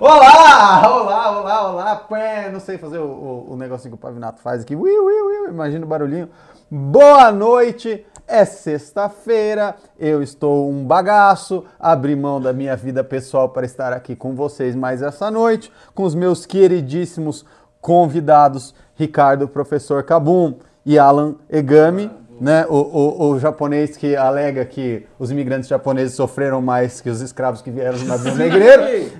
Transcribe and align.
Olá, 0.00 0.88
olá, 0.88 1.40
olá, 1.40 1.70
olá. 1.70 1.96
Pé, 1.96 2.50
não 2.52 2.60
sei 2.60 2.78
fazer 2.78 2.98
o, 2.98 3.06
o, 3.06 3.52
o 3.54 3.56
negocinho 3.56 3.90
que 3.90 3.98
o 3.98 4.00
Pavinato 4.00 4.40
faz 4.40 4.62
aqui. 4.62 4.76
Ui, 4.76 4.90
ui, 4.90 5.14
ui, 5.22 5.48
imagina 5.48 5.84
o 5.84 5.88
barulhinho. 5.88 6.28
Boa 6.70 7.32
noite. 7.32 8.06
É 8.26 8.44
sexta-feira, 8.44 9.74
eu 9.98 10.22
estou 10.22 10.70
um 10.70 10.84
bagaço, 10.84 11.64
abri 11.80 12.14
mão 12.14 12.38
da 12.38 12.52
minha 12.52 12.76
vida 12.76 13.02
pessoal 13.02 13.48
para 13.48 13.64
estar 13.64 13.92
aqui 13.92 14.14
com 14.14 14.34
vocês 14.34 14.76
mais 14.76 15.00
essa 15.00 15.30
noite, 15.30 15.72
com 15.94 16.02
os 16.02 16.14
meus 16.14 16.44
queridíssimos 16.44 17.46
convidados, 17.80 18.74
Ricardo 18.94 19.48
Professor 19.48 20.02
Cabum 20.02 20.56
e 20.84 20.98
Alan 20.98 21.36
Egami 21.48 22.10
né, 22.40 22.66
o, 22.68 22.74
o, 22.74 23.30
o, 23.30 23.38
japonês 23.38 23.96
que 23.96 24.14
alega 24.14 24.64
que 24.64 25.04
os 25.18 25.30
imigrantes 25.30 25.68
japoneses 25.68 26.14
sofreram 26.14 26.62
mais 26.62 27.00
que 27.00 27.10
os 27.10 27.20
escravos 27.20 27.60
que 27.60 27.70
vieram 27.70 27.98
no 27.98 28.04
navio 28.04 28.34
negreiro. 28.34 29.10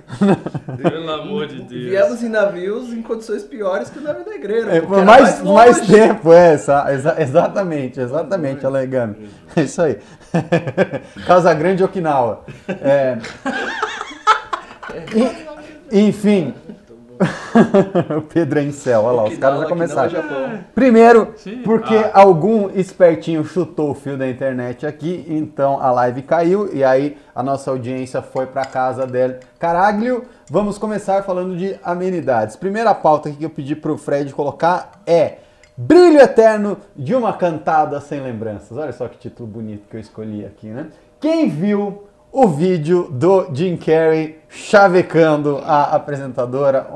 Pelo 0.81 1.11
amor 1.11 1.47
de 1.47 1.61
Deus. 1.63 1.89
Viemos 1.89 2.23
em 2.23 2.29
navios 2.29 2.93
em 2.93 3.01
condições 3.01 3.43
piores 3.43 3.89
que 3.89 3.99
o 3.99 4.01
navio 4.01 4.25
negreiro. 4.25 4.69
É, 4.69 4.81
mais, 4.81 5.05
mais, 5.05 5.41
mais, 5.41 5.81
tempo, 5.81 6.31
é, 6.31 6.53
exa, 6.53 7.15
exatamente, 7.19 7.99
exatamente, 7.99 8.65
alegando. 8.65 9.17
É 9.55 9.61
isso 9.61 9.81
aí. 9.81 9.97
Casa 11.25 11.53
Grande 11.53 11.83
Okinawa. 11.83 12.45
É, 12.67 13.17
enfim, 15.91 16.53
Pedro 18.33 18.59
é 18.59 18.63
em 18.63 18.71
céu, 18.71 19.03
olha 19.03 19.17
lá, 19.17 19.23
os 19.25 19.37
caras 19.37 19.59
já 19.61 19.65
começaram. 19.67 20.19
É 20.19 20.63
Primeiro, 20.73 21.33
Sim. 21.35 21.61
porque 21.63 21.95
ah. 21.95 22.11
algum 22.13 22.69
espertinho 22.69 23.43
chutou 23.43 23.91
o 23.91 23.93
fio 23.93 24.17
da 24.17 24.27
internet 24.27 24.85
aqui, 24.85 25.25
então 25.27 25.81
a 25.81 25.91
live 25.91 26.21
caiu 26.21 26.73
e 26.73 26.83
aí 26.83 27.17
a 27.35 27.43
nossa 27.43 27.71
audiência 27.71 28.21
foi 28.21 28.45
para 28.45 28.65
casa 28.65 29.05
dele. 29.05 29.35
Caraglio, 29.59 30.25
vamos 30.49 30.77
começar 30.77 31.23
falando 31.23 31.57
de 31.57 31.77
amenidades. 31.83 32.55
Primeira 32.55 32.95
pauta 32.95 33.29
que 33.29 33.43
eu 33.43 33.49
pedi 33.49 33.75
pro 33.75 33.97
Fred 33.97 34.33
colocar 34.33 35.01
é 35.05 35.39
Brilho 35.75 36.19
Eterno 36.19 36.77
de 36.95 37.15
uma 37.15 37.33
Cantada 37.33 37.99
Sem 37.99 38.21
Lembranças. 38.21 38.77
Olha 38.77 38.91
só 38.91 39.07
que 39.07 39.17
título 39.17 39.47
bonito 39.47 39.87
que 39.89 39.95
eu 39.95 40.01
escolhi 40.01 40.45
aqui, 40.45 40.67
né? 40.67 40.87
Quem 41.19 41.49
viu 41.49 42.08
o 42.31 42.47
vídeo 42.47 43.09
do 43.11 43.47
Jim 43.53 43.75
Carrey 43.75 44.39
chavecando 44.49 45.61
a 45.65 45.95
apresentadora 45.95 46.87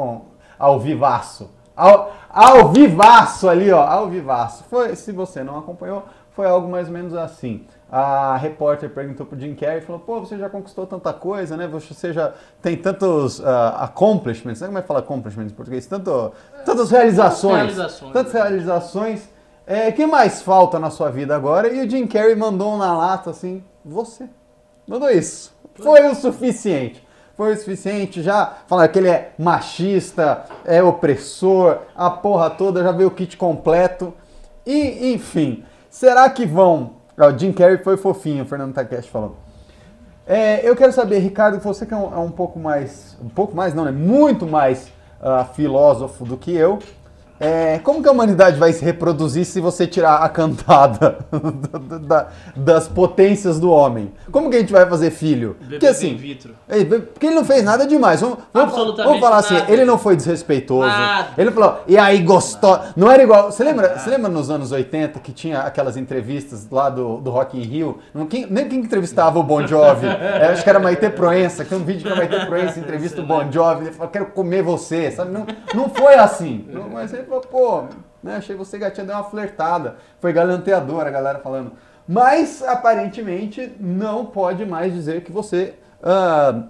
ao 0.58 0.80
vivaço. 0.80 1.50
Ao, 1.76 2.12
ao 2.30 2.70
vivaço 2.70 3.50
ali, 3.50 3.72
ó, 3.72 3.84
ao 3.84 4.08
vivaço. 4.08 4.64
Foi, 4.70 4.96
se 4.96 5.12
você 5.12 5.44
não 5.44 5.58
acompanhou, 5.58 6.04
foi 6.32 6.48
algo 6.48 6.70
mais 6.70 6.88
ou 6.88 6.94
menos 6.94 7.16
assim. 7.16 7.66
A 7.92 8.38
repórter 8.38 8.90
perguntou 8.90 9.26
pro 9.26 9.40
Jim 9.40 9.54
Carrey 9.54 9.78
e 9.78 9.82
falou: 9.82 10.02
pô, 10.02 10.20
você 10.20 10.38
já 10.38 10.50
conquistou 10.50 10.88
tanta 10.88 11.14
coisa, 11.14 11.56
né? 11.56 11.68
Você 11.68 12.12
já 12.12 12.34
tem 12.62 12.76
tantos 12.76 13.40
uh, 13.40 13.46
accomplishments, 13.78 14.62
né? 14.62 14.68
Como 14.68 14.80
é 14.80 14.82
que 14.82 14.88
fala 14.88 15.00
accomplishments 15.00 15.52
em 15.52 15.56
português? 15.56 15.86
Tanto, 15.86 16.32
tantas 16.66 16.90
realizações. 16.90 17.56
realizações 17.56 18.14
tantas 18.14 18.34
realizações. 18.34 19.30
É, 19.66 19.92
que 19.92 20.06
mais 20.06 20.42
falta 20.42 20.78
na 20.78 20.90
sua 20.90 21.10
vida 21.10 21.36
agora? 21.36 21.72
E 21.72 21.86
o 21.86 21.90
Jim 21.90 22.06
Carrey 22.08 22.36
mandou 22.36 22.78
na 22.78 22.98
lata 22.98 23.30
assim: 23.30 23.64
você. 23.86 24.28
Mandou 24.88 25.10
isso. 25.10 25.54
Foi 25.76 26.08
o 26.08 26.16
suficiente. 26.16 27.06
Foi 27.36 27.54
o 27.54 27.58
suficiente. 27.58 28.22
Já 28.22 28.58
falaram 28.68 28.92
que 28.92 29.00
ele 29.00 29.10
é 29.10 29.32
machista, 29.38 30.44
é 30.66 30.84
opressor, 30.84 31.80
a 31.96 32.10
porra 32.10 32.50
toda, 32.50 32.84
já 32.84 32.92
veio 32.92 33.10
o 33.10 33.12
kit 33.12 33.38
completo. 33.38 34.14
E, 34.66 35.14
enfim, 35.14 35.64
será 35.90 36.30
que 36.30 36.46
vão. 36.46 37.02
O 37.18 37.38
Jim 37.38 37.52
Carrey 37.52 37.78
foi 37.78 37.98
fofinho, 37.98 38.44
o 38.44 38.48
Fernando 38.48 38.74
Takeshi 38.74 39.10
falou. 39.10 39.36
É, 40.26 40.68
eu 40.68 40.76
quero 40.76 40.92
saber, 40.94 41.20
Ricardo, 41.20 41.60
você 41.60 41.86
que 41.86 41.94
é 41.94 41.98
um, 41.98 42.14
é 42.14 42.18
um, 42.18 42.32
pouco 42.32 42.58
mais. 42.58 43.18
Um 43.22 43.30
pouco 43.30 43.56
mais, 43.56 43.74
não, 43.74 43.88
é 43.88 43.92
muito 43.92 44.48
mais 44.48 44.88
uh, 45.20 45.54
filósofo 45.54 46.24
do 46.24 46.38
que 46.38 46.56
eu. 46.56 46.80
É, 47.44 47.80
como 47.80 48.02
que 48.02 48.08
a 48.08 48.12
humanidade 48.12 48.58
vai 48.58 48.72
se 48.72 48.84
reproduzir 48.84 49.46
se 49.46 49.60
você 49.60 49.86
tirar 49.86 50.18
a 50.18 50.30
cantada 50.30 51.18
da, 52.02 52.28
das 52.56 52.88
potências 52.88 53.60
do 53.60 53.70
homem? 53.70 54.12
Como 54.32 54.50
que 54.50 54.56
a 54.56 54.60
gente 54.60 54.72
vai 54.72 54.88
fazer 54.88 55.12
filho? 55.12 55.58
Bebê 55.60 55.72
porque 55.76 55.88
assim, 55.88 56.16
vitro. 56.16 56.56
É, 56.70 56.84
porque 56.86 57.26
ele 57.28 57.36
não 57.36 57.44
fez 57.44 57.64
nada 57.64 57.86
demais. 57.86 58.22
Vamos, 58.22 58.38
vamos, 58.54 58.96
vamos 58.96 59.20
falar 59.20 59.38
assim, 59.38 59.56
nada. 59.56 59.72
ele 59.72 59.84
não 59.84 59.98
foi 59.98 60.16
desrespeitoso. 60.16 60.88
Nada. 60.88 61.30
Ele 61.38 61.52
falou, 61.52 61.82
e 61.88 61.98
aí 61.98 62.22
gostou. 62.22 62.80
Não 62.96 63.12
era 63.12 63.24
igual. 63.24 63.52
Você 63.52 63.64
lembra, 63.64 64.00
você 64.00 64.10
lembra 64.10 64.30
nos 64.30 64.50
anos 64.50 64.72
80 64.72 65.20
que 65.20 65.32
tinha 65.32 65.60
aquelas 65.62 65.98
entrevistas 65.98 66.68
lá 66.72 66.90
do, 66.90 67.18
do 67.18 67.30
Rock 67.30 67.58
in 67.58 67.64
Rio? 67.64 68.00
Quem, 68.30 68.48
nem 68.50 68.70
quem 68.70 68.80
entrevistava 68.80 69.38
o 69.38 69.44
Bon 69.44 69.68
Jovi? 69.68 70.08
é, 70.08 70.48
acho 70.52 70.64
que 70.64 70.70
era 70.70 70.80
Maite 70.80 71.10
Proença, 71.10 71.66
que 71.66 71.76
um 71.76 71.84
vídeo 71.84 72.04
que 72.04 72.14
a 72.14 72.16
Maite 72.16 72.46
Proença 72.46 72.80
entrevista 72.80 73.22
o 73.22 73.26
Bon 73.26 73.52
Jovi. 73.52 73.88
Ele 73.88 73.94
falou, 73.94 74.12
quero 74.12 74.28
comer 74.28 74.64
você. 74.64 75.12
Sabe? 75.12 75.32
Não, 75.32 75.46
não 75.74 75.90
foi 75.90 76.16
assim. 76.16 76.66
Não, 76.74 76.90
mas 76.90 77.14
ele 77.14 77.24
falou, 77.42 77.42
pô, 77.42 77.96
né, 78.22 78.38
achei 78.38 78.56
você 78.56 78.78
gatinha, 78.78 79.06
deu 79.06 79.16
uma 79.16 79.24
flertada. 79.24 79.98
Foi 80.20 80.32
galanteadora 80.32 81.10
a 81.10 81.12
galera 81.12 81.40
falando. 81.40 81.72
Mas, 82.08 82.62
aparentemente, 82.62 83.72
não 83.80 84.26
pode 84.26 84.66
mais 84.66 84.94
dizer 84.94 85.24
que 85.24 85.32
você 85.32 85.74
uh, 86.02 86.64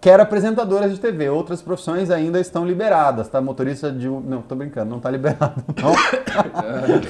quer 0.00 0.18
apresentadora 0.18 0.88
de 0.88 0.98
TV. 0.98 1.28
Outras 1.28 1.60
profissões 1.60 2.10
ainda 2.10 2.40
estão 2.40 2.66
liberadas, 2.66 3.28
tá? 3.28 3.40
Motorista 3.40 3.92
de... 3.92 4.08
Não, 4.08 4.42
tô 4.42 4.54
brincando, 4.54 4.90
não 4.90 5.00
tá 5.00 5.10
liberado, 5.10 5.62
não. 5.80 5.92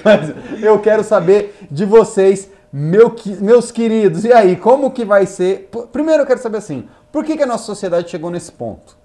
Mas 0.04 0.62
eu 0.62 0.78
quero 0.80 1.04
saber 1.04 1.56
de 1.70 1.84
vocês, 1.84 2.50
meu, 2.72 3.14
meus 3.40 3.70
queridos. 3.70 4.24
E 4.24 4.32
aí, 4.32 4.56
como 4.56 4.90
que 4.90 5.04
vai 5.04 5.24
ser... 5.24 5.70
Primeiro 5.92 6.22
eu 6.22 6.26
quero 6.26 6.40
saber 6.40 6.58
assim, 6.58 6.88
por 7.12 7.24
que, 7.24 7.36
que 7.36 7.42
a 7.44 7.46
nossa 7.46 7.64
sociedade 7.64 8.10
chegou 8.10 8.30
nesse 8.30 8.50
ponto? 8.50 8.96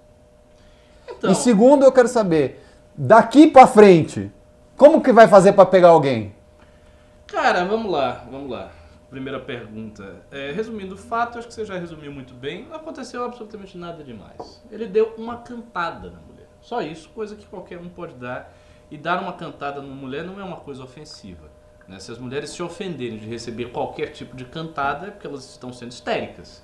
Então... 1.08 1.30
E 1.30 1.34
segundo, 1.36 1.84
eu 1.84 1.92
quero 1.92 2.08
saber 2.08 2.63
daqui 2.96 3.46
para 3.46 3.66
frente, 3.66 4.30
como 4.76 5.02
que 5.02 5.12
vai 5.12 5.28
fazer 5.28 5.52
para 5.52 5.66
pegar 5.66 5.88
alguém? 5.88 6.34
Cara, 7.26 7.64
vamos 7.64 7.90
lá, 7.90 8.24
vamos 8.30 8.50
lá. 8.50 8.70
Primeira 9.10 9.38
pergunta. 9.38 10.22
É, 10.30 10.50
resumindo 10.52 10.94
o 10.94 10.98
fato, 10.98 11.38
acho 11.38 11.46
que 11.48 11.54
você 11.54 11.64
já 11.64 11.78
resumiu 11.78 12.12
muito 12.12 12.34
bem. 12.34 12.66
Não 12.66 12.76
aconteceu 12.76 13.24
absolutamente 13.24 13.78
nada 13.78 14.02
demais. 14.02 14.62
Ele 14.70 14.86
deu 14.86 15.14
uma 15.16 15.38
cantada 15.38 16.10
na 16.10 16.18
mulher. 16.20 16.48
Só 16.60 16.82
isso, 16.82 17.08
coisa 17.10 17.36
que 17.36 17.46
qualquer 17.46 17.78
um 17.78 17.88
pode 17.88 18.14
dar. 18.14 18.52
E 18.90 18.98
dar 18.98 19.22
uma 19.22 19.32
cantada 19.32 19.80
na 19.80 19.94
mulher 19.94 20.24
não 20.24 20.40
é 20.40 20.44
uma 20.44 20.56
coisa 20.56 20.82
ofensiva. 20.82 21.48
Né? 21.86 22.00
Se 22.00 22.10
as 22.10 22.18
mulheres 22.18 22.50
se 22.50 22.62
ofenderem 22.62 23.18
de 23.18 23.26
receber 23.26 23.66
qualquer 23.66 24.06
tipo 24.08 24.36
de 24.36 24.44
cantada, 24.44 25.08
é 25.08 25.10
porque 25.10 25.26
elas 25.26 25.48
estão 25.48 25.72
sendo 25.72 25.92
histéricas. 25.92 26.63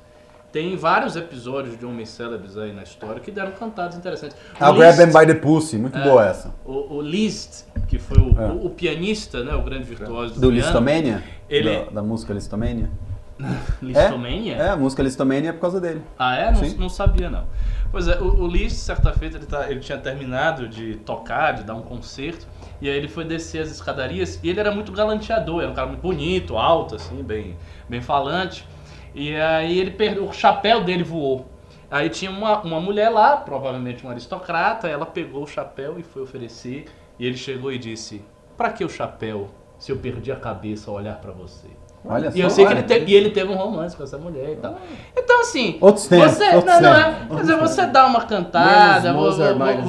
Tem 0.52 0.76
vários 0.76 1.14
episódios 1.14 1.78
de 1.78 1.86
homens 1.86 2.08
célebres 2.08 2.56
aí 2.56 2.72
na 2.72 2.82
história 2.82 3.20
que 3.20 3.30
deram 3.30 3.52
cantadas 3.52 3.96
interessantes. 3.96 4.36
A 4.58 4.72
Grab 4.72 4.96
Them 4.96 5.06
by 5.06 5.26
the 5.26 5.34
Pussy, 5.34 5.78
muito 5.78 5.96
é, 5.96 6.02
boa 6.02 6.26
essa. 6.26 6.52
O, 6.64 6.96
o 6.96 7.00
Liszt, 7.02 7.66
que 7.86 7.98
foi 8.00 8.18
o, 8.18 8.40
é. 8.40 8.48
o, 8.48 8.66
o, 8.66 8.70
pianista, 8.70 9.44
né, 9.44 9.54
o 9.54 9.62
grande 9.62 9.84
virtuoso 9.84 10.34
do, 10.34 10.40
do 10.40 10.50
Listomania? 10.50 11.22
Ele... 11.48 11.84
Da, 11.84 11.90
da 11.90 12.02
música 12.02 12.34
Listomania? 12.34 12.90
Listomania? 13.80 14.56
É, 14.56 14.58
é, 14.58 14.68
a 14.70 14.76
música 14.76 15.04
Listomania 15.04 15.50
é 15.50 15.52
por 15.52 15.60
causa 15.60 15.80
dele. 15.80 16.02
Ah, 16.18 16.36
é? 16.36 16.50
Não, 16.50 16.62
não 16.78 16.88
sabia, 16.88 17.30
não. 17.30 17.44
Pois 17.92 18.08
é, 18.08 18.18
o, 18.18 18.42
o 18.42 18.46
Liszt, 18.48 18.78
certa 18.78 19.12
feita, 19.12 19.36
ele, 19.36 19.46
tá, 19.46 19.70
ele 19.70 19.78
tinha 19.80 19.98
terminado 19.98 20.68
de 20.68 20.96
tocar, 20.96 21.52
de 21.52 21.62
dar 21.62 21.74
um 21.74 21.82
concerto, 21.82 22.44
e 22.80 22.88
aí 22.88 22.96
ele 22.96 23.08
foi 23.08 23.24
descer 23.24 23.62
as 23.62 23.70
escadarias, 23.70 24.40
e 24.42 24.50
ele 24.50 24.58
era 24.58 24.72
muito 24.72 24.90
galanteador, 24.90 25.62
era 25.62 25.70
um 25.70 25.74
cara 25.74 25.86
muito 25.86 26.00
bonito, 26.00 26.56
alto, 26.56 26.96
assim, 26.96 27.22
bem, 27.22 27.56
bem 27.88 28.00
falante. 28.00 28.66
E 29.14 29.34
aí 29.36 29.78
ele 29.78 29.90
perdeu, 29.90 30.24
o 30.24 30.32
chapéu 30.32 30.82
dele 30.84 31.02
voou. 31.02 31.46
Aí 31.90 32.08
tinha 32.08 32.30
uma, 32.30 32.60
uma 32.62 32.80
mulher 32.80 33.08
lá, 33.08 33.36
provavelmente 33.36 34.04
uma 34.04 34.12
aristocrata, 34.12 34.88
ela 34.88 35.04
pegou 35.04 35.42
o 35.42 35.46
chapéu 35.46 35.98
e 35.98 36.02
foi 36.02 36.22
oferecer. 36.22 36.84
E 37.18 37.26
ele 37.26 37.36
chegou 37.36 37.72
e 37.72 37.78
disse: 37.78 38.22
Pra 38.56 38.70
que 38.70 38.84
o 38.84 38.88
chapéu 38.88 39.50
se 39.78 39.90
eu 39.90 39.96
perdi 39.96 40.30
a 40.30 40.36
cabeça 40.36 40.90
ao 40.90 40.96
olhar 40.96 41.20
para 41.20 41.32
você? 41.32 41.66
Olha 42.04 42.28
e 42.28 42.32
só, 42.32 42.38
eu 42.38 42.50
sei 42.50 42.66
que 42.66 42.72
ele, 42.72 43.04
e 43.10 43.14
ele 43.14 43.30
teve 43.30 43.52
um 43.52 43.56
romance 43.56 43.94
com 43.94 44.02
essa 44.02 44.16
mulher 44.16 44.52
e 44.52 44.56
tal. 44.56 44.78
Então, 45.14 45.40
assim. 45.40 45.76
Outros 45.80 46.06
tempos. 46.06 46.32
Você, 46.32 46.54
outros 46.54 46.74
não, 46.74 46.80
não 46.80 46.96
é. 46.96 47.26
Quer 47.28 47.40
dizer, 47.40 47.56
você 47.56 47.86
dá 47.86 48.06
uma 48.06 48.24
cantada, 48.24 49.12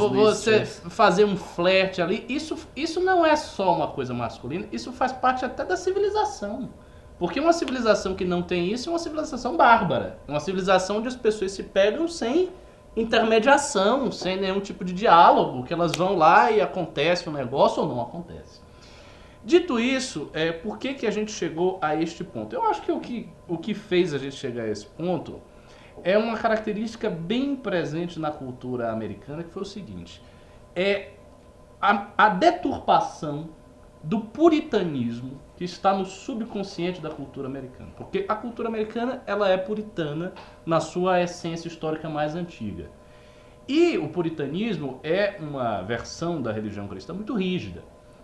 você 0.09 0.65
fazer 0.65 1.24
um 1.24 1.38
flerte 1.38 2.01
ali. 2.01 2.25
Isso, 2.27 2.57
isso 2.75 3.00
não 3.00 3.25
é 3.25 3.35
só 3.35 3.74
uma 3.74 3.88
coisa 3.88 4.13
masculina, 4.13 4.65
isso 4.71 4.91
faz 4.91 5.13
parte 5.13 5.45
até 5.45 5.63
da 5.63 5.77
civilização. 5.77 6.69
Porque 7.21 7.39
uma 7.39 7.53
civilização 7.53 8.15
que 8.15 8.25
não 8.25 8.41
tem 8.41 8.73
isso 8.73 8.89
é 8.89 8.91
uma 8.91 8.97
civilização 8.97 9.56
bárbara. 9.56 10.18
Uma 10.27 10.39
civilização 10.39 10.97
onde 10.97 11.07
as 11.07 11.15
pessoas 11.15 11.51
se 11.51 11.62
pegam 11.62 12.07
sem 12.07 12.50
intermediação, 12.97 14.12
sem 14.12 14.41
nenhum 14.41 14.59
tipo 14.59 14.83
de 14.83 14.91
diálogo, 14.91 15.63
que 15.63 15.71
elas 15.71 15.91
vão 15.95 16.15
lá 16.15 16.50
e 16.50 16.59
acontece 16.59 17.29
um 17.29 17.31
negócio 17.31 17.83
ou 17.83 17.88
não 17.88 18.01
acontece. 18.01 18.59
Dito 19.45 19.79
isso, 19.79 20.31
é, 20.33 20.51
por 20.51 20.79
que, 20.79 20.95
que 20.95 21.06
a 21.06 21.12
gente 21.12 21.31
chegou 21.31 21.77
a 21.79 21.95
este 21.95 22.23
ponto? 22.23 22.56
Eu 22.56 22.63
acho 22.63 22.81
que 22.81 22.91
o, 22.91 23.00
que 23.00 23.29
o 23.47 23.56
que 23.56 23.75
fez 23.75 24.15
a 24.15 24.17
gente 24.17 24.35
chegar 24.35 24.63
a 24.63 24.69
esse 24.69 24.88
ponto 24.88 25.39
é 26.03 26.17
uma 26.17 26.35
característica 26.39 27.07
bem 27.07 27.56
presente 27.56 28.19
na 28.19 28.31
cultura 28.31 28.91
americana, 28.91 29.44
que 29.44 29.51
foi 29.51 29.62
o 29.62 29.65
seguinte: 29.65 30.24
é 30.75 31.12
a, 31.79 32.07
a 32.17 32.29
deturpação 32.29 33.50
do 34.03 34.21
puritanismo 34.21 35.39
que 35.61 35.65
está 35.65 35.93
no 35.93 36.07
subconsciente 36.07 36.99
da 36.99 37.11
cultura 37.11 37.47
americana. 37.47 37.91
Porque 37.95 38.25
a 38.27 38.33
cultura 38.33 38.67
americana 38.67 39.21
ela 39.27 39.47
é 39.47 39.55
puritana 39.55 40.33
na 40.65 40.79
sua 40.79 41.21
essência 41.21 41.67
histórica 41.67 42.09
mais 42.09 42.33
antiga. 42.33 42.89
E 43.67 43.95
o 43.95 44.09
puritanismo 44.09 44.99
é 45.03 45.35
uma 45.39 45.83
versão 45.83 46.41
da 46.41 46.51
religião 46.51 46.87
cristã 46.87 47.13
muito 47.13 47.35
rígida. 47.35 47.83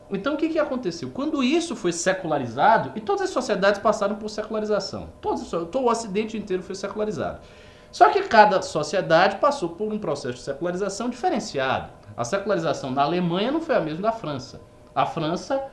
Então 0.10 0.34
o 0.34 0.38
que, 0.38 0.50
que 0.50 0.57
aconteceu? 0.57 1.12
Quando 1.12 1.44
isso 1.44 1.75
foi 1.75 1.94
secularizado, 1.94 2.94
e 2.95 3.01
todas 3.01 3.22
as 3.22 3.30
sociedades 3.30 3.80
passaram 3.80 4.16
por 4.16 4.30
secularização, 4.30 5.10
todo 5.22 5.86
o 5.86 5.92
Ocidente 5.92 6.36
inteiro 6.36 6.63
foi 6.63 6.74
secularizado. 6.74 7.42
Só 7.92 8.10
que 8.10 8.24
cada 8.24 8.63
sociedade 8.63 9.38
passou 9.38 9.69
por 9.69 9.94
um 9.94 10.00
processo 10.00 10.38
de 10.38 10.42
secularização 10.42 11.07
diferenciado. 11.07 11.92
A 12.18 12.25
secularização 12.25 12.90
na 12.90 13.04
Alemanha 13.04 13.51
não 13.51 13.62
foi 13.62 13.75
a 13.75 13.80
mesma 13.80 14.01
da 14.01 14.12
França. 14.12 14.60
A 14.95 15.06
França 15.06 15.63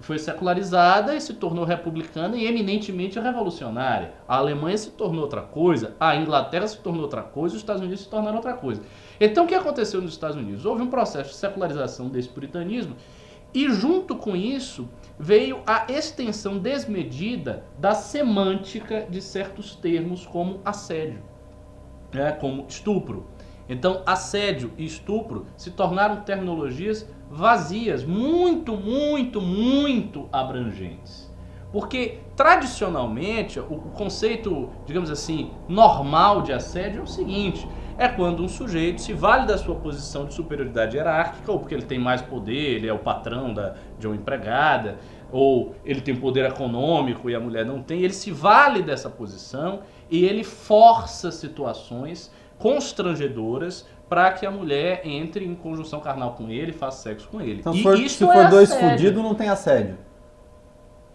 foi 0.00 0.18
secularizada 0.18 1.14
e 1.14 1.20
se 1.20 1.34
tornou 1.34 1.64
republicana 1.64 2.36
e 2.36 2.46
eminentemente 2.46 3.18
revolucionária. 3.18 4.14
A 4.28 4.36
Alemanha 4.36 4.76
se 4.76 4.90
tornou 4.90 5.22
outra 5.22 5.42
coisa, 5.42 5.96
a 5.98 6.14
Inglaterra 6.16 6.66
se 6.66 6.78
tornou 6.78 7.02
outra 7.02 7.22
coisa, 7.22 7.54
os 7.54 7.62
Estados 7.62 7.82
Unidos 7.82 8.00
se 8.00 8.08
tornaram 8.08 8.36
outra 8.36 8.54
coisa. 8.54 8.82
Então 9.20 9.44
o 9.44 9.48
que 9.48 9.54
aconteceu 9.54 10.00
nos 10.00 10.12
Estados 10.12 10.36
Unidos? 10.36 10.64
Houve 10.64 10.82
um 10.82 10.90
processo 10.90 11.30
de 11.30 11.36
secularização 11.36 12.08
desse 12.08 12.28
puritanismo 12.28 12.96
e 13.54 13.70
junto 13.70 14.16
com 14.16 14.36
isso 14.36 14.88
veio 15.18 15.62
a 15.66 15.86
extensão 15.90 16.58
desmedida 16.58 17.64
da 17.78 17.94
semântica 17.94 19.06
de 19.08 19.22
certos 19.22 19.74
termos 19.74 20.26
como 20.26 20.60
assédio, 20.62 21.22
né, 22.12 22.32
como 22.32 22.66
estupro. 22.68 23.26
Então, 23.68 24.02
assédio 24.06 24.72
e 24.76 24.84
estupro 24.84 25.46
se 25.56 25.70
tornaram 25.70 26.20
terminologias 26.20 27.08
vazias, 27.30 28.04
muito, 28.04 28.76
muito, 28.76 29.40
muito 29.40 30.28
abrangentes. 30.32 31.26
Porque 31.72 32.20
tradicionalmente 32.36 33.58
o 33.58 33.78
conceito, 33.92 34.70
digamos 34.86 35.10
assim, 35.10 35.50
normal 35.68 36.42
de 36.42 36.52
assédio 36.52 37.00
é 37.00 37.02
o 37.02 37.06
seguinte: 37.06 37.68
é 37.98 38.08
quando 38.08 38.42
um 38.42 38.48
sujeito 38.48 39.00
se 39.00 39.12
vale 39.12 39.46
da 39.46 39.58
sua 39.58 39.74
posição 39.74 40.26
de 40.26 40.34
superioridade 40.34 40.96
hierárquica, 40.96 41.50
ou 41.50 41.58
porque 41.58 41.74
ele 41.74 41.84
tem 41.84 41.98
mais 41.98 42.22
poder, 42.22 42.76
ele 42.76 42.86
é 42.86 42.92
o 42.92 42.98
patrão 42.98 43.52
da, 43.52 43.74
de 43.98 44.06
uma 44.06 44.14
empregada, 44.14 44.98
ou 45.32 45.74
ele 45.84 46.00
tem 46.00 46.14
poder 46.14 46.44
econômico 46.44 47.28
e 47.28 47.34
a 47.34 47.40
mulher 47.40 47.64
não 47.64 47.82
tem, 47.82 48.02
ele 48.02 48.12
se 48.12 48.30
vale 48.30 48.82
dessa 48.82 49.10
posição 49.10 49.80
e 50.10 50.24
ele 50.24 50.44
força 50.44 51.32
situações 51.32 52.30
constrangedoras 52.58 53.86
para 54.08 54.32
que 54.32 54.46
a 54.46 54.50
mulher 54.50 55.02
entre 55.04 55.44
em 55.44 55.54
conjunção 55.54 56.00
carnal 56.00 56.34
com 56.34 56.48
ele, 56.48 56.72
faça 56.72 57.02
sexo 57.02 57.28
com 57.28 57.40
ele. 57.40 57.60
Então, 57.60 57.74
e 57.74 57.82
for, 57.82 57.96
se 57.96 58.18
for 58.18 58.36
é 58.36 58.48
dois 58.48 58.72
fudidos, 58.72 59.22
não 59.22 59.34
tem 59.34 59.48
assédio. 59.48 59.98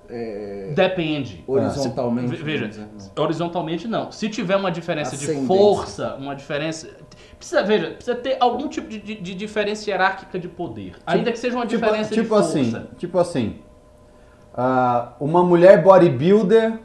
É... 0.09 0.73
Depende. 0.75 1.41
Horizontalmente. 1.47 2.35
Veja, 2.35 2.69
horizontalmente 3.17 3.87
não. 3.87 4.11
Se 4.11 4.27
tiver 4.27 4.57
uma 4.57 4.69
diferença 4.69 5.15
de 5.15 5.45
força, 5.45 6.15
uma 6.15 6.35
diferença. 6.35 6.89
Precisa, 7.37 7.63
veja, 7.63 7.91
precisa 7.91 8.15
ter 8.15 8.35
algum 8.39 8.67
tipo 8.67 8.89
de, 8.89 8.99
de, 8.99 9.15
de 9.15 9.33
diferença 9.33 9.89
hierárquica 9.89 10.37
de 10.37 10.49
poder. 10.49 10.91
Tipo, 10.91 11.03
ainda 11.05 11.31
que 11.31 11.39
seja 11.39 11.55
uma 11.55 11.65
tipo, 11.65 11.81
diferença 11.81 12.09
tipo 12.09 12.23
de 12.23 12.27
força. 12.27 12.59
Assim, 12.59 12.87
tipo 12.97 13.17
assim. 13.17 13.59
Uh, 14.53 15.23
uma 15.23 15.43
mulher 15.43 15.81
bodybuilder 15.81 16.77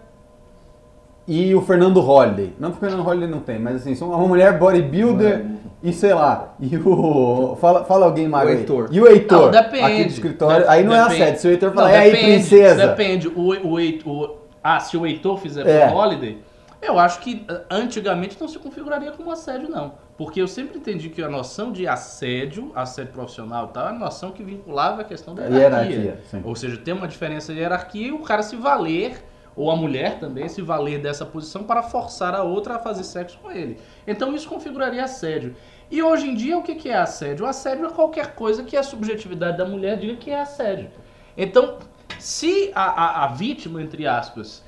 e 1.29 1.55
o 1.55 1.61
Fernando 1.61 2.01
Holliday. 2.01 2.53
Não 2.59 2.71
que 2.71 2.77
o 2.77 2.81
Fernando 2.81 3.03
Holliday 3.03 3.29
não 3.29 3.41
tem, 3.41 3.59
mas 3.59 3.77
assim, 3.77 3.95
são 3.95 4.09
uma 4.09 4.27
mulher 4.27 4.59
bodybuilder 4.59 5.39
Mano. 5.39 5.59
e 5.83 5.93
sei 5.93 6.15
lá. 6.15 6.55
E 6.61 6.77
o. 6.77 7.57
Fala, 7.61 7.85
fala 7.85 8.07
alguém 8.07 8.29
mais. 8.29 8.49
O 8.49 8.53
Heitor. 8.53 8.89
E 8.93 9.01
o 9.01 9.09
Heitor. 9.09 9.51
Não, 9.51 9.51
depende. 9.51 9.85
Aqui 9.85 10.05
do 10.05 10.11
escritório. 10.11 10.71
aí 10.71 10.85
não 10.85 10.95
é 10.95 11.03
depende. 11.03 11.21
é 11.21 11.25
assédio. 11.25 11.41
Se 11.41 11.49
o 11.49 11.51
Heitor 11.51 11.73
falar, 11.73 11.91
é 11.91 11.99
aí, 11.99 12.11
princesa. 12.11 12.87
Depende. 12.87 13.29
O, 13.29 13.55
o, 13.55 13.79
o, 13.79 14.37
ah, 14.63 14.79
se 14.79 14.97
o 14.97 15.05
Heitor 15.05 15.39
fizer 15.39 15.67
é. 15.67 15.89
pro 15.89 15.97
Holiday, 15.97 16.39
eu 16.81 16.97
acho 16.97 17.19
que 17.19 17.45
ah, 17.49 17.63
antigamente 17.71 18.37
não 18.41 18.47
se 18.47 18.59
configuraria 18.61 19.11
como 19.11 19.31
assédio, 19.33 19.69
não. 19.69 19.95
Porque 20.17 20.41
eu 20.41 20.49
sempre 20.49 20.79
entendi 20.79 21.09
que 21.09 21.21
a 21.21 21.29
noção 21.29 21.73
de 21.73 21.89
assédio, 21.89 22.71
assédio 22.75 23.13
profissional 23.13 23.67
e 23.71 23.75
tal, 23.75 23.87
é 23.89 23.91
a 23.91 23.93
noção 23.93 24.31
que 24.31 24.45
vinculava 24.45 25.03
a 25.03 25.05
questão 25.05 25.35
da 25.35 25.45
hierarquia. 25.45 25.97
hierarquia 25.97 26.41
Ou 26.45 26.55
seja, 26.55 26.77
tem 26.79 26.95
uma 26.95 27.09
diferença 27.09 27.53
de 27.53 27.59
hierarquia 27.59 28.09
e 28.09 28.13
o 28.13 28.21
cara 28.21 28.43
se 28.43 28.55
valer 28.55 29.23
ou 29.57 29.71
a 29.71 29.77
mulher 29.77 30.21
também 30.21 30.49
se 30.49 30.61
valer 30.61 31.01
dessa 31.01 31.25
posição 31.25 31.65
para 31.65 31.83
forçar 31.83 32.35
a 32.35 32.43
outra 32.43 32.77
a 32.77 32.79
fazer 32.79 33.05
sexo 33.05 33.39
com 33.43 33.51
ele. 33.51 33.79
Então 34.07 34.35
isso 34.35 34.49
configuraria 34.49 35.03
assédio. 35.03 35.57
E 35.91 36.03
hoje 36.03 36.29
em 36.29 36.35
dia 36.35 36.59
o 36.59 36.63
que 36.63 36.89
é 36.89 36.97
assédio? 36.97 37.47
O 37.47 37.49
assédio 37.49 37.87
é 37.87 37.91
qualquer 37.91 38.35
coisa 38.35 38.63
que 38.63 38.77
a 38.77 38.83
subjetividade 38.83 39.57
da 39.57 39.65
mulher 39.65 39.97
diga 39.97 40.17
que 40.17 40.31
é 40.31 40.41
assédio. 40.41 40.91
Então, 41.37 41.79
se 42.19 42.71
a, 42.75 42.83
a, 42.83 43.25
a 43.25 43.27
vítima, 43.29 43.81
entre 43.81 44.07
aspas, 44.07 44.65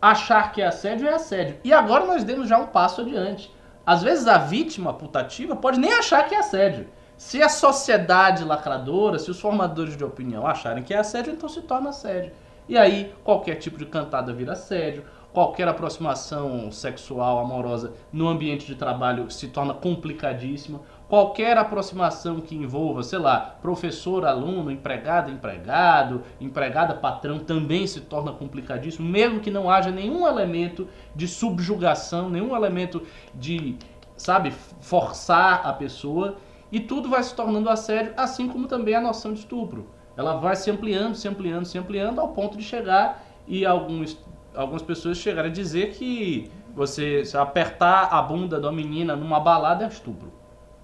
achar 0.00 0.52
que 0.52 0.62
é 0.62 0.66
assédio, 0.66 1.06
é 1.06 1.14
assédio. 1.14 1.58
E 1.62 1.72
agora 1.72 2.06
nós 2.06 2.24
demos 2.24 2.48
já 2.48 2.58
um 2.58 2.66
passo 2.66 3.02
adiante. 3.02 3.52
Às 3.84 4.02
vezes 4.02 4.26
a 4.26 4.38
vítima 4.38 4.94
putativa 4.94 5.56
pode 5.56 5.78
nem 5.78 5.92
achar 5.92 6.26
que 6.26 6.34
é 6.34 6.38
assédio. 6.38 6.88
Se 7.16 7.42
a 7.42 7.48
sociedade 7.48 8.44
lacradora, 8.44 9.18
se 9.18 9.30
os 9.30 9.40
formadores 9.40 9.96
de 9.96 10.04
opinião 10.04 10.46
acharem 10.46 10.82
que 10.82 10.94
é 10.94 10.98
assédio, 10.98 11.32
então 11.32 11.48
se 11.48 11.60
torna 11.62 11.90
assédio. 11.90 12.32
E 12.70 12.78
aí 12.78 13.12
qualquer 13.24 13.56
tipo 13.56 13.76
de 13.76 13.84
cantada 13.84 14.32
vira 14.32 14.52
assédio, 14.52 15.02
qualquer 15.32 15.66
aproximação 15.66 16.70
sexual 16.70 17.40
amorosa 17.40 17.94
no 18.12 18.28
ambiente 18.28 18.64
de 18.64 18.76
trabalho 18.76 19.28
se 19.28 19.48
torna 19.48 19.74
complicadíssima. 19.74 20.80
Qualquer 21.08 21.58
aproximação 21.58 22.40
que 22.40 22.54
envolva, 22.54 23.02
sei 23.02 23.18
lá, 23.18 23.40
professor, 23.60 24.24
aluno, 24.24 24.70
empregada, 24.70 25.32
empregado, 25.32 26.22
empregada, 26.40 26.94
patrão, 26.94 27.40
também 27.40 27.88
se 27.88 28.02
torna 28.02 28.30
complicadíssimo, 28.30 29.08
mesmo 29.08 29.40
que 29.40 29.50
não 29.50 29.68
haja 29.68 29.90
nenhum 29.90 30.24
elemento 30.24 30.86
de 31.12 31.26
subjugação, 31.26 32.30
nenhum 32.30 32.54
elemento 32.54 33.02
de, 33.34 33.76
sabe, 34.16 34.52
forçar 34.80 35.66
a 35.66 35.72
pessoa. 35.72 36.36
E 36.70 36.78
tudo 36.78 37.08
vai 37.08 37.24
se 37.24 37.34
tornando 37.34 37.68
assédio, 37.68 38.14
assim 38.16 38.46
como 38.46 38.68
também 38.68 38.94
a 38.94 39.00
noção 39.00 39.32
de 39.32 39.40
estupro 39.40 39.88
ela 40.16 40.36
vai 40.36 40.56
se 40.56 40.70
ampliando, 40.70 41.14
se 41.14 41.28
ampliando, 41.28 41.64
se 41.64 41.78
ampliando, 41.78 42.20
ao 42.20 42.28
ponto 42.28 42.56
de 42.56 42.64
chegar 42.64 43.24
e 43.46 43.64
alguns, 43.64 44.18
algumas 44.54 44.82
pessoas 44.82 45.18
chegarem 45.18 45.50
a 45.50 45.54
dizer 45.54 45.92
que 45.92 46.50
você 46.74 47.22
apertar 47.34 48.08
a 48.12 48.22
bunda 48.22 48.60
da 48.60 48.70
menina 48.70 49.16
numa 49.16 49.40
balada 49.40 49.84
é 49.84 49.88
estupro. 49.88 50.32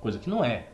Coisa 0.01 0.19
que 0.19 0.29
não 0.29 0.45
é. 0.45 0.67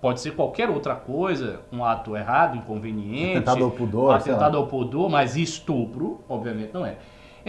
Pode 0.00 0.20
ser 0.20 0.32
qualquer 0.32 0.70
outra 0.70 0.94
coisa, 0.94 1.60
um 1.72 1.84
ato 1.84 2.16
errado, 2.16 2.56
inconveniente. 2.56 3.38
Atentado 3.38 3.64
ao 3.64 3.70
pudor. 3.70 4.14
Atentado 4.14 4.56
ao 4.56 4.66
pudor, 4.66 5.10
mas 5.10 5.36
estupro, 5.36 6.20
obviamente, 6.28 6.72
não 6.72 6.86
é. 6.86 6.98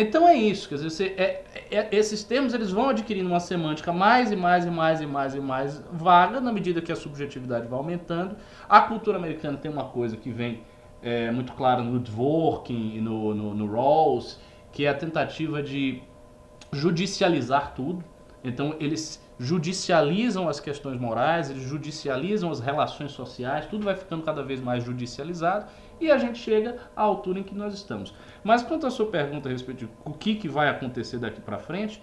Então 0.01 0.25
é 0.25 0.33
isso, 0.33 0.69
quer 0.69 0.75
dizer, 0.75 0.89
você, 0.89 1.03
é, 1.17 1.43
é, 1.69 1.89
esses 1.91 2.23
termos 2.23 2.53
eles 2.53 2.71
vão 2.71 2.87
adquirindo 2.87 3.27
uma 3.27 3.41
semântica 3.41 3.91
mais 3.91 4.31
e 4.31 4.35
mais 4.35 4.65
e 4.65 4.71
mais 4.71 5.01
e 5.01 5.05
mais 5.05 5.35
e 5.35 5.39
mais 5.41 5.83
vaga 5.91 6.39
na 6.39 6.53
medida 6.53 6.81
que 6.81 6.89
a 6.89 6.95
subjetividade 6.95 7.67
vai 7.67 7.77
aumentando. 7.77 8.37
A 8.69 8.79
cultura 8.79 9.17
americana 9.17 9.57
tem 9.57 9.69
uma 9.69 9.83
coisa 9.83 10.15
que 10.15 10.31
vem 10.31 10.63
é, 11.03 11.29
muito 11.31 11.51
clara 11.51 11.83
no 11.83 11.99
Dworkin 11.99 12.95
e 12.95 13.01
no, 13.01 13.35
no, 13.35 13.53
no 13.53 13.69
Rawls, 13.69 14.39
que 14.71 14.85
é 14.85 14.89
a 14.89 14.93
tentativa 14.93 15.61
de 15.61 16.01
judicializar 16.71 17.73
tudo. 17.75 18.01
Então 18.41 18.77
eles 18.79 19.21
judicializam 19.37 20.47
as 20.47 20.61
questões 20.61 20.97
morais, 20.97 21.49
eles 21.49 21.63
judicializam 21.63 22.49
as 22.51 22.61
relações 22.61 23.11
sociais, 23.11 23.65
tudo 23.65 23.83
vai 23.83 23.97
ficando 23.97 24.23
cada 24.23 24.43
vez 24.43 24.61
mais 24.61 24.81
judicializado 24.85 25.65
e 25.99 26.11
a 26.11 26.17
gente 26.17 26.39
chega 26.39 26.77
à 26.95 27.01
altura 27.01 27.39
em 27.39 27.43
que 27.43 27.55
nós 27.55 27.73
estamos. 27.73 28.13
Mas 28.43 28.63
quanto 28.63 28.87
à 28.87 28.91
sua 28.91 29.07
pergunta 29.07 29.49
a 29.49 29.51
respeito 29.51 29.79
de 29.79 29.89
o 30.05 30.11
que, 30.11 30.35
que 30.35 30.47
vai 30.47 30.69
acontecer 30.69 31.17
daqui 31.17 31.41
para 31.41 31.59
frente, 31.59 32.01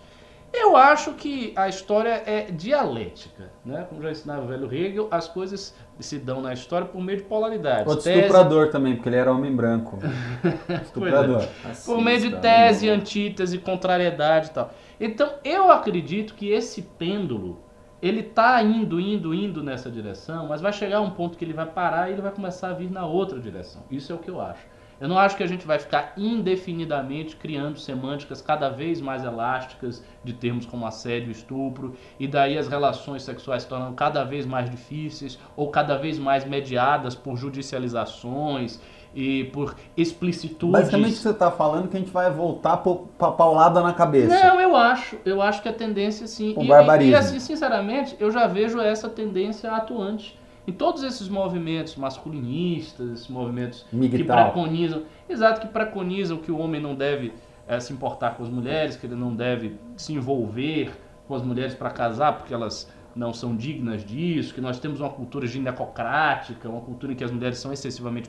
eu 0.53 0.77
acho 0.77 1.13
que 1.13 1.53
a 1.57 1.69
história 1.69 2.23
é 2.25 2.51
dialética, 2.51 3.51
né? 3.65 3.85
Como 3.89 4.01
já 4.01 4.11
ensinava 4.11 4.45
o 4.45 4.47
velho 4.47 4.73
Hegel, 4.73 5.09
as 5.11 5.29
coisas 5.29 5.75
se 5.99 6.19
dão 6.19 6.41
na 6.41 6.53
história 6.53 6.87
por 6.87 7.03
meio 7.03 7.19
de 7.19 7.25
polaridades. 7.25 7.87
Outro 7.87 8.05
tese... 8.05 8.21
estuprador 8.21 8.71
também, 8.71 8.95
porque 8.95 9.09
ele 9.09 9.17
era 9.17 9.31
homem 9.33 9.55
branco. 9.55 9.99
estuprador. 10.83 11.43
É. 11.43 11.73
Por 11.85 12.01
meio 12.01 12.21
de 12.21 12.37
tese, 12.37 12.89
antítese, 12.89 13.59
contrariedade 13.59 14.49
e 14.49 14.51
tal. 14.51 14.71
Então, 14.99 15.31
eu 15.45 15.71
acredito 15.71 16.35
que 16.35 16.49
esse 16.49 16.81
pêndulo 16.81 17.66
ele 18.01 18.23
tá 18.23 18.63
indo, 18.63 19.01
indo, 19.01 19.35
indo 19.35 19.63
nessa 19.63 19.91
direção, 19.91 20.49
mas 20.49 20.61
vai 20.61 20.73
chegar 20.73 21.01
um 21.01 21.11
ponto 21.11 21.39
que 21.39 21.45
ele 21.45 21.53
vai 21.53 21.67
parar 21.67 22.09
e 22.09 22.13
ele 22.13 22.23
vai 22.23 22.33
começar 22.33 22.71
a 22.71 22.75
vir 22.75 22.91
na 22.91 23.07
outra 23.07 23.39
direção. 23.41 23.83
Isso 23.91 24.13
é 24.13 24.15
o 24.15 24.19
que 24.19 24.31
eu 24.31 24.41
acho. 24.41 24.67
Eu 24.99 25.09
não 25.09 25.19
acho 25.19 25.37
que 25.37 25.43
a 25.43 25.47
gente 25.47 25.67
vai 25.67 25.79
ficar 25.79 26.15
indefinidamente 26.17 27.37
criando 27.37 27.79
semânticas 27.79 28.41
cada 28.41 28.71
vez 28.71 28.99
mais 28.99 29.25
elásticas 29.25 30.03
de 30.25 30.33
termos 30.33 30.65
como 30.65 30.87
assédio 30.87 31.31
estupro, 31.31 31.95
e 32.19 32.27
daí 32.27 32.57
as 32.57 32.67
relações 32.67 33.23
sexuais 33.23 33.65
se 33.65 33.69
tornando 33.69 33.95
cada 33.95 34.25
vez 34.25 34.47
mais 34.47 34.71
difíceis 34.71 35.39
ou 35.55 35.71
cada 35.71 35.99
vez 35.99 36.19
mais 36.19 36.47
mediadas 36.47 37.15
por 37.15 37.37
judicializações 37.37 38.81
e 39.17 39.45
por 39.45 39.75
explicitudes. 39.97 40.71
Basicamente 40.71 41.15
você 41.15 41.31
está 41.31 41.51
falando 41.51 41.89
que 41.89 41.97
a 41.97 42.01
gente 42.01 42.13
vai 42.13 42.31
voltar 42.31 42.77
para 42.77 43.33
paulada 43.33 43.81
na 43.81 43.95
cabeça. 43.95 44.29
Não, 44.29 44.61
eu 44.61 44.77
acho. 44.77 45.17
Eu 45.25 45.41
acho 45.41 45.63
que 45.63 45.69
a 45.71 45.73
tendência 45.73 46.27
sim. 46.27 46.53
O 46.55 46.63
e, 46.63 46.69
barbarismo. 46.69 47.13
E, 47.13 47.15
e 47.15 47.17
assim, 47.17 47.41
sinceramente, 47.41 48.15
eu 48.21 48.31
já 48.31 48.47
vejo 48.47 48.79
essa 48.79 49.09
tendência 49.09 49.73
atuante 49.73 50.39
em 50.69 50.73
todos 50.73 51.03
esses 51.03 51.29
movimentos 51.29 51.97
masculinistas, 51.97 53.11
esses 53.11 53.29
movimentos 53.29 53.87
Miguel. 53.91 54.19
que 54.19 54.25
preconizam, 54.25 55.05
exato, 55.29 55.61
que 55.63 55.69
preconizam 55.69 56.37
que 56.37 56.53
o 56.53 56.59
homem 56.59 56.81
não 56.81 56.95
deve 56.95 57.33
é, 57.67 57.81
se 57.81 57.93
importar 57.93 58.37
com 58.37 58.43
as 58.43 58.51
mulheres, 58.51 58.97
que 58.97 59.07
ele 59.07 59.15
não 59.15 59.35
deve 59.35 59.79
se 59.97 60.13
envolver 60.13 60.93
com 61.27 61.35
as 61.35 61.43
mulheres 61.43 61.75
para 61.75 61.89
casar, 61.89 62.35
porque 62.35 62.53
elas 62.53 62.93
não 63.17 63.33
são 63.33 63.57
dignas 63.57 64.05
disso, 64.05 64.53
que 64.53 64.61
nós 64.61 64.79
temos 64.79 65.01
uma 65.01 65.09
cultura 65.09 65.47
ginecocrática, 65.47 66.69
uma 66.69 66.83
cultura 66.83 67.13
em 67.13 67.17
que 67.17 67.25
as 67.25 67.31
mulheres 67.31 67.59
são 67.59 67.73
excessivamente 67.73 68.29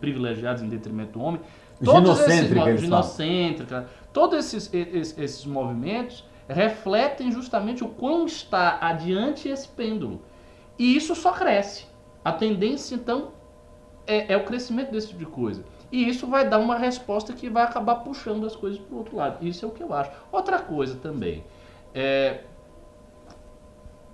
privilegiadas 0.00 0.60
em 0.60 0.68
detrimento 0.68 1.12
do 1.12 1.20
homem. 1.20 1.40
Todos 1.82 2.20
esses 2.20 2.80
ginocêntrica, 2.80 3.88
todos 4.12 4.38
esses, 4.38 4.72
esses, 4.74 5.18
esses 5.18 5.46
movimentos 5.46 6.24
refletem 6.48 7.30
justamente 7.30 7.82
o 7.84 7.88
quão 7.88 8.26
está 8.26 8.78
adiante 8.80 9.48
esse 9.48 9.68
pêndulo. 9.68 10.20
E 10.78 10.96
isso 10.96 11.14
só 11.14 11.32
cresce. 11.32 11.86
A 12.24 12.32
tendência, 12.32 12.94
então, 12.94 13.32
é, 14.06 14.32
é 14.32 14.36
o 14.36 14.44
crescimento 14.44 14.90
desse 14.90 15.08
tipo 15.08 15.20
de 15.20 15.26
coisa. 15.26 15.64
E 15.92 16.08
isso 16.08 16.26
vai 16.26 16.48
dar 16.48 16.58
uma 16.58 16.76
resposta 16.76 17.32
que 17.32 17.48
vai 17.48 17.62
acabar 17.62 17.96
puxando 17.96 18.44
as 18.44 18.56
coisas 18.56 18.80
para 18.80 18.94
o 18.94 18.98
outro 18.98 19.16
lado. 19.16 19.46
Isso 19.46 19.64
é 19.64 19.68
o 19.68 19.70
que 19.70 19.82
eu 19.82 19.92
acho. 19.92 20.10
Outra 20.32 20.58
coisa 20.58 20.96
também. 20.96 21.44
É, 21.94 22.40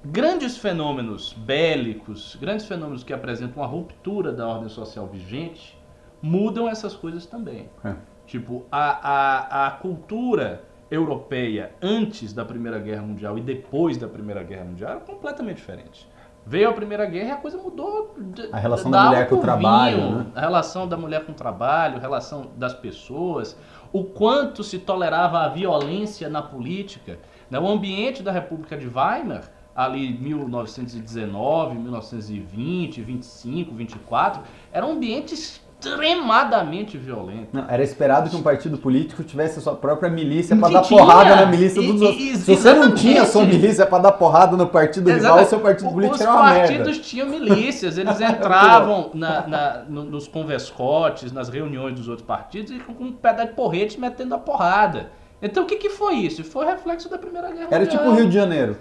grandes 0.04 0.56
fenômenos 0.56 1.32
bélicos, 1.32 2.36
grandes 2.40 2.66
fenômenos 2.66 3.04
que 3.04 3.12
apresentam 3.12 3.62
uma 3.62 3.68
ruptura 3.68 4.32
da 4.32 4.46
ordem 4.46 4.68
social 4.68 5.06
vigente, 5.06 5.78
mudam 6.22 6.68
essas 6.68 6.94
coisas 6.94 7.26
também. 7.26 7.68
É. 7.84 7.94
Tipo, 8.26 8.64
a, 8.70 9.66
a, 9.66 9.66
a 9.66 9.70
cultura 9.72 10.64
europeia 10.90 11.72
antes 11.80 12.32
da 12.32 12.44
Primeira 12.44 12.78
Guerra 12.78 13.02
Mundial 13.02 13.38
e 13.38 13.40
depois 13.40 13.96
da 13.96 14.08
Primeira 14.08 14.42
Guerra 14.42 14.64
Mundial 14.64 14.90
era 14.92 15.00
completamente 15.00 15.56
diferente. 15.56 16.08
Veio 16.46 16.70
a 16.70 16.72
Primeira 16.72 17.04
Guerra 17.04 17.28
e 17.28 17.32
a 17.32 17.36
coisa 17.36 17.58
mudou. 17.58 18.16
A 18.50 18.58
relação 18.58 18.90
da, 18.90 19.02
da 19.02 19.08
mulher 19.10 19.28
com 19.28 19.34
o 19.36 19.40
trabalho. 19.40 19.96
Vinho, 19.96 20.16
né? 20.16 20.26
A 20.34 20.40
relação 20.40 20.88
da 20.88 20.96
mulher 20.96 21.26
com 21.26 21.32
o 21.32 21.34
trabalho, 21.34 21.96
a 21.96 22.00
relação 22.00 22.50
das 22.56 22.72
pessoas, 22.72 23.56
o 23.92 24.04
quanto 24.04 24.64
se 24.64 24.78
tolerava 24.78 25.40
a 25.40 25.48
violência 25.48 26.28
na 26.28 26.42
política. 26.42 27.18
Né? 27.50 27.58
O 27.58 27.68
ambiente 27.68 28.22
da 28.22 28.32
República 28.32 28.76
de 28.76 28.86
Weimar, 28.86 29.44
ali 29.80 30.12
1919, 30.12 31.78
1920, 31.78 33.00
25, 33.00 33.74
24, 33.74 34.42
era 34.70 34.86
um 34.86 34.92
ambiente 34.92 35.32
extremadamente 35.32 36.98
violento. 36.98 37.48
Não, 37.50 37.64
era 37.66 37.82
esperado 37.82 38.28
que 38.28 38.36
um 38.36 38.42
partido 38.42 38.76
político 38.76 39.24
tivesse 39.24 39.58
a 39.58 39.62
sua 39.62 39.74
própria 39.74 40.10
milícia 40.10 40.54
para 40.54 40.74
dar 40.74 40.82
porrada 40.82 41.34
na 41.34 41.46
milícia 41.46 41.80
dos 41.80 42.02
outros. 42.02 42.22
Se 42.40 42.56
você 42.56 42.74
não 42.74 42.94
tinha 42.94 43.22
a 43.22 43.26
sua 43.26 43.46
milícia 43.46 43.86
para 43.86 44.02
dar 44.02 44.12
porrada 44.12 44.54
no 44.54 44.66
partido 44.66 45.10
rival, 45.10 45.40
o 45.40 45.46
seu 45.46 45.60
partido 45.60 45.90
político 45.90 46.16
Os 46.16 46.20
era 46.20 46.30
uma 46.30 46.42
merda. 46.50 46.62
Os 46.62 46.76
partidos 46.76 46.98
tinham 47.08 47.28
milícias, 47.28 47.96
eles 47.96 48.20
entravam 48.20 49.10
na, 49.14 49.46
na, 49.46 49.84
nos 49.88 50.28
converscotes, 50.28 51.32
nas 51.32 51.48
reuniões 51.48 51.94
dos 51.94 52.06
outros 52.06 52.26
partidos 52.26 52.70
e 52.70 52.78
com 52.80 53.02
um 53.02 53.12
pedaço 53.12 53.48
de 53.48 53.54
porrete 53.54 53.98
metendo 53.98 54.34
a 54.34 54.38
porrada. 54.38 55.10
Então 55.42 55.62
o 55.62 55.66
que, 55.66 55.76
que 55.76 55.88
foi 55.88 56.16
isso? 56.16 56.44
Foi 56.44 56.66
reflexo 56.66 57.08
da 57.08 57.16
Primeira 57.16 57.50
Guerra 57.50 57.68
Era 57.70 57.86
tipo 57.86 58.04
o 58.04 58.14
Rio 58.14 58.28
de 58.28 58.34
Janeiro. 58.34 58.76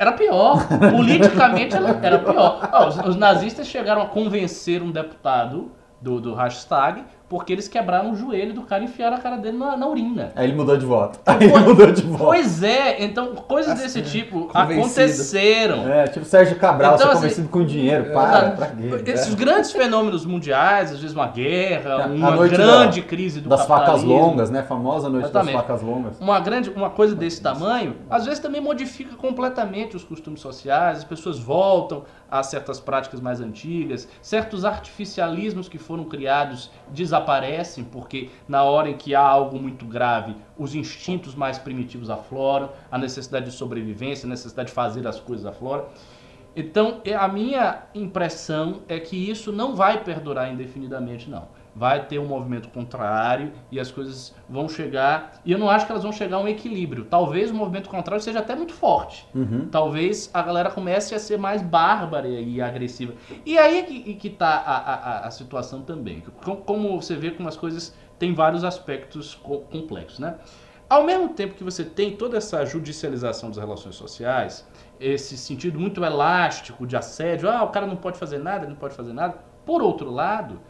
Era 0.00 0.12
pior. 0.12 0.66
Politicamente 0.66 1.76
era 1.76 2.18
pior. 2.18 2.70
Os, 2.88 2.96
os 3.08 3.16
nazistas 3.16 3.66
chegaram 3.66 4.00
a 4.00 4.06
convencer 4.06 4.82
um 4.82 4.90
deputado 4.90 5.72
do, 6.00 6.18
do 6.18 6.34
hashtag, 6.34 7.04
porque 7.30 7.52
eles 7.52 7.68
quebraram 7.68 8.10
o 8.10 8.16
joelho 8.16 8.52
do 8.52 8.62
cara 8.62 8.82
e 8.82 8.86
enfiaram 8.86 9.16
a 9.16 9.20
cara 9.20 9.36
dele 9.36 9.56
na, 9.56 9.76
na 9.76 9.86
urina. 9.86 10.32
Aí 10.34 10.48
ele 10.48 10.56
mudou 10.56 10.76
de 10.76 10.84
voto. 10.84 11.20
Aí 11.24 11.44
ele 11.44 11.58
mudou 11.60 11.92
de 11.92 12.02
voto. 12.02 12.24
Pois 12.24 12.60
é, 12.60 13.04
então 13.04 13.36
coisas 13.36 13.74
assim, 13.74 13.82
desse 13.84 14.02
tipo 14.02 14.48
convencido. 14.48 14.80
aconteceram. 14.80 15.88
É, 15.88 16.08
tipo 16.08 16.26
Sérgio 16.26 16.56
Cabral, 16.56 16.96
então, 16.96 17.06
ser 17.06 17.12
assim, 17.12 17.20
convencido 17.20 17.48
com 17.48 17.64
dinheiro, 17.64 18.06
é, 18.06 18.12
para, 18.12 18.50
pra 18.50 18.66
quê? 18.66 19.12
Esses 19.12 19.32
é. 19.32 19.36
grandes 19.36 19.70
fenômenos 19.70 20.26
mundiais, 20.26 20.90
às 20.90 20.98
vezes 20.98 21.14
uma 21.14 21.28
guerra, 21.28 22.08
uma 22.08 22.48
grande 22.48 23.00
da, 23.00 23.06
crise 23.06 23.40
do 23.40 23.48
Das 23.48 23.64
facas 23.64 24.02
longas, 24.02 24.50
né? 24.50 24.58
A 24.58 24.64
famosa 24.64 25.08
noite 25.08 25.26
Exatamente. 25.26 25.52
das 25.54 25.62
facas 25.62 25.82
longas. 25.82 26.18
Uma, 26.18 26.40
grande, 26.40 26.70
uma 26.70 26.90
coisa 26.90 27.14
desse 27.14 27.40
tamanho, 27.40 27.94
às 28.10 28.24
vezes 28.24 28.40
também 28.40 28.60
modifica 28.60 29.14
completamente 29.14 29.94
os 29.94 30.02
costumes 30.02 30.40
sociais, 30.40 30.98
as 30.98 31.04
pessoas 31.04 31.38
voltam 31.38 32.02
a 32.30 32.42
certas 32.42 32.78
práticas 32.78 33.20
mais 33.20 33.40
antigas, 33.40 34.08
certos 34.22 34.64
artificialismos 34.64 35.68
que 35.68 35.78
foram 35.78 36.04
criados 36.04 36.70
desaparecem, 36.88 37.19
porque 37.84 38.30
na 38.48 38.62
hora 38.64 38.90
em 38.90 38.96
que 38.96 39.14
há 39.14 39.20
algo 39.20 39.58
muito 39.58 39.84
grave, 39.84 40.34
os 40.58 40.74
instintos 40.74 41.34
mais 41.34 41.58
primitivos 41.58 42.10
afloram, 42.10 42.70
a 42.90 42.98
necessidade 42.98 43.46
de 43.46 43.52
sobrevivência, 43.52 44.26
a 44.26 44.28
necessidade 44.28 44.68
de 44.68 44.74
fazer 44.74 45.06
as 45.06 45.20
coisas 45.20 45.46
afloram. 45.46 45.86
Então, 46.54 47.00
a 47.18 47.28
minha 47.28 47.82
impressão 47.94 48.80
é 48.88 48.98
que 48.98 49.16
isso 49.16 49.52
não 49.52 49.76
vai 49.76 50.02
perdurar 50.02 50.52
indefinidamente, 50.52 51.30
não 51.30 51.59
vai 51.74 52.06
ter 52.06 52.18
um 52.18 52.26
movimento 52.26 52.68
contrário 52.68 53.52
e 53.70 53.78
as 53.78 53.90
coisas 53.90 54.34
vão 54.48 54.68
chegar. 54.68 55.40
E 55.44 55.52
eu 55.52 55.58
não 55.58 55.70
acho 55.70 55.86
que 55.86 55.92
elas 55.92 56.02
vão 56.02 56.12
chegar 56.12 56.36
a 56.36 56.40
um 56.40 56.48
equilíbrio. 56.48 57.04
Talvez 57.04 57.50
o 57.50 57.54
movimento 57.54 57.88
contrário 57.88 58.22
seja 58.22 58.40
até 58.40 58.54
muito 58.54 58.72
forte. 58.72 59.26
Uhum. 59.34 59.68
Talvez 59.70 60.30
a 60.34 60.42
galera 60.42 60.70
comece 60.70 61.14
a 61.14 61.18
ser 61.18 61.38
mais 61.38 61.62
bárbara 61.62 62.28
e 62.28 62.60
agressiva. 62.60 63.14
E 63.46 63.58
aí 63.58 63.78
é 63.78 63.82
que, 63.82 64.14
que 64.14 64.30
tá 64.30 64.48
a, 64.48 64.76
a, 64.76 65.26
a 65.26 65.30
situação 65.30 65.82
também. 65.82 66.22
Como 66.66 67.00
você 67.00 67.14
vê 67.16 67.30
como 67.30 67.48
as 67.48 67.56
coisas 67.56 67.94
têm 68.18 68.34
vários 68.34 68.64
aspectos 68.64 69.34
complexos, 69.34 70.18
né? 70.18 70.36
Ao 70.88 71.04
mesmo 71.04 71.28
tempo 71.28 71.54
que 71.54 71.62
você 71.62 71.84
tem 71.84 72.16
toda 72.16 72.36
essa 72.36 72.66
judicialização 72.66 73.48
das 73.48 73.58
relações 73.58 73.94
sociais, 73.94 74.66
esse 74.98 75.36
sentido 75.38 75.78
muito 75.78 76.04
elástico 76.04 76.84
de 76.84 76.96
assédio, 76.96 77.48
ah, 77.48 77.62
o 77.62 77.68
cara 77.68 77.86
não 77.86 77.94
pode 77.94 78.18
fazer 78.18 78.38
nada, 78.38 78.64
ele 78.64 78.72
não 78.72 78.76
pode 78.76 78.94
fazer 78.94 79.12
nada. 79.12 79.38
Por 79.64 79.82
outro 79.82 80.10
lado, 80.10 80.60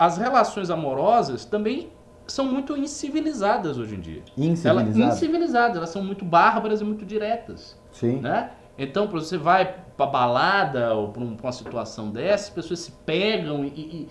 as 0.00 0.16
relações 0.16 0.70
amorosas 0.70 1.44
também 1.44 1.92
são 2.26 2.46
muito 2.46 2.74
incivilizadas 2.74 3.76
hoje 3.76 3.96
em 3.96 4.00
dia. 4.00 4.22
Incivilizadas? 4.34 4.96
Elas, 4.96 5.16
incivilizadas, 5.16 5.76
elas 5.76 5.90
são 5.90 6.02
muito 6.02 6.24
bárbaras 6.24 6.80
e 6.80 6.84
muito 6.84 7.04
diretas. 7.04 7.78
Sim. 7.92 8.16
Né? 8.16 8.50
Então, 8.78 9.06
você 9.08 9.36
vai 9.36 9.76
pra 9.98 10.06
balada 10.06 10.94
ou 10.94 11.08
pra, 11.08 11.22
uma 11.22 11.52
situação 11.52 12.10
dessa, 12.10 12.44
as 12.44 12.50
pessoas 12.50 12.80
se 12.80 12.92
pegam 13.04 13.62
e, 13.62 13.68
e, 13.68 14.08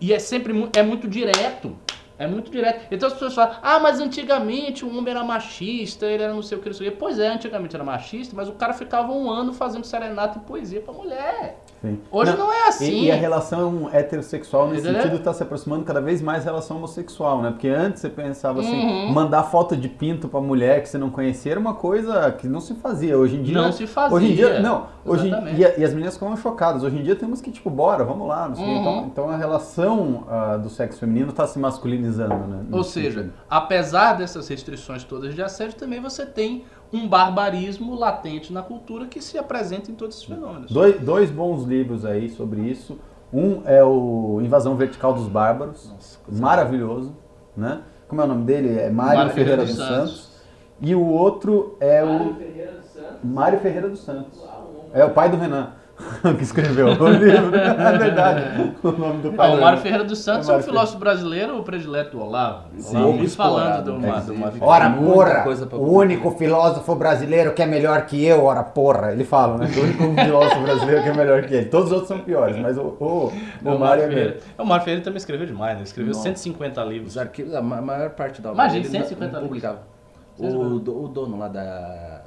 e 0.00 0.12
é 0.14 0.18
sempre 0.18 0.54
é 0.74 0.82
muito 0.82 1.06
direto. 1.06 1.76
É 2.18 2.26
muito 2.26 2.50
direto. 2.50 2.86
Então 2.90 3.08
as 3.08 3.12
pessoas 3.12 3.34
falam, 3.34 3.58
ah, 3.60 3.78
mas 3.78 4.00
antigamente 4.00 4.86
o 4.86 4.88
homem 4.88 5.10
era 5.10 5.22
machista, 5.22 6.06
ele 6.06 6.22
era 6.22 6.32
não 6.32 6.40
sei 6.40 6.56
o 6.56 6.62
que, 6.62 6.70
não 6.70 6.74
sei 6.74 6.88
o 6.88 6.92
que. 6.92 6.96
Pois 6.96 7.18
é, 7.18 7.28
antigamente 7.28 7.76
era 7.76 7.84
machista, 7.84 8.34
mas 8.34 8.48
o 8.48 8.52
cara 8.52 8.72
ficava 8.72 9.12
um 9.12 9.30
ano 9.30 9.52
fazendo 9.52 9.84
serenata 9.84 10.38
e 10.38 10.40
poesia 10.40 10.80
pra 10.80 10.94
mulher. 10.94 11.62
Sim. 11.82 12.00
Hoje 12.10 12.32
não, 12.32 12.38
não, 12.38 12.52
é 12.52 12.68
assim. 12.68 12.90
E, 12.90 13.04
e, 13.06 13.10
a 13.10 13.16
relação 13.16 13.88
heterossexual 13.92 14.68
nesse 14.68 14.82
Entendeu? 14.82 15.02
sentido 15.02 15.18
está 15.18 15.32
se 15.32 15.42
aproximando 15.42 15.84
cada 15.84 16.00
vez 16.00 16.22
mais 16.22 16.44
da 16.44 16.50
relação 16.50 16.78
homossexual, 16.78 17.42
né? 17.42 17.50
Porque 17.50 17.68
antes 17.68 18.00
você 18.00 18.08
pensava 18.08 18.60
assim, 18.60 18.76
uhum. 18.76 19.12
mandar 19.12 19.44
foto 19.44 19.76
de 19.76 19.88
pinto 19.88 20.28
para 20.28 20.40
mulher 20.40 20.82
que 20.82 20.88
você 20.88 20.98
não 20.98 21.10
conhecia 21.10 21.52
era 21.52 21.60
uma 21.60 21.74
coisa 21.74 22.30
que 22.32 22.48
não 22.48 22.60
se 22.60 22.74
fazia. 22.74 23.16
Hoje 23.16 23.36
em 23.36 23.42
dia. 23.42 23.54
Não 23.54 23.72
se 23.72 23.86
fazia. 23.86 24.16
Hoje 24.16 24.32
em 24.32 24.34
dia, 24.34 24.60
não. 24.60 24.86
Hoje 25.04 25.28
em, 25.28 25.32
e, 25.54 25.80
e, 25.80 25.84
as 25.84 25.92
meninas 25.92 26.14
ficam 26.14 26.36
chocadas. 26.36 26.82
Hoje 26.82 26.98
em 26.98 27.02
dia 27.02 27.14
temos 27.14 27.40
que, 27.40 27.50
tipo, 27.50 27.70
bora, 27.70 28.04
vamos 28.04 28.26
lá. 28.26 28.48
Uhum. 28.48 28.80
Então, 28.80 29.06
então 29.06 29.30
a 29.30 29.36
relação 29.36 30.26
uh, 30.26 30.58
do 30.58 30.68
sexo 30.68 31.00
feminino 31.00 31.30
está 31.30 31.46
se 31.46 31.58
masculinizando, 31.58 32.34
né? 32.34 32.64
Ou 32.72 32.82
seja, 32.82 33.20
sentido. 33.20 33.34
apesar 33.48 34.14
dessas 34.14 34.48
restrições 34.48 35.04
todas 35.04 35.34
de 35.34 35.42
assédio, 35.42 35.76
também 35.76 36.00
você 36.00 36.26
tem 36.26 36.64
um 36.92 37.08
barbarismo 37.08 37.94
latente 37.94 38.52
na 38.52 38.62
cultura 38.62 39.06
que 39.06 39.20
se 39.20 39.38
apresenta 39.38 39.90
em 39.90 39.94
todos 39.94 40.16
esses 40.16 40.26
fenômenos. 40.26 40.70
Dois, 40.70 41.00
dois 41.00 41.30
bons 41.30 41.64
livros 41.64 42.04
aí 42.04 42.28
sobre 42.28 42.60
isso. 42.60 42.98
Um 43.32 43.62
é 43.64 43.82
o 43.82 44.40
Invasão 44.40 44.76
Vertical 44.76 45.12
dos 45.12 45.28
Bárbaros, 45.28 45.90
Nossa, 45.90 46.18
maravilhoso, 46.30 47.14
né? 47.56 47.82
Como 48.06 48.20
é 48.20 48.24
o 48.24 48.28
nome 48.28 48.44
dele? 48.44 48.78
É 48.78 48.88
Mário, 48.88 49.18
Mário 49.18 49.32
Ferreira, 49.32 49.64
dos 49.64 49.74
Santos. 49.74 50.10
Santos. 50.10 50.36
E 50.80 50.94
o 50.94 51.04
outro 51.04 51.76
é 51.80 52.04
Mário 52.04 52.30
o 52.30 52.34
Ferreira 52.34 52.72
dos 52.72 52.86
Santos. 52.90 53.18
Mário 53.24 53.60
Ferreira 53.60 53.88
dos 53.88 54.00
Santos. 54.00 54.44
É 54.92 55.04
o 55.04 55.10
pai 55.10 55.28
do 55.28 55.36
Renan. 55.36 55.72
que 56.36 56.42
escreveu 56.42 56.88
o 56.88 57.08
livro. 57.08 57.56
É 57.56 57.98
verdade. 57.98 58.74
O 58.82 58.92
nome 58.92 59.22
do 59.22 59.32
pai. 59.32 59.50
Ah, 59.50 59.54
o 59.54 59.60
Mário 59.60 59.78
Ferreira 59.78 60.04
dos 60.04 60.18
Santos 60.18 60.48
é, 60.48 60.52
é 60.52 60.56
um 60.56 60.62
filósofo 60.62 60.98
brasileiro, 60.98 61.58
o 61.58 61.62
predileto 61.62 62.16
do 62.16 62.22
Olavo. 62.22 62.68
Sim, 62.78 62.96
Olavo 62.96 63.28
falando 63.28 63.84
do 63.84 63.94
uma, 63.94 64.20
de 64.20 64.30
uma 64.30 64.52
Ora, 64.60 64.90
porra! 64.90 65.44
O 65.72 65.92
único 65.92 66.30
filósofo 66.32 66.94
brasileiro 66.94 67.52
que 67.52 67.62
é 67.62 67.66
melhor 67.66 68.04
que 68.06 68.24
eu, 68.24 68.44
ora, 68.44 68.62
porra. 68.62 69.12
Ele 69.12 69.24
fala, 69.24 69.58
né? 69.58 69.68
O 69.74 69.80
único 69.80 70.14
filósofo 70.22 70.60
brasileiro 70.60 71.02
que 71.02 71.08
é 71.08 71.14
melhor 71.14 71.42
que 71.44 71.54
ele. 71.54 71.66
Todos 71.66 71.86
os 71.86 71.92
outros 71.92 72.08
são 72.08 72.18
piores, 72.20 72.56
mas 72.58 72.76
o, 72.76 72.82
o, 72.82 73.32
o, 73.64 73.74
o 73.74 73.78
Mário 73.78 74.04
é 74.04 74.08
mesmo. 74.08 74.40
O 74.58 74.64
Mário 74.64 74.84
Ferreira 74.84 75.04
também 75.04 75.18
escreveu 75.18 75.46
demais, 75.46 75.76
né? 75.76 75.82
Escreveu 75.82 76.12
Nossa. 76.12 76.24
150 76.24 76.84
livros. 76.84 77.12
Os 77.12 77.18
arquivos, 77.18 77.54
a 77.54 77.62
maior 77.62 78.10
parte 78.10 78.42
da 78.42 78.50
obra 78.50 78.64
Imagina, 78.64 78.88
150 78.88 79.38
livros. 79.40 79.64
O, 80.38 80.74
o 80.74 81.08
dono 81.08 81.38
lá 81.38 81.48
da 81.48 82.22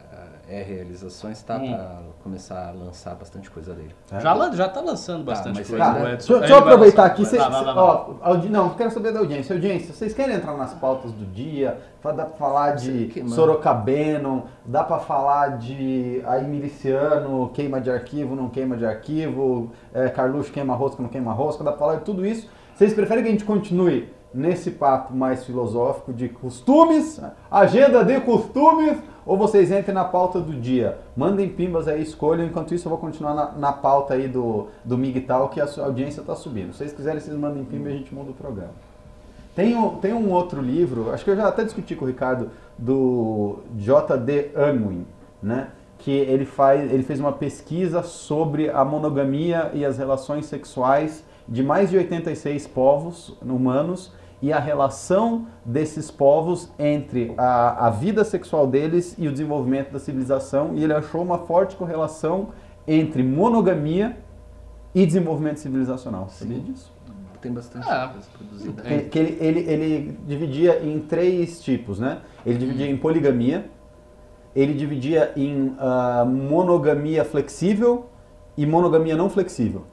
é 0.49 0.63
realizações, 0.63 1.37
está 1.37 1.57
hum. 1.57 2.08
Começar 2.23 2.69
a 2.69 2.71
lançar 2.71 3.15
bastante 3.15 3.49
coisa 3.49 3.73
dele. 3.73 3.95
É. 4.11 4.19
Já, 4.19 4.51
já 4.51 4.69
tá 4.69 4.81
lançando 4.81 5.25
tá, 5.25 5.31
bastante 5.31 5.63
coisa. 5.63 5.77
Tá, 5.77 5.93
deixa, 5.93 6.39
deixa 6.39 6.53
eu 6.53 6.57
aproveitar 6.57 7.05
aqui. 7.05 7.25
Cê, 7.25 7.37
não, 7.37 7.49
não, 7.49 7.77
ó, 7.77 8.13
audi, 8.21 8.49
não, 8.49 8.69
quero 8.71 8.91
saber 8.91 9.11
da 9.11 9.19
audiência. 9.19 9.53
Audiência, 9.55 9.93
vocês 9.93 10.13
querem 10.13 10.35
entrar 10.35 10.55
nas 10.55 10.73
pautas 10.73 11.11
do 11.11 11.25
dia? 11.25 11.79
Dá 12.03 12.13
para 12.13 12.25
falar 12.27 12.75
de 12.75 13.11
Sorocabeno, 13.29 14.45
dá 14.65 14.83
para 14.83 14.99
falar 14.99 15.57
de 15.57 16.21
aí 16.25 16.47
miliciano, 16.47 17.49
queima 17.53 17.81
de 17.81 17.91
arquivo, 17.91 18.35
não 18.35 18.49
queima 18.49 18.77
de 18.77 18.85
arquivo, 18.85 19.71
é, 19.93 20.07
Carluxo 20.09 20.51
queima 20.51 20.73
rosca, 20.75 21.01
não 21.01 21.09
queima 21.09 21.33
rosca, 21.33 21.63
dá 21.63 21.71
para 21.71 21.79
falar 21.79 21.95
de 21.95 22.03
tudo 22.05 22.25
isso. 22.25 22.49
Vocês 22.75 22.93
preferem 22.93 23.23
que 23.23 23.29
a 23.29 23.31
gente 23.31 23.43
continue 23.43 24.09
nesse 24.33 24.71
papo 24.71 25.13
mais 25.13 25.43
filosófico 25.43 26.13
de 26.13 26.29
costumes, 26.29 27.19
agenda 27.49 28.03
de 28.03 28.19
costumes, 28.21 28.97
ou 29.29 29.37
vocês 29.37 29.71
entrem 29.71 29.93
na 29.93 30.03
pauta 30.03 30.39
do 30.39 30.53
dia. 30.53 30.97
Mandem 31.15 31.47
pimbas 31.47 31.87
aí, 31.87 32.01
escolham. 32.01 32.47
Enquanto 32.47 32.73
isso, 32.73 32.87
eu 32.87 32.89
vou 32.89 32.97
continuar 32.97 33.35
na, 33.35 33.51
na 33.51 33.71
pauta 33.71 34.15
aí 34.15 34.27
do, 34.27 34.69
do 34.83 34.97
MGTOW, 34.97 35.49
que 35.49 35.61
a 35.61 35.69
audiência 35.83 36.21
está 36.21 36.35
subindo. 36.35 36.71
Se 36.71 36.79
vocês 36.79 36.93
quiserem, 36.93 37.19
vocês 37.19 37.37
mandem 37.37 37.63
pimba 37.63 37.91
e 37.91 37.93
a 37.93 37.95
gente 37.95 38.11
muda 38.11 38.31
o 38.31 38.33
programa. 38.33 38.73
Tem 39.55 39.77
um, 39.77 39.97
tem 39.97 40.15
um 40.15 40.31
outro 40.31 40.59
livro, 40.59 41.11
acho 41.11 41.23
que 41.23 41.29
eu 41.29 41.35
já 41.35 41.47
até 41.47 41.63
discuti 41.63 41.95
com 41.95 42.05
o 42.05 42.07
Ricardo, 42.07 42.49
do 42.75 43.59
J.D. 43.77 44.49
Unwin, 44.57 45.05
né? 45.43 45.67
que 45.99 46.11
ele, 46.11 46.45
faz, 46.45 46.91
ele 46.91 47.03
fez 47.03 47.19
uma 47.19 47.33
pesquisa 47.33 48.01
sobre 48.01 48.71
a 48.71 48.83
monogamia 48.83 49.69
e 49.75 49.85
as 49.85 49.99
relações 49.99 50.47
sexuais 50.47 51.23
de 51.47 51.61
mais 51.61 51.91
de 51.91 51.97
86 51.97 52.65
povos 52.65 53.37
humanos 53.43 54.11
e 54.41 54.53
a 54.53 54.59
relação 54.59 55.47
desses 55.65 56.09
povos 56.09 56.71
entre 56.79 57.33
a, 57.37 57.87
a 57.87 57.89
vida 57.89 58.23
sexual 58.23 58.65
deles 58.65 59.15
e 59.17 59.27
o 59.27 59.31
desenvolvimento 59.31 59.91
da 59.91 59.99
civilização. 59.99 60.75
E 60.75 60.83
ele 60.83 60.93
achou 60.93 61.21
uma 61.21 61.39
forte 61.39 61.75
correlação 61.75 62.49
entre 62.87 63.21
monogamia 63.21 64.17
e 64.95 65.05
desenvolvimento 65.05 65.59
civilizacional. 65.59 66.29
Sabia 66.29 66.57
Sim. 66.57 66.63
disso? 66.63 66.99
Tem 67.41 67.53
bastante 67.53 67.87
ah, 67.89 68.09
coisa 68.11 68.27
produzida. 68.37 68.81
Que, 68.81 68.99
que 69.03 69.19
ele, 69.19 69.37
ele, 69.39 69.59
ele 69.59 70.19
dividia 70.27 70.83
em 70.83 70.99
três 70.99 71.61
tipos, 71.61 71.97
né? 71.99 72.19
Ele 72.45 72.57
dividia 72.57 72.85
hum. 72.87 72.89
em 72.89 72.97
poligamia, 72.97 73.69
ele 74.55 74.73
dividia 74.73 75.31
em 75.37 75.69
uh, 75.69 76.25
monogamia 76.25 77.23
flexível 77.23 78.09
e 78.57 78.65
monogamia 78.65 79.15
não 79.15 79.29
flexível. 79.29 79.85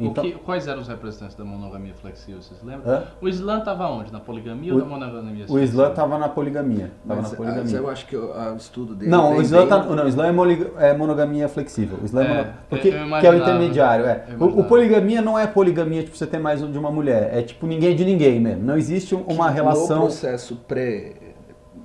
Então, 0.00 0.24
que, 0.24 0.32
quais 0.32 0.66
eram 0.66 0.80
os 0.80 0.88
representantes 0.88 1.36
da 1.36 1.44
monogamia 1.44 1.94
flexível, 1.94 2.40
vocês 2.40 2.62
lembram? 2.62 2.90
Hã? 2.92 3.04
O 3.20 3.28
Islã 3.28 3.58
estava 3.58 3.88
onde? 3.88 4.10
Na 4.12 4.20
poligamia 4.20 4.72
o, 4.72 4.76
ou 4.76 4.82
na 4.82 4.88
monogamia 4.88 5.46
O 5.48 5.58
Islã 5.58 5.90
estava 5.90 6.18
na 6.18 6.28
poligamia. 6.28 6.90
Tava 7.06 7.20
mas, 7.20 7.30
na 7.30 7.36
poligamia. 7.36 7.62
Mas 7.62 7.74
eu 7.74 7.90
acho 7.90 8.06
que 8.06 8.16
o, 8.16 8.32
o 8.32 8.56
estudo 8.56 8.94
dele. 8.94 9.10
Não, 9.10 9.36
o 9.36 9.42
Islã, 9.42 9.60
bem... 9.60 9.68
tá, 9.68 9.84
não, 9.84 10.04
o 10.04 10.08
Islã 10.08 10.26
é, 10.26 10.88
é, 10.88 10.94
monogamia 10.94 11.48
flexível. 11.48 11.98
O 12.00 12.04
Islã 12.04 12.24
é, 12.24 12.40
é 12.40 12.54
porque, 12.68 12.90
que 12.90 13.26
é 13.26 13.30
o 13.30 13.34
intermediário. 13.34 14.06
É. 14.06 14.26
O, 14.38 14.60
o, 14.60 14.64
poligamia 14.64 15.20
não 15.20 15.38
é 15.38 15.46
poligamia, 15.46 16.02
tipo, 16.02 16.16
você 16.16 16.26
ter 16.26 16.38
mais 16.38 16.60
de 16.60 16.78
uma 16.78 16.90
mulher. 16.90 17.36
É 17.36 17.42
tipo 17.42 17.66
ninguém 17.66 17.94
de 17.94 18.04
ninguém 18.04 18.40
mesmo. 18.40 18.64
Não 18.64 18.76
existe 18.76 19.14
uma 19.14 19.48
que 19.48 19.54
relação. 19.54 19.96
No 19.96 20.02
processo 20.04 20.56
pré. 20.56 21.14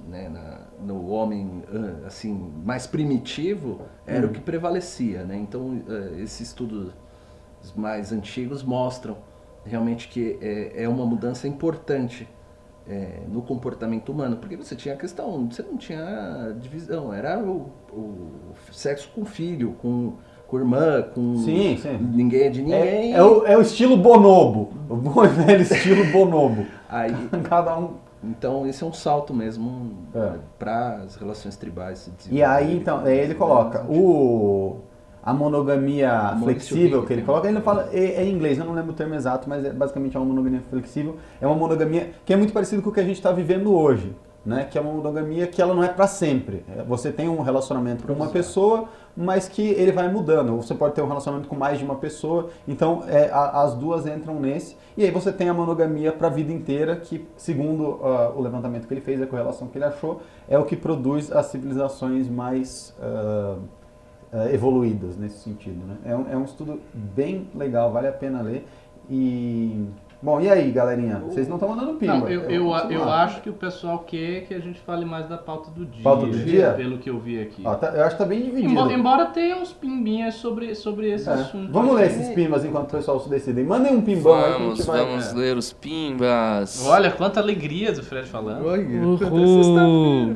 Né, 0.07 0.29
na, 0.29 0.55
no 0.85 1.09
homem 1.09 1.63
assim 2.05 2.53
mais 2.63 2.85
primitivo 2.85 3.81
era 4.05 4.27
hum. 4.27 4.29
o 4.29 4.33
que 4.33 4.39
prevalecia, 4.39 5.23
né? 5.23 5.35
Então 5.35 5.81
eh, 5.89 6.21
esse 6.21 6.43
estudo 6.43 6.93
mais 7.73 8.11
antigos 8.11 8.63
mostram 8.63 9.17
realmente 9.65 10.07
que 10.07 10.37
é, 10.41 10.83
é 10.83 10.89
uma 10.89 11.05
mudança 11.05 11.47
importante 11.47 12.27
é, 12.87 13.21
no 13.27 13.41
comportamento 13.41 14.11
humano, 14.11 14.37
porque 14.37 14.55
você 14.55 14.75
tinha 14.75 14.93
a 14.93 14.97
questão, 14.97 15.49
você 15.49 15.63
não 15.63 15.75
tinha 15.75 16.55
divisão, 16.59 17.11
era 17.13 17.39
o, 17.39 17.71
o 17.91 18.31
sexo 18.71 19.09
com 19.15 19.25
filho, 19.25 19.75
com, 19.81 20.13
com 20.47 20.59
irmã, 20.59 21.01
com 21.01 21.37
sim, 21.37 21.77
sim. 21.77 21.97
ninguém 21.97 22.41
é 22.41 22.49
de 22.49 22.61
ninguém. 22.61 23.13
É, 23.13 23.17
é, 23.17 23.23
o, 23.23 23.45
é 23.45 23.57
o 23.57 23.61
estilo 23.61 23.97
bonobo, 23.97 24.71
o 24.87 24.95
bom 24.95 25.23
velho 25.27 25.61
estilo 25.61 26.05
bonobo. 26.11 26.65
Aí, 26.87 27.11
Cada 27.49 27.77
um. 27.77 27.95
Então 28.23 28.65
esse 28.65 28.83
é 28.83 28.87
um 28.87 28.93
salto 28.93 29.33
mesmo 29.33 29.91
é. 30.13 30.33
para 30.57 30.95
as 30.97 31.15
relações 31.15 31.55
tribais. 31.55 32.09
e 32.31 32.41
aí 32.41 32.77
então, 32.77 33.01
aí 33.05 33.19
ele 33.19 33.35
coloca 33.35 33.83
o 33.87 34.79
a 35.25 35.33
monogamia 35.33 36.37
flexível 36.39 37.03
que 37.03 37.11
ele 37.11 37.23
coloca, 37.23 37.49
ele 37.49 37.59
fala, 37.59 37.89
é, 37.91 38.21
é, 38.21 38.23
em 38.23 38.31
inglês, 38.31 38.59
eu 38.59 38.65
não 38.65 38.75
lembro 38.75 38.91
o 38.91 38.95
termo 38.95 39.15
exato, 39.15 39.49
mas 39.49 39.65
é, 39.65 39.73
basicamente 39.73 40.15
é 40.15 40.19
uma 40.19 40.27
monogamia 40.27 40.61
flexível, 40.69 41.17
é 41.41 41.47
uma 41.47 41.55
monogamia 41.55 42.11
que 42.23 42.31
é 42.31 42.35
muito 42.35 42.53
parecido 42.53 42.83
com 42.83 42.91
o 42.91 42.93
que 42.93 42.99
a 42.99 43.03
gente 43.03 43.15
está 43.15 43.31
vivendo 43.31 43.73
hoje, 43.73 44.15
né? 44.45 44.67
que 44.69 44.77
é 44.77 44.81
uma 44.81 44.93
monogamia 44.93 45.47
que 45.47 45.59
ela 45.59 45.73
não 45.73 45.83
é 45.83 45.87
para 45.87 46.05
sempre. 46.05 46.63
É, 46.77 46.83
você 46.83 47.11
tem 47.11 47.27
um 47.27 47.41
relacionamento 47.41 48.05
com 48.05 48.13
uma 48.13 48.27
pessoa, 48.27 48.87
mas 49.17 49.47
que 49.47 49.63
ele 49.63 49.91
vai 49.91 50.11
mudando. 50.11 50.55
Você 50.57 50.75
pode 50.75 50.93
ter 50.93 51.01
um 51.01 51.07
relacionamento 51.07 51.49
com 51.49 51.55
mais 51.55 51.79
de 51.79 51.83
uma 51.83 51.95
pessoa, 51.95 52.49
então 52.67 53.03
é, 53.07 53.31
a, 53.31 53.63
as 53.63 53.73
duas 53.73 54.05
entram 54.05 54.39
nesse, 54.39 54.77
e 54.95 55.03
aí 55.03 55.09
você 55.09 55.33
tem 55.33 55.49
a 55.49 55.55
monogamia 55.55 56.11
para 56.11 56.27
a 56.27 56.29
vida 56.29 56.53
inteira, 56.53 56.97
que 56.97 57.27
segundo 57.35 57.83
uh, 57.83 58.37
o 58.37 58.41
levantamento 58.41 58.87
que 58.87 58.93
ele 58.93 59.01
fez, 59.01 59.19
a 59.19 59.25
correlação 59.25 59.67
que 59.67 59.79
ele 59.79 59.85
achou, 59.85 60.21
é 60.47 60.55
o 60.59 60.65
que 60.65 60.75
produz 60.75 61.31
as 61.31 61.47
civilizações 61.47 62.29
mais... 62.29 62.95
Uh, 62.99 63.84
uh, 64.35 64.53
evoluídas 64.53 65.17
nesse 65.17 65.39
sentido. 65.39 65.85
Né? 65.85 65.97
É, 66.05 66.15
um, 66.15 66.31
é 66.31 66.37
um 66.37 66.43
estudo 66.43 66.81
bem 66.93 67.47
legal, 67.55 67.91
vale 67.91 68.07
a 68.07 68.11
pena 68.11 68.41
ler. 68.41 68.67
E 69.09 69.87
Bom, 70.25 70.41
e 70.41 70.49
aí, 70.49 70.71
galerinha? 70.71 71.19
Vocês 71.19 71.47
não 71.47 71.57
estão 71.57 71.69
mandando 71.69 71.93
pimba. 71.99 72.17
Não, 72.17 72.27
eu, 72.27 72.41
eu, 72.49 72.71
eu, 72.71 72.91
eu 72.91 73.09
acho 73.09 73.41
que 73.41 73.49
o 73.49 73.53
pessoal 73.53 73.99
quer 73.99 74.41
que 74.47 74.55
a 74.55 74.59
gente 74.59 74.79
fale 74.79 75.05
mais 75.05 75.29
da 75.29 75.37
pauta 75.37 75.69
do 75.69 75.85
dia. 75.85 76.03
Pauta 76.03 76.25
do 76.25 76.39
dia? 76.39 76.73
Pelo 76.75 76.97
que 76.97 77.11
eu 77.11 77.19
vi 77.19 77.39
aqui. 77.39 77.61
Ó, 77.63 77.75
tá, 77.75 77.89
eu 77.89 78.03
acho 78.03 78.15
que 78.15 78.23
tá 78.23 78.27
bem 78.27 78.41
dividido. 78.41 78.71
Embora, 78.71 78.93
embora 78.93 79.25
tenha 79.27 79.57
uns 79.57 79.71
pimbinhas 79.71 80.33
sobre, 80.33 80.73
sobre 80.73 81.11
esse 81.11 81.29
é. 81.29 81.33
assunto. 81.33 81.71
Vamos 81.71 81.95
ler 81.95 82.07
esses 82.07 82.29
pimbas 82.29 82.65
enquanto 82.65 82.87
o 82.87 82.91
pessoal 82.97 83.19
se 83.19 83.29
decidem. 83.29 83.65
Mandem 83.65 83.95
um 83.95 84.01
pimbão 84.01 84.33
vamos, 84.33 84.51
aí 84.51 84.57
que 84.57 84.63
a 84.63 84.75
gente 84.75 84.87
vai... 84.87 85.05
Vamos 85.05 85.33
ler 85.33 85.57
os 85.57 85.71
pimbas. 85.73 86.87
Olha, 86.87 87.11
quanta 87.11 87.39
alegria 87.39 87.91
do 87.91 88.01
Fred 88.01 88.27
falando. 88.27 88.65
Oi, 88.65 88.83
Uhul. 88.83 90.35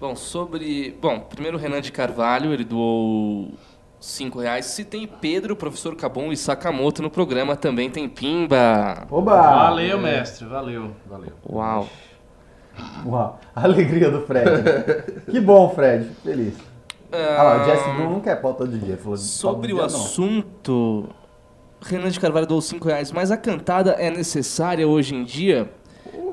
Bom, 0.00 0.14
sobre. 0.14 0.96
Bom, 1.00 1.20
primeiro 1.20 1.56
o 1.56 1.60
Renan 1.60 1.80
de 1.80 1.90
Carvalho, 1.90 2.52
ele 2.52 2.64
doou 2.64 3.50
5 4.00 4.38
reais. 4.38 4.66
Se 4.66 4.84
tem 4.84 5.06
Pedro, 5.06 5.56
professor 5.56 5.96
Cabon 5.96 6.30
e 6.30 6.36
Sakamoto 6.36 7.02
no 7.02 7.10
programa, 7.10 7.56
também 7.56 7.90
tem 7.90 8.08
Pimba. 8.08 9.06
Oba! 9.10 9.34
Valeu, 9.34 9.98
mestre, 9.98 10.46
valeu, 10.46 10.92
valeu. 11.04 11.32
Uau. 11.50 11.88
Uau, 13.04 13.40
a 13.56 13.64
alegria 13.64 14.08
do 14.08 14.20
Fred. 14.20 14.48
que 15.28 15.40
bom, 15.40 15.68
Fred, 15.70 16.08
feliz. 16.22 16.54
Ah, 17.10 17.42
lá, 17.42 17.62
o 17.62 17.64
Jesse 17.64 17.90
Bruno 17.90 18.10
não 18.10 18.20
quer 18.20 18.40
pauta 18.40 18.68
de 18.68 18.78
dia. 18.78 18.96
Falou, 18.96 19.16
sobre 19.16 19.72
o 19.72 19.76
dia, 19.76 19.86
assunto, 19.86 21.08
Renan 21.80 22.10
de 22.10 22.20
Carvalho 22.20 22.46
doou 22.46 22.60
5 22.60 22.86
reais, 22.86 23.10
mas 23.10 23.32
a 23.32 23.36
cantada 23.36 23.92
é 23.92 24.10
necessária 24.10 24.86
hoje 24.86 25.16
em 25.16 25.24
dia? 25.24 25.68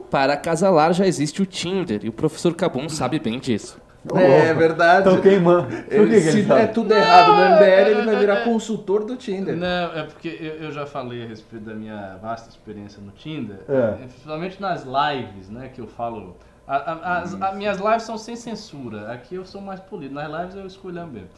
Para 0.09 0.37
casalar 0.37 0.93
já 0.93 1.05
existe 1.05 1.41
o 1.41 1.45
Tinder 1.45 2.01
e 2.03 2.09
o 2.09 2.13
professor 2.13 2.53
Cabum 2.53 2.87
sabe 2.87 3.19
bem 3.19 3.39
disso. 3.39 3.79
É, 4.13 4.49
é 4.49 4.53
verdade. 4.53 5.07
Estão 5.07 5.21
queimando. 5.21 5.67
Por 5.67 5.93
ele, 5.93 6.21
que, 6.21 6.31
se 6.31 6.41
der 6.43 6.71
tudo 6.71 6.93
errado 6.93 7.29
no 7.29 7.55
MBL, 7.55 7.89
ele 7.89 8.01
vai 8.03 8.15
virar 8.17 8.43
consultor 8.43 9.03
do 9.03 9.15
Tinder. 9.15 9.55
Não, 9.55 9.93
é 9.97 10.03
porque 10.03 10.27
eu, 10.39 10.65
eu, 10.65 10.71
já 10.71 10.85
falei 10.85 11.23
a 11.23 11.27
respeito 11.27 11.65
da 11.65 11.73
minha 11.73 12.17
vasta 12.21 12.49
experiência 12.49 13.01
no 13.01 13.11
Tinder, 13.11 13.59
é. 13.67 13.93
principalmente 13.93 14.61
nas 14.61 14.83
lives, 14.83 15.49
né, 15.49 15.69
que 15.73 15.81
eu 15.81 15.87
falo. 15.87 16.35
A, 16.67 16.75
a, 16.75 17.17
as 17.19 17.39
a, 17.41 17.51
minhas 17.53 17.79
lives 17.79 18.03
são 18.03 18.17
sem 18.17 18.35
censura. 18.35 19.11
Aqui 19.11 19.35
eu 19.35 19.45
sou 19.45 19.61
mais 19.61 19.79
polido. 19.79 20.13
Nas 20.13 20.31
lives 20.31 20.55
eu 20.55 20.67
escolho 20.67 21.05
mesmo. 21.07 21.29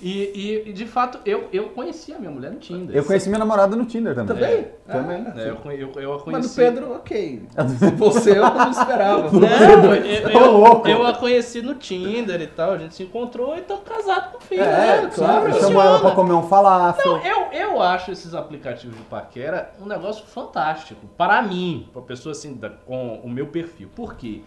E, 0.00 0.62
e, 0.66 0.72
de 0.72 0.86
fato, 0.86 1.18
eu, 1.24 1.48
eu 1.52 1.70
conheci 1.70 2.12
a 2.12 2.18
minha 2.18 2.30
mulher 2.30 2.52
no 2.52 2.58
Tinder. 2.58 2.94
Eu 2.94 3.04
conheci 3.04 3.28
minha 3.28 3.38
namorada 3.38 3.74
no 3.74 3.84
Tinder 3.84 4.14
também. 4.14 4.36
Também? 4.36 4.54
É, 4.86 4.92
também. 4.92 5.26
É, 5.36 5.48
eu, 5.48 5.72
eu, 5.72 5.92
eu 6.00 6.12
a 6.14 6.20
conheci. 6.20 6.30
Mas 6.30 6.50
do 6.50 6.54
Pedro, 6.54 6.92
ok. 6.92 7.42
Você 7.96 8.38
eu 8.38 8.44
não 8.44 8.70
esperava. 8.70 9.30
Não, 9.32 9.94
eu, 9.94 10.30
eu, 10.30 10.86
eu, 10.86 11.06
a 11.06 11.14
conheci 11.14 11.62
no 11.62 11.74
Tinder 11.74 12.40
e 12.40 12.46
tal. 12.46 12.72
A 12.72 12.78
gente 12.78 12.94
se 12.94 13.02
encontrou 13.02 13.56
e 13.56 13.60
estamos 13.60 13.82
casados 13.82 14.32
com 14.32 14.40
filho. 14.40 14.62
É, 14.62 15.02
né? 15.02 15.10
claro. 15.12 15.52
Chamou 15.60 15.82
ela 15.82 15.98
pra 15.98 16.12
comer 16.12 16.32
um 16.32 16.44
falafel. 16.44 17.18
Não, 17.18 17.24
eu, 17.24 17.52
eu 17.52 17.82
acho 17.82 18.12
esses 18.12 18.34
aplicativos 18.34 18.96
de 18.96 19.02
paquera 19.04 19.72
um 19.80 19.86
negócio 19.86 20.24
fantástico. 20.26 21.06
Para 21.16 21.42
mim, 21.42 21.88
pra 21.92 22.02
pessoa 22.02 22.32
assim, 22.32 22.54
da, 22.54 22.70
com 22.70 23.16
o 23.16 23.28
meu 23.28 23.48
perfil. 23.48 23.90
Por 23.96 24.14
quê? 24.14 24.42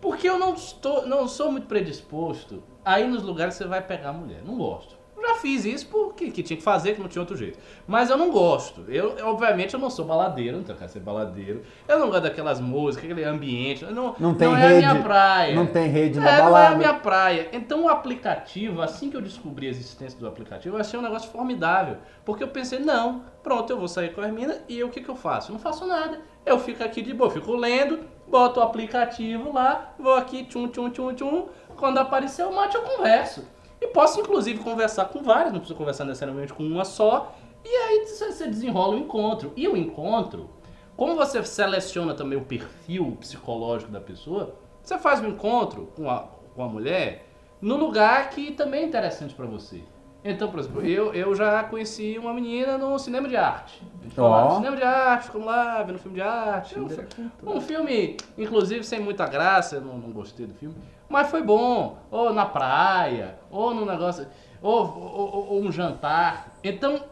Porque 0.00 0.28
eu 0.28 0.38
não, 0.38 0.54
estou, 0.54 1.06
não 1.06 1.28
sou 1.28 1.50
muito 1.52 1.66
predisposto 1.66 2.62
aí 2.86 3.08
nos 3.08 3.24
lugares 3.24 3.54
você 3.54 3.64
vai 3.64 3.82
pegar 3.82 4.10
a 4.10 4.12
mulher. 4.12 4.40
Não 4.46 4.56
gosto. 4.56 4.95
Já 5.20 5.34
fiz 5.36 5.64
isso 5.64 5.88
porque 5.88 6.30
que 6.30 6.42
tinha 6.42 6.56
que 6.56 6.62
fazer, 6.62 6.94
que 6.94 7.00
não 7.00 7.08
tinha 7.08 7.22
outro 7.22 7.36
jeito. 7.36 7.58
Mas 7.86 8.10
eu 8.10 8.16
não 8.16 8.30
gosto. 8.30 8.84
Eu, 8.88 9.16
obviamente, 9.22 9.74
eu 9.74 9.80
não 9.80 9.90
sou 9.90 10.04
baladeiro, 10.04 10.58
não 10.58 10.64
quero 10.64 10.88
ser 10.88 11.00
baladeiro. 11.00 11.62
Eu 11.88 11.98
não 11.98 12.08
gosto 12.08 12.22
daquelas 12.22 12.60
músicas, 12.60 13.10
aquele 13.10 13.24
ambiente. 13.24 13.84
Não, 13.86 14.14
não 14.18 14.34
tem 14.34 14.48
não 14.48 14.54
rede. 14.54 14.84
é 14.84 14.86
a 14.86 14.92
minha 14.92 15.02
praia. 15.02 15.54
Não 15.54 15.66
tem 15.66 15.88
rede 15.88 16.18
é, 16.18 16.20
na 16.20 16.30
balada. 16.30 16.50
Não 16.50 16.58
é 16.58 16.66
a 16.66 16.74
minha 16.76 16.94
praia. 16.94 17.48
Então 17.52 17.84
o 17.84 17.88
aplicativo, 17.88 18.82
assim 18.82 19.10
que 19.10 19.16
eu 19.16 19.22
descobri 19.22 19.66
a 19.66 19.70
existência 19.70 20.18
do 20.18 20.26
aplicativo, 20.28 20.76
eu 20.76 20.80
achei 20.80 20.98
um 20.98 21.02
negócio 21.02 21.30
formidável. 21.30 21.96
Porque 22.24 22.44
eu 22.44 22.48
pensei, 22.48 22.78
não, 22.78 23.22
pronto, 23.42 23.70
eu 23.70 23.78
vou 23.78 23.88
sair 23.88 24.12
com 24.12 24.20
as 24.20 24.30
minas 24.30 24.60
e 24.68 24.82
o 24.82 24.90
que, 24.90 25.00
que 25.00 25.08
eu 25.08 25.16
faço? 25.16 25.50
Eu 25.50 25.54
não 25.54 25.60
faço 25.60 25.86
nada. 25.86 26.20
Eu 26.44 26.58
fico 26.58 26.82
aqui 26.84 27.02
de 27.02 27.12
boa, 27.12 27.30
fico 27.30 27.54
lendo, 27.56 28.00
boto 28.28 28.60
o 28.60 28.62
aplicativo 28.62 29.52
lá, 29.52 29.94
vou 29.98 30.14
aqui, 30.14 30.44
tchum, 30.44 30.68
tchum, 30.68 30.90
tchum, 30.90 31.14
tchum. 31.14 31.46
Quando 31.76 31.98
aparecer 31.98 32.44
o 32.44 32.54
mate, 32.54 32.76
eu 32.76 32.82
converso. 32.82 33.55
E 33.80 33.86
posso, 33.88 34.20
inclusive, 34.20 34.58
conversar 34.60 35.06
com 35.06 35.22
várias, 35.22 35.52
não 35.52 35.60
preciso 35.60 35.78
conversar 35.78 36.04
necessariamente 36.04 36.52
com 36.52 36.62
uma 36.62 36.84
só. 36.84 37.34
E 37.64 37.68
aí 37.68 38.06
você 38.06 38.46
desenrola 38.46 38.94
o 38.94 38.98
encontro. 38.98 39.52
E 39.56 39.66
o 39.68 39.76
encontro, 39.76 40.50
como 40.96 41.16
você 41.16 41.42
seleciona 41.44 42.14
também 42.14 42.38
o 42.38 42.44
perfil 42.44 43.16
psicológico 43.20 43.90
da 43.90 44.00
pessoa, 44.00 44.54
você 44.82 44.98
faz 44.98 45.20
um 45.20 45.28
encontro 45.28 45.92
com 45.96 46.08
a, 46.08 46.28
com 46.54 46.62
a 46.62 46.68
mulher 46.68 47.26
no 47.60 47.76
lugar 47.76 48.30
que 48.30 48.52
também 48.52 48.82
é 48.82 48.86
interessante 48.86 49.34
para 49.34 49.46
você. 49.46 49.82
Então, 50.28 50.50
por 50.50 50.58
exemplo, 50.58 50.84
eu, 50.84 51.14
eu 51.14 51.34
já 51.36 51.62
conheci 51.64 52.18
uma 52.18 52.34
menina 52.34 52.76
no 52.76 52.98
cinema 52.98 53.28
de 53.28 53.36
arte. 53.36 53.80
Oh. 54.16 54.56
cinema 54.56 54.76
de 54.76 54.82
arte, 54.82 55.26
ficamos 55.26 55.46
lá 55.46 55.82
vendo 55.84 55.98
filme 56.00 56.16
de 56.16 56.22
arte. 56.22 56.76
Um, 56.78 57.56
um, 57.56 57.60
filme, 57.60 58.16
inclusive, 58.36 58.82
sem 58.82 58.98
muita 58.98 59.26
graça, 59.26 59.76
eu 59.76 59.82
não, 59.82 59.98
não 59.98 60.10
gostei 60.10 60.46
do 60.46 60.54
filme. 60.54 60.74
Mas 61.08 61.30
foi 61.30 61.42
bom. 61.42 61.98
Ou 62.10 62.32
na 62.32 62.46
praia, 62.46 63.38
ou 63.50 63.74
no 63.74 63.84
negócio. 63.84 64.26
Ou, 64.62 64.82
ou, 64.82 65.46
ou 65.52 65.62
um 65.62 65.70
jantar. 65.70 66.56
Então, 66.64 67.04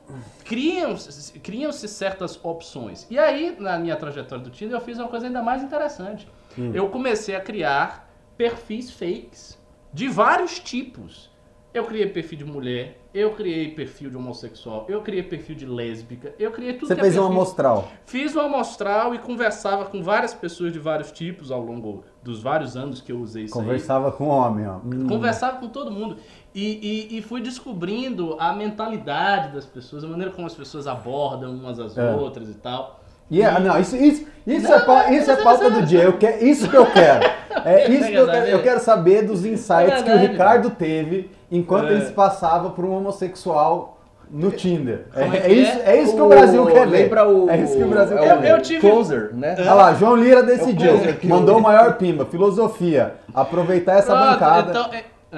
criam-se 0.45 1.39
criam 1.39 1.71
certas 1.73 2.39
opções. 2.43 3.07
E 3.11 3.19
aí, 3.19 3.57
na 3.59 3.79
minha 3.79 3.97
trajetória 3.97 4.43
do 4.43 4.51
Tinder, 4.51 4.77
eu 4.77 4.81
fiz 4.81 4.99
uma 4.99 5.09
coisa 5.09 5.27
ainda 5.27 5.43
mais 5.43 5.63
interessante. 5.63 6.29
Hum. 6.59 6.73
Eu 6.75 6.89
comecei 6.89 7.37
a 7.37 7.41
criar 7.41 8.09
perfis 8.37 8.91
fakes 8.91 9.59
de 9.93 10.09
vários 10.09 10.59
tipos. 10.59 11.31
Eu 11.75 11.83
criei 11.83 12.07
perfil 12.07 12.39
de 12.39 12.45
mulher, 12.45 13.01
eu 13.13 13.33
criei 13.33 13.69
perfil 13.75 14.09
de 14.09 14.17
homossexual, 14.17 14.87
eu 14.89 15.03
criei 15.03 15.25
perfil 15.25 15.57
de 15.57 15.67
lésbica, 15.67 16.33
eu 16.39 16.53
criei 16.53 16.75
tudo 16.75 16.87
Você 16.87 16.95
que 16.95 17.01
fez 17.01 17.17
é 17.17 17.21
uma 17.21 17.29
amostral? 17.29 17.89
Fiz 18.07 18.33
uma 18.33 18.45
amostral 18.45 19.13
e 19.13 19.19
conversava 19.19 19.85
com 19.87 20.01
várias 20.01 20.33
pessoas 20.33 20.73
de 20.73 20.79
vários 20.79 21.11
tipos 21.11 21.51
ao 21.51 21.61
longo 21.61 22.05
dos 22.23 22.41
vários 22.41 22.77
anos 22.77 23.01
que 23.01 23.11
eu 23.11 23.19
usei 23.19 23.47
isso 23.47 23.55
Conversava 23.55 24.07
aí. 24.07 24.13
com 24.13 24.29
homem, 24.29 24.69
ó. 24.69 24.77
Hum. 24.77 25.09
Conversava 25.09 25.59
com 25.59 25.67
todo 25.67 25.91
mundo. 25.91 26.17
E, 26.55 27.09
e, 27.11 27.19
e, 27.19 27.23
fui 27.23 27.41
descobrindo 27.41 28.37
a 28.39 28.53
mentalidade 28.53 29.53
das 29.53 29.67
pessoas, 29.67 30.05
a 30.05 30.07
maneira 30.07 30.31
como 30.31 30.47
as 30.47 30.55
pessoas 30.55 30.87
abordam 30.87 31.53
umas 31.57 31.81
às 31.81 31.99
é. 31.99 32.15
outras 32.15 32.49
e 32.49 32.55
tal. 32.55 33.01
Yeah, 33.33 33.59
não, 33.59 33.81
isso, 33.81 33.97
isso, 33.97 34.27
isso 34.47 34.69
não, 34.69 34.99
é, 35.01 35.17
isso 35.17 35.29
é 35.29 35.43
pauta 35.43 35.69
do 35.71 35.83
dia. 35.83 36.05
Eu 36.05 36.19
quero, 36.19 36.45
isso 36.45 36.71
que 36.71 36.77
eu 36.77 36.87
quero. 36.87 37.35
É 37.65 37.89
isso 37.89 38.09
que 38.09 38.15
eu 38.15 38.27
quero. 38.27 38.47
Eu 38.47 38.63
quero 38.63 38.81
saber 38.81 39.23
dos 39.23 39.47
insights 39.47 40.03
que 40.03 40.11
o 40.11 40.19
Ricardo 40.19 40.71
teve 40.71 41.31
enquanto 41.57 41.89
é. 41.89 41.93
ele 41.93 42.07
se 42.07 42.13
passava 42.13 42.71
por 42.71 42.85
um 42.85 42.93
homossexual 42.97 43.99
no 44.31 44.51
Tinder. 44.51 45.07
É, 45.15 45.23
é, 45.23 45.27
é, 45.27 45.53
isso, 45.53 45.79
é 45.85 46.03
isso 46.03 46.15
que 46.15 46.21
o, 46.21 46.25
o 46.25 46.29
Brasil 46.29 46.67
quer 46.67 46.89
ver. 46.89 47.03
Lembra 47.03 47.29
o, 47.29 47.51
é 47.51 47.59
isso 47.59 47.77
que 47.77 47.83
o 47.83 47.89
Brasil 47.89 48.19
é 48.19 48.21
quer 48.21 48.41
ver. 48.41 48.51
Eu 48.51 48.63
tive... 48.63 48.81
Closer, 48.81 49.35
né? 49.35 49.55
Olha 49.59 49.75
lá, 49.75 49.95
João 49.95 50.17
Lira 50.17 50.43
decidiu. 50.43 50.93
mandou 51.25 51.59
o 51.59 51.63
maior 51.63 51.97
pimba. 51.97 52.25
Filosofia. 52.25 53.15
Aproveitar 53.33 53.99
essa 53.99 54.15
Pronto, 54.15 54.31
bancada. 54.31 54.71
Então, 54.71 54.91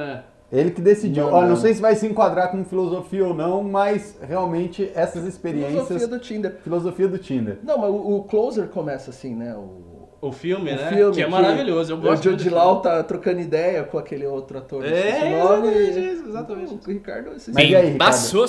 é, 0.02 0.18
ele 0.52 0.70
que 0.70 0.80
decidiu. 0.80 1.26
Não, 1.26 1.34
Olha, 1.34 1.48
não 1.48 1.56
sei 1.56 1.74
se 1.74 1.80
vai 1.80 1.94
se 1.94 2.06
enquadrar 2.06 2.50
como 2.50 2.64
filosofia 2.64 3.26
ou 3.26 3.34
não, 3.34 3.62
mas 3.62 4.16
realmente 4.22 4.90
essas 4.94 5.24
experiências. 5.24 5.86
Filosofia 5.86 6.08
do 6.08 6.18
Tinder. 6.18 6.56
Filosofia 6.62 7.08
do 7.08 7.18
Tinder. 7.18 7.58
Não, 7.62 7.78
mas 7.78 7.90
o, 7.90 8.16
o 8.16 8.24
Closer 8.24 8.68
começa 8.68 9.10
assim, 9.10 9.34
né? 9.34 9.54
O... 9.54 9.95
O 10.26 10.32
filme, 10.32 10.72
o 10.72 10.76
né? 10.76 10.88
Filme 10.88 11.14
que 11.14 11.22
é 11.22 11.28
maravilhoso. 11.28 11.92
Eu 11.92 11.98
gosto 11.98 12.28
o 12.28 12.30
Jude 12.32 12.50
Law 12.50 12.80
tá 12.80 13.02
trocando 13.02 13.40
ideia 13.40 13.84
com 13.84 13.98
aquele 13.98 14.26
outro 14.26 14.58
ator. 14.58 14.84
É, 14.84 15.42
nome, 15.42 15.68
exatamente. 15.68 16.74
O 16.74 16.92
Ricardo... 16.92 17.30
Mas 17.32 17.48
e 17.48 17.76
aí, 17.76 17.92
Ricardo? 17.92 18.44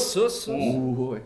Uh, 0.47 1.21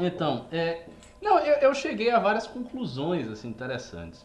então, 0.00 0.46
é... 0.52 0.82
Não, 1.20 1.38
eu, 1.40 1.56
eu 1.56 1.74
cheguei 1.74 2.10
a 2.10 2.18
várias 2.18 2.46
conclusões, 2.46 3.28
assim, 3.28 3.48
interessantes. 3.48 4.24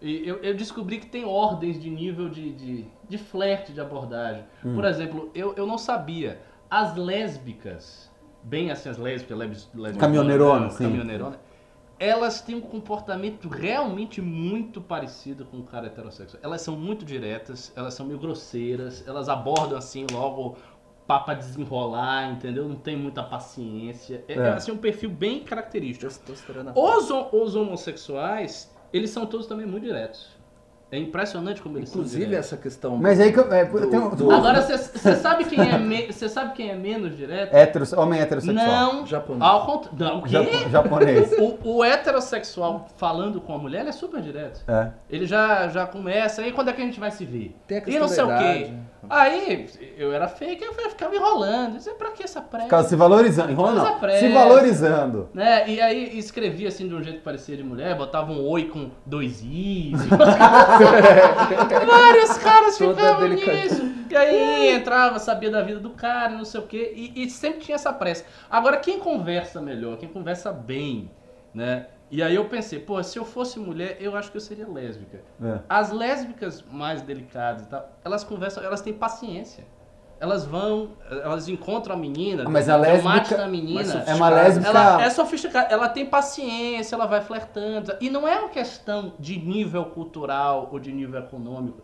E 0.00 0.26
eu, 0.26 0.36
eu, 0.38 0.54
descobri 0.54 0.98
que 0.98 1.06
tem 1.06 1.24
ordens 1.24 1.78
de 1.78 1.90
nível 1.90 2.30
de, 2.30 2.52
de, 2.52 2.86
de 3.06 3.18
flerte 3.18 3.72
de 3.72 3.80
abordagem. 3.80 4.44
Hum. 4.64 4.74
Por 4.74 4.84
exemplo, 4.86 5.30
eu, 5.34 5.54
eu 5.56 5.66
não 5.66 5.76
sabia. 5.76 6.40
As 6.70 6.96
lésbicas, 6.96 8.10
bem 8.42 8.70
assim, 8.70 8.88
as 8.88 8.96
lésbicas, 8.96 9.36
lésbicas 9.36 9.96
caminhoneirona, 9.98 10.70
caminhoneirona, 10.70 11.38
elas 12.00 12.40
têm 12.40 12.54
um 12.54 12.62
comportamento 12.62 13.46
realmente 13.46 14.22
muito 14.22 14.80
parecido 14.80 15.44
com 15.44 15.58
o 15.58 15.62
cara 15.62 15.86
heterossexual. 15.86 16.42
Elas 16.42 16.62
são 16.62 16.74
muito 16.74 17.04
diretas, 17.04 17.70
elas 17.76 17.92
são 17.92 18.06
meio 18.06 18.18
grosseiras, 18.18 19.06
elas 19.06 19.28
abordam 19.28 19.76
assim 19.76 20.06
logo 20.10 20.56
papa 21.06 21.34
desenrolar, 21.34 22.32
entendeu? 22.32 22.66
Não 22.66 22.76
tem 22.76 22.96
muita 22.96 23.22
paciência. 23.22 24.24
É, 24.26 24.32
é. 24.32 24.48
assim 24.48 24.72
um 24.72 24.78
perfil 24.78 25.10
bem 25.10 25.40
característico. 25.40 26.06
Os, 26.74 27.10
os 27.10 27.54
homossexuais 27.54 28.74
eles 28.92 29.10
são 29.10 29.26
todos 29.26 29.46
também 29.46 29.66
muito 29.66 29.84
diretos. 29.84 30.39
É 30.92 30.98
impressionante 30.98 31.62
como 31.62 31.78
eles 31.78 31.88
Inclusive 31.90 32.30
são 32.30 32.38
essa 32.38 32.56
questão. 32.56 32.96
Mas 32.96 33.20
aí 33.20 33.32
que 33.32 33.38
eu, 33.38 33.52
é, 33.52 33.64
do, 33.64 33.86
tenho, 33.88 34.16
do... 34.16 34.30
Agora 34.30 34.60
você 34.60 35.14
sabe 35.14 35.44
quem 35.44 35.60
é 35.60 35.78
me, 35.78 36.12
você 36.12 36.28
sabe 36.28 36.52
quem 36.54 36.70
é 36.70 36.74
menos 36.74 37.16
direto? 37.16 37.54
Hetero, 37.54 37.84
homem 37.96 38.20
heterossexual. 38.20 38.66
Não, 38.66 39.06
japonês. 39.06 39.42
Ao 39.42 39.66
cont... 39.66 39.88
Não, 39.96 40.18
o 40.18 40.22
quê? 40.22 40.68
japonês. 40.68 41.32
O, 41.38 41.76
o, 41.76 41.84
heterossexual 41.84 42.88
falando 42.96 43.40
com 43.40 43.54
a 43.54 43.58
mulher, 43.58 43.80
ele 43.80 43.90
é 43.90 43.92
super 43.92 44.20
direto. 44.20 44.62
É. 44.66 44.90
Ele 45.08 45.26
já 45.26 45.68
já 45.68 45.86
começa, 45.86 46.42
aí 46.42 46.50
quando 46.50 46.70
é 46.70 46.72
que 46.72 46.82
a 46.82 46.84
gente 46.84 46.98
vai 46.98 47.12
se 47.12 47.24
ver? 47.24 47.54
Tem 47.68 47.78
a 47.78 47.82
e 47.86 47.98
não 47.98 48.08
sei 48.08 48.24
o 48.24 48.38
quê. 48.38 48.72
Aí 49.08 49.66
eu 49.96 50.12
era 50.12 50.28
fake, 50.28 50.62
eu 50.62 50.74
ficava 50.90 51.14
enrolando. 51.14 51.76
Dizia, 51.76 51.94
pra 51.94 52.10
que 52.10 52.22
essa 52.22 52.40
pressa? 52.40 52.64
Ficava 52.64 52.88
se 52.88 52.96
valorizando, 52.96 53.52
enrolando 53.52 53.76
não. 53.76 54.10
Se 54.18 54.28
valorizando. 54.28 55.28
Né? 55.32 55.68
E 55.70 55.80
aí 55.80 56.18
escrevia 56.18 56.68
assim 56.68 56.86
de 56.86 56.94
um 56.94 57.02
jeito 57.02 57.18
que 57.18 57.24
parecia 57.24 57.56
de 57.56 57.62
mulher, 57.62 57.96
botava 57.96 58.30
um 58.30 58.46
oi 58.46 58.64
com 58.64 58.90
dois 59.06 59.42
i's. 59.42 59.98
Vários 61.86 62.38
caras 62.38 62.76
ficavam 62.76 63.28
nisso. 63.28 63.90
E 64.10 64.16
aí 64.16 64.74
entrava, 64.74 65.18
sabia 65.18 65.50
da 65.50 65.62
vida 65.62 65.78
do 65.78 65.90
cara, 65.90 66.30
não 66.30 66.44
sei 66.44 66.60
o 66.60 66.66
quê. 66.66 66.92
E, 66.94 67.24
e 67.24 67.30
sempre 67.30 67.60
tinha 67.60 67.76
essa 67.76 67.92
pressa. 67.92 68.24
Agora, 68.50 68.76
quem 68.76 68.98
conversa 68.98 69.62
melhor, 69.62 69.96
quem 69.96 70.08
conversa 70.08 70.52
bem, 70.52 71.10
né? 71.54 71.86
E 72.10 72.22
aí 72.22 72.34
eu 72.34 72.46
pensei, 72.46 72.80
pô, 72.80 73.00
se 73.02 73.18
eu 73.18 73.24
fosse 73.24 73.58
mulher, 73.60 73.96
eu 74.00 74.16
acho 74.16 74.30
que 74.32 74.36
eu 74.36 74.40
seria 74.40 74.66
lésbica. 74.66 75.22
É. 75.42 75.60
As 75.68 75.92
lésbicas 75.92 76.64
mais 76.70 77.02
delicadas 77.02 77.62
e 77.62 77.68
tal, 77.68 77.88
elas 78.04 78.24
conversam, 78.24 78.64
elas 78.64 78.80
têm 78.80 78.92
paciência. 78.92 79.64
Elas 80.18 80.44
vão, 80.44 80.90
elas 81.08 81.48
encontram 81.48 81.94
a 81.94 81.98
menina, 81.98 82.44
mas 82.46 82.68
a 82.68 82.76
lésbica 82.76 83.38
da 83.38 83.46
menina. 83.46 84.04
É 84.06 84.14
uma 84.14 84.28
lésbica. 84.28 84.68
Ela 84.68 85.02
é 85.02 85.08
sofisticada, 85.08 85.72
ela 85.72 85.88
tem 85.88 86.04
paciência, 86.04 86.94
ela 86.94 87.06
vai 87.06 87.22
flertando. 87.22 87.96
E 88.02 88.10
não 88.10 88.28
é 88.28 88.38
uma 88.38 88.50
questão 88.50 89.14
de 89.18 89.38
nível 89.38 89.86
cultural 89.86 90.68
ou 90.70 90.78
de 90.78 90.92
nível 90.92 91.20
econômico. 91.20 91.80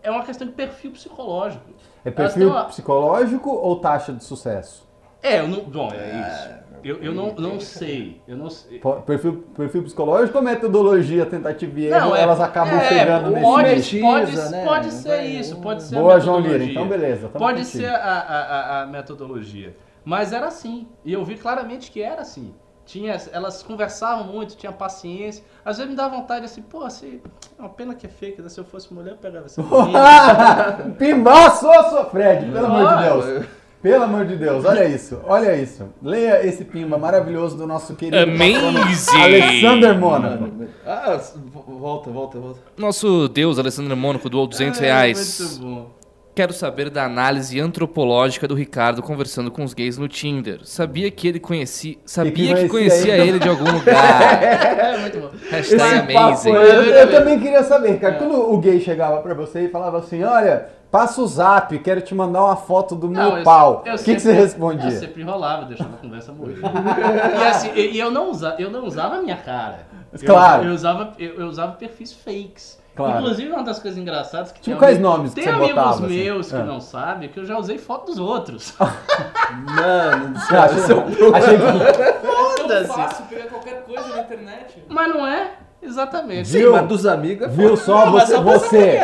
É 0.00 0.12
uma 0.12 0.22
questão 0.22 0.46
de 0.46 0.52
perfil 0.52 0.92
psicológico. 0.92 1.64
É 2.04 2.10
perfil 2.10 2.50
uma... 2.50 2.66
psicológico 2.66 3.50
ou 3.50 3.74
taxa 3.80 4.12
de 4.12 4.22
sucesso? 4.22 4.88
É, 5.20 5.40
eu 5.40 5.48
não. 5.48 5.64
Bom, 5.64 5.90
é 5.92 6.20
isso. 6.20 6.61
Eu, 6.84 6.96
eu 7.02 7.14
não, 7.14 7.34
não 7.34 7.60
sei. 7.60 8.20
Eu 8.26 8.36
não 8.36 8.50
sei. 8.50 8.80
Perfil, 9.06 9.44
perfil 9.54 9.82
psicológico 9.84 10.38
ou 10.38 10.44
metodologia 10.44 11.24
tentativa 11.24 11.80
e 11.80 11.86
erro, 11.86 12.14
é, 12.14 12.22
elas 12.22 12.40
acabam 12.40 12.74
é, 12.74 12.88
chegando 12.88 13.30
nesse 13.30 14.00
pode, 14.00 14.00
pode, 14.00 14.50
né? 14.50 14.64
pode 14.64 14.90
ser 14.90 15.22
isso, 15.22 15.56
pode 15.60 15.82
ser 15.82 15.96
Boa, 15.96 16.18
João 16.18 16.40
Lira, 16.40 16.64
então 16.64 16.88
beleza. 16.88 17.28
Pode 17.28 17.62
contigo. 17.62 17.82
ser 17.82 17.88
a, 17.88 18.18
a, 18.18 18.82
a, 18.82 18.86
metodologia. 18.86 19.76
Mas 20.04 20.32
era 20.32 20.46
assim. 20.46 20.88
E 21.04 21.12
eu 21.12 21.24
vi 21.24 21.36
claramente 21.36 21.90
que 21.90 22.02
era 22.02 22.22
assim. 22.22 22.52
Tinha, 22.84 23.16
elas 23.30 23.62
conversavam 23.62 24.24
muito, 24.24 24.56
tinha 24.56 24.72
paciência. 24.72 25.44
Às 25.64 25.76
vezes 25.76 25.88
me 25.88 25.96
dava 25.96 26.16
vontade 26.16 26.44
assim, 26.44 26.62
pô, 26.62 26.82
assim, 26.82 27.20
é 27.56 27.62
uma 27.62 27.68
pena 27.68 27.94
que 27.94 28.06
é 28.06 28.10
fake, 28.10 28.42
né? 28.42 28.48
se 28.48 28.58
eu 28.58 28.64
fosse 28.64 28.92
mulher 28.92 29.12
eu 29.12 29.16
pegava 29.18 29.46
essa 29.46 29.62
Pimbaço, 30.98 31.60
sou 31.60 32.04
Fred, 32.06 32.50
pelo 32.50 32.66
amor 32.66 32.96
de 32.96 33.02
Deus. 33.04 33.61
Pelo 33.82 34.04
amor 34.04 34.24
de 34.26 34.36
Deus, 34.36 34.64
olha 34.64 34.84
isso, 34.88 35.20
olha 35.24 35.60
isso. 35.60 35.88
Leia 36.00 36.46
esse 36.46 36.64
pimba 36.64 36.96
maravilhoso 36.96 37.56
do 37.56 37.66
nosso 37.66 37.96
querido 37.96 38.16
Amazing. 38.16 39.20
Alexander 39.20 39.98
Mônaco. 39.98 40.50
Ah, 40.86 41.20
volta, 41.66 42.08
volta, 42.10 42.38
volta. 42.38 42.60
Nosso 42.78 43.28
Deus, 43.28 43.58
Alexander 43.58 43.96
Mônaco, 43.96 44.30
doou 44.30 44.46
200 44.46 44.80
é, 44.80 44.84
reais. 44.84 45.58
Muito 45.58 45.74
bom. 45.74 46.01
Quero 46.34 46.54
saber 46.54 46.88
da 46.88 47.04
análise 47.04 47.60
antropológica 47.60 48.48
do 48.48 48.54
Ricardo 48.54 49.02
conversando 49.02 49.50
com 49.50 49.62
os 49.62 49.74
gays 49.74 49.98
no 49.98 50.08
Tinder. 50.08 50.60
Sabia 50.64 51.10
que 51.10 51.28
ele 51.28 51.38
conhecia. 51.38 51.98
Sabia 52.06 52.54
que, 52.54 52.62
que 52.62 52.68
conhecia 52.70 53.18
ele. 53.18 53.38
de 53.38 53.50
algum 53.50 53.70
lugar. 53.70 54.42
é, 54.42 54.96
muito 54.96 55.20
bom. 55.20 55.30
Hashtag 55.50 56.16
amazing. 56.16 56.48
eu, 56.48 56.82
eu, 56.84 57.10
também 57.10 57.38
queria 57.38 57.62
saber, 57.62 58.00
cara. 58.00 58.14
É. 58.14 58.18
Quando 58.18 58.50
o 58.50 58.56
gay 58.58 58.80
chegava 58.80 59.20
pra 59.20 59.34
você 59.34 59.66
e 59.66 59.68
falava 59.68 59.98
assim: 59.98 60.22
olha, 60.22 60.70
passa 60.90 61.20
o 61.20 61.26
zap, 61.26 61.78
quero 61.80 62.00
te 62.00 62.14
mandar 62.14 62.42
uma 62.46 62.56
foto 62.56 62.96
do 62.96 63.08
meu 63.08 63.36
eu, 63.36 63.44
pau. 63.44 63.84
O 63.86 64.02
que, 64.02 64.14
que 64.14 64.20
você 64.20 64.32
respondia? 64.32 64.88
Eu 64.88 65.00
sempre 65.00 65.20
enrolava, 65.20 65.66
deixava 65.66 65.96
a 65.96 65.98
conversa 65.98 66.32
morrer. 66.32 66.56
e 66.64 67.44
assim, 67.44 67.72
e, 67.74 67.98
eu, 67.98 68.10
não 68.10 68.30
usa, 68.30 68.56
eu 68.58 68.70
não 68.70 68.86
usava 68.86 69.16
a 69.16 69.20
minha 69.20 69.36
cara. 69.36 69.86
Claro. 70.24 70.64
Eu, 70.64 70.68
eu 70.68 70.74
usava, 70.74 71.12
eu, 71.18 71.40
eu 71.40 71.46
usava 71.46 71.72
perfis 71.72 72.10
fakes. 72.10 72.80
Claro. 72.94 73.20
Inclusive, 73.20 73.50
uma 73.50 73.62
das 73.62 73.78
coisas 73.78 73.98
engraçadas 73.98 74.52
que 74.52 74.60
tipo, 74.60 74.76
quais 74.76 74.98
amigos, 74.98 75.16
nomes 75.16 75.34
tem 75.34 75.44
que 75.44 75.50
amigos 75.50 75.68
botava, 75.70 76.06
assim? 76.06 76.14
meus 76.14 76.46
assim? 76.46 76.56
que 76.56 76.62
é. 76.62 76.64
não 76.64 76.80
sabem 76.80 77.28
que 77.30 77.40
eu 77.40 77.44
já 77.46 77.58
usei 77.58 77.78
foto 77.78 78.06
dos 78.06 78.18
outros. 78.18 78.74
Mano, 78.78 80.38
você 80.38 80.56
achei, 80.56 80.78
achei 81.34 81.58
que... 81.58 82.58
Foda-se. 82.58 82.90
É 82.90 82.94
fácil 82.94 83.24
pegar 83.26 83.46
qualquer 83.46 83.82
coisa 83.84 84.08
na 84.08 84.20
internet. 84.20 84.84
Mas 84.88 85.08
não 85.08 85.26
é? 85.26 85.52
Exatamente. 85.82 86.50
Viu? 86.50 86.68
Sim, 86.68 86.72
mas 86.72 86.88
dos 86.88 87.06
amigos 87.06 87.46
é 87.46 87.50
Viu 87.50 87.76
só 87.76 88.06
não, 88.06 88.12
você, 88.12 88.38
você, 88.38 89.00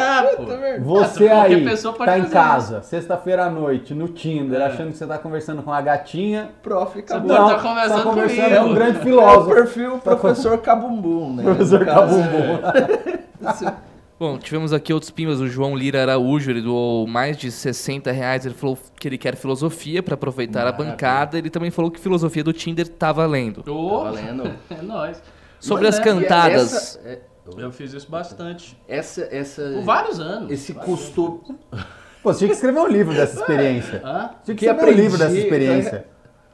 você 0.78 1.28
aí, 1.28 1.66
tá 2.04 2.18
em 2.18 2.26
casa, 2.26 2.82
sexta-feira 2.82 3.46
à 3.46 3.50
noite, 3.50 3.92
no 3.94 4.08
Tinder, 4.08 4.60
é. 4.60 4.66
achando 4.66 4.92
que 4.92 4.96
você 4.96 5.06
tá 5.06 5.18
conversando 5.18 5.62
com 5.62 5.72
a 5.72 5.80
gatinha. 5.80 6.50
Prof, 6.62 6.98
acabou. 6.98 7.28
Não, 7.28 7.48
tá 7.48 7.58
conversando, 7.58 7.96
tá 7.96 8.02
conversando 8.02 8.54
é 8.54 8.60
um 8.60 8.74
grande 8.74 9.00
filósofo. 9.00 9.50
É 9.50 9.52
o 9.52 9.56
perfil 9.56 9.98
professor 9.98 10.58
Cabumbum, 10.58 11.34
né? 11.34 11.42
Professor 11.42 11.84
Cabumbum. 11.84 12.58
Bom, 14.18 14.36
tivemos 14.36 14.72
aqui 14.72 14.92
outros 14.92 15.12
pimbas. 15.12 15.40
O 15.40 15.46
João 15.46 15.76
Lira 15.76 16.02
Araújo, 16.02 16.50
ele 16.50 16.60
doou 16.60 17.06
mais 17.06 17.36
de 17.36 17.52
60 17.52 18.10
reais. 18.10 18.44
Ele 18.44 18.54
falou 18.54 18.76
que 18.98 19.06
ele 19.06 19.16
quer 19.16 19.36
filosofia 19.36 20.02
para 20.02 20.14
aproveitar 20.14 20.64
Maravilha. 20.64 20.88
a 20.88 20.90
bancada. 20.90 21.38
Ele 21.38 21.48
também 21.48 21.70
falou 21.70 21.88
que 21.88 22.00
filosofia 22.00 22.42
do 22.42 22.52
Tinder 22.52 22.88
tá 22.88 23.12
valendo. 23.12 23.62
Tô. 23.62 23.98
Tá 23.98 24.10
valendo. 24.10 24.52
É 24.70 24.82
nóis. 24.82 25.22
Sobre 25.60 25.86
Mas, 25.86 25.94
as 25.94 26.00
é, 26.00 26.04
cantadas. 26.04 26.72
Essa, 26.72 27.00
é, 27.08 27.20
Eu 27.56 27.72
fiz 27.72 27.92
isso 27.92 28.10
bastante. 28.10 28.76
Essa, 28.86 29.28
essa, 29.30 29.62
Por 29.74 29.82
vários 29.82 30.20
anos. 30.20 30.50
Esse 30.50 30.74
costume. 30.74 31.40
Pô, 32.22 32.32
você 32.32 32.40
tinha 32.40 32.48
que 32.48 32.54
escrever 32.54 32.80
um 32.80 32.88
livro 32.88 33.14
dessa 33.14 33.40
experiência. 33.40 34.02
Hã? 34.04 34.30
Tinha 34.44 34.56
que 34.56 34.64
Que 34.64 34.66
escrever 34.66 34.70
aprendi, 34.70 35.00
um 35.00 35.04
livro 35.04 35.18
dessa 35.18 35.38
experiência. 35.38 36.06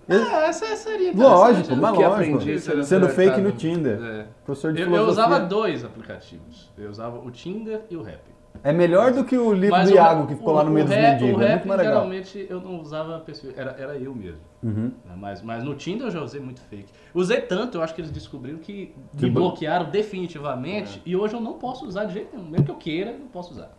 É, 0.06 0.48
essa 0.48 0.76
seria 0.76 1.12
Lógico, 1.14 1.74
mas 1.76 1.98
né? 1.98 2.06
lógico. 2.06 2.36
aprendi 2.36 2.58
sendo 2.84 3.08
fake 3.08 3.40
no 3.40 3.52
Tinder. 3.52 3.98
É. 4.02 4.26
Professor 4.44 4.72
de 4.72 4.82
Eu, 4.82 4.94
eu 4.94 5.06
usava 5.06 5.40
dois 5.40 5.82
aplicativos. 5.82 6.70
Eu 6.76 6.90
usava 6.90 7.18
o 7.18 7.30
Tinder 7.30 7.80
e 7.88 7.96
o 7.96 8.02
Rap. 8.02 8.33
É 8.64 8.72
melhor 8.72 9.12
do 9.12 9.24
que 9.24 9.36
o 9.36 9.52
livro 9.52 9.76
Mas 9.76 9.88
do 9.90 9.92
o- 9.92 9.96
Iago 9.96 10.26
que 10.26 10.34
ficou 10.36 10.54
o- 10.54 10.56
lá 10.56 10.64
no 10.64 10.70
meio 10.70 10.86
o 10.86 10.88
dos 10.88 10.96
rap- 10.96 11.20
mendigos. 11.20 11.40
O 11.40 11.44
É 11.44 11.48
rap, 11.48 11.54
muito 11.56 11.68
mais 11.68 11.80
legal. 11.80 11.94
geralmente, 11.94 12.46
eu 12.48 12.60
não 12.62 12.80
usava 12.80 13.18
perfil, 13.20 13.52
era, 13.54 13.72
era 13.78 13.96
eu 13.98 14.14
mesmo. 14.14 14.40
Uhum. 14.62 14.90
né? 15.04 15.14
Mas, 15.18 15.42
mas 15.42 15.62
no 15.62 15.74
Tinder 15.74 16.06
eu 16.06 16.10
já 16.10 16.22
usei 16.22 16.40
muito 16.40 16.62
fake. 16.62 16.90
Usei 17.14 17.42
tanto, 17.42 17.76
eu 17.76 17.82
acho 17.82 17.94
que 17.94 18.00
eles 18.00 18.10
descobriram 18.10 18.58
que 18.58 18.94
Que 19.18 19.24
me 19.26 19.30
bom. 19.30 19.40
bloquearam 19.42 19.90
definitivamente 19.90 21.02
e 21.04 21.14
hoje 21.14 21.34
eu 21.34 21.40
não 21.40 21.52
posso 21.54 21.86
usar 21.86 22.06
de 22.06 22.14
jeito 22.14 22.34
nenhum. 22.34 22.48
Mesmo 22.48 22.64
que 22.64 22.70
eu 22.70 22.76
queira, 22.76 23.10
eu 23.10 23.18
não 23.18 23.28
posso 23.28 23.52
usar. 23.52 23.70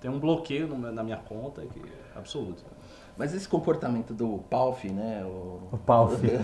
Tem 0.00 0.10
um 0.10 0.18
bloqueio 0.20 0.68
na 0.78 1.02
minha 1.02 1.16
conta 1.16 1.62
que 1.62 1.80
é 1.80 2.18
absoluto. 2.18 2.62
Mas 3.16 3.34
esse 3.34 3.48
comportamento 3.48 4.14
do 4.14 4.38
Palf, 4.50 4.84
né? 4.84 5.24
O, 5.24 5.60
O 5.72 5.78
pau, 5.78 6.08
filho. 6.20 6.38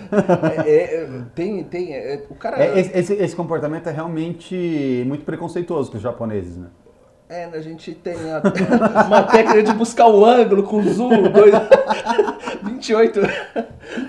é, 0.66 0.70
é, 1.04 1.22
tem, 1.34 1.62
tem, 1.64 1.92
é, 1.94 2.26
o 2.28 2.34
cara. 2.34 2.58
É, 2.64 2.80
esse, 2.80 2.98
esse- 2.98 3.14
esse 3.14 3.36
comportamento 3.36 3.86
é 3.88 3.92
realmente 3.92 5.04
muito 5.06 5.24
preconceituoso 5.24 5.90
com 5.90 5.98
os 5.98 6.02
japoneses, 6.02 6.56
né? 6.56 6.66
É, 7.28 7.44
a 7.46 7.60
gente 7.60 7.92
tem 7.94 8.14
a- 8.32 8.42
uma 9.06 9.22
técnica 9.24 9.62
de 9.62 9.72
buscar 9.72 10.06
o 10.08 10.24
ângulo 10.24 10.62
com 10.62 10.82
zoom, 10.82 11.22
dois, 11.32 11.54
28, 12.64 13.20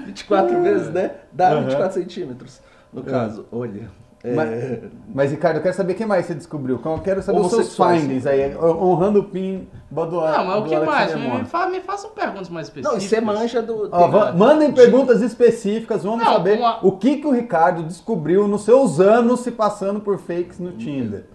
24 0.06 0.62
vezes, 0.62 0.89
né? 0.91 1.12
Dá 1.32 1.49
Aham. 1.51 1.62
24 1.62 1.93
centímetros, 2.01 2.60
no 2.91 3.04
caso. 3.04 3.45
Olha. 3.51 3.89
é, 4.23 4.34
Mas, 4.34 4.80
mas, 5.13 5.32
Ricardo, 5.32 5.58
eu 5.58 5.62
quero 5.63 5.75
saber 5.75 5.93
o 5.93 5.95
que 5.95 6.06
mais 6.06 6.25
você 6.25 6.34
descobriu. 6.36 6.80
Eu 6.84 6.99
quero 6.99 7.21
saber 7.21 7.39
os 7.39 7.49
seus 7.49 7.75
findings 7.75 8.25
aí, 8.25 8.56
honrando 8.58 9.19
o 9.19 9.23
PIN 9.23 9.67
do 9.89 10.06
Não, 10.06 10.45
mas 10.45 10.58
o 10.60 10.63
que 10.65 10.80
mais? 10.80 11.15
Me, 11.15 11.45
fa- 11.45 11.69
me 11.69 11.80
façam 11.82 12.10
perguntas 12.12 12.49
mais 12.49 12.67
específicas. 12.67 12.97
Não, 12.99 13.06
e 13.06 13.08
você 13.10 13.21
manja 13.21 13.62
do. 13.62 13.88
Ó, 13.91 14.08
va- 14.08 14.34
mandem 14.34 14.71
perguntas 14.73 15.21
específicas, 15.21 16.04
vamos 16.04 16.19
Não, 16.25 16.34
saber 16.34 16.58
uma- 16.60 16.86
o 16.86 16.91
que, 16.91 17.17
que 17.17 17.28
o 17.28 17.32
Ricardo 17.32 17.84
descobriu 17.84 18.45
nos 18.47 18.65
seus 18.65 18.99
anos 18.99 19.39
se 19.39 19.51
passando 19.51 19.99
por 20.01 20.17
fakes 20.19 20.60
no 20.60 20.73
Tinder. 20.73 21.25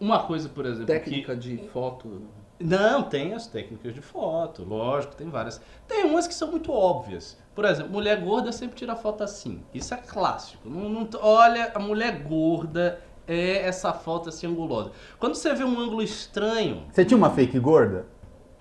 Uma 0.00 0.22
coisa, 0.24 0.48
por 0.48 0.64
exemplo, 0.66 0.86
técnica 0.86 1.34
de 1.36 1.58
foto. 1.72 2.22
que... 2.58 2.64
Não, 2.64 3.04
tem 3.04 3.34
as 3.34 3.46
técnicas 3.46 3.94
de 3.94 4.00
foto, 4.00 4.64
lógico, 4.64 5.14
tem 5.14 5.28
várias. 5.28 5.60
Tem 5.86 6.04
umas 6.04 6.26
que 6.26 6.34
são 6.34 6.50
muito 6.50 6.72
óbvias. 6.72 7.38
Por 7.54 7.64
exemplo, 7.64 7.92
mulher 7.92 8.20
gorda 8.20 8.50
sempre 8.52 8.76
tira 8.76 8.96
foto 8.96 9.22
assim. 9.22 9.62
Isso 9.72 9.94
é 9.94 9.96
clássico. 9.96 10.68
Não, 10.68 10.88
não- 10.88 11.08
olha, 11.20 11.70
a 11.74 11.78
mulher 11.78 12.22
gorda 12.22 13.00
é 13.26 13.58
essa 13.66 13.92
foto 13.92 14.28
assim 14.28 14.46
angulosa. 14.46 14.90
Quando 15.18 15.34
você 15.34 15.54
vê 15.54 15.62
um 15.64 15.78
ângulo 15.78 16.02
estranho... 16.02 16.84
Você 16.92 17.04
tinha 17.04 17.18
uma 17.18 17.30
fake 17.30 17.58
gorda? 17.58 18.06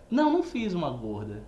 Não, 0.09 0.31
não 0.31 0.43
fiz 0.43 0.73
uma 0.73 0.89
gorda. 0.89 1.43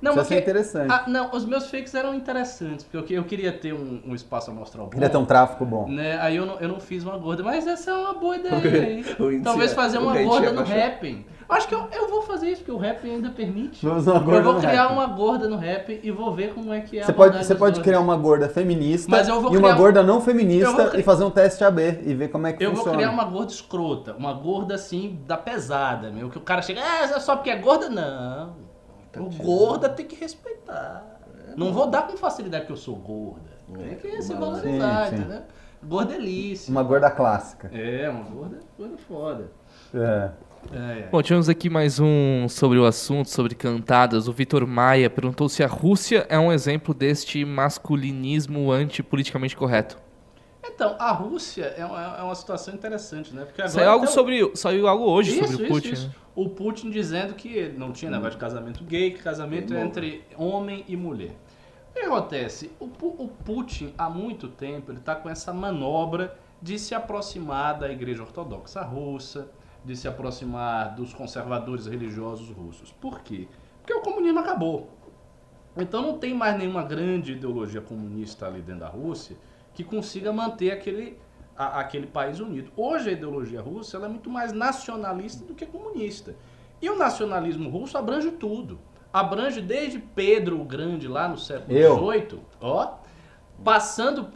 Não, 0.00 0.12
Isso 0.12 0.20
porque- 0.22 0.38
interessante. 0.38 0.90
Ah, 0.92 1.04
não, 1.06 1.30
os 1.32 1.44
meus 1.44 1.70
fakes 1.70 1.94
eram 1.94 2.14
interessantes, 2.14 2.84
porque 2.90 3.14
eu, 3.14 3.18
eu 3.18 3.24
queria 3.24 3.52
ter 3.52 3.72
um, 3.74 4.00
um 4.06 4.14
espaço 4.14 4.50
amostral 4.50 4.86
bom. 4.86 4.90
Queria 4.92 5.10
ter 5.10 5.16
um 5.18 5.24
tráfico 5.26 5.64
bom. 5.64 5.88
Né? 5.88 6.18
Aí 6.20 6.36
eu 6.36 6.46
não, 6.46 6.58
eu 6.58 6.68
não 6.68 6.80
fiz 6.80 7.04
uma 7.04 7.18
gorda, 7.18 7.42
mas 7.42 7.66
essa 7.66 7.90
é 7.90 7.94
uma 7.94 8.14
boa 8.14 8.36
ideia 8.36 8.54
aí. 8.56 9.04
O 9.20 9.42
Talvez 9.42 9.72
é- 9.72 9.74
fazer 9.74 9.98
uma 9.98 10.16
gorda 10.22 10.46
é 10.48 10.52
no 10.52 10.62
rap. 10.62 11.26
Acho 11.48 11.66
que 11.66 11.74
eu, 11.74 11.88
eu 11.92 12.08
vou 12.08 12.22
fazer 12.22 12.46
isso, 12.48 12.58
porque 12.62 12.70
o 12.70 12.76
rap 12.78 13.04
ainda 13.04 13.28
permite. 13.30 13.84
Vamos 13.84 14.06
uma 14.06 14.20
gorda 14.20 14.38
eu 14.38 14.42
vou 14.44 14.54
criar 14.60 14.84
rap. 14.84 14.92
uma 14.92 15.06
gorda 15.06 15.48
no 15.48 15.56
rap 15.56 16.00
e 16.00 16.10
vou 16.12 16.32
ver 16.32 16.54
como 16.54 16.72
é 16.72 16.80
que 16.80 16.96
é 17.00 17.02
Você 17.02 17.10
a 17.10 17.14
pode, 17.14 17.38
você 17.44 17.54
pode 17.56 17.72
gordas. 17.72 17.82
criar 17.82 17.98
uma 18.00 18.16
gorda 18.16 18.48
feminista 18.48 19.16
eu 19.28 19.40
vou 19.40 19.52
e 19.52 19.56
uma 19.58 19.72
gorda 19.74 20.00
não 20.00 20.14
Eu 20.16 20.20
feminista 20.20 20.70
vou 20.70 20.86
cri- 20.90 21.00
e 21.00 21.02
fazer 21.02 21.24
um 21.24 21.30
teste 21.30 21.64
AB 21.64 22.02
e 22.06 22.14
ver 22.14 22.28
como 22.28 22.46
é 22.46 22.52
que 22.52 22.62
Eu 22.64 22.68
vou 22.70 22.76
funciona. 22.76 22.96
criar 22.98 23.10
uma 23.10 23.24
gorda 23.24 23.50
escrota, 23.52 24.14
uma 24.16 24.32
gorda 24.32 24.76
assim, 24.76 25.18
da 25.26 25.36
pesada, 25.36 26.10
meu. 26.12 26.30
Que 26.30 26.38
o 26.38 26.40
cara 26.40 26.62
chega, 26.62 26.80
ah, 26.84 27.02
é 27.04 27.18
só 27.18 27.34
porque 27.34 27.50
é 27.50 27.56
gorda? 27.56 27.88
Não. 27.90 28.69
Tá 29.12 29.20
o 29.20 29.28
tirando. 29.28 29.46
gorda 29.46 29.88
tem 29.88 30.06
que 30.06 30.16
respeitar. 30.16 31.20
Não 31.56 31.72
vou 31.72 31.88
dar 31.88 32.06
com 32.06 32.16
facilidade 32.16 32.66
que 32.66 32.72
eu 32.72 32.76
sou 32.76 32.96
gorda. 32.96 33.50
Tem 33.76 33.96
que 33.96 34.22
se 34.22 34.28
Sim, 34.28 34.38
valorizar, 34.38 35.08
sim. 35.08 35.16
entendeu? 35.16 35.42
Gordelícia. 35.82 36.70
Uma 36.70 36.82
gorda 36.82 37.10
clássica. 37.10 37.70
É, 37.72 38.08
uma 38.08 38.24
gorda, 38.24 38.60
gorda 38.78 38.96
foda. 38.98 39.50
É. 39.94 40.30
É, 40.72 40.98
é. 41.00 41.08
Bom, 41.10 41.22
tivemos 41.22 41.48
aqui 41.48 41.70
mais 41.70 41.98
um 41.98 42.46
sobre 42.48 42.78
o 42.78 42.84
assunto, 42.84 43.30
sobre 43.30 43.54
cantadas. 43.54 44.28
O 44.28 44.32
Vitor 44.32 44.66
Maia 44.66 45.08
perguntou 45.08 45.48
se 45.48 45.62
a 45.62 45.66
Rússia 45.66 46.26
é 46.28 46.38
um 46.38 46.52
exemplo 46.52 46.92
deste 46.92 47.44
masculinismo 47.46 48.70
antipoliticamente 48.70 49.56
correto. 49.56 49.96
Então, 50.62 50.94
a 50.98 51.10
Rússia 51.12 51.64
é 51.76 51.84
uma, 51.84 52.18
é 52.18 52.22
uma 52.22 52.34
situação 52.34 52.74
interessante, 52.74 53.34
né? 53.34 53.44
Porque 53.44 53.60
agora 53.62 53.74
Saiu 53.74 53.90
algo, 53.90 54.04
o- 54.04 54.08
sobre, 54.08 54.56
saiu 54.56 54.86
algo 54.86 55.04
hoje 55.04 55.32
Isso, 55.38 55.52
sobre 55.52 55.56
o 55.56 55.66
isso, 55.66 55.74
Putin. 55.74 55.92
isso. 55.92 56.08
né? 56.08 56.14
O 56.34 56.48
Putin 56.48 56.90
dizendo 56.90 57.34
que 57.34 57.68
não 57.70 57.92
tinha 57.92 58.10
negócio 58.10 58.32
de 58.32 58.36
casamento 58.38 58.84
gay, 58.84 59.10
que 59.12 59.22
casamento 59.22 59.74
é 59.74 59.82
entre 59.82 60.24
homem 60.36 60.84
e 60.86 60.96
mulher. 60.96 61.34
O 61.90 61.94
que 61.94 62.00
acontece? 62.00 62.70
O, 62.78 62.84
o 62.84 63.28
Putin, 63.28 63.92
há 63.98 64.08
muito 64.08 64.48
tempo, 64.48 64.90
ele 64.92 64.98
está 64.98 65.14
com 65.14 65.28
essa 65.28 65.52
manobra 65.52 66.38
de 66.62 66.78
se 66.78 66.94
aproximar 66.94 67.78
da 67.78 67.90
Igreja 67.90 68.22
Ortodoxa 68.22 68.80
Russa, 68.82 69.50
de 69.84 69.96
se 69.96 70.06
aproximar 70.06 70.94
dos 70.94 71.12
conservadores 71.14 71.86
religiosos 71.86 72.48
russos. 72.50 72.92
Por 72.92 73.20
quê? 73.20 73.48
Porque 73.80 73.94
o 73.94 74.00
comunismo 74.02 74.38
acabou. 74.38 74.90
Então 75.76 76.02
não 76.02 76.18
tem 76.18 76.34
mais 76.34 76.56
nenhuma 76.58 76.82
grande 76.82 77.32
ideologia 77.32 77.80
comunista 77.80 78.46
ali 78.46 78.60
dentro 78.60 78.80
da 78.80 78.88
Rússia 78.88 79.36
que 79.74 79.84
consiga 79.84 80.32
manter 80.32 80.70
aquele, 80.72 81.18
a- 81.56 81.80
aquele 81.80 82.06
país 82.06 82.40
unido. 82.40 82.70
Hoje 82.76 83.10
a 83.10 83.12
ideologia 83.12 83.60
russa 83.60 83.96
é 83.98 84.08
muito 84.08 84.28
mais 84.30 84.52
nacionalista 84.52 85.44
do 85.44 85.54
que 85.54 85.66
comunista. 85.66 86.34
E 86.82 86.88
o 86.88 86.96
nacionalismo 86.96 87.68
russo 87.68 87.96
abrange 87.98 88.30
tudo. 88.32 88.78
Abrange 89.12 89.60
desde 89.60 89.98
Pedro 89.98 90.60
o 90.60 90.64
Grande 90.64 91.06
lá 91.08 91.28
no 91.28 91.36
século. 91.36 91.76
XVIII, 91.96 92.40
ó, 92.60 92.94
passando 93.62 94.30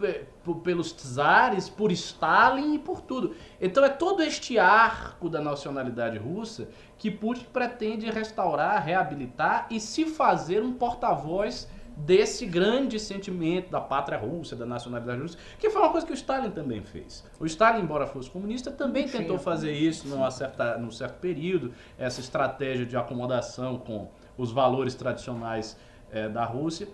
pelos 0.62 0.92
czares, 0.92 1.68
por 1.68 1.90
Stalin 1.92 2.74
e 2.74 2.78
por 2.78 3.00
tudo. 3.00 3.34
Então 3.60 3.82
é 3.84 3.88
todo 3.88 4.22
este 4.22 4.58
arco 4.58 5.28
da 5.30 5.40
nacionalidade 5.40 6.18
russa 6.18 6.68
que 6.98 7.10
Putin 7.10 7.46
pretende 7.52 8.10
restaurar, 8.10 8.84
reabilitar 8.84 9.66
e 9.70 9.80
se 9.80 10.04
fazer 10.04 10.62
um 10.62 10.72
porta-voz 10.74 11.66
desse 11.96 12.44
grande 12.44 12.98
sentimento 12.98 13.70
da 13.70 13.80
pátria 13.80 14.18
russa, 14.18 14.56
da 14.56 14.66
nacionalidade 14.66 15.20
russa, 15.20 15.38
que 15.58 15.70
foi 15.70 15.80
uma 15.80 15.90
coisa 15.90 16.06
que 16.06 16.12
o 16.12 16.14
Stalin 16.14 16.50
também 16.50 16.82
fez. 16.82 17.24
O 17.38 17.46
Stalin, 17.46 17.82
embora 17.82 18.06
fosse 18.06 18.28
comunista, 18.28 18.70
também 18.70 19.06
Sim, 19.06 19.18
tentou 19.18 19.36
é. 19.36 19.38
fazer 19.38 19.72
isso 19.72 20.08
numa 20.08 20.30
certa, 20.30 20.76
num 20.76 20.90
certo 20.90 21.18
período, 21.20 21.72
essa 21.96 22.20
estratégia 22.20 22.84
de 22.84 22.96
acomodação 22.96 23.78
com 23.78 24.08
os 24.36 24.50
valores 24.50 24.94
tradicionais 24.94 25.76
eh, 26.10 26.28
da 26.28 26.44
Rússia. 26.44 26.88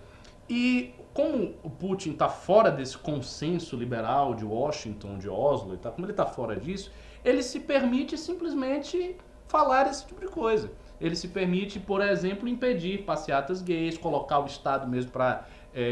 E 0.49 0.93
como 1.15 1.55
o 1.63 1.71
Putin 1.71 2.11
está 2.11 2.29
fora 2.29 2.71
desse 2.71 2.99
consenso 2.99 3.77
liberal 3.77 4.35
de 4.35 4.45
Washington, 4.45 5.19
de 5.19 5.29
Oslo, 5.29 5.75
e 5.75 5.79
como 5.79 6.05
ele 6.05 6.13
está 6.13 6.27
fora 6.27 6.57
disso, 6.57 6.91
ele 7.25 7.43
se 7.43 7.61
permite 7.61 8.19
simplesmente 8.19 9.17
falar 9.47 9.89
esse 9.89 10.07
tipo 10.07 10.21
de 10.21 10.29
coisa. 10.29 10.71
Ele 11.01 11.17
se 11.17 11.29
permite, 11.29 11.81
por 11.81 12.03
exemplo, 12.03 12.49
impedir 12.49 13.05
passeatas 13.05 13.63
gays, 13.63 13.97
colocar 13.97 14.41
o 14.41 14.47
Estado 14.47 14.87
mesmo 14.87 15.11
para 15.11 15.47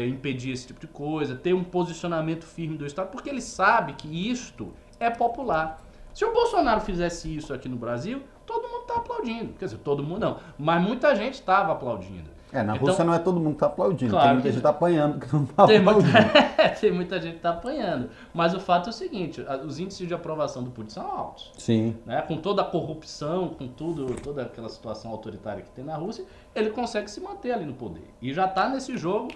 impedir 0.07 0.51
esse 0.51 0.67
tipo 0.67 0.79
de 0.79 0.87
coisa, 0.87 1.35
ter 1.35 1.53
um 1.53 1.63
posicionamento 1.63 2.45
firme 2.45 2.77
do 2.77 2.85
Estado, 2.85 3.09
porque 3.09 3.29
ele 3.29 3.41
sabe 3.41 3.93
que 3.93 4.29
isto 4.29 4.73
é 4.99 5.09
popular. 5.09 5.81
Se 6.13 6.25
o 6.25 6.33
Bolsonaro 6.33 6.81
fizesse 6.81 7.33
isso 7.33 7.53
aqui 7.53 7.69
no 7.69 7.77
Brasil, 7.77 8.21
todo 8.45 8.67
mundo 8.67 8.81
está 8.81 8.95
aplaudindo. 8.95 9.53
Quer 9.53 9.65
dizer, 9.65 9.77
todo 9.77 10.03
mundo 10.03 10.19
não, 10.19 10.39
mas 10.57 10.81
muita 10.81 11.15
gente 11.15 11.35
estava 11.35 11.71
aplaudindo. 11.71 12.29
É, 12.51 12.63
na 12.63 12.75
Então- 12.75 12.87
Rússia 12.87 13.03
não 13.05 13.13
é 13.13 13.19
todo 13.19 13.39
mundo 13.39 13.53
que 13.53 13.59
tá 13.59 13.67
aplaudindo. 13.67 14.11
Claro 14.11 14.25
tem 14.27 14.33
muita 14.35 14.51
gente 14.51 14.61
tá 14.63 14.69
apanhando 14.69 15.19
que 15.19 15.33
não 15.33 15.45
tá 15.45 15.67
Tem 15.67 15.77
aplaudindo. 15.77 16.11
muita, 16.11 16.69
tem 16.81 16.91
muita 16.91 17.21
gente 17.21 17.31
que 17.33 17.37
está 17.37 17.49
apanhando. 17.51 18.09
Mas 18.33 18.53
o 18.55 18.59
fato 18.59 18.87
é 18.87 18.89
o 18.89 18.93
seguinte, 18.93 19.41
os 19.65 19.79
índices 19.79 20.07
de 20.07 20.13
aprovação 20.13 20.63
do 20.63 20.71
Putin 20.71 20.89
são 20.89 21.05
altos. 21.11 21.51
Sim. 21.57 21.95
Né? 22.05 22.21
Com 22.23 22.37
toda 22.37 22.61
a 22.63 22.65
corrupção, 22.65 23.49
com 23.49 23.67
tudo, 23.67 24.15
toda 24.21 24.41
aquela 24.41 24.67
situação 24.69 25.11
autoritária 25.11 25.61
que 25.61 25.69
tem 25.71 25.85
na 25.85 25.95
Rússia, 25.95 26.25
ele 26.55 26.71
consegue 26.71 27.09
se 27.09 27.21
manter 27.21 27.51
ali 27.51 27.65
no 27.65 27.73
poder. 27.73 28.09
E 28.21 28.33
já 28.33 28.45
está 28.45 28.67
nesse 28.67 28.97
jogo 28.97 29.29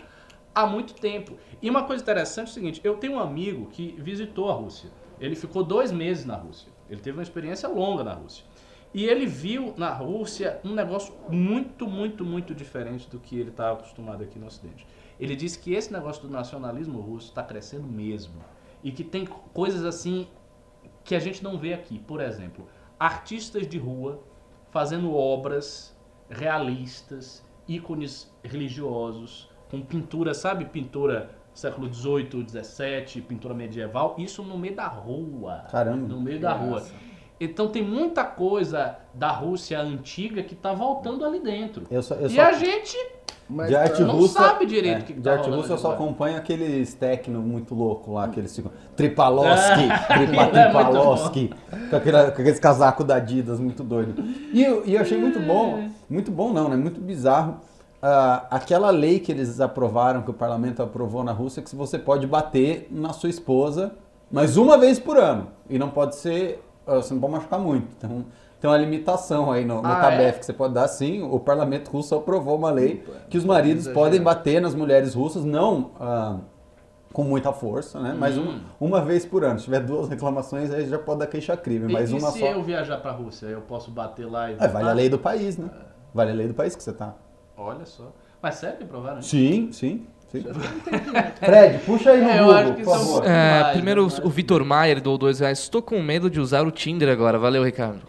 há 0.56 0.65
muito 0.65 0.93
tempo. 0.95 1.34
E 1.62 1.69
uma 1.69 1.84
coisa 1.84 2.02
interessante 2.02 2.47
é 2.47 2.52
o 2.52 2.54
seguinte, 2.54 2.82
eu 2.84 2.95
tenho 2.97 3.13
um 3.13 3.19
amigo 3.19 3.67
que 3.67 3.95
visitou 3.99 4.49
a 4.49 4.54
Rússia. 4.54 4.89
Ele 5.19 5.36
ficou 5.36 5.63
dois 5.63 5.91
meses 5.91 6.26
na 6.26 6.36
Rússia. 6.36 6.71
Ele 6.89 6.99
teve 6.99 7.17
uma 7.17 7.23
experiência 7.23 7.69
longa 7.69 8.04
na 8.04 8.13
Rússia. 8.13 8.43
E 8.94 9.06
ele 9.06 9.26
viu 9.26 9.74
na 9.76 9.92
Rússia 9.92 10.60
um 10.64 10.74
negócio 10.74 11.14
muito, 11.30 11.88
muito, 11.88 12.24
muito 12.24 12.54
diferente 12.54 13.10
do 13.10 13.20
que 13.20 13.40
ele 13.40 13.50
estava 13.50 13.80
acostumado 13.80 14.24
aqui 14.24 14.38
no 14.38 14.46
Ocidente. 14.46 14.86
Ele 15.20 15.36
disse 15.36 15.58
que 15.58 15.74
esse 15.74 15.92
negócio 15.92 16.22
do 16.22 16.30
nacionalismo 16.30 17.00
russo 17.00 17.30
está 17.30 17.42
crescendo 17.42 17.88
mesmo. 17.88 18.36
E 18.84 18.92
que 18.92 19.04
tem 19.04 19.26
coisas 19.26 19.84
assim 19.84 20.28
que 21.04 21.16
a 21.16 21.20
gente 21.20 21.44
não 21.44 21.58
vê 21.58 21.74
aqui. 21.74 21.98
Por 21.98 22.22
exemplo, 22.22 22.68
artistas 23.00 23.68
de 23.68 23.78
rua 23.78 24.22
fazendo 24.70 25.16
obras 25.16 25.96
realistas, 26.30 27.44
ícones 27.68 28.32
religiosos, 28.44 29.50
com 29.70 29.82
pintura, 29.82 30.34
sabe? 30.34 30.66
Pintura 30.66 31.32
século 31.54 31.92
XVIII, 31.92 32.46
XVII, 32.48 33.22
pintura 33.22 33.54
medieval, 33.54 34.16
isso 34.18 34.44
no 34.44 34.58
meio 34.58 34.76
da 34.76 34.88
rua. 34.88 35.66
Caramba. 35.70 36.08
No 36.08 36.20
meio 36.20 36.40
da 36.40 36.54
rua. 36.54 36.84
Então 37.46 37.68
tem 37.68 37.84
muita 37.84 38.24
coisa 38.24 38.98
da 39.14 39.32
Rússia 39.32 39.80
antiga 39.80 40.44
que 40.44 40.54
está 40.54 40.74
voltando 40.74 41.26
ali 41.26 41.40
dentro. 41.40 41.84
Eu 41.90 42.02
só, 42.02 42.16
eu 42.16 42.28
e 42.28 42.36
só... 42.36 42.42
a 42.42 42.52
gente 42.54 42.98
mas 43.50 43.68
de 43.68 43.76
arte 43.76 44.02
não 44.02 44.16
russa, 44.16 44.40
sabe 44.40 44.66
direito 44.66 45.00
o 45.00 45.00
é, 45.00 45.06
que, 45.06 45.14
que 45.14 45.20
De 45.20 45.24
tá 45.24 45.34
arte 45.34 45.50
russa 45.50 45.74
eu 45.74 45.78
só 45.78 45.92
acompanho 45.92 46.38
aqueles 46.38 46.94
techno 46.94 47.42
muito 47.42 47.76
louco 47.76 48.14
lá, 48.14 48.26
aqueles 48.26 48.56
ficam. 48.56 48.72
Tripalowski, 48.96 49.88
tripa, 50.08 50.44
É 50.58 50.64
Tripalowski, 50.64 51.54
com, 51.90 51.96
aquele, 51.96 52.24
com 52.24 52.42
aqueles 52.42 52.60
casacos 52.60 53.06
da 53.06 53.16
Adidas 53.16 53.60
muito 53.60 53.84
doido. 53.84 54.24
E 54.52 54.64
eu, 54.64 54.84
e 54.86 54.96
eu 54.96 55.02
achei 55.02 55.18
muito 55.18 55.40
bom, 55.40 55.90
muito 56.10 56.32
bom 56.32 56.54
não, 56.54 56.70
né? 56.70 56.76
Muito 56.78 57.02
bizarro. 57.02 57.60
Uh, 58.02 58.44
aquela 58.50 58.90
lei 58.90 59.20
que 59.20 59.32
eles 59.32 59.62
aprovaram, 59.62 60.22
que 60.24 60.30
o 60.30 60.34
parlamento 60.34 60.82
aprovou 60.82 61.24
na 61.24 61.32
Rússia, 61.32 61.62
que 61.62 61.74
você 61.76 61.98
pode 61.98 62.28
bater 62.28 62.88
na 62.92 63.14
sua 63.14 63.30
esposa, 63.30 63.94
mas 64.32 64.58
uma 64.58 64.78
vez 64.78 65.00
por 65.00 65.18
ano. 65.18 65.48
E 65.70 65.78
não 65.78 65.90
pode 65.90 66.16
ser. 66.16 66.64
Você 66.86 67.13
não 67.13 67.22
pode 67.22 67.34
machucar 67.34 67.60
muito. 67.60 67.88
Então, 67.98 68.26
tem 68.60 68.69
uma 68.69 68.78
limitação 68.78 69.52
aí 69.52 69.65
no, 69.65 69.82
no 69.82 69.88
Ah, 69.88 69.96
TABEF 69.96 70.38
é? 70.38 70.39
que 70.39 70.46
você 70.46 70.54
pode 70.54 70.74
dar 70.74 70.88
sim. 70.88 71.22
O 71.22 71.39
parlamento 71.39 71.89
russo 71.89 72.15
aprovou 72.15 72.58
uma 72.58 72.72
lei 72.72 73.04
que 73.30 73.38
os 73.38 73.43
maridos 73.46 73.88
podem 73.89 74.22
bater 74.22 74.62
nas 74.62 74.74
mulheres 74.74 75.13
russas, 75.13 75.43
não 75.43 75.91
ah, 76.00 76.38
com 77.12 77.24
muita 77.24 77.52
força, 77.54 78.00
né? 78.00 78.15
Mas 78.17 78.38
Hum. 78.38 78.60
uma, 78.80 78.98
uma 78.98 79.02
vez 79.02 79.26
por 79.26 79.43
ano. 79.43 79.60
Se 79.60 79.65
tiver 79.65 79.82
duas 79.82 80.10
reclamações, 80.10 80.72
aí 80.72 80.88
já 80.88 80.98
pode 80.98 81.19
dar 81.19 81.28
queixa-crime. 81.28 81.91
Mas 81.91 82.10
e 82.10 82.13
uma 82.13 82.32
se 82.32 82.39
só. 82.39 82.46
eu 82.48 82.63
viajar 82.63 82.98
pra 82.98 83.12
Rússia, 83.12 83.48
eu 83.48 83.62
posso 83.62 83.91
bater 83.91 84.26
lá 84.26 84.50
e 84.52 84.56
É, 84.60 84.67
vale 84.67 84.89
a 84.89 84.93
lei 84.93 85.10
do 85.10 85.19
país, 85.19 85.58
né? 85.58 85.69
Vale 86.13 86.32
a 86.32 86.34
lei 86.34 86.48
do 86.48 86.54
país 86.54 86.76
que 86.76 86.82
você 86.84 86.93
tá. 86.93 87.13
Olha 87.58 87.86
só. 87.86 88.12
Mas 88.41 88.60
que 88.60 88.86
provaram 88.86 89.19
isso? 89.19 89.30
Sim, 89.30 89.69
sim. 89.72 90.06
Fred, 91.39 91.80
puxa 91.86 92.12
aí 92.12 92.22
no 92.22 92.30
É, 92.30 92.63
Google, 92.63 92.74
por 92.74 92.84
favor. 92.86 93.26
É, 93.26 93.62
Mais, 93.62 93.74
primeiro, 93.74 94.02
mais. 94.04 94.19
o 94.19 94.30
Vitor 94.30 94.65
Maier 94.65 95.02
doou 95.02 95.17
dois 95.17 95.39
reais. 95.39 95.60
Estou 95.60 95.82
com 95.82 96.02
medo 96.02 96.30
de 96.30 96.39
usar 96.39 96.65
o 96.65 96.72
Tinder 96.72 97.10
agora. 97.10 97.38
Valeu, 97.38 97.63
Ricardo. 97.63 98.02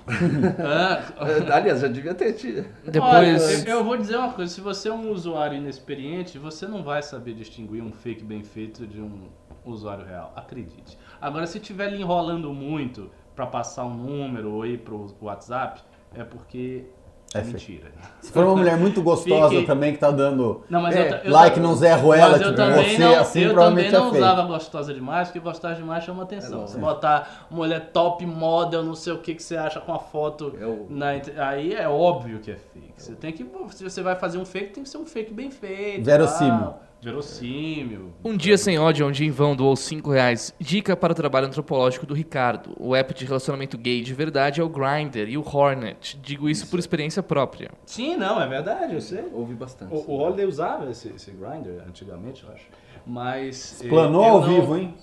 Ah, 0.58 1.02
Aliás, 1.54 1.80
já 1.80 1.88
devia 1.88 2.14
ter 2.14 2.32
tido. 2.32 2.64
Depois. 2.84 3.02
Olha, 3.12 3.68
eu, 3.68 3.78
eu 3.78 3.84
vou 3.84 3.96
dizer 3.96 4.16
uma 4.16 4.32
coisa, 4.32 4.52
se 4.52 4.60
você 4.60 4.88
é 4.88 4.92
um 4.92 5.10
usuário 5.10 5.58
inexperiente, 5.58 6.38
você 6.38 6.66
não 6.66 6.82
vai 6.82 7.02
saber 7.02 7.34
distinguir 7.34 7.82
um 7.82 7.92
fake 7.92 8.24
bem 8.24 8.42
feito 8.42 8.86
de 8.86 9.00
um 9.00 9.28
usuário 9.64 10.04
real, 10.04 10.32
acredite. 10.36 10.98
Agora, 11.20 11.46
se 11.46 11.58
estiver 11.58 11.90
lhe 11.90 12.00
enrolando 12.00 12.52
muito 12.52 13.10
para 13.34 13.46
passar 13.46 13.84
um 13.84 13.94
número 13.94 14.52
ou 14.52 14.66
ir 14.66 14.78
pro 14.78 15.14
WhatsApp, 15.20 15.80
é 16.14 16.22
porque 16.22 16.84
é, 17.34 17.40
É 17.40 17.44
mentira. 17.44 17.92
Se 18.20 18.32
for 18.32 18.44
uma 18.44 18.56
mulher 18.56 18.76
muito 18.78 19.02
gostosa 19.02 19.50
Fique- 19.50 19.66
também 19.66 19.92
que 19.92 19.98
tá 19.98 20.10
dando 20.10 20.62
Não, 20.70 20.80
mas 20.80 20.96
É, 20.96 21.06
eu, 21.06 21.10
ta- 21.10 21.20
eu 21.24 21.32
like 21.32 21.60
no 21.60 21.74
Zé 21.74 21.92
Ruela, 21.94 22.36
eu 22.36 22.42
tipo, 22.44 22.54
também 22.54 22.96
você 22.96 23.02
não, 23.02 23.14
assim 23.18 23.40
eu 23.40 23.44
também 23.48 23.54
provavelmente 23.54 23.92
não 23.92 24.00
é 24.00 24.10
fake. 24.10 24.16
usava 24.16 24.42
gostosa 24.42 24.94
demais, 24.94 25.28
porque 25.28 25.40
gostosa 25.40 25.74
demais 25.74 26.04
chama 26.04 26.22
atenção. 26.22 26.64
É 26.64 26.66
Se 26.66 26.78
lógico. 26.78 26.80
botar 26.80 27.46
mulher 27.50 27.90
top 27.92 28.24
model, 28.24 28.82
não 28.82 28.94
sei 28.94 29.12
o 29.12 29.18
que 29.18 29.34
que 29.34 29.42
você 29.42 29.56
acha 29.56 29.80
com 29.80 29.92
a 29.92 29.98
foto 29.98 30.54
É 30.60 30.64
o- 30.66 30.86
na 30.88 31.08
aí 31.48 31.74
é 31.74 31.88
óbvio 31.88 32.38
que 32.38 32.50
é 32.50 32.56
fake. 32.56 32.92
Você 32.96 33.14
tem 33.14 33.32
que 33.32 33.44
se 33.70 33.84
você 33.84 34.00
vai 34.02 34.16
fazer 34.16 34.38
um 34.38 34.44
fake, 34.44 34.72
tem 34.72 34.82
que 34.84 34.88
ser 34.88 34.98
um 34.98 35.04
fake 35.06 35.32
bem 35.34 35.50
feito. 35.50 36.04
Verossímil. 36.04 36.58
tal. 36.58 36.80
Verossímil. 37.04 38.12
Um 38.24 38.36
dia 38.36 38.56
sem 38.56 38.78
ódio, 38.78 39.06
onde 39.06 39.24
em 39.24 39.30
vão 39.30 39.54
doou 39.54 39.76
5 39.76 40.10
reais. 40.10 40.54
Dica 40.58 40.96
para 40.96 41.12
o 41.12 41.14
trabalho 41.14 41.46
antropológico 41.46 42.06
do 42.06 42.14
Ricardo. 42.14 42.74
O 42.78 42.94
app 42.94 43.12
de 43.14 43.24
relacionamento 43.24 43.76
gay 43.76 44.00
de 44.02 44.14
verdade 44.14 44.60
é 44.60 44.64
o 44.64 44.68
Grindr 44.68 45.28
e 45.28 45.36
o 45.36 45.44
Hornet. 45.46 46.18
Digo 46.22 46.48
isso 46.48 46.66
por 46.68 46.78
experiência 46.78 47.22
própria. 47.22 47.70
Sim, 47.86 48.16
não, 48.16 48.40
é 48.40 48.48
verdade, 48.48 48.94
eu 48.94 49.00
sei. 49.00 49.24
Ouvi 49.32 49.54
bastante. 49.54 49.92
O, 49.94 49.98
o 50.12 50.18
Holiday 50.18 50.46
usava 50.46 50.90
esse, 50.90 51.08
esse 51.08 51.30
grinder 51.30 51.82
antigamente, 51.86 52.42
eu 52.44 52.52
acho. 52.52 52.66
Mas. 53.06 53.82
eh, 53.84 53.88
Planou 53.88 54.24
eu 54.24 54.30
ao 54.32 54.40
não- 54.40 54.48
vivo, 54.60 54.76
hein? 54.76 54.94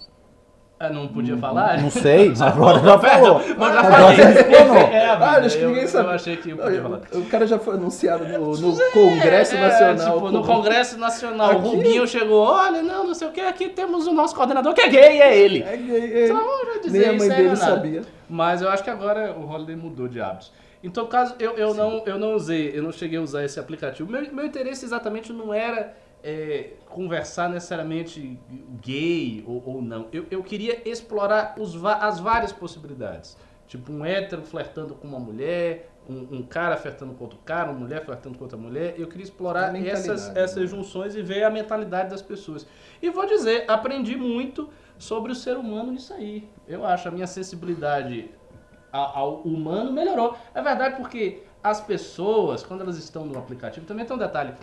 Ah, 0.84 0.90
não 0.90 1.08
podia 1.08 1.38
falar? 1.38 1.80
Não 1.80 1.92
sei, 1.92 2.34
agora 2.42 2.80
já 2.80 2.98
falou. 2.98 3.42
Mas 3.58 3.74
já 3.74 3.80
Agora 3.82 4.16
falei. 4.16 4.18
já. 4.18 4.80
É 4.98 5.06
Ah, 5.10 5.38
acho 5.38 5.58
que 5.58 5.64
eu, 5.64 5.68
ninguém 5.70 5.84
eu 5.84 5.88
sabe. 5.90 6.10
achei 6.10 6.38
que 6.38 6.50
eu 6.50 6.58
podia 6.58 6.78
eu- 6.78 6.84
falar. 6.84 7.02
O 7.14 7.26
cara 7.26 7.46
já 7.46 7.60
foi 7.60 7.76
anunciado 7.76 8.26
no, 8.28 8.58
no 8.58 8.78
Congresso 8.92 9.56
É, 9.56 9.60
Nacional. 9.62 10.14
tipo, 10.16 10.32
no 10.32 10.44
Congresso 10.44 10.98
Nacional, 10.98 11.48
o 11.50 11.58
Aqui- 11.60 11.68
Rubinho 11.76 12.08
chegou, 12.08 12.42
olha, 12.46 12.82
não, 12.82 13.06
não 13.08 13.14
sei 13.14 13.28
o 13.28 13.32
que, 13.32 13.42
aqui 13.42 13.70
temos 13.70 14.08
o 14.08 14.12
nosso 14.14 14.36
coordenador 14.36 14.74
que 14.74 14.82
é 14.82 14.90
gay, 14.90 15.22
é 15.22 15.38
ele. 15.38 15.62
É 15.64 15.78
gay, 15.78 16.14
é. 16.14 16.26
Então, 16.26 16.38
eu 16.38 16.66
vou 16.74 16.82
dizer, 16.82 17.00
Nem 17.00 17.10
a 17.10 17.14
isso 17.14 17.26
mãe 17.28 17.36
aí 17.36 17.42
dele 17.44 17.54
é 17.54 17.56
sabia. 17.56 18.02
Mas 18.28 18.62
eu 18.62 18.70
acho 18.70 18.84
que 18.84 18.90
agora 18.90 19.34
o 19.38 19.48
Holiday 19.48 19.76
mudou 19.76 20.08
de 20.08 20.20
hábitos. 20.20 20.52
Em 20.84 20.90
todo 20.90 21.08
caso, 21.10 21.36
eu, 21.38 21.52
eu, 21.58 21.76
não, 21.76 22.02
eu 22.08 22.18
não 22.18 22.34
usei, 22.34 22.72
eu 22.74 22.82
não 22.82 22.92
cheguei 22.92 23.20
a 23.20 23.22
usar 23.22 23.46
esse 23.46 23.60
aplicativo. 23.60 24.12
Meu, 24.12 24.26
meu 24.34 24.46
interesse 24.48 24.84
exatamente 24.84 25.32
não 25.32 25.54
era 25.54 25.94
é, 26.24 26.72
conversar 26.90 27.50
necessariamente 27.50 28.40
gay 28.82 29.44
ou, 29.48 29.64
ou 29.66 29.82
não. 29.82 30.08
Eu, 30.12 30.26
eu 30.30 30.44
queria 30.44 30.88
explorar 30.88 31.56
os, 31.58 31.84
as 31.84 32.20
várias 32.20 32.52
possibilidades. 32.52 33.38
Tipo, 33.68 33.92
um 33.92 34.04
hétero 34.04 34.42
flertando 34.42 34.94
com 34.96 35.08
uma 35.08 35.20
mulher, 35.20 35.90
um, 36.10 36.40
um 36.40 36.44
cara 36.44 36.76
flertando 36.76 37.14
com 37.14 37.24
outro 37.24 37.40
cara, 37.46 37.72
uma 37.72 37.80
mulher 37.80 38.04
flertando 38.04 38.38
com 38.38 38.44
outra 38.44 38.58
mulher. 38.58 38.96
Eu 38.98 39.08
queria 39.08 39.24
explorar 39.24 39.74
essas, 39.86 40.36
essas 40.36 40.64
né? 40.64 40.68
junções 40.68 41.16
e 41.16 41.22
ver 41.22 41.44
a 41.44 41.50
mentalidade 41.50 42.10
das 42.10 42.22
pessoas. 42.22 42.68
E 43.02 43.10
vou 43.10 43.26
dizer, 43.26 43.64
aprendi 43.70 44.18
muito 44.18 44.70
sobre 44.98 45.32
o 45.32 45.36
ser 45.36 45.56
humano 45.56 45.92
nisso 45.92 46.14
aí. 46.14 46.50
Eu 46.68 46.86
acho 46.86 47.08
a 47.08 47.12
minha 47.12 47.28
sensibilidade 47.28 48.30
ao 48.92 49.42
humano 49.42 49.92
melhorou. 49.92 50.36
É 50.54 50.62
verdade 50.62 50.98
porque 50.98 51.44
as 51.64 51.80
pessoas, 51.80 52.64
quando 52.64 52.82
elas 52.82 52.98
estão 52.98 53.26
no 53.26 53.38
aplicativo, 53.38 53.86
também 53.86 54.06
tem 54.06 54.16
um 54.16 54.20
detalhe. 54.20 54.54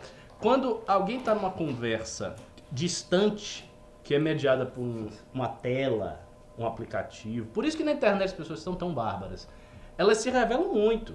Quando 0.40 0.81
alguém 0.87 1.18
está 1.18 1.35
numa 1.35 1.51
conversa 1.51 2.37
distante, 2.70 3.68
que 4.05 4.14
é 4.14 4.18
mediada 4.18 4.64
por 4.66 4.81
um- 4.83 5.09
uma 5.35 5.48
tela, 5.48 6.20
um 6.57 6.66
aplicativo, 6.66 7.46
por 7.48 7.64
isso 7.64 7.77
que 7.77 7.85
na 7.85 7.92
internet 7.92 8.27
as 8.29 8.33
pessoas 8.33 8.61
são 8.61 8.74
tão 8.74 8.92
bárbaras. 8.92 9.48
Elas 9.96 10.18
se 10.18 10.31
revelam 10.31 10.72
muito. 10.72 11.14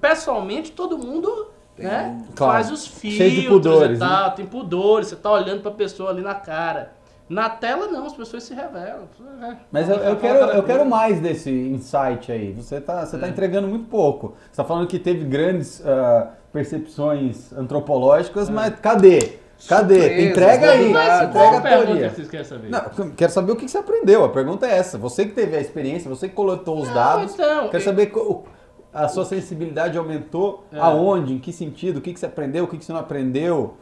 Pessoalmente, 0.00 0.70
todo 0.72 0.96
mundo 0.96 1.50
né, 1.76 2.22
Claro. 2.36 2.52
faz 2.52 2.70
os 2.70 2.86
filtros 2.86 3.46
pudores, 3.48 3.96
e 3.96 4.00
tal, 4.00 4.30
tem 4.32 4.46
pudores, 4.46 5.08
você 5.08 5.16
tá 5.16 5.30
olhando 5.32 5.62
pra 5.62 5.70
pessoa 5.70 6.10
ali 6.10 6.20
na 6.20 6.34
cara. 6.34 6.92
Na 7.32 7.48
tela 7.48 7.86
não, 7.88 8.04
as 8.06 8.12
pessoas 8.14 8.42
se 8.42 8.52
revelam. 8.54 9.08
É. 9.42 9.56
Mas 9.70 9.88
eu, 9.88 9.96
eu 9.96 10.16
quero, 10.16 10.38
eu 10.50 10.62
quero 10.62 10.84
mais 10.84 11.18
desse 11.20 11.50
insight 11.50 12.30
aí. 12.30 12.52
Você 12.52 12.76
está 12.76 13.04
você 13.06 13.16
tá 13.18 13.26
É. 13.26 13.30
entregando 13.30 13.66
muito 13.68 13.86
pouco. 13.88 14.34
Você 14.44 14.50
está 14.52 14.64
falando 14.64 14.86
que 14.86 14.98
teve 14.98 15.24
grandes 15.24 15.82
ah, 15.86 16.28
percepções 16.52 17.52
antropológicas, 17.52 18.48
mas 18.50 18.74
cadê? 18.80 19.38
Cadê? 19.68 19.94
Surpresas, 20.00 20.30
Entrega 20.30 20.70
aí. 20.72 20.80
novidades. 20.80 21.28
Entrega 21.30 21.56
a 21.56 21.60
teoria. 21.60 22.08
que 22.10 22.16
vocês 22.16 22.28
querem 22.28 22.46
saber? 22.46 22.68
Não, 22.68 23.10
quero 23.12 23.32
saber 23.32 23.52
o 23.52 23.56
que 23.56 23.68
você 23.68 23.78
aprendeu. 23.78 24.24
A 24.24 24.28
pergunta 24.28 24.66
é 24.66 24.76
essa. 24.76 24.98
Você 24.98 25.24
que 25.24 25.32
teve 25.32 25.56
a 25.56 25.60
experiência, 25.60 26.08
você 26.08 26.28
que 26.28 26.34
coletou 26.34 26.80
os 26.80 26.88
Não, 26.88 26.94
dados. 26.94 27.32
então, 27.34 27.68
quero 27.68 27.76
eu- 27.76 27.80
saber 27.80 28.12
a 28.92 29.08
sua 29.08 29.24
sensibilidade 29.24 29.96
aumentou 29.96 30.64
É. 30.72 30.78
aonde, 30.80 31.34
em 31.34 31.38
que 31.38 31.52
sentido, 31.52 31.98
o 31.98 32.00
que, 32.00 32.12
que 32.12 32.18
você 32.20 32.26
aprendeu, 32.26 32.64
o 32.64 32.66
que, 32.68 32.76
que 32.76 32.84
você 32.84 32.92
não 32.92 33.00
aprendeu, 33.00 33.74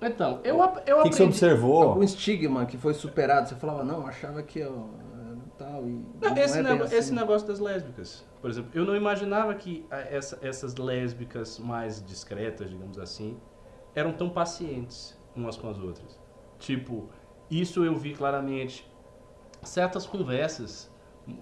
Então, 0.00 0.40
eu, 0.44 0.56
eu 0.56 0.60
o 0.60 1.02
que, 1.02 1.08
você 1.08 1.22
aprendi... 1.22 1.22
observou. 1.24 1.82
Algum 1.82 2.02
estigma 2.02 2.66
que 2.66 2.78
foi 2.78 2.94
superado. 2.94 3.48
Você 3.48 3.56
falava, 3.56 3.82
não, 3.82 4.06
achava 4.06 4.42
que 4.42 4.60
eu 4.60 4.90
era 5.12 5.36
tal 5.58 5.88
e 5.88 5.92
Não, 6.20 6.30
não 6.30 6.36
esse, 6.36 6.58
é 6.58 6.62
nego- 6.62 6.84
assim. 6.84 6.96
esse 6.96 7.12
negócio 7.14 7.46
das 7.48 7.58
lésbicas, 7.58 8.24
por 8.40 8.48
exemplo, 8.48 8.70
eu 8.74 8.84
não 8.84 8.94
imaginava 8.94 9.52
que 9.54 9.86
ah, 9.90 9.98
essa- 10.00 10.38
essas 10.40 10.76
lésbicas 10.76 11.58
mais 11.58 12.00
discretas, 12.04 12.70
digamos 12.70 12.98
assim, 12.98 13.36
eram 13.94 14.12
tão 14.12 14.30
pacientes 14.30 15.18
umas 15.34 15.56
com 15.56 15.68
as 15.68 15.78
outras. 15.78 16.20
Tipo, 16.60 17.08
isso 17.50 17.84
eu 17.84 17.96
vi 17.96 18.14
claramente. 18.14 18.88
Certas 19.64 20.06
conversas 20.06 20.88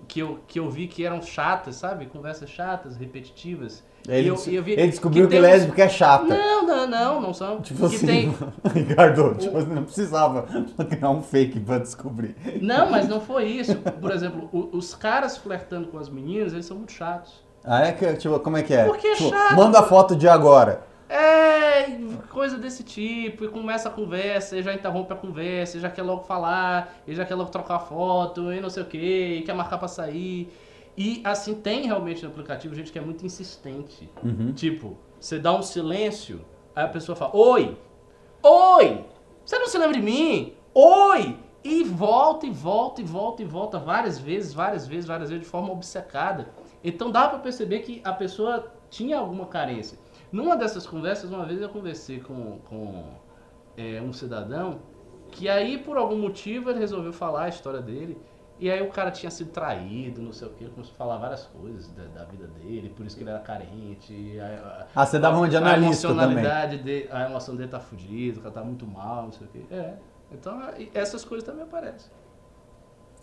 que 0.08 0.20
eu, 0.20 0.38
que 0.46 0.58
eu 0.58 0.70
vi 0.70 0.86
que 0.86 1.04
eram 1.04 1.20
chatas, 1.22 1.76
sabe? 1.76 2.06
Conversas 2.06 2.48
chatas, 2.50 2.96
repetitivas. 2.96 3.84
Ele, 4.08 4.28
eu- 4.28 4.36
eu 4.46 4.62
vi 4.62 4.72
ele 4.72 4.86
descobriu 4.88 5.28
que, 5.28 5.36
uns- 5.36 5.42
lésbica 5.42 5.82
é 5.82 5.88
chata. 5.88 6.24
Não, 6.26 6.64
não, 6.66 6.86
não, 6.86 7.20
não 7.20 7.34
são. 7.34 7.60
Tipo 7.62 7.88
que 7.88 7.96
assim, 7.96 8.06
tem, 8.06 8.34
Ricardo, 8.72 9.34
tipo, 9.34 9.56
assim, 9.58 9.72
não 9.74 9.82
precisava 9.84 10.46
criar 10.88 11.10
um 11.10 11.22
fake 11.22 11.58
pra 11.60 11.78
descobrir. 11.78 12.36
Não, 12.62 12.88
mas 12.90 13.08
não 13.08 13.20
foi 13.20 13.44
isso. 13.46 13.74
Por 13.76 14.12
exemplo, 14.12 14.48
os 14.72 14.94
caras 14.94 15.36
flertando 15.36 15.88
com 15.88 15.98
as 15.98 16.08
meninas, 16.08 16.52
eles 16.52 16.66
são 16.66 16.76
muito 16.76 16.92
chatos. 16.92 17.44
Ah, 17.64 17.84
é 17.86 17.92
que, 17.92 18.14
tipo, 18.14 18.38
como 18.38 18.56
é 18.56 18.62
que 18.62 18.72
é? 18.72 18.84
Porque 18.84 19.08
é 19.08 19.14
Tipo, 19.16 19.30
chato. 19.30 19.56
Manda 19.56 19.80
a 19.80 19.82
foto 19.82 20.14
de 20.14 20.28
agora. 20.28 20.82
É, 21.08 21.98
coisa 22.30 22.58
desse 22.58 22.82
tipo, 22.82 23.44
e 23.44 23.48
começa 23.48 23.88
a 23.88 23.92
conversa, 23.92 24.56
e 24.56 24.62
já 24.62 24.74
interrompe 24.74 25.12
a 25.12 25.16
conversa, 25.16 25.76
e 25.76 25.80
já 25.80 25.88
quer 25.88 26.02
logo 26.02 26.24
falar, 26.24 26.96
e 27.06 27.14
já 27.14 27.24
quer 27.24 27.36
logo 27.36 27.50
trocar 27.50 27.78
foto, 27.78 28.52
e 28.52 28.60
não 28.60 28.68
sei 28.68 28.82
o 28.82 28.86
que, 28.86 29.38
e 29.38 29.42
quer 29.42 29.54
marcar 29.54 29.78
pra 29.78 29.88
sair. 29.88 30.52
E 30.96 31.20
assim, 31.24 31.54
tem 31.54 31.86
realmente 31.86 32.24
no 32.24 32.30
aplicativo 32.30 32.74
gente 32.74 32.90
que 32.90 32.98
é 32.98 33.02
muito 33.02 33.24
insistente. 33.24 34.10
Tipo, 34.54 34.96
você 35.20 35.38
dá 35.38 35.52
um 35.54 35.62
silêncio, 35.62 36.44
aí 36.74 36.84
a 36.84 36.88
pessoa 36.88 37.14
fala, 37.14 37.36
oi, 37.36 37.76
oi, 38.42 39.04
você 39.44 39.58
não 39.58 39.68
se 39.68 39.78
lembra 39.78 39.96
de 39.96 40.02
mim? 40.02 40.54
Oi! 40.74 41.38
E 41.62 41.82
volta, 41.82 42.46
e 42.46 42.50
volta, 42.50 43.00
e 43.00 43.04
volta, 43.04 43.42
e 43.42 43.44
volta 43.44 43.78
várias 43.78 44.18
vezes, 44.18 44.54
várias 44.54 44.86
vezes, 44.86 45.04
várias 45.04 45.30
vezes, 45.30 45.44
de 45.44 45.50
forma 45.50 45.72
obcecada. 45.72 46.48
Então 46.82 47.10
dá 47.10 47.28
pra 47.28 47.40
perceber 47.40 47.80
que 47.80 48.00
a 48.04 48.12
pessoa 48.12 48.72
tinha 48.88 49.18
alguma 49.18 49.46
carência. 49.46 49.98
Numa 50.36 50.54
dessas 50.54 50.86
conversas, 50.86 51.30
uma 51.30 51.46
vez 51.46 51.62
eu 51.62 51.68
conversei 51.70 52.20
com, 52.20 52.58
com 52.68 53.04
é, 53.74 54.02
um 54.02 54.12
cidadão 54.12 54.80
Que 55.30 55.48
aí, 55.48 55.78
por 55.78 55.96
algum 55.96 56.18
motivo, 56.18 56.68
ele 56.68 56.78
resolveu 56.78 57.10
falar 57.10 57.44
a 57.44 57.48
história 57.48 57.80
dele. 57.80 58.18
E 58.60 58.70
aí 58.70 58.82
o 58.82 58.90
cara 58.90 59.10
tinha 59.10 59.30
sido 59.30 59.50
traído, 59.50 60.20
não 60.20 60.32
sei 60.32 60.48
o 60.48 60.52
ele 60.60 60.70
começou 60.70 60.92
a 60.94 60.96
falar 60.96 61.16
várias 61.16 61.44
coisas 61.46 61.88
da, 61.92 62.04
da 62.04 62.24
vida 62.24 62.46
dele, 62.46 62.90
por 62.94 63.04
isso 63.06 63.16
que 63.16 63.22
ele 63.22 63.30
era 63.30 63.38
carente. 63.38 64.38
A, 64.38 64.86
ah, 64.94 65.06
você 65.06 65.18
dava 65.18 65.38
uma 65.38 65.48
de 65.48 65.56
analista 65.56 66.08
a 66.08 66.10
emocionalidade 66.10 66.78
também. 66.78 66.84
Dele, 66.84 67.08
a 67.10 67.28
emoção 67.28 67.56
dele 67.56 67.70
tá 67.70 67.80
fudida, 67.80 68.38
o 68.38 68.42
cara 68.42 68.54
tá 68.54 68.64
muito 68.64 68.86
mal, 68.86 69.24
não 69.24 69.32
sei 69.32 69.46
o 69.46 69.50
que. 69.50 69.74
É, 69.74 69.94
então 70.32 70.58
essas 70.92 71.24
coisas 71.24 71.46
também 71.46 71.64
aparecem. 71.64 72.10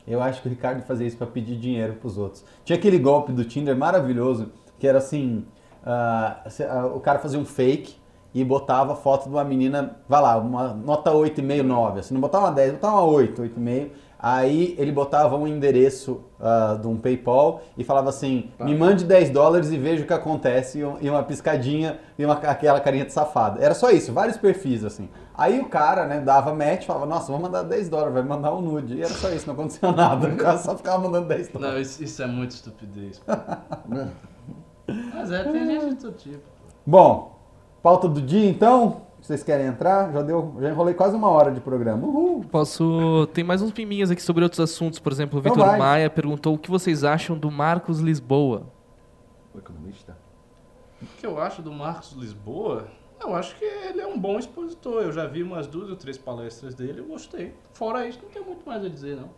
Eu 0.07 0.21
acho 0.21 0.41
que 0.41 0.47
o 0.47 0.51
Ricardo 0.51 0.81
fazia 0.81 1.07
isso 1.07 1.17
para 1.17 1.27
pedir 1.27 1.57
dinheiro 1.57 1.93
pros 1.93 2.17
outros. 2.17 2.43
Tinha 2.63 2.77
aquele 2.77 2.99
golpe 2.99 3.31
do 3.31 3.45
Tinder 3.45 3.75
maravilhoso, 3.75 4.51
que 4.77 4.87
era 4.87 4.97
assim, 4.99 5.47
uh, 5.85 6.95
o 6.95 6.99
cara 6.99 7.19
fazia 7.19 7.39
um 7.39 7.45
fake, 7.45 7.95
e 8.33 8.43
botava 8.43 8.95
foto 8.95 9.25
de 9.25 9.29
uma 9.29 9.43
menina, 9.43 9.95
vai 10.09 10.21
lá, 10.21 10.37
uma 10.37 10.73
nota 10.73 11.11
8,5, 11.11 11.61
9. 11.61 11.99
Assim, 11.99 12.13
não 12.13 12.21
botava 12.21 12.45
uma 12.45 12.51
10, 12.51 12.73
botava 12.73 12.95
uma 12.95 13.03
8, 13.03 13.41
8,5. 13.43 13.89
Aí 14.17 14.73
ele 14.79 14.91
botava 14.91 15.35
um 15.35 15.45
endereço 15.45 16.23
uh, 16.39 16.79
de 16.79 16.87
um 16.87 16.97
PayPal 16.97 17.61
e 17.77 17.83
falava 17.83 18.07
assim: 18.07 18.49
tá. 18.57 18.63
me 18.63 18.73
mande 18.73 19.03
10 19.03 19.29
dólares 19.31 19.69
e 19.69 19.77
veja 19.77 20.03
o 20.03 20.07
que 20.07 20.13
acontece. 20.13 20.79
E 21.01 21.09
uma 21.09 21.21
piscadinha 21.23 21.99
e 22.17 22.23
uma, 22.23 22.35
aquela 22.35 22.79
carinha 22.79 23.03
de 23.03 23.11
safado. 23.11 23.61
Era 23.61 23.75
só 23.75 23.91
isso, 23.91 24.13
vários 24.13 24.37
perfis 24.37 24.85
assim. 24.85 25.09
Aí 25.35 25.59
o 25.59 25.67
cara, 25.67 26.07
né, 26.07 26.21
dava 26.21 26.55
match 26.55 26.85
falava: 26.85 27.05
nossa, 27.05 27.29
vou 27.33 27.41
mandar 27.41 27.63
10 27.63 27.89
dólares, 27.89 28.13
vai 28.13 28.23
mandar 28.23 28.53
um 28.55 28.61
nude. 28.61 28.95
E 28.95 29.01
era 29.01 29.13
só 29.13 29.29
isso, 29.29 29.45
não 29.45 29.55
acontecia 29.55 29.91
nada. 29.91 30.29
O 30.29 30.37
cara 30.37 30.57
só 30.57 30.75
ficava 30.77 31.03
mandando 31.03 31.27
10 31.27 31.49
dólares. 31.49 31.73
Não, 31.73 31.81
isso, 31.81 32.03
isso 32.03 32.23
é 32.23 32.27
muito 32.27 32.51
estupidez. 32.51 33.21
Mas 34.87 35.31
é, 35.31 35.43
tem 35.43 35.65
gente 35.65 35.95
de 35.95 36.01
todo 36.01 36.17
tipo. 36.17 36.43
Bom, 36.85 37.39
pauta 37.81 38.07
do 38.07 38.21
dia 38.21 38.49
então? 38.49 39.03
Vocês 39.21 39.41
querem 39.41 39.67
entrar? 39.67 40.11
Já 40.11 40.21
deu, 40.21 40.53
já 40.59 40.69
enrolei 40.69 40.93
quase 40.93 41.15
uma 41.15 41.29
hora 41.29 41.49
de 41.49 41.61
programa. 41.61 42.05
Uhul. 42.05 42.43
Posso. 42.51 43.25
Tem 43.33 43.41
mais 43.41 43.61
uns 43.61 43.71
piminhas 43.71 44.11
aqui 44.11 44.21
sobre 44.21 44.43
outros 44.43 44.59
assuntos. 44.59 44.99
Por 44.99 45.13
exemplo, 45.13 45.39
o 45.39 45.41
então 45.41 45.53
Vitor 45.53 45.77
Maia 45.77 46.09
perguntou 46.09 46.55
o 46.55 46.57
que 46.57 46.69
vocês 46.69 47.05
acham 47.05 47.37
do 47.37 47.49
Marcos 47.49 47.99
Lisboa. 47.99 48.63
O 49.55 49.59
economista. 49.59 50.17
O 51.01 51.05
que 51.05 51.25
eu 51.25 51.39
acho 51.39 51.61
do 51.61 51.71
Marcos 51.71 52.11
Lisboa? 52.11 52.87
Eu 53.21 53.33
acho 53.33 53.55
que 53.55 53.63
ele 53.63 54.01
é 54.01 54.07
um 54.07 54.19
bom 54.19 54.37
expositor. 54.37 55.03
Eu 55.03 55.13
já 55.13 55.25
vi 55.25 55.41
umas 55.41 55.67
duas 55.67 55.89
ou 55.89 55.95
três 55.95 56.17
palestras 56.17 56.75
dele 56.75 56.99
e 56.99 57.05
gostei. 57.05 57.53
Fora 57.71 58.05
isso, 58.05 58.19
não 58.21 58.29
tem 58.29 58.43
muito 58.43 58.65
mais 58.65 58.83
a 58.83 58.89
dizer, 58.89 59.15
não. 59.15 59.29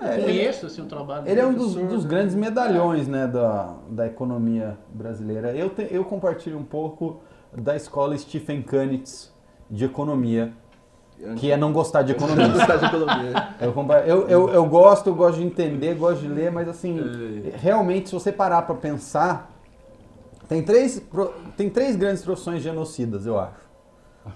É, 0.00 0.20
conheço 0.20 0.66
assim, 0.66 0.80
o 0.80 0.86
trabalho 0.86 1.28
Ele 1.28 1.40
é 1.40 1.46
um 1.46 1.52
dos, 1.52 1.74
dos 1.74 2.04
grandes 2.04 2.34
medalhões 2.34 3.08
né, 3.08 3.26
da, 3.26 3.74
da 3.90 4.06
economia 4.06 4.78
brasileira. 4.94 5.52
Eu, 5.52 5.70
te, 5.70 5.88
eu 5.90 6.04
compartilho 6.04 6.56
um 6.56 6.64
pouco 6.64 7.20
da 7.52 7.74
escola 7.74 8.16
Stephen 8.16 8.62
Kunitz 8.62 9.32
de 9.68 9.84
economia, 9.84 10.52
que 11.36 11.50
é 11.50 11.56
não 11.56 11.72
gostar 11.72 12.02
de 12.02 12.12
economia. 12.12 12.46
eu, 13.60 13.74
eu, 14.06 14.28
eu, 14.28 14.48
eu, 14.50 14.66
gosto, 14.66 15.08
eu 15.08 15.14
gosto 15.14 15.38
de 15.38 15.44
entender, 15.44 15.94
gosto 15.96 16.20
de 16.20 16.28
ler, 16.28 16.52
mas 16.52 16.68
assim, 16.68 17.50
realmente, 17.54 18.08
se 18.08 18.14
você 18.14 18.30
parar 18.30 18.62
para 18.62 18.76
pensar, 18.76 19.50
tem 20.48 20.62
três, 20.62 21.02
tem 21.56 21.68
três 21.68 21.96
grandes 21.96 22.22
profissões 22.22 22.62
genocidas, 22.62 23.26
eu 23.26 23.38
acho. 23.38 23.68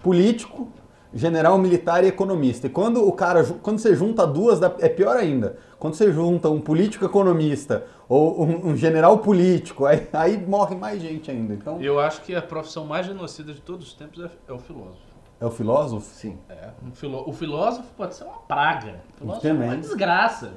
Político, 0.02 0.68
general 1.14 1.58
militar 1.58 2.04
e 2.04 2.08
economista. 2.08 2.66
E 2.66 2.70
quando 2.70 3.06
o 3.06 3.12
cara, 3.12 3.44
quando 3.62 3.78
você 3.78 3.94
junta 3.94 4.26
duas, 4.26 4.60
é 4.62 4.88
pior 4.88 5.16
ainda. 5.16 5.56
Quando 5.78 5.94
você 5.94 6.12
junta 6.12 6.48
um 6.48 6.60
político 6.60 7.04
economista 7.04 7.84
ou 8.08 8.44
um, 8.44 8.68
um 8.68 8.76
general 8.76 9.18
político, 9.18 9.84
aí, 9.84 10.06
aí, 10.12 10.36
morre 10.46 10.76
mais 10.76 11.02
gente 11.02 11.30
ainda. 11.30 11.54
Então, 11.54 11.82
eu 11.82 11.98
acho 11.98 12.22
que 12.22 12.34
a 12.34 12.42
profissão 12.42 12.86
mais 12.86 13.06
genocida 13.06 13.52
de 13.52 13.60
todos 13.60 13.88
os 13.88 13.94
tempos 13.94 14.22
é, 14.24 14.30
é 14.48 14.52
o 14.52 14.58
filósofo. 14.58 15.11
É 15.42 15.44
o 15.44 15.50
filósofo? 15.50 16.06
Sim. 16.14 16.38
É, 16.48 16.68
um 16.86 16.92
filó 16.92 17.24
o 17.26 17.32
filósofo 17.32 17.88
pode 17.96 18.14
ser 18.14 18.22
uma 18.22 18.38
praga. 18.46 19.00
O 19.16 19.18
filósofo 19.18 19.42
Também. 19.48 19.68
é 19.68 19.72
uma 19.72 19.76
desgraça. 19.76 20.52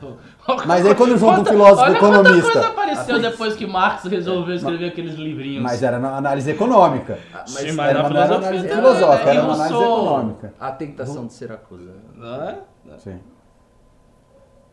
Mas 0.67 0.85
aí 0.85 0.93
quando 0.93 1.17
junta 1.17 1.41
um 1.41 1.45
filósofo 1.45 1.81
olha 1.81 1.97
economista... 1.97 2.29
Olha 2.29 2.51
coisa 2.51 2.67
apareceu 2.67 3.19
depois 3.19 3.55
que 3.55 3.65
Marx 3.65 4.03
resolveu 4.03 4.53
escrever 4.53 4.89
aqueles 4.89 5.15
livrinhos. 5.15 5.63
Mas 5.63 5.81
era 5.81 5.97
na 5.97 6.17
análise 6.17 6.51
econômica. 6.51 7.17
Ah, 7.33 7.37
mas 7.39 7.49
Sim, 7.49 7.71
mas 7.71 7.89
era 7.89 7.99
uma 8.07 8.23
análise 8.25 8.67
filosófica, 8.67 9.29
era 9.31 9.43
uma 9.43 9.53
análise 9.55 9.73
econômica. 9.73 10.53
A 10.59 10.71
tentação 10.71 11.25
de 11.25 11.33
Siracusa. 11.33 11.95
Não 12.13 12.43
é? 12.43 12.59
Sim. 12.99 13.19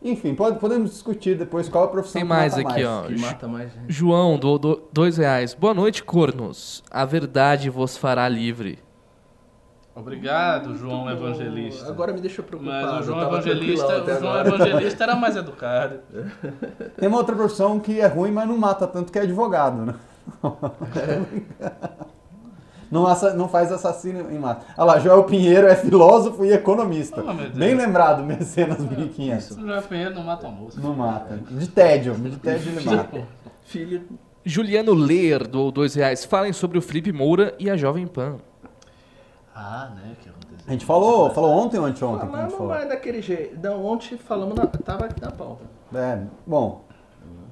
Enfim, 0.02 0.34
pode, 0.34 0.58
podemos 0.58 0.90
discutir 0.90 1.38
depois 1.38 1.70
qual 1.70 1.84
a 1.84 1.88
profissão 1.88 2.20
Tem 2.20 2.28
mais 2.28 2.52
aqui, 2.52 2.64
mais. 2.64 2.84
ó. 2.84 3.02
Que 3.04 3.18
mata 3.18 3.48
mais 3.48 3.72
João, 3.88 4.38
do, 4.38 4.58
do, 4.58 4.82
dois 4.92 5.16
reais. 5.16 5.54
Boa 5.54 5.72
noite, 5.72 6.04
cornos. 6.04 6.84
A 6.90 7.06
verdade 7.06 7.70
vos 7.70 7.96
fará 7.96 8.28
livre. 8.28 8.78
Obrigado, 9.94 10.74
João 10.74 11.10
Evangelista. 11.10 11.88
Agora 11.88 12.12
me 12.12 12.20
deixou 12.20 12.44
preocupado. 12.44 12.92
Mas 12.92 13.00
o 13.00 13.02
João 13.02 13.22
Evangelista, 13.22 14.02
o 14.02 14.20
João 14.20 14.40
Evangelista 14.40 15.04
era 15.04 15.14
mais 15.14 15.36
educado. 15.36 16.00
Tem 16.96 17.08
uma 17.08 17.18
outra 17.18 17.36
profissão 17.36 17.78
que 17.78 18.00
é 18.00 18.06
ruim, 18.06 18.30
mas 18.30 18.48
não 18.48 18.56
mata 18.56 18.86
tanto 18.86 19.12
que 19.12 19.18
é 19.18 19.22
advogado, 19.22 19.84
né? 19.84 19.94
Não, 22.90 23.06
não, 23.36 23.48
faz 23.48 23.72
assassino 23.72 24.30
em 24.30 24.38
massa. 24.38 24.66
Olha 24.76 24.84
lá, 24.84 24.98
Joel 24.98 25.24
Pinheiro 25.24 25.66
é 25.66 25.74
filósofo 25.74 26.44
e 26.44 26.52
economista. 26.52 27.24
Oh, 27.26 27.56
Bem 27.56 27.74
lembrado, 27.74 28.22
Mecenas 28.22 28.80
1500. 28.80 29.56
Joel 29.56 29.80
Pinheiro 29.80 30.14
não 30.14 30.22
mata 30.22 30.46
almoço. 30.46 30.78
Não 30.78 30.94
mata. 30.94 31.40
De 31.50 31.68
tédio, 31.68 32.12
de 32.12 32.36
tédio 32.36 32.70
ele 32.70 32.84
mata. 32.84 33.26
Filho. 33.64 34.02
Juliano 34.44 34.92
Ler 34.92 35.46
doou 35.46 35.72
dois 35.72 35.94
reais. 35.94 36.26
Falem 36.26 36.52
sobre 36.52 36.76
o 36.76 36.82
Felipe 36.82 37.12
Moura 37.12 37.54
e 37.58 37.70
a 37.70 37.78
Jovem 37.78 38.06
Pan. 38.06 38.36
Ah, 39.54 39.90
né? 39.94 40.16
Que 40.20 40.28
aconteceu. 40.28 40.64
A 40.66 40.72
gente 40.72 40.86
falou, 40.86 41.30
falou 41.30 41.50
ontem 41.50 41.78
ou 41.78 41.84
anteontem? 41.84 42.28
Falamos, 42.28 42.48
que 42.48 42.54
a 42.54 42.56
falou? 42.56 42.72
mas 42.74 42.88
daquele 42.88 43.20
jeito. 43.20 43.60
Não, 43.62 43.84
ontem 43.84 44.16
falamos, 44.16 44.54
na, 44.54 44.66
tava 44.66 45.06
aqui 45.06 45.20
na 45.20 45.30
pauta. 45.30 45.64
É, 45.94 46.22
bom. 46.46 46.84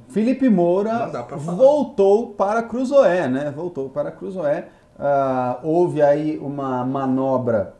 Felipe 0.09 0.49
Moura 0.49 1.07
voltou 1.37 2.31
para 2.31 2.63
Cruzoé, 2.63 3.29
né? 3.29 3.53
Voltou 3.55 3.89
para 3.89 4.11
Cruzoé. 4.11 4.69
Uh, 4.99 5.67
houve 5.67 6.03
aí 6.03 6.37
uma 6.39 6.85
manobra 6.85 7.75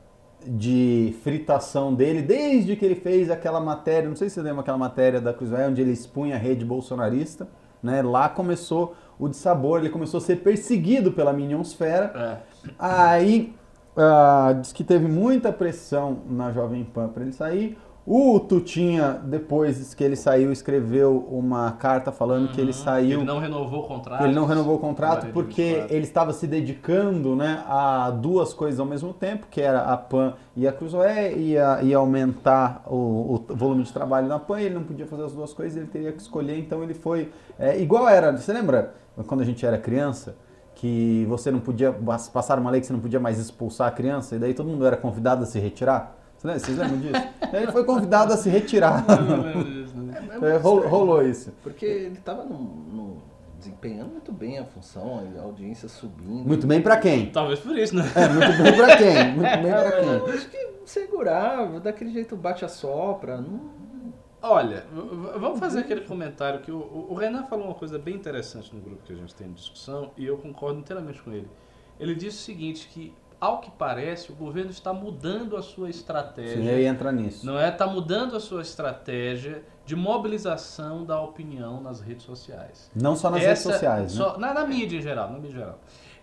de 0.47 1.15
fritação 1.23 1.93
dele, 1.93 2.23
desde 2.23 2.77
que 2.77 2.85
ele 2.85 2.95
fez 2.95 3.31
aquela 3.31 3.61
matéria, 3.61 4.09
não 4.09 4.17
sei 4.17 4.29
se 4.29 4.37
você 4.37 4.43
lembra 4.43 4.63
aquela 4.63 4.79
matéria 4.79 5.21
da 5.21 5.35
Cruzoé, 5.35 5.69
onde 5.69 5.83
ele 5.83 5.93
expunha 5.93 6.37
a 6.37 6.39
rede 6.39 6.65
bolsonarista, 6.65 7.49
né? 7.83 8.01
Lá 8.01 8.29
começou 8.29 8.95
o 9.19 9.29
dissabor, 9.29 9.81
ele 9.81 9.91
começou 9.91 10.19
a 10.19 10.21
ser 10.21 10.37
perseguido 10.37 11.13
pela 11.13 11.33
Minionsfera. 11.33 12.13
É. 12.15 12.71
Aí 12.79 13.55
uh, 14.01 14.61
diz 14.61 14.73
que 14.73 14.83
teve 14.83 15.07
muita 15.07 15.53
pressão 15.53 16.19
na 16.29 16.51
Jovem 16.51 16.85
Pan 16.85 17.09
para 17.09 17.23
ele 17.23 17.33
sair. 17.33 17.79
O 18.07 18.41
Tutinha, 18.41 19.21
depois 19.23 19.95
que 19.95 20.03
ele 20.03 20.17
saiu, 20.17 20.51
escreveu 20.51 21.29
uma 21.31 21.71
carta 21.73 22.11
falando 22.11 22.47
uhum. 22.47 22.53
que 22.53 22.61
ele 22.61 22.73
uhum. 22.73 22.77
saiu. 22.77 23.19
Ele 23.19 23.27
não 23.27 23.39
renovou 23.39 23.81
o 23.81 23.87
contrato. 23.87 24.25
Ele 24.25 24.35
não 24.35 24.47
renovou 24.47 24.77
o 24.77 24.79
contrato 24.79 25.27
porque 25.33 25.85
ele 25.91 26.05
estava 26.05 26.33
se 26.33 26.47
dedicando 26.47 27.37
né, 27.37 27.63
a 27.69 28.11
duas 28.11 28.55
coisas 28.55 28.81
ao 28.81 28.87
mesmo 28.87 29.13
tempo, 29.13 29.47
que 29.51 29.61
era 29.61 29.83
a 29.83 29.97
PAN 29.97 30.35
e 30.57 30.67
a 30.67 30.73
Cruzoé, 30.73 31.35
ia, 31.35 31.83
ia 31.83 31.99
aumentar 31.99 32.83
o, 32.87 33.45
o, 33.49 33.55
volume 33.55 33.83
de 33.83 33.93
trabalho 33.93 34.27
na 34.27 34.39
PAN, 34.39 34.61
ele 34.61 34.75
não 34.75 34.83
podia 34.83 35.07
fazer 35.07 35.25
as 35.25 35.33
duas 35.33 35.53
coisas, 35.53 35.77
ele 35.77 35.87
teria 35.87 36.11
que 36.11 36.21
escolher, 36.21 36.59
então 36.59 36.83
ele 36.83 36.95
foi. 36.95 37.31
É, 37.59 37.81
igual 37.81 38.09
era, 38.09 38.33
você 38.33 38.53
lembra 38.53 38.95
quando 39.27 39.43
a 39.43 39.45
gente 39.45 39.65
era 39.65 39.79
criança? 39.79 40.35
Que 40.81 41.27
você 41.29 41.51
não 41.51 41.61
podia 41.61 41.95
passar 42.33 42.59
uma 42.59 42.71
lei 42.71 42.81
que 42.81 42.87
você 42.87 42.93
não 42.95 43.01
podia 43.01 43.21
mais 43.21 43.39
expulsar 43.39 43.89
a 43.89 43.91
criança 43.91 44.37
e 44.37 44.39
daí 44.39 44.55
todo 44.55 44.67
mundo 44.67 44.87
era 44.87 44.97
convidado 44.97 45.43
a 45.43 45.47
se 45.47 45.59
retirar. 45.59 46.17
Vocês 46.39 46.79
lembram 46.79 46.99
disso? 46.99 47.23
Ele 47.53 47.71
foi 47.71 47.85
convidado 47.85 48.33
a 48.33 48.37
se 48.39 48.49
retirar. 48.49 49.05
Não, 49.07 49.37
não 49.37 49.63
disso, 49.63 49.95
é, 50.43 50.57
rolou, 50.57 50.89
rolou, 50.89 51.23
isso. 51.23 51.53
Porque 51.63 51.85
ele 51.85 52.17
estava 52.17 52.47
desempenhando 53.59 54.13
muito 54.13 54.33
bem 54.33 54.59
a 54.59 54.65
função, 54.65 55.23
a 55.39 55.43
audiência 55.43 55.87
subindo. 55.87 56.49
Muito 56.49 56.67
bem 56.67 56.81
para 56.81 56.97
quem? 56.97 57.27
Talvez 57.27 57.61
por 57.61 57.77
isso, 57.77 57.95
né? 57.95 58.05
É, 58.15 58.29
muito 58.29 58.63
bem 58.63 58.77
para 58.77 58.97
quem? 58.97 59.35
Muito 59.35 59.63
bem 59.63 59.73
para 59.73 59.93
quem? 59.93 60.09
Eu 60.09 60.27
acho 60.27 60.49
que 60.49 60.71
segurava, 60.87 61.79
daquele 61.79 62.11
jeito 62.11 62.37
bate 62.37 62.65
a 62.65 62.69
sopra. 62.69 63.37
Não, 63.37 63.61
Olha, 64.43 64.87
vamos 65.39 65.59
fazer 65.59 65.81
aquele 65.81 66.01
comentário 66.03 66.61
que 66.61 66.71
o, 66.71 67.07
o, 67.11 67.15
Renan 67.15 67.45
falou 67.45 67.67
uma 67.67 67.75
coisa 67.75 67.99
bem 67.99 68.15
interessante 68.15 68.75
no 68.75 68.81
grupo 68.81 69.03
que 69.03 69.13
a 69.13 69.17
gente 69.17 69.35
tem 69.35 69.49
de 69.49 69.55
discussão 69.55 70.13
e 70.17 70.25
eu 70.25 70.39
concordo 70.39 70.79
inteiramente 70.79 71.21
com 71.21 71.31
ele. 71.31 71.49
Ele 71.99 72.15
disse 72.15 72.39
o 72.39 72.41
seguinte, 72.41 72.89
que 72.89 73.13
ao 73.41 73.61
que 73.61 73.71
parece 73.71 74.31
o 74.31 74.35
governo 74.35 74.71
está 74.71 74.93
mudando 74.93 75.57
a 75.57 75.63
sua 75.63 75.89
estratégia. 75.89 76.57
Sim, 76.57 76.69
aí 76.69 76.87
entra 76.87 77.11
nisso. 77.11 77.45
Não 77.45 77.59
é? 77.59 77.69
Está 77.71 77.87
mudando 77.87 78.37
a 78.37 78.41
sua 78.41 78.63
estratégia 78.63 79.63
de 79.87 79.97
mobilização 79.97 81.05
da 81.05 81.21
opinião 81.21 81.81
nas 81.81 82.01
redes 82.01 82.25
sociais. 82.25 82.91
Não 82.95 83.17
só 83.17 83.31
nas 83.31 83.41
Essa, 83.41 83.49
redes 83.49 83.63
sociais, 83.63 84.13
só, 84.13 84.39
né? 84.39 84.49
na, 84.49 84.55
na, 84.55 84.67
mídia 84.67 84.99
em 84.99 85.03
geral, 85.03 85.31
na 85.31 85.39
mídia 85.39 85.49
em 85.49 85.59
geral. 85.59 85.79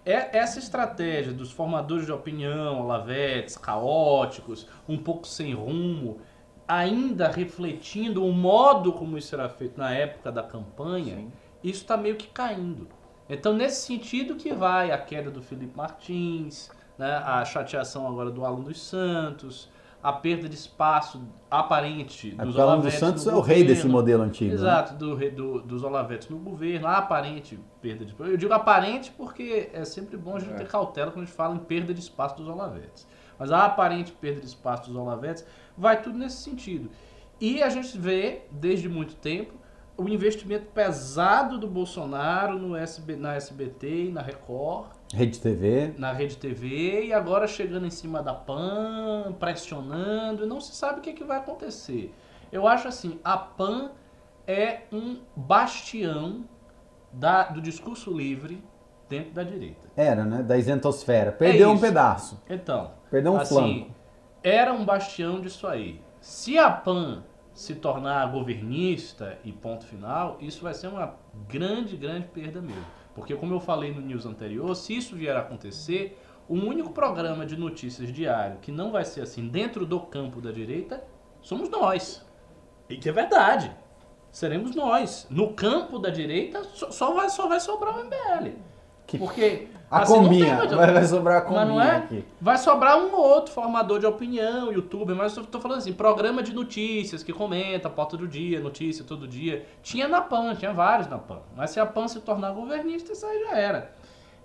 É, 0.06 0.38
essa 0.38 0.58
estratégia 0.58 1.34
dos 1.34 1.52
formadores 1.52 2.06
de 2.06 2.12
opinião, 2.12 2.88
lavetes, 2.88 3.58
caóticos, 3.58 4.68
um 4.88 4.98
pouco 4.98 5.28
sem 5.28 5.54
rumo, 5.54 6.20
ainda 6.68 7.30
refletindo 7.30 8.26
o 8.26 8.34
modo 8.34 8.92
como 8.92 9.18
isso 9.18 9.34
era 9.34 9.48
feito 9.48 9.80
na 9.80 9.92
época 9.92 10.32
da 10.32 10.44
campanha, 10.44 11.16
Sim. 11.16 11.32
isso 11.64 11.82
está 11.82 11.96
meio 11.96 12.16
que 12.16 12.28
caindo. 12.28 12.88
Então, 13.30 13.54
nesse 13.54 13.86
sentido 13.86 14.36
que 14.36 14.54
vai 14.54 14.92
a 14.92 14.98
queda 14.98 15.30
do 15.30 15.42
Felipe 15.42 15.76
Martins, 15.76 16.70
né, 16.98 17.22
a 17.24 17.44
chateação 17.46 18.08
agora 18.08 18.32
do 18.32 18.46
Alan 18.46 18.62
dos 18.62 18.82
Santos, 18.82 19.70
a 20.02 20.14
perda 20.14 20.48
de 20.48 20.56
espaço 20.56 21.22
aparente 21.50 22.32
dos 22.32 22.56
é, 22.56 22.64
Olavetes. 22.64 22.94
do 22.94 23.00
Santos 23.00 23.28
é 23.28 23.34
o 23.34 23.42
rei 23.42 23.64
desse 23.64 23.88
modelo 23.88 24.24
antigo. 24.24 24.50
Né? 24.50 24.56
Exato, 24.56 24.94
né? 24.94 25.00
do, 25.00 25.32
do, 25.32 25.62
dos 25.62 25.84
Olavetes 25.84 26.30
no 26.30 26.38
governo, 26.38 26.88
a 26.88 26.98
aparente 26.98 27.60
perda 27.82 28.06
de 28.06 28.12
espaço. 28.12 28.32
Eu 28.32 28.38
digo 28.38 28.54
aparente 28.54 29.12
porque 29.12 29.70
é 29.74 29.84
sempre 29.84 30.16
bom 30.16 30.38
a 30.38 30.40
gente 30.40 30.54
é. 30.54 30.58
ter 30.58 30.68
cautela 30.68 31.12
quando 31.12 31.24
a 31.24 31.26
gente 31.26 31.36
fala 31.36 31.56
em 31.56 31.60
perda 31.60 31.94
de 31.94 32.00
espaço 32.00 32.38
dos 32.38 32.48
Olavetes. 32.48 33.08
Mas 33.38 33.52
a 33.52 33.66
aparente 33.66 34.12
perda 34.14 34.40
de 34.40 34.48
espaço 34.48 34.88
dos 34.90 34.96
Olavetes 34.96 35.46
vai 35.78 36.02
tudo 36.02 36.18
nesse 36.18 36.38
sentido. 36.38 36.90
E 37.40 37.62
a 37.62 37.70
gente 37.70 37.98
vê, 37.98 38.42
desde 38.52 38.90
muito 38.90 39.16
tempo, 39.16 39.54
o 39.98 40.08
investimento 40.08 40.68
pesado 40.68 41.58
do 41.58 41.68
Bolsonaro 41.68 42.58
no 42.58 42.76
SB, 42.76 43.16
na 43.16 43.36
SBT 43.36 44.06
e 44.06 44.12
na 44.12 44.22
Record. 44.22 44.90
Rede 45.14 45.40
TV. 45.40 45.94
Na 45.98 46.14
Rede 46.14 46.38
TV 46.38 47.06
e 47.06 47.14
agora 47.14 47.48
chegando 47.48 47.86
em 47.86 47.92
cima 47.92 48.22
da 48.22 48.34
PAN, 48.34 49.36
pressionando, 49.40 50.44
e 50.44 50.48
não 50.48 50.62
se 50.62 50.76
sabe 50.76 51.00
o 51.00 51.02
que, 51.02 51.12
é 51.12 51.14
que 51.14 51.24
vai 51.24 51.38
acontecer. 51.38 52.14
Eu 52.52 52.68
acho 52.68 52.88
assim, 52.88 53.20
a 53.24 53.38
PAN 53.38 53.92
é 54.46 54.82
um 54.92 55.18
bastião 55.36 56.46
da, 57.12 57.44
do 57.44 57.62
discurso 57.62 58.12
livre 58.12 58.64
dentro 59.10 59.32
da 59.32 59.44
direita. 59.44 59.88
Era, 59.96 60.24
né? 60.24 60.44
Da 60.44 60.58
isentosfera. 60.58 61.32
Perdeu 61.32 61.70
é 61.70 61.74
um 61.74 61.80
pedaço. 61.80 62.42
Então. 62.50 62.92
Perdeu 63.10 63.34
um 63.34 63.38
assim, 63.38 63.56
flanco. 63.56 63.92
Era 64.48 64.72
um 64.72 64.86
bastião 64.86 65.42
disso 65.42 65.68
aí. 65.68 66.00
Se 66.22 66.58
a 66.58 66.72
PAN 66.72 67.22
se 67.54 67.76
tornar 67.76 68.32
governista 68.32 69.38
e 69.44 69.52
ponto 69.52 69.86
final, 69.86 70.38
isso 70.40 70.64
vai 70.64 70.74
ser 70.74 70.88
uma 70.88 71.18
grande, 71.50 71.98
grande 71.98 72.30
perda 72.30 72.62
mesmo. 72.62 72.86
Porque, 73.14 73.36
como 73.36 73.54
eu 73.54 73.60
falei 73.60 73.94
no 73.94 74.00
news 74.00 74.26
anterior, 74.26 74.74
se 74.74 74.96
isso 74.96 75.18
vier 75.18 75.36
a 75.36 75.42
acontecer, 75.42 76.18
o 76.48 76.54
único 76.54 76.92
programa 76.92 77.46
de 77.46 77.58
notícias 77.58 78.10
diário 78.10 78.60
que 78.62 78.72
não 78.72 78.90
vai 78.90 79.04
ser 79.04 79.20
assim 79.20 79.50
dentro 79.50 79.86
do 79.86 80.00
campo 80.00 80.40
da 80.40 80.50
direita 80.50 81.04
somos 81.42 81.68
nós. 81.70 82.26
E 82.88 82.96
que 82.96 83.10
é 83.10 83.12
verdade. 83.12 83.76
Seremos 84.32 84.74
nós. 84.74 85.28
No 85.30 85.56
campo 85.56 86.00
da 86.00 86.10
direita 86.10 86.64
só 86.64 87.14
vai, 87.14 87.30
só 87.30 87.50
vai 87.50 87.60
sobrar 87.60 87.98
o 87.98 88.06
MBL. 88.06 88.56
Que... 89.08 89.18
Porque 89.18 89.70
a 89.90 90.02
assim, 90.02 90.14
combinha, 90.14 90.68
vai, 90.68 90.94
vai, 90.94 91.06
sobrar 91.06 91.38
a 91.38 91.42
combinha 91.42 91.66
mas 91.66 91.70
não 91.70 91.82
é? 91.82 91.96
aqui. 91.96 92.26
Vai 92.42 92.58
sobrar 92.58 92.98
um 92.98 93.16
ou 93.16 93.26
outro 93.26 93.54
formador 93.54 94.00
de 94.00 94.06
opinião, 94.06 94.70
youtuber, 94.72 95.16
mas 95.16 95.36
eu 95.38 95.46
tô 95.46 95.62
falando 95.62 95.78
assim, 95.78 95.94
programa 95.94 96.44
de 96.44 96.54
notícias 96.54 97.24
que 97.24 97.32
comenta, 97.32 97.90
pauta 97.90 98.18
do 98.18 98.28
dia, 98.28 98.60
notícia 98.60 99.06
todo 99.06 99.26
dia. 99.26 99.66
Tinha 99.82 100.10
na 100.10 100.20
PAN, 100.20 100.54
tinha 100.56 100.74
vários 100.74 101.08
na 101.08 101.18
PAN. 101.18 101.40
Mas 101.56 101.72
se 101.72 101.80
a 101.80 101.86
PAN 101.86 102.10
se 102.10 102.20
tornar 102.20 102.52
governista, 102.52 103.14
isso 103.14 103.26
aí 103.26 103.46
já 103.46 103.58
era. 103.58 103.92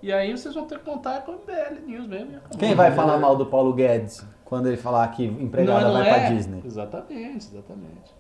E 0.00 0.12
aí 0.12 0.30
vocês 0.30 0.54
vão 0.54 0.64
ter 0.64 0.78
que 0.78 0.84
contar 0.84 1.22
com 1.22 1.32
o 1.32 1.38
BL 1.38 1.86
News 1.86 2.06
mesmo. 2.06 2.40
Quem 2.56 2.74
vai 2.76 2.92
falar 2.92 3.18
mal 3.18 3.36
do 3.36 3.46
Paulo 3.46 3.72
Guedes 3.72 4.24
quando 4.44 4.68
ele 4.68 4.76
falar 4.76 5.08
que 5.08 5.24
empregada 5.24 5.86
não, 5.86 5.94
não 5.94 6.00
vai 6.00 6.08
é. 6.08 6.14
pra 6.14 6.28
Disney? 6.28 6.62
Exatamente, 6.64 7.48
exatamente. 7.48 8.14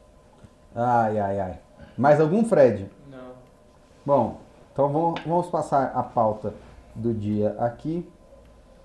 Ai, 0.74 1.18
ai, 1.18 1.40
ai. 1.40 1.58
Mais 1.96 2.20
algum, 2.20 2.44
Fred? 2.44 2.88
Não. 3.08 3.32
Bom, 4.04 4.40
então 4.72 4.88
vamos, 4.88 5.20
vamos 5.24 5.46
passar 5.48 5.92
a 5.94 6.02
pauta 6.02 6.54
do 6.94 7.12
dia 7.12 7.54
aqui. 7.58 8.08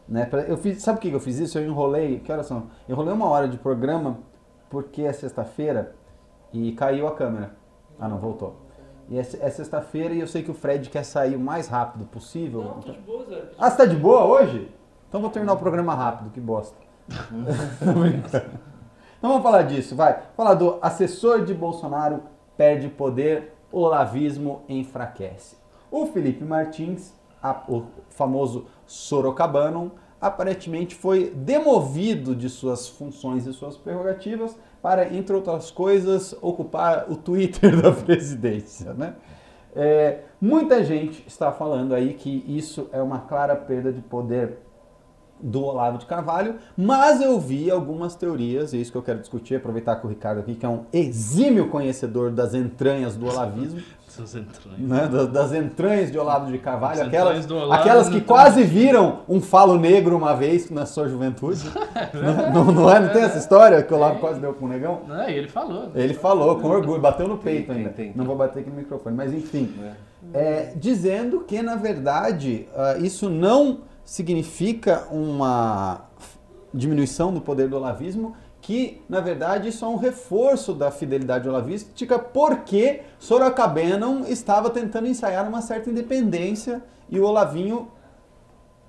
Né? 0.08 0.30
Eu 0.48 0.58
fiz, 0.58 0.82
sabe 0.82 1.00
por 1.00 1.02
que 1.02 1.16
eu 1.16 1.20
fiz 1.20 1.38
isso? 1.40 1.58
Eu 1.58 1.66
enrolei, 1.66 2.20
que 2.20 2.32
horas 2.32 2.46
são? 2.46 2.64
Eu 2.88 2.94
enrolei 2.94 3.14
uma 3.14 3.28
hora 3.28 3.48
de 3.48 3.58
programa 3.58 4.20
porque 4.70 5.04
é 5.04 5.14
sexta-feira 5.14 5.96
e 6.54 6.72
caiu 6.74 7.08
a 7.08 7.16
câmera. 7.16 7.52
Ah, 8.00 8.08
não, 8.08 8.18
voltou. 8.18 8.56
E 9.10 9.18
é, 9.18 9.22
é 9.22 9.50
sexta-feira 9.50 10.14
e 10.14 10.20
eu 10.20 10.28
sei 10.28 10.44
que 10.44 10.52
o 10.52 10.54
Fred 10.54 10.90
quer 10.90 11.04
sair 11.04 11.36
o 11.36 11.40
mais 11.40 11.68
rápido 11.68 12.06
possível. 12.06 12.64
Não, 12.64 12.82
tô 12.82 12.92
de 12.92 13.00
boa, 13.00 13.26
Zé. 13.26 13.44
Ah, 13.58 13.70
você 13.70 13.78
tá 13.78 13.86
de 13.86 13.96
boa 13.96 14.26
hoje? 14.26 14.72
Então 15.08 15.22
vou 15.22 15.30
terminar 15.30 15.54
o 15.54 15.58
programa 15.58 15.96
rápido, 15.96 16.30
que 16.32 16.42
bosta. 16.42 16.76
então 19.18 19.30
vamos 19.30 19.44
falar 19.44 19.64
disso, 19.64 19.96
vai. 19.96 20.22
Falar 20.36 20.56
do 20.56 20.78
assessor 20.82 21.46
de 21.46 21.54
Bolsonaro 21.54 22.24
perde 22.58 22.90
poder, 22.90 23.54
o 23.72 23.80
olavismo 23.80 24.64
enfraquece. 24.68 25.56
O 25.90 26.06
Felipe 26.08 26.44
Martins, 26.44 27.14
a, 27.42 27.64
o 27.68 27.86
famoso 28.10 28.66
Sorocabano, 28.86 29.92
aparentemente 30.20 30.96
foi 30.96 31.30
demovido 31.30 32.36
de 32.36 32.50
suas 32.50 32.88
funções 32.88 33.46
e 33.46 33.54
suas 33.54 33.78
prerrogativas 33.78 34.58
para, 34.82 35.14
entre 35.14 35.36
outras 35.36 35.72
coisas, 35.72 36.36
ocupar 36.42 37.10
o 37.10 37.16
Twitter 37.16 37.76
da 37.82 37.92
presidência. 37.92 38.94
Né? 38.94 39.16
É, 39.76 40.22
muita 40.42 40.84
gente 40.84 41.24
está 41.28 41.52
falando 41.52 41.94
aí 41.94 42.14
que 42.14 42.44
isso 42.48 42.90
é 42.92 43.02
uma 43.02 43.20
clara 43.20 43.56
perda 43.56 43.92
de 43.92 44.02
poder 44.02 44.58
do 45.40 45.64
Olavo 45.64 46.00
de 46.00 46.06
Carvalho, 46.08 46.56
mas 46.76 47.22
eu 47.22 47.40
vi 47.40 47.70
algumas 47.70 48.16
teorias, 48.16 48.74
e 48.74 48.78
é 48.78 48.80
isso 48.80 48.92
que 48.92 48.98
eu 48.98 49.04
quero 49.04 49.20
discutir, 49.20 49.56
aproveitar 49.56 49.98
com 49.98 50.08
o 50.08 50.10
Ricardo 50.10 50.40
aqui, 50.40 50.56
que 50.56 50.66
é 50.66 50.70
um 50.70 50.86
exímio 50.92 51.70
conhecedor 51.70 52.32
das 52.32 52.56
entranhas 52.56 53.16
do 53.16 53.28
olavismo. 53.28 53.80
Das 54.18 54.36
entranhas. 54.36 54.80
Né? 54.80 55.08
Das, 55.08 55.28
das, 55.28 55.54
entranhas 55.54 56.12
de 56.12 56.18
Olavo 56.18 56.52
de 56.52 56.58
Carvalho, 56.58 57.04
aquelas, 57.04 57.46
aquelas 57.72 58.10
que 58.10 58.22
quase 58.22 58.64
viram 58.64 59.20
um 59.28 59.40
falo 59.40 59.78
negro 59.78 60.18
uma 60.18 60.36
vez 60.36 60.70
na 60.70 60.86
sua 60.86 61.08
juventude. 61.08 61.64
né? 62.14 62.52
não, 62.54 62.66
não, 62.66 62.92
é? 62.92 63.00
Não 63.00 63.10
tem 63.10 63.24
essa 63.24 63.38
história 63.38 63.82
que 63.84 63.94
o 63.94 63.98
Olavo 63.98 64.20
quase 64.20 64.40
deu 64.40 64.54
com 64.54 64.66
o 64.66 64.68
negão? 64.68 65.02
Não, 65.08 65.30
ele 65.30 65.48
falou. 65.48 65.92
Ele 65.94 66.14
falou, 66.14 66.60
com 66.60 66.68
orgulho, 66.68 67.02
bateu 67.02 67.28
no 67.28 67.38
peito 67.38 67.72
ainda. 67.72 67.90
Tem, 67.90 68.08
tem, 68.08 68.18
não 68.18 68.26
vou 68.26 68.36
bater 68.36 68.60
aqui 68.60 68.70
no 68.70 68.76
microfone, 68.76 69.16
mas 69.16 69.34
enfim. 69.34 69.74
É. 69.84 70.08
É, 70.34 70.74
dizendo 70.76 71.42
que, 71.42 71.62
na 71.62 71.76
verdade, 71.76 72.68
uh, 72.74 73.04
isso 73.04 73.30
não 73.30 73.82
significa 74.04 75.08
uma 75.12 76.08
diminuição 76.74 77.34
do 77.34 77.42
poder 77.42 77.68
do 77.68 77.76
olavismo, 77.76 78.36
que 78.68 79.02
na 79.08 79.22
verdade 79.22 79.70
isso 79.70 79.86
é 79.86 79.88
um 79.88 79.96
reforço 79.96 80.74
da 80.74 80.92
fidelidade 80.92 81.48
olavística, 81.48 82.20
porque 82.20 83.00
Sorocabana 83.18 84.28
estava 84.28 84.70
tentando 84.70 85.08
ensaiar 85.08 85.48
uma 85.48 85.62
certa 85.62 85.90
independência 85.90 86.84
e 87.10 87.18
o 87.18 87.24
Olavinho 87.24 87.88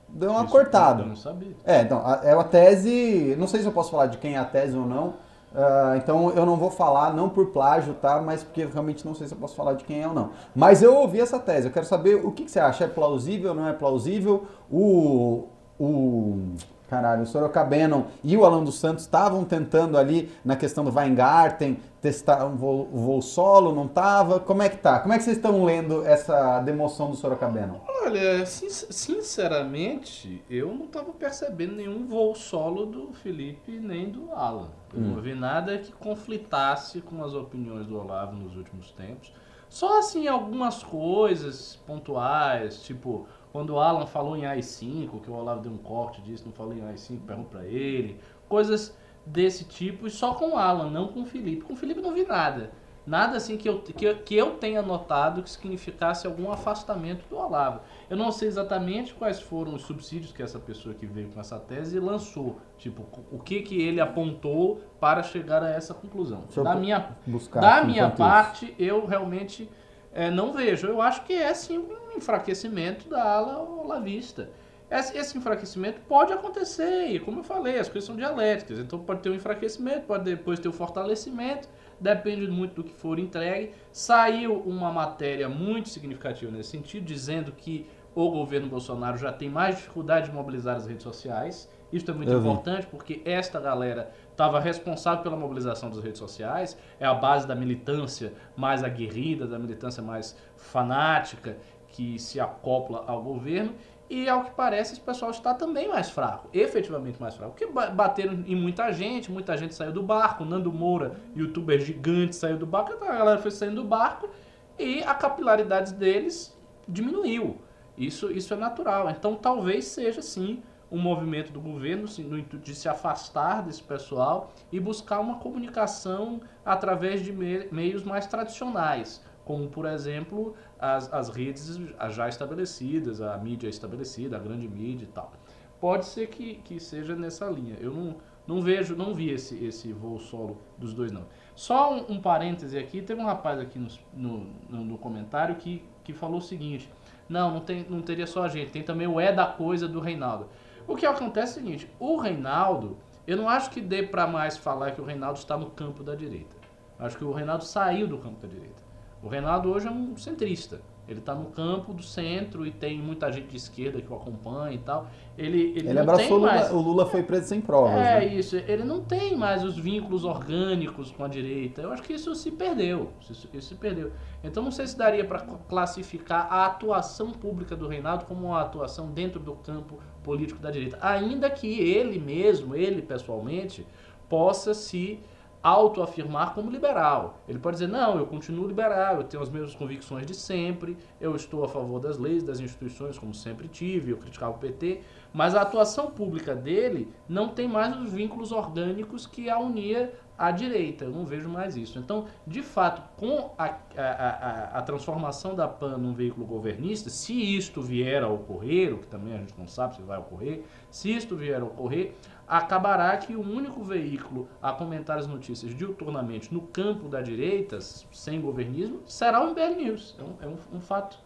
deu 0.09 0.33
uma 0.33 0.43
isso 0.43 0.51
cortada. 0.51 1.05
Eu 1.05 1.07
não 1.07 1.15
sabia. 1.15 1.55
É, 1.65 1.83
então, 1.83 2.03
é 2.25 2.33
a 2.33 2.43
tese, 2.43 3.37
não 3.39 3.47
sei 3.47 3.61
se 3.61 3.67
eu 3.67 3.73
posso 3.73 3.93
falar 3.93 4.07
de 4.07 4.19
quem 4.19 4.35
é 4.35 4.39
a 4.39 4.45
tese 4.45 4.77
ou 4.77 4.85
não, 4.85 5.15
Uh, 5.51 5.97
então 5.97 6.31
eu 6.33 6.45
não 6.45 6.57
vou 6.57 6.71
falar, 6.71 7.15
não 7.15 7.31
por 7.31 7.47
plágio, 7.47 7.95
tá? 7.95 8.21
Mas 8.21 8.45
porque 8.45 8.67
realmente 8.67 9.07
não 9.07 9.15
sei 9.15 9.27
se 9.27 9.33
eu 9.33 9.39
posso 9.39 9.57
falar 9.57 9.73
de 9.73 9.85
quem 9.85 10.03
é 10.03 10.07
ou 10.07 10.13
não. 10.13 10.33
Mas 10.55 10.83
eu 10.83 10.95
ouvi 10.95 11.23
essa 11.23 11.39
tese, 11.39 11.69
eu 11.69 11.73
quero 11.73 11.87
saber 11.87 12.17
o 12.17 12.31
que, 12.31 12.45
que 12.45 12.51
você 12.51 12.61
acha. 12.61 12.85
É 12.85 12.87
plausível, 12.87 13.55
não 13.55 13.67
é 13.67 13.73
plausível? 13.73 14.47
O. 14.71 15.47
o 15.81 16.53
caralho, 16.89 17.23
o 17.23 17.27
Sorocabeno 17.27 18.07
e 18.25 18.37
o 18.37 18.45
Alan 18.45 18.65
dos 18.65 18.79
Santos 18.79 19.05
estavam 19.05 19.45
tentando 19.45 19.97
ali 19.99 20.31
na 20.45 20.57
questão 20.57 20.85
do 20.85 20.91
Weingarten 20.91 21.79
testar 22.01 22.47
um 22.47 22.57
voo, 22.57 22.89
voo 22.93 23.21
solo, 23.21 23.75
não 23.75 23.87
estava? 23.87 24.39
Como 24.41 24.63
é 24.63 24.69
que 24.69 24.77
tá? 24.79 25.01
Como 25.01 25.13
é 25.13 25.19
que 25.19 25.25
vocês 25.25 25.37
estão 25.37 25.65
lendo 25.65 26.05
essa 26.07 26.61
demoção 26.61 27.11
do 27.11 27.17
Sorocabeno? 27.17 27.81
Olha, 28.05 28.47
sinceramente, 28.47 30.43
eu 30.49 30.73
não 30.75 30.87
estava 30.87 31.13
percebendo 31.13 31.75
nenhum 31.75 32.07
voo 32.07 32.35
solo 32.35 32.87
do 32.87 33.13
Felipe 33.13 33.73
nem 33.79 34.11
do 34.11 34.33
Alan. 34.33 34.71
Eu 34.95 35.01
hum. 35.01 35.15
não 35.15 35.21
vi 35.21 35.35
nada 35.35 35.77
que 35.79 35.93
conflitasse 35.93 37.01
com 37.01 37.23
as 37.25 37.35
opiniões 37.35 37.87
do 37.87 37.99
Olavo 37.99 38.35
nos 38.35 38.57
últimos 38.57 38.93
tempos. 38.93 39.33
Só 39.69 39.99
assim 39.99 40.27
algumas 40.27 40.83
coisas 40.83 41.77
pontuais, 41.87 42.83
tipo 42.83 43.27
quando 43.53 43.71
o 43.71 43.81
Alan 43.81 44.07
falou 44.07 44.37
em 44.37 44.43
AI5, 44.43 45.21
que 45.21 45.31
o 45.31 45.35
Olavo 45.35 45.63
deu 45.63 45.73
um 45.73 45.79
corte 45.79 46.21
disso, 46.23 46.45
não 46.47 46.53
falou 46.53 46.75
em 46.75 46.81
AI5, 46.81 47.21
pergunto 47.27 47.49
pra 47.49 47.65
ele. 47.65 48.21
Coisas 48.49 48.97
desse 49.25 49.65
tipo, 49.65 50.07
e 50.07 50.11
só 50.11 50.35
com 50.35 50.53
o 50.53 50.57
Alan, 50.57 50.91
não 50.91 51.09
com 51.09 51.23
o 51.23 51.27
Felipe. 51.27 51.63
Com 51.63 51.73
o 51.73 51.77
Felipe 51.77 52.01
não 52.01 52.13
vi 52.13 52.25
nada. 52.25 52.71
Nada 53.09 53.39
assim 53.39 53.57
que 53.57 53.67
eu, 53.67 53.81
que, 53.81 54.05
eu, 54.05 54.19
que 54.19 54.37
eu 54.37 54.57
tenha 54.57 54.83
notado 54.83 55.43
que 55.43 55.49
significasse 55.49 56.27
algum 56.27 56.53
afastamento 56.53 57.27
do 57.27 57.39
Olavo. 57.39 57.81
Eu 58.11 58.19
não 58.19 58.31
sei 58.31 58.49
exatamente 58.49 59.15
quais 59.15 59.41
foram 59.41 59.75
os 59.75 59.83
subsídios 59.83 60.31
que 60.31 60.43
essa 60.43 60.59
pessoa 60.59 60.95
que 60.95 61.07
veio 61.07 61.31
com 61.31 61.41
essa 61.41 61.59
tese 61.59 61.99
lançou. 61.99 62.61
Tipo, 62.77 63.07
o 63.33 63.39
que, 63.39 63.63
que 63.63 63.81
ele 63.81 63.99
apontou 63.99 64.83
para 65.01 65.23
chegar 65.23 65.63
a 65.63 65.71
essa 65.71 65.95
conclusão. 65.95 66.45
da 66.63 66.75
minha, 66.75 67.17
da 67.55 67.83
minha 67.83 68.11
parte, 68.11 68.67
isso. 68.67 68.75
eu 68.79 69.07
realmente 69.07 69.71
é, 70.19 70.33
não 70.33 70.53
vejo. 70.53 70.89
Eu 70.89 71.01
acho 71.01 71.23
que 71.23 71.33
é 71.33 71.55
sim 71.55 71.79
um 71.79 72.17
enfraquecimento 72.17 73.09
da 73.09 73.23
ala 73.23 73.63
olavista. 73.63 74.51
Esse, 74.91 75.17
esse 75.17 75.39
enfraquecimento 75.39 76.01
pode 76.09 76.33
acontecer, 76.33 77.07
e 77.13 77.21
como 77.21 77.39
eu 77.39 77.45
falei, 77.45 77.79
as 77.79 77.89
coisas 77.89 78.05
são 78.05 78.17
dialéticas. 78.17 78.81
Então 78.81 78.99
pode 78.99 79.21
ter 79.21 79.31
um 79.31 79.35
enfraquecimento, 79.35 80.07
pode 80.07 80.25
depois 80.25 80.59
ter 80.59 80.67
o 80.67 80.73
um 80.73 80.75
fortalecimento, 80.75 81.69
depende 82.01 82.49
muito 82.49 82.75
do 82.75 82.83
que 82.83 82.93
for 82.93 83.21
entregue. 83.21 83.71
Saiu 83.93 84.55
uma 84.55 84.91
matéria 84.91 85.49
muito 85.49 85.89
significativa 85.89 86.51
nesse 86.51 86.71
sentido, 86.71 87.05
dizendo 87.05 87.53
que 87.53 87.87
o 88.13 88.29
governo 88.29 88.67
Bolsonaro 88.67 89.17
já 89.19 89.31
tem 89.31 89.49
mais 89.49 89.77
dificuldade 89.77 90.31
de 90.31 90.35
mobilizar 90.35 90.75
as 90.75 90.87
redes 90.89 91.05
sociais. 91.05 91.71
Isso 91.93 92.11
é 92.11 92.15
muito 92.15 92.33
eu 92.33 92.41
importante 92.41 92.83
vi. 92.83 92.89
porque 92.91 93.23
esta 93.25 93.61
galera 93.61 94.11
estava 94.39 94.61
responsável 94.61 95.25
pela 95.25 95.37
mobilização 95.37 95.91
das 95.91 95.99
redes 95.99 96.21
sociais, 96.21 96.79
é 97.01 97.05
a 97.05 97.13
base 97.13 97.45
da 97.45 97.57
militância 97.57 98.33
mais 98.57 98.85
aguerrida, 98.85 99.49
da 99.49 99.59
militância 99.59 100.01
mais 100.01 100.37
fanática 100.57 101.57
que 101.89 102.21
se 102.21 102.39
acopla 102.39 103.03
ao 103.09 103.21
governo 103.21 103.75
E 104.11 104.29
ao 104.29 104.45
que 104.45 104.53
parece, 104.53 104.93
esse 104.93 105.01
pessoal 105.03 105.31
está 105.33 105.53
também 105.53 105.89
mais 105.89 106.09
fraco, 106.09 106.49
efetivamente 106.53 107.21
mais 107.21 107.35
fraco. 107.35 107.53
Porque 107.53 107.67
bateram 107.93 108.43
em 108.47 108.57
muita 108.57 108.91
gente, 108.91 109.31
muita 109.31 109.57
gente 109.57 109.75
saiu 109.75 109.93
do 109.93 110.03
barco. 110.03 110.45
Nando 110.45 110.73
Moura, 110.73 111.17
youtuber 111.37 111.79
gigante, 111.81 112.35
saiu 112.35 112.57
do 112.57 112.65
barco, 112.65 112.93
a 112.93 113.13
galera 113.13 113.39
foi 113.39 113.51
saindo 113.51 113.83
do 113.83 113.85
barco 113.85 114.31
e 114.79 115.03
a 115.03 115.15
capilaridade 115.15 115.93
deles 115.93 116.57
diminuiu. 116.89 117.59
Isso, 117.99 118.31
isso 118.33 118.55
é 118.55 118.57
natural. 118.57 119.11
Então 119.11 119.35
talvez 119.35 119.85
seja 119.87 120.23
sim 120.23 120.63
um 120.91 120.99
movimento 120.99 121.53
do 121.53 121.61
governo 121.61 122.07
no 122.19 122.39
intuito 122.39 122.59
de 122.59 122.75
se 122.75 122.89
afastar 122.89 123.63
desse 123.63 123.83
pessoal 123.83 124.53
e 124.73 124.81
buscar 124.81 125.21
uma 125.21 125.39
comunicação 125.39 126.41
através 126.65 127.23
de 127.23 127.33
meios 127.33 128.03
mais 128.03 128.27
tradicionais, 128.27 129.23
como 129.45 129.69
por 129.69 129.87
exemplo 129.87 130.55
as, 130.79 131.13
as 131.13 131.29
redes 131.29 131.79
já 132.11 132.29
estabelecidas, 132.29 133.21
a 133.21 133.37
mídia 133.37 133.69
estabelecida, 133.69 134.37
a 134.37 134.41
grande 134.41 134.67
mídia 134.67 135.05
e 135.05 135.09
tal. 135.09 135.33
Pode 135.81 136.07
ser 136.07 136.29
que, 136.29 136.57
que 136.57 136.81
seja 136.81 137.15
nessa 137.15 137.47
linha. 137.47 137.77
Eu 137.79 137.93
não, 137.93 138.17
não 138.47 138.61
vejo, 138.61 138.97
não 138.97 139.15
vi 139.15 139.31
esse, 139.31 139.63
esse 139.65 139.93
voo 139.93 140.19
solo 140.19 140.59
dos 140.77 140.93
dois 140.93 141.13
não. 141.13 141.27
Só 141.55 141.95
um, 141.95 142.15
um 142.15 142.21
parêntese 142.21 142.79
aqui, 142.79 143.01
teve 143.03 143.21
um 143.21 143.27
rapaz 143.27 143.61
aqui 143.61 143.79
no, 143.79 144.47
no, 144.69 144.85
no 144.85 144.99
comentário 144.99 145.55
que, 145.57 145.85
que 146.03 146.13
falou 146.13 146.39
o 146.39 146.43
seguinte, 146.43 146.91
não, 147.29 147.53
não, 147.53 147.61
tem, 147.61 147.87
não 147.89 148.01
teria 148.01 148.27
só 148.27 148.45
a 148.45 148.49
gente, 148.49 148.71
tem 148.71 148.83
também 148.83 149.07
o 149.07 149.21
é 149.21 149.33
da 149.33 149.47
coisa 149.47 149.87
do 149.87 150.01
Reinaldo. 150.01 150.49
O 150.89 150.97
que 150.97 151.05
acontece 151.05 151.59
é 151.59 151.61
o 151.61 151.65
seguinte, 151.65 151.91
o 152.01 152.17
Reinaldo, 152.17 152.97
eu 153.27 153.37
não 153.37 153.47
acho 153.47 153.71
que 153.71 153.79
dê 153.79 154.03
para 154.03 154.27
mais 154.27 154.57
falar 154.57 154.93
que 154.93 155.01
o 155.03 155.05
Reinaldo 155.05 155.39
está 155.39 155.55
no 155.55 155.67
campo 155.67 156.03
da 156.03 156.15
direita. 156.15 156.57
Acho 156.99 157.19
que 157.19 157.25
o 157.25 157.31
Reinaldo 157.31 157.63
saiu 157.63 158.09
do 158.09 158.17
campo 158.17 158.41
da 158.41 158.49
direita. 158.49 158.83
O 159.23 159.29
Reinaldo 159.29 159.71
hoje 159.71 159.87
é 159.87 159.91
um 159.91 160.17
centrista. 160.17 160.81
Ele 161.09 161.21
está 161.21 161.35
no 161.35 161.47
campo 161.47 161.95
do 161.95 162.03
centro 162.03 162.67
e 162.67 162.71
tem 162.71 162.99
muita 162.99 163.33
gente 163.33 163.49
de 163.49 163.57
esquerda 163.57 164.01
que 164.01 164.13
o 164.13 164.17
acompanha 164.17 164.75
e 164.75 164.79
tal. 164.79 165.07
Ele, 165.39 165.73
ele, 165.75 165.89
ele 165.89 165.99
abraçou 165.99 166.37
o 166.37 166.41
Lula, 166.41 166.53
mais... 166.53 166.71
o 166.71 166.79
Lula 166.79 167.07
foi 167.07 167.23
preso 167.23 167.49
sem 167.49 167.63
provas. 167.63 167.93
É 167.93 168.21
né? 168.21 168.27
isso, 168.27 168.57
ele 168.57 168.85
não 168.85 169.01
tem 169.01 169.35
mais 169.35 169.65
os 169.65 169.79
vínculos 169.79 170.25
orgânicos 170.25 171.11
com 171.11 171.25
a 171.25 171.29
direita. 171.29 171.81
Eu 171.81 171.93
acho 171.93 172.03
que 172.03 172.13
isso 172.13 172.35
se 172.35 172.51
perdeu. 172.51 173.11
Isso, 173.23 173.49
isso 173.55 173.69
se 173.69 173.75
perdeu. 173.75 174.13
Então 174.45 174.63
não 174.63 174.71
sei 174.71 174.87
se 174.87 174.99
daria 174.99 175.25
para 175.25 175.41
classificar 175.67 176.47
a 176.53 176.67
atuação 176.67 177.31
pública 177.31 177.75
do 177.75 177.89
Reinaldo 177.89 178.27
como 178.27 178.49
uma 178.49 178.61
atuação 178.61 179.11
dentro 179.11 179.41
do 179.41 179.55
campo 179.55 179.99
político 180.29 180.61
da 180.61 180.71
direita. 180.71 180.99
Ainda 181.01 181.49
que 181.49 181.81
ele 181.81 182.19
mesmo, 182.19 182.75
ele 182.75 183.01
pessoalmente, 183.01 183.87
possa 184.29 184.75
se 184.75 185.19
autoafirmar 185.63 186.53
como 186.55 186.71
liberal. 186.71 187.41
Ele 187.49 187.59
pode 187.59 187.77
dizer, 187.77 187.89
não, 187.89 188.19
eu 188.19 188.27
continuo 188.27 188.69
liberal, 188.69 189.17
eu 189.17 189.25
tenho 189.25 189.43
as 189.43 189.49
mesmas 189.49 189.75
convicções 189.75 190.27
de 190.27 190.35
sempre, 190.35 190.99
eu 191.19 191.35
estou 191.35 191.65
a 191.65 191.69
favor 191.69 191.99
das 191.99 192.19
leis, 192.19 192.43
das 192.43 192.61
instituições, 192.61 193.19
como 193.19 193.33
sempre 193.33 193.69
tive, 193.69 194.11
eu 194.11 194.19
criticava 194.19 194.55
o 194.55 194.59
PT, 194.59 195.01
mas 195.33 195.55
a 195.55 195.63
atuação 195.63 196.11
pública 196.11 196.55
dele 196.55 197.09
não 197.27 197.49
tem 197.49 197.67
mais 197.67 197.97
os 197.97 198.13
vínculos 198.13 198.53
orgânicos 198.53 199.27
que 199.27 199.49
a 199.49 199.59
unia 199.59 200.13
à 200.39 200.53
direita. 200.53 201.05
Eu 201.05 201.11
não 201.11 201.27
vejo 201.27 201.49
mais 201.49 201.77
isso. 201.77 201.99
Então, 201.99 202.27
de 202.47 202.63
fato, 202.63 203.03
com 203.17 203.53
a, 203.59 203.65
a, 203.97 204.03
a, 204.03 204.79
a 204.79 204.83
transformação 204.83 205.55
da 205.55 205.67
PAN 205.67 205.99
num 205.99 206.15
veículo 206.15 206.47
governista, 206.47 207.11
se 207.11 207.35
isto 207.35 207.83
vier 207.83 208.23
a 208.23 208.29
ocorrer, 208.29 208.95
o 208.95 208.99
que 208.99 209.09
também 209.09 209.35
a 209.35 209.39
gente 209.39 209.55
não 209.59 209.67
sabe 209.67 209.97
se 209.97 210.03
vai 210.03 210.19
ocorrer, 210.19 210.63
se 210.91 211.11
isto 211.11 211.37
vier 211.37 211.61
a 211.61 211.65
ocorrer, 211.65 212.15
acabará 212.47 213.17
que 213.17 213.35
o 213.35 213.41
único 213.41 213.83
veículo 213.83 214.49
a 214.63 214.73
comentar 214.73 215.19
as 215.19 215.27
notícias 215.27 215.75
diuturnamente 215.75 216.55
no 216.55 216.63
campo 216.63 217.09
da 217.09 217.21
direita, 217.21 217.81
sem 217.81 218.41
governismo, 218.41 219.03
será 219.07 219.43
o 219.43 219.51
MBL 219.51 219.77
News. 219.77 220.17
É 220.19 220.23
um, 220.23 220.35
é 220.41 220.47
um, 220.47 220.77
um 220.77 220.81
fato. 220.81 221.19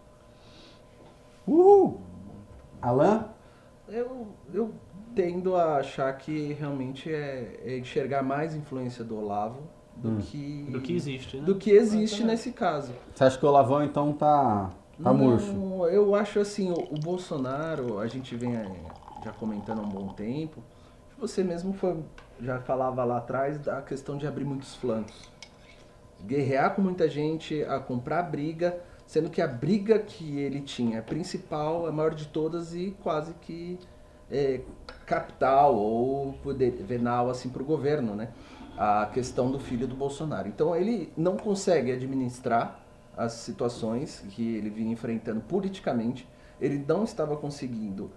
Uhul! 1.46 2.00
Alain? 2.80 3.24
Eu, 3.88 4.28
eu 4.52 4.74
tendo 5.14 5.56
a 5.56 5.76
achar 5.76 6.12
que 6.16 6.52
realmente 6.54 7.12
é, 7.12 7.60
é 7.64 7.78
enxergar 7.78 8.22
mais 8.22 8.54
influência 8.54 9.04
do 9.04 9.16
Olavo 9.16 9.62
do 9.96 10.10
hum. 10.10 10.18
que 10.18 10.66
do 10.70 10.80
que 10.80 10.94
existe, 10.94 11.36
né? 11.36 11.44
do 11.44 11.54
que 11.56 11.70
existe 11.70 12.24
nesse 12.24 12.52
caso. 12.52 12.92
Você 13.14 13.24
acha 13.24 13.38
que 13.38 13.44
o 13.44 13.48
Olavão 13.48 13.84
então 13.84 14.12
tá 14.12 14.70
tá 15.02 15.12
Não, 15.12 15.14
murcho? 15.14 15.86
Eu 15.86 16.14
acho 16.14 16.40
assim, 16.40 16.70
o, 16.70 16.94
o 16.94 16.98
Bolsonaro, 16.98 17.98
a 17.98 18.06
gente 18.06 18.34
vem 18.34 18.56
é, 18.56 18.70
já 19.24 19.32
comentando 19.32 19.80
há 19.80 19.82
um 19.82 19.88
bom 19.88 20.08
tempo, 20.08 20.62
você 21.18 21.44
mesmo 21.44 21.72
foi, 21.72 22.02
já 22.40 22.60
falava 22.60 23.04
lá 23.04 23.18
atrás 23.18 23.58
da 23.58 23.82
questão 23.82 24.16
de 24.16 24.26
abrir 24.26 24.44
muitos 24.44 24.74
flancos. 24.74 25.30
Guerrear 26.24 26.74
com 26.74 26.82
muita 26.82 27.08
gente, 27.08 27.62
a 27.64 27.80
comprar 27.80 28.22
briga, 28.22 28.80
sendo 29.06 29.28
que 29.28 29.42
a 29.42 29.46
briga 29.46 29.98
que 29.98 30.38
ele 30.38 30.60
tinha, 30.60 31.00
a 31.00 31.02
principal, 31.02 31.86
a 31.86 31.92
maior 31.92 32.14
de 32.14 32.26
todas 32.28 32.74
e 32.74 32.96
quase 33.02 33.34
que 33.34 33.78
é, 34.32 34.60
capital 35.04 35.76
ou 35.76 36.32
poder 36.42 36.70
venal 36.82 37.28
assim 37.28 37.50
para 37.50 37.62
o 37.62 37.64
governo, 37.64 38.16
né? 38.16 38.30
A 38.76 39.10
questão 39.12 39.50
do 39.50 39.60
filho 39.60 39.86
do 39.86 39.94
Bolsonaro. 39.94 40.48
Então 40.48 40.74
ele 40.74 41.12
não 41.16 41.36
consegue 41.36 41.92
administrar 41.92 42.80
as 43.16 43.32
situações 43.34 44.24
que 44.30 44.56
ele 44.56 44.70
vinha 44.70 44.92
enfrentando 44.92 45.42
politicamente. 45.42 46.26
Ele 46.58 46.82
não 46.88 47.04
estava 47.04 47.36
conseguindo 47.36 48.10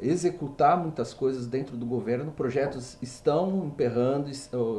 executar 0.00 0.76
muitas 0.76 1.14
coisas 1.14 1.46
dentro 1.46 1.76
do 1.76 1.86
governo, 1.86 2.32
projetos 2.32 2.98
estão 3.00 3.64
emperrando, 3.66 4.30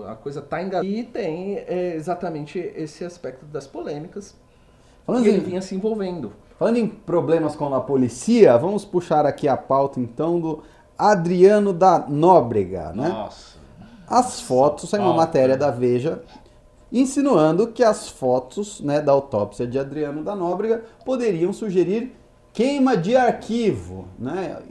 a 0.07 0.15
coisa 0.15 0.41
está 0.41 0.61
enganada. 0.61 0.85
E 0.85 1.03
tem 1.03 1.57
é, 1.57 1.95
exatamente 1.95 2.59
esse 2.59 3.05
aspecto 3.05 3.45
das 3.45 3.65
polêmicas 3.65 4.35
falando 5.05 5.23
que 5.23 5.29
em, 5.29 5.33
ele 5.33 5.45
vinha 5.45 5.61
se 5.61 5.75
envolvendo. 5.75 6.33
Falando 6.57 6.77
em 6.77 6.87
problemas 6.87 7.55
com 7.55 7.73
a 7.73 7.81
polícia, 7.81 8.57
vamos 8.57 8.85
puxar 8.85 9.25
aqui 9.25 9.47
a 9.47 9.57
pauta 9.57 9.99
então 9.99 10.39
do 10.39 10.63
Adriano 10.97 11.73
da 11.73 11.99
Nóbrega, 12.07 12.91
né? 12.93 13.09
Nossa. 13.09 13.57
As 14.07 14.41
fotos, 14.41 14.89
saiu 14.89 15.03
uma 15.03 15.13
matéria 15.13 15.57
da 15.57 15.71
Veja 15.71 16.21
insinuando 16.91 17.67
que 17.67 17.83
as 17.83 18.07
fotos 18.07 18.79
né, 18.79 19.01
da 19.01 19.11
autópsia 19.11 19.65
de 19.65 19.79
Adriano 19.79 20.23
da 20.23 20.35
Nóbrega 20.35 20.83
poderiam 21.03 21.51
sugerir 21.51 22.15
queima 22.53 22.95
de 22.95 23.15
arquivo, 23.15 24.07
né? 24.19 24.61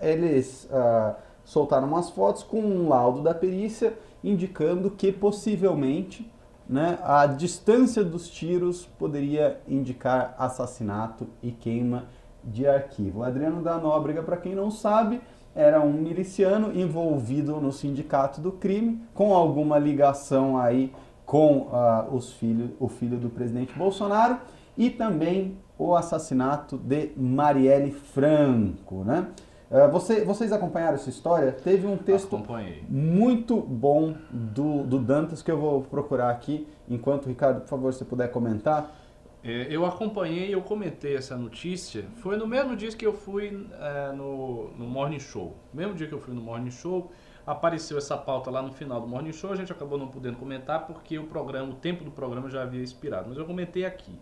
Eles 0.00 0.64
uh, 0.64 1.14
soltaram 1.44 1.86
umas 1.86 2.10
fotos 2.10 2.42
com 2.42 2.60
um 2.60 2.88
laudo 2.88 3.22
da 3.22 3.32
perícia 3.32 3.96
indicando 4.24 4.90
que 4.90 5.12
possivelmente 5.12 6.28
né, 6.68 6.98
a 7.02 7.26
distância 7.26 8.02
dos 8.02 8.28
tiros 8.28 8.86
poderia 8.98 9.60
indicar 9.68 10.34
assassinato 10.38 11.28
e 11.42 11.52
queima 11.52 12.06
de 12.42 12.66
arquivo. 12.66 13.20
O 13.20 13.22
Adriano 13.24 13.62
da 13.62 13.78
Nóbrega, 13.78 14.22
para 14.22 14.36
quem 14.36 14.54
não 14.54 14.70
sabe, 14.70 15.20
era 15.54 15.80
um 15.80 15.92
miliciano 15.92 16.72
envolvido 16.78 17.60
no 17.60 17.72
sindicato 17.72 18.40
do 18.40 18.52
crime, 18.52 19.02
com 19.14 19.34
alguma 19.34 19.78
ligação 19.78 20.58
aí 20.58 20.92
com 21.24 21.68
uh, 21.68 22.14
os 22.14 22.32
filhos, 22.32 22.70
o 22.78 22.88
filho 22.88 23.16
do 23.16 23.30
presidente 23.30 23.72
Bolsonaro 23.76 24.38
e 24.76 24.90
também 24.90 25.56
o 25.78 25.94
assassinato 25.94 26.76
de 26.76 27.10
Marielle 27.16 27.90
Franco, 27.90 29.04
né? 29.04 29.28
Uh, 29.70 29.90
você, 29.90 30.24
vocês 30.24 30.52
acompanharam 30.52 30.94
essa 30.94 31.08
história? 31.08 31.52
Teve 31.52 31.86
um 31.86 31.96
texto 31.96 32.36
Acompanhei. 32.36 32.84
muito 32.88 33.56
bom 33.56 34.14
do, 34.30 34.82
do 34.82 34.98
Dantas 34.98 35.40
que 35.40 35.50
eu 35.50 35.58
vou 35.58 35.82
procurar 35.82 36.30
aqui, 36.30 36.68
enquanto, 36.88 37.26
Ricardo, 37.26 37.62
por 37.62 37.68
favor, 37.68 37.94
se 37.94 38.04
puder 38.04 38.30
comentar. 38.30 38.94
É, 39.44 39.66
eu 39.68 39.84
acompanhei 39.84 40.54
eu 40.54 40.62
comentei 40.62 41.16
essa 41.16 41.36
notícia. 41.36 42.04
Foi 42.16 42.36
no 42.36 42.46
mesmo 42.46 42.76
dia 42.76 42.90
que 42.92 43.04
eu 43.04 43.12
fui 43.12 43.66
é, 43.80 44.12
no, 44.12 44.70
no 44.76 44.86
Morning 44.86 45.18
Show. 45.18 45.56
Mesmo 45.74 45.94
dia 45.94 46.06
que 46.06 46.12
eu 46.12 46.20
fui 46.20 46.32
no 46.32 46.40
Morning 46.40 46.70
Show, 46.70 47.10
apareceu 47.44 47.98
essa 47.98 48.16
pauta 48.16 48.50
lá 48.50 48.62
no 48.62 48.72
final 48.72 49.00
do 49.00 49.06
Morning 49.08 49.32
Show. 49.32 49.52
A 49.52 49.56
gente 49.56 49.72
acabou 49.72 49.98
não 49.98 50.06
podendo 50.06 50.36
comentar 50.36 50.86
porque 50.86 51.18
o 51.18 51.24
programa, 51.24 51.72
o 51.72 51.74
tempo 51.74 52.04
do 52.04 52.10
programa 52.10 52.48
já 52.48 52.62
havia 52.62 52.82
expirado. 52.82 53.28
Mas 53.28 53.38
eu 53.38 53.44
comentei 53.44 53.84
aqui. 53.84 54.16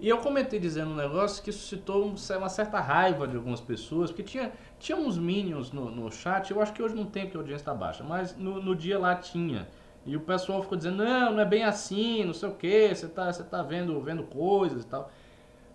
E 0.00 0.08
eu 0.08 0.18
comentei 0.18 0.58
dizendo 0.58 0.90
um 0.90 0.96
negócio 0.96 1.42
que 1.42 1.52
suscitou 1.52 2.14
uma 2.36 2.48
certa 2.48 2.80
raiva 2.80 3.28
de 3.28 3.36
algumas 3.36 3.60
pessoas, 3.60 4.10
porque 4.10 4.24
tinha, 4.24 4.52
tinha 4.78 4.98
uns 4.98 5.16
minions 5.16 5.70
no, 5.70 5.90
no 5.90 6.10
chat, 6.10 6.50
eu 6.50 6.60
acho 6.60 6.72
que 6.72 6.82
hoje 6.82 6.94
não 6.94 7.06
tem 7.06 7.24
porque 7.24 7.36
a 7.36 7.40
audiência 7.40 7.62
está 7.62 7.74
baixa, 7.74 8.02
mas 8.02 8.36
no, 8.36 8.60
no 8.60 8.74
dia 8.74 8.98
lá 8.98 9.14
tinha. 9.14 9.68
E 10.06 10.16
o 10.16 10.20
pessoal 10.20 10.62
ficou 10.62 10.76
dizendo, 10.76 11.02
não, 11.02 11.32
não 11.32 11.40
é 11.40 11.44
bem 11.44 11.64
assim, 11.64 12.24
não 12.24 12.34
sei 12.34 12.48
o 12.48 12.54
que, 12.54 12.94
você 12.94 13.06
está 13.06 13.32
você 13.32 13.42
tá 13.42 13.62
vendo, 13.62 13.98
vendo 14.00 14.24
coisas 14.24 14.84
e 14.84 14.86
tal. 14.86 15.10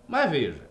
Mas 0.06 0.30
veja, 0.30 0.68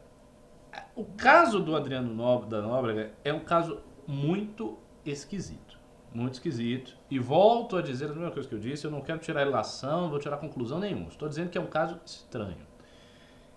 o 0.96 1.04
caso 1.04 1.60
do 1.60 1.76
Adriano 1.76 2.14
Nobre, 2.14 2.50
da 2.50 2.62
Nóbrega 2.62 3.12
é 3.24 3.34
um 3.34 3.42
caso 3.42 3.82
muito 4.08 4.78
esquisito. 5.06 5.78
Muito 6.14 6.36
esquisito. 6.36 6.98
E 7.10 7.20
volto 7.20 7.76
a 7.76 7.82
dizer 7.82 8.06
a 8.06 8.14
mesma 8.14 8.32
coisa 8.32 8.48
que 8.48 8.56
eu 8.56 8.60
disse, 8.60 8.86
eu 8.86 8.92
não 8.92 9.02
quero 9.02 9.20
tirar 9.20 9.44
relação, 9.44 10.04
não 10.04 10.10
vou 10.10 10.20
tirar 10.20 10.38
conclusão 10.38 10.80
nenhuma. 10.80 11.08
Estou 11.08 11.28
dizendo 11.30 11.50
que 11.50 11.58
é 11.58 11.62
um 11.62 11.68
caso 11.68 12.00
estranho. 12.06 12.68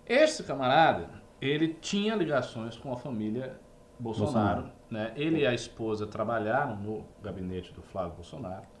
Esse 0.05 0.43
camarada, 0.43 1.09
ele 1.41 1.69
tinha 1.69 2.15
ligações 2.15 2.77
com 2.77 2.91
a 2.91 2.97
família 2.97 3.59
Bolsonaro. 3.99 4.63
Bolsonaro. 4.63 4.71
Né? 4.91 5.13
Ele 5.15 5.39
e 5.39 5.47
a 5.47 5.53
esposa 5.53 6.05
trabalharam 6.05 6.75
no 6.75 7.05
gabinete 7.21 7.73
do 7.73 7.81
Flávio 7.81 8.13
Bolsonaro. 8.15 8.72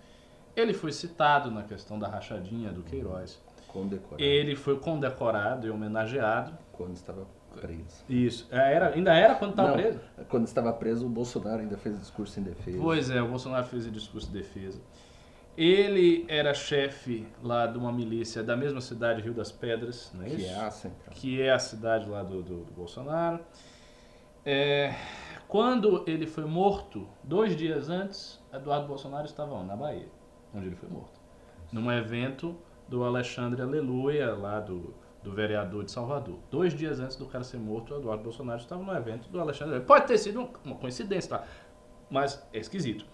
Ele 0.55 0.73
foi 0.73 0.91
citado 0.91 1.49
na 1.49 1.63
questão 1.63 1.97
da 1.97 2.07
rachadinha 2.07 2.71
do 2.71 2.83
Queiroz. 2.83 3.41
Condecorado. 3.67 4.21
Ele 4.21 4.55
foi 4.55 4.77
condecorado 4.79 5.65
e 5.65 5.69
homenageado. 5.69 6.55
Quando 6.71 6.95
estava 6.95 7.25
preso. 7.59 8.03
Isso. 8.09 8.47
É, 8.51 8.73
era, 8.73 8.89
ainda 8.89 9.13
era 9.13 9.35
quando 9.35 9.51
estava 9.51 9.73
preso? 9.73 9.99
Quando 10.29 10.47
estava 10.47 10.73
preso, 10.73 11.05
o 11.05 11.09
Bolsonaro 11.09 11.61
ainda 11.61 11.77
fez 11.77 11.99
discurso 11.99 12.39
em 12.39 12.43
defesa. 12.43 12.77
Pois 12.79 13.09
é, 13.09 13.21
o 13.21 13.27
Bolsonaro 13.27 13.65
fez 13.65 13.87
o 13.87 13.91
discurso 13.91 14.27
de 14.27 14.33
defesa. 14.33 14.81
Ele 15.55 16.25
era 16.27 16.53
chefe 16.53 17.27
lá 17.43 17.67
de 17.67 17.77
uma 17.77 17.91
milícia 17.91 18.41
da 18.43 18.57
mesma 18.57 18.81
cidade, 18.81 19.21
Rio 19.21 19.33
das 19.33 19.51
Pedras, 19.51 20.11
não 20.13 20.23
é 20.23 20.29
que 20.29 20.35
isso? 20.37 20.49
É 20.49 20.55
a 20.55 20.71
central. 20.71 21.15
Que 21.15 21.41
é 21.41 21.51
a 21.51 21.59
cidade 21.59 22.09
lá 22.09 22.23
do, 22.23 22.41
do, 22.41 22.63
do 22.63 22.71
Bolsonaro. 22.71 23.39
É, 24.43 24.95
quando 25.47 26.03
ele 26.07 26.25
foi 26.25 26.45
morto, 26.45 27.07
dois 27.23 27.55
dias 27.55 27.87
antes, 27.87 28.41
Eduardo 28.51 28.87
Bolsonaro 28.87 29.25
estava 29.25 29.53
onde? 29.53 29.67
na 29.67 29.75
Bahia, 29.75 30.07
onde 30.53 30.67
ele 30.67 30.75
foi 30.75 30.89
morto. 30.89 31.19
Num 31.71 31.91
evento 31.91 32.55
do 32.87 33.03
Alexandre 33.03 33.61
Aleluia, 33.61 34.33
lá 34.33 34.59
do, 34.59 34.93
do 35.23 35.31
vereador 35.31 35.83
de 35.83 35.91
Salvador. 35.91 36.39
Dois 36.51 36.73
dias 36.73 36.99
antes 36.99 37.15
do 37.15 37.25
cara 37.25 37.43
ser 37.43 37.57
morto, 37.57 37.93
o 37.93 37.97
Eduardo 37.97 38.23
Bolsonaro 38.23 38.59
estava 38.59 38.83
no 38.83 38.93
evento 38.93 39.29
do 39.29 39.39
Alexandre 39.39 39.75
Aleluia. 39.75 39.87
Pode 39.87 40.07
ter 40.07 40.17
sido 40.17 40.49
uma 40.63 40.75
coincidência, 40.75 41.37
tá? 41.37 41.45
mas 42.09 42.45
é 42.53 42.59
esquisito. 42.59 43.05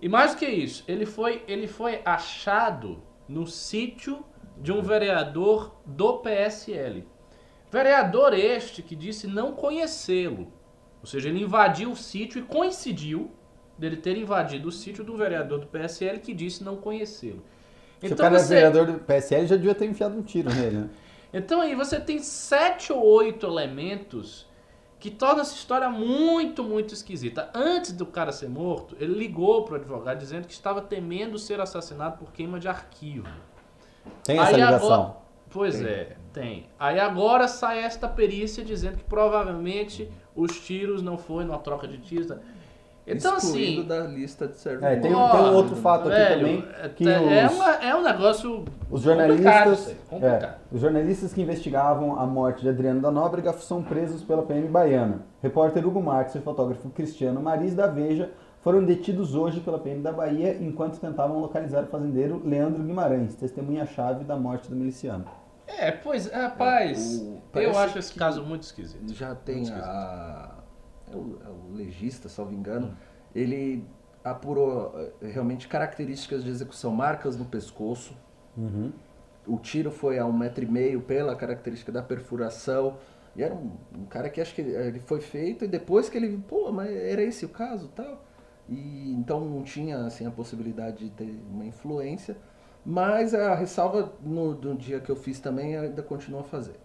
E 0.00 0.08
mais 0.08 0.32
do 0.32 0.38
que 0.38 0.46
isso, 0.46 0.84
ele 0.86 1.04
foi, 1.04 1.42
ele 1.48 1.66
foi 1.66 2.00
achado 2.04 3.02
no 3.28 3.46
sítio 3.46 4.24
de 4.56 4.70
um 4.72 4.80
vereador 4.80 5.76
do 5.84 6.18
PSL. 6.18 7.04
Vereador 7.70 8.32
este 8.32 8.82
que 8.82 8.94
disse 8.94 9.26
não 9.26 9.52
conhecê-lo. 9.52 10.52
Ou 11.00 11.06
seja, 11.06 11.28
ele 11.28 11.42
invadiu 11.42 11.90
o 11.90 11.96
sítio 11.96 12.40
e 12.40 12.44
coincidiu 12.44 13.30
dele 13.78 13.96
ter 13.96 14.16
invadido 14.16 14.68
o 14.68 14.72
sítio 14.72 15.04
do 15.04 15.16
vereador 15.16 15.60
do 15.60 15.66
PSL 15.66 16.18
que 16.18 16.34
disse 16.34 16.64
não 16.64 16.76
conhecê-lo. 16.76 17.42
Então, 17.98 18.08
Se 18.08 18.12
o 18.12 18.14
então 18.14 18.16
cara 18.24 18.36
é 18.36 18.38
você... 18.38 18.54
é 18.54 18.56
vereador 18.56 18.86
do 18.86 18.98
PSL, 19.00 19.46
já 19.46 19.56
devia 19.56 19.74
ter 19.74 19.86
enfiado 19.86 20.16
um 20.16 20.22
tiro 20.22 20.52
nele, 20.52 20.76
né? 20.78 20.88
Então 21.30 21.60
aí 21.60 21.74
você 21.74 22.00
tem 22.00 22.20
sete 22.20 22.90
ou 22.90 23.04
oito 23.04 23.46
elementos 23.46 24.46
que 24.98 25.10
torna 25.10 25.42
essa 25.42 25.54
história 25.54 25.88
muito, 25.88 26.64
muito 26.64 26.92
esquisita. 26.94 27.50
Antes 27.54 27.92
do 27.92 28.06
cara 28.06 28.32
ser 28.32 28.48
morto, 28.48 28.96
ele 28.98 29.12
ligou 29.12 29.62
pro 29.64 29.76
advogado 29.76 30.18
dizendo 30.18 30.46
que 30.46 30.52
estava 30.52 30.80
temendo 30.80 31.38
ser 31.38 31.60
assassinado 31.60 32.16
por 32.18 32.32
queima 32.32 32.58
de 32.58 32.66
arquivo. 32.66 33.28
Tem 34.24 34.38
essa 34.38 34.48
Aí 34.48 34.54
ligação? 34.54 34.92
Agora, 34.92 35.16
pois 35.50 35.76
tem. 35.76 35.86
é, 35.86 36.16
tem. 36.32 36.66
Aí 36.78 36.98
agora 36.98 37.46
sai 37.46 37.80
esta 37.80 38.08
perícia 38.08 38.64
dizendo 38.64 38.96
que 38.96 39.04
provavelmente 39.04 40.10
os 40.34 40.58
tiros 40.60 41.02
não 41.02 41.16
foi 41.16 41.44
numa 41.44 41.58
troca 41.58 41.86
de 41.86 41.98
tiros. 41.98 42.32
Então, 43.08 43.36
assim. 43.36 43.84
da 43.84 44.00
lista 44.00 44.46
de 44.46 44.58
serviços. 44.58 44.86
É, 44.86 44.96
tem, 44.96 45.10
tem, 45.10 45.14
um 45.14 45.54
outro 45.54 45.76
fato 45.76 46.08
velho, 46.08 46.24
aqui 46.24 46.38
também. 46.38 46.64
É, 46.82 46.88
que 46.88 47.08
é, 47.08 47.46
os, 47.46 47.54
uma, 47.54 47.74
é 47.74 47.96
um 47.96 48.02
negócio. 48.02 48.64
Os 48.90 49.02
jornalistas. 49.02 49.96
É, 50.12 50.54
os 50.70 50.80
jornalistas 50.80 51.32
que 51.32 51.40
investigavam 51.40 52.18
a 52.18 52.26
morte 52.26 52.62
de 52.62 52.68
Adriano 52.68 53.00
da 53.00 53.10
Nóbrega 53.10 53.52
são 53.54 53.82
presos 53.82 54.22
pela 54.22 54.42
PM 54.42 54.68
baiana. 54.68 55.22
Repórter 55.42 55.86
Hugo 55.86 56.02
Marques 56.02 56.34
e 56.34 56.40
fotógrafo 56.40 56.90
Cristiano 56.90 57.40
Maris 57.40 57.74
da 57.74 57.86
Veja 57.86 58.30
foram 58.60 58.84
detidos 58.84 59.34
hoje 59.34 59.60
pela 59.60 59.78
PM 59.78 60.02
da 60.02 60.12
Bahia 60.12 60.56
enquanto 60.60 60.98
tentavam 60.98 61.40
localizar 61.40 61.84
o 61.84 61.86
fazendeiro 61.86 62.42
Leandro 62.44 62.82
Guimarães, 62.82 63.34
testemunha-chave 63.34 64.24
da 64.24 64.36
morte 64.36 64.68
do 64.68 64.76
miliciano. 64.76 65.24
É, 65.66 65.92
pois, 65.92 66.30
rapaz, 66.30 67.20
o, 67.20 67.58
eu 67.58 67.78
acho 67.78 67.98
esse 67.98 68.14
caso 68.14 68.42
muito 68.42 68.62
esquisito. 68.62 69.14
Já 69.14 69.34
tem 69.34 69.62
esquisito. 69.62 69.84
a 69.84 70.47
é 71.12 71.16
o, 71.16 71.38
é 71.44 71.48
o 71.48 71.74
legista, 71.74 72.28
salvo 72.28 72.52
engano, 72.52 72.96
ele 73.34 73.84
apurou 74.24 74.92
eh, 74.96 75.28
realmente 75.28 75.68
características 75.68 76.44
de 76.44 76.50
execução, 76.50 76.92
marcas 76.92 77.36
no 77.36 77.44
pescoço. 77.44 78.16
Uhum. 78.56 78.92
O 79.46 79.58
tiro 79.58 79.90
foi 79.90 80.18
a 80.18 80.26
um 80.26 80.32
metro 80.32 80.64
e 80.64 80.66
meio 80.66 81.00
pela 81.00 81.34
característica 81.34 81.90
da 81.90 82.02
perfuração. 82.02 82.98
E 83.34 83.42
era 83.42 83.54
um, 83.54 83.72
um, 83.96 84.04
cara 84.06 84.28
que 84.28 84.40
acho 84.40 84.54
que 84.54 84.60
ele 84.60 85.00
foi 85.00 85.20
feito 85.20 85.64
e 85.64 85.68
depois 85.68 86.08
que 86.08 86.18
ele, 86.18 86.36
pô, 86.48 86.72
mas 86.72 86.90
era 86.90 87.22
esse 87.22 87.44
o 87.44 87.48
caso, 87.48 87.88
tal. 87.88 88.24
E 88.68 89.12
então 89.12 89.40
não 89.40 89.62
tinha 89.62 89.98
assim 89.98 90.26
a 90.26 90.30
possibilidade 90.30 91.04
de 91.04 91.10
ter 91.10 91.40
uma 91.50 91.64
influência, 91.64 92.36
mas 92.84 93.34
a 93.34 93.54
ressalva 93.54 94.12
no, 94.20 94.54
no 94.54 94.76
dia 94.76 95.00
que 95.00 95.10
eu 95.10 95.16
fiz 95.16 95.40
também 95.40 95.76
ainda 95.76 96.02
continua 96.02 96.40
a 96.40 96.44
fazer. 96.44 96.76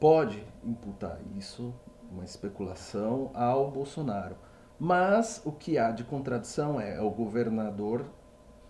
Pode 0.00 0.44
imputar 0.64 1.20
isso 1.36 1.74
uma 2.10 2.24
especulação 2.24 3.30
ao 3.34 3.70
Bolsonaro. 3.70 4.36
Mas 4.78 5.42
o 5.44 5.52
que 5.52 5.76
há 5.76 5.90
de 5.90 6.04
contradição 6.04 6.80
é, 6.80 6.96
é 6.96 7.00
o 7.00 7.10
governador 7.10 8.04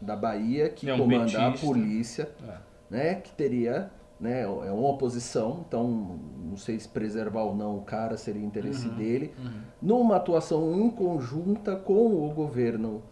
da 0.00 0.16
Bahia 0.16 0.68
que 0.68 0.88
é 0.88 0.94
um 0.94 0.98
comanda 0.98 1.24
betista. 1.24 1.46
a 1.46 1.52
polícia, 1.52 2.30
é. 2.48 2.56
né, 2.88 3.14
que 3.16 3.32
teria, 3.32 3.90
né, 4.18 4.42
é 4.42 4.46
uma 4.46 4.88
oposição, 4.88 5.64
então 5.66 6.18
não 6.44 6.56
sei 6.56 6.78
se 6.78 6.88
preservar 6.88 7.42
ou 7.42 7.54
não 7.54 7.76
o 7.76 7.82
cara 7.82 8.16
seria 8.16 8.44
interesse 8.44 8.88
uhum, 8.88 8.96
dele, 8.96 9.34
uhum. 9.38 9.60
numa 9.82 10.16
atuação 10.16 10.80
em 10.80 10.90
conjunta 10.90 11.76
com 11.76 12.26
o 12.26 12.32
governo, 12.32 13.02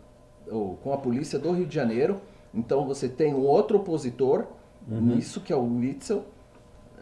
ou 0.50 0.76
com 0.76 0.92
a 0.92 0.96
polícia 0.96 1.38
do 1.38 1.50
Rio 1.52 1.66
de 1.66 1.74
Janeiro. 1.74 2.20
Então 2.54 2.86
você 2.86 3.08
tem 3.08 3.34
um 3.34 3.44
outro 3.44 3.78
opositor 3.78 4.46
uhum. 4.88 5.00
nisso 5.00 5.40
que 5.40 5.52
é 5.52 5.56
o 5.56 5.64
Witzel, 5.64 6.24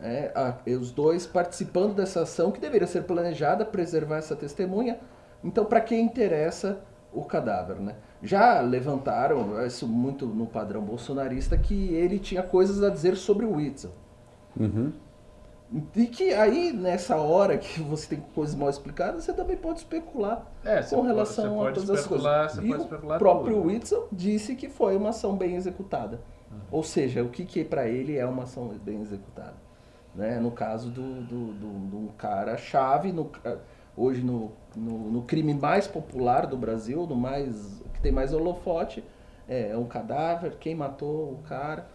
é, 0.03 0.33
a, 0.35 0.57
os 0.79 0.91
dois 0.91 1.27
participando 1.27 1.95
dessa 1.95 2.23
ação 2.23 2.51
que 2.51 2.61
deveria 2.61 2.87
ser 2.87 3.03
planejada, 3.05 3.65
preservar 3.65 4.19
essa 4.19 4.37
testemunha. 4.37 4.99
Então, 5.43 5.65
para 5.65 5.81
quem 5.81 6.05
interessa 6.05 6.81
o 7.13 7.25
cadáver, 7.25 7.77
né? 7.77 7.97
Já 8.23 8.61
levantaram, 8.61 9.65
isso 9.65 9.87
muito 9.87 10.27
no 10.27 10.47
padrão 10.47 10.83
bolsonarista, 10.83 11.57
que 11.57 11.95
ele 11.95 12.19
tinha 12.19 12.43
coisas 12.43 12.83
a 12.83 12.91
dizer 12.91 13.17
sobre 13.17 13.47
o 13.47 13.55
Witzel. 13.55 13.93
Uhum. 14.59 14.93
E 15.95 16.07
que 16.07 16.33
aí, 16.33 16.73
nessa 16.73 17.17
hora 17.17 17.57
que 17.59 17.81
você 17.81 18.17
tem 18.17 18.25
coisas 18.35 18.55
mal 18.55 18.69
explicadas, 18.69 19.25
você 19.25 19.33
também 19.33 19.57
pode 19.57 19.79
especular 19.79 20.51
é, 20.65 20.83
com 20.83 21.03
relação 21.03 21.57
pode, 21.57 21.69
a 21.69 21.73
todas 21.73 21.91
as 21.91 22.07
coisas. 22.07 22.57
E 22.63 22.73
o 22.73 22.87
próprio 23.19 23.57
tudo. 23.57 23.67
Witzel 23.69 24.09
disse 24.13 24.55
que 24.55 24.69
foi 24.69 24.97
uma 24.97 25.11
ação 25.11 25.37
bem 25.37 25.57
executada. 25.57 26.21
Uhum. 26.51 26.59
Ou 26.71 26.83
seja, 26.83 27.23
o 27.23 27.29
que, 27.29 27.45
que 27.45 27.65
para 27.65 27.89
ele 27.89 28.17
é 28.17 28.27
uma 28.27 28.45
ação 28.45 28.69
bem 28.69 29.01
executada 29.01 29.64
né? 30.15 30.39
No 30.39 30.51
caso 30.51 30.91
do, 30.91 31.23
do, 31.23 31.53
do, 31.53 31.69
do 31.89 32.13
cara 32.15 32.57
chave, 32.57 33.13
no, 33.13 33.31
hoje 33.97 34.23
no, 34.23 34.53
no, 34.77 35.11
no, 35.11 35.23
crime 35.23 35.55
mais 35.55 35.87
popular 35.87 36.47
do 36.47 36.57
Brasil, 36.57 37.07
no 37.07 37.17
mais 37.17 37.83
que 37.93 38.01
tem 38.01 38.13
mais 38.13 38.33
holofote, 38.33 39.05
é, 39.49 39.71
é 39.71 39.77
um 39.77 39.85
cadáver, 39.85 40.57
quem 40.61 40.75
matou 40.75 41.33
o 41.33 41.39
cara, 41.49 41.87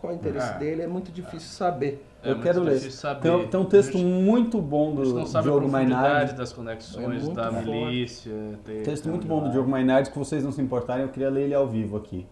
qual 0.00 0.12
é 0.12 0.16
o 0.16 0.18
interesse 0.18 0.52
ah, 0.52 0.58
dele, 0.58 0.82
é 0.82 0.86
muito 0.86 1.10
difícil 1.10 1.50
saber. 1.50 2.04
É 2.22 2.32
eu 2.32 2.40
quero 2.40 2.60
ler. 2.62 2.80
Tem, 3.20 3.48
tem, 3.48 3.60
um 3.60 3.64
texto 3.64 3.96
muito 3.96 4.60
bom 4.60 4.94
do 4.94 5.24
Diogo 5.24 5.68
Mainardi. 5.68 6.34
das 6.34 6.52
conexões 6.52 7.28
é 7.28 7.32
da 7.32 7.50
forte. 7.50 7.70
milícia. 7.70 8.32
Tem, 8.64 8.82
texto 8.82 9.08
muito 9.08 9.26
bom 9.26 9.42
do 9.42 9.50
Diogo 9.50 9.70
Mainardi, 9.70 10.10
que 10.10 10.18
vocês 10.18 10.44
não 10.44 10.50
se 10.50 10.60
importarem, 10.60 11.04
eu 11.04 11.10
queria 11.10 11.30
ler 11.30 11.44
ele 11.44 11.54
ao 11.54 11.66
vivo 11.66 11.96
aqui. 11.96 12.26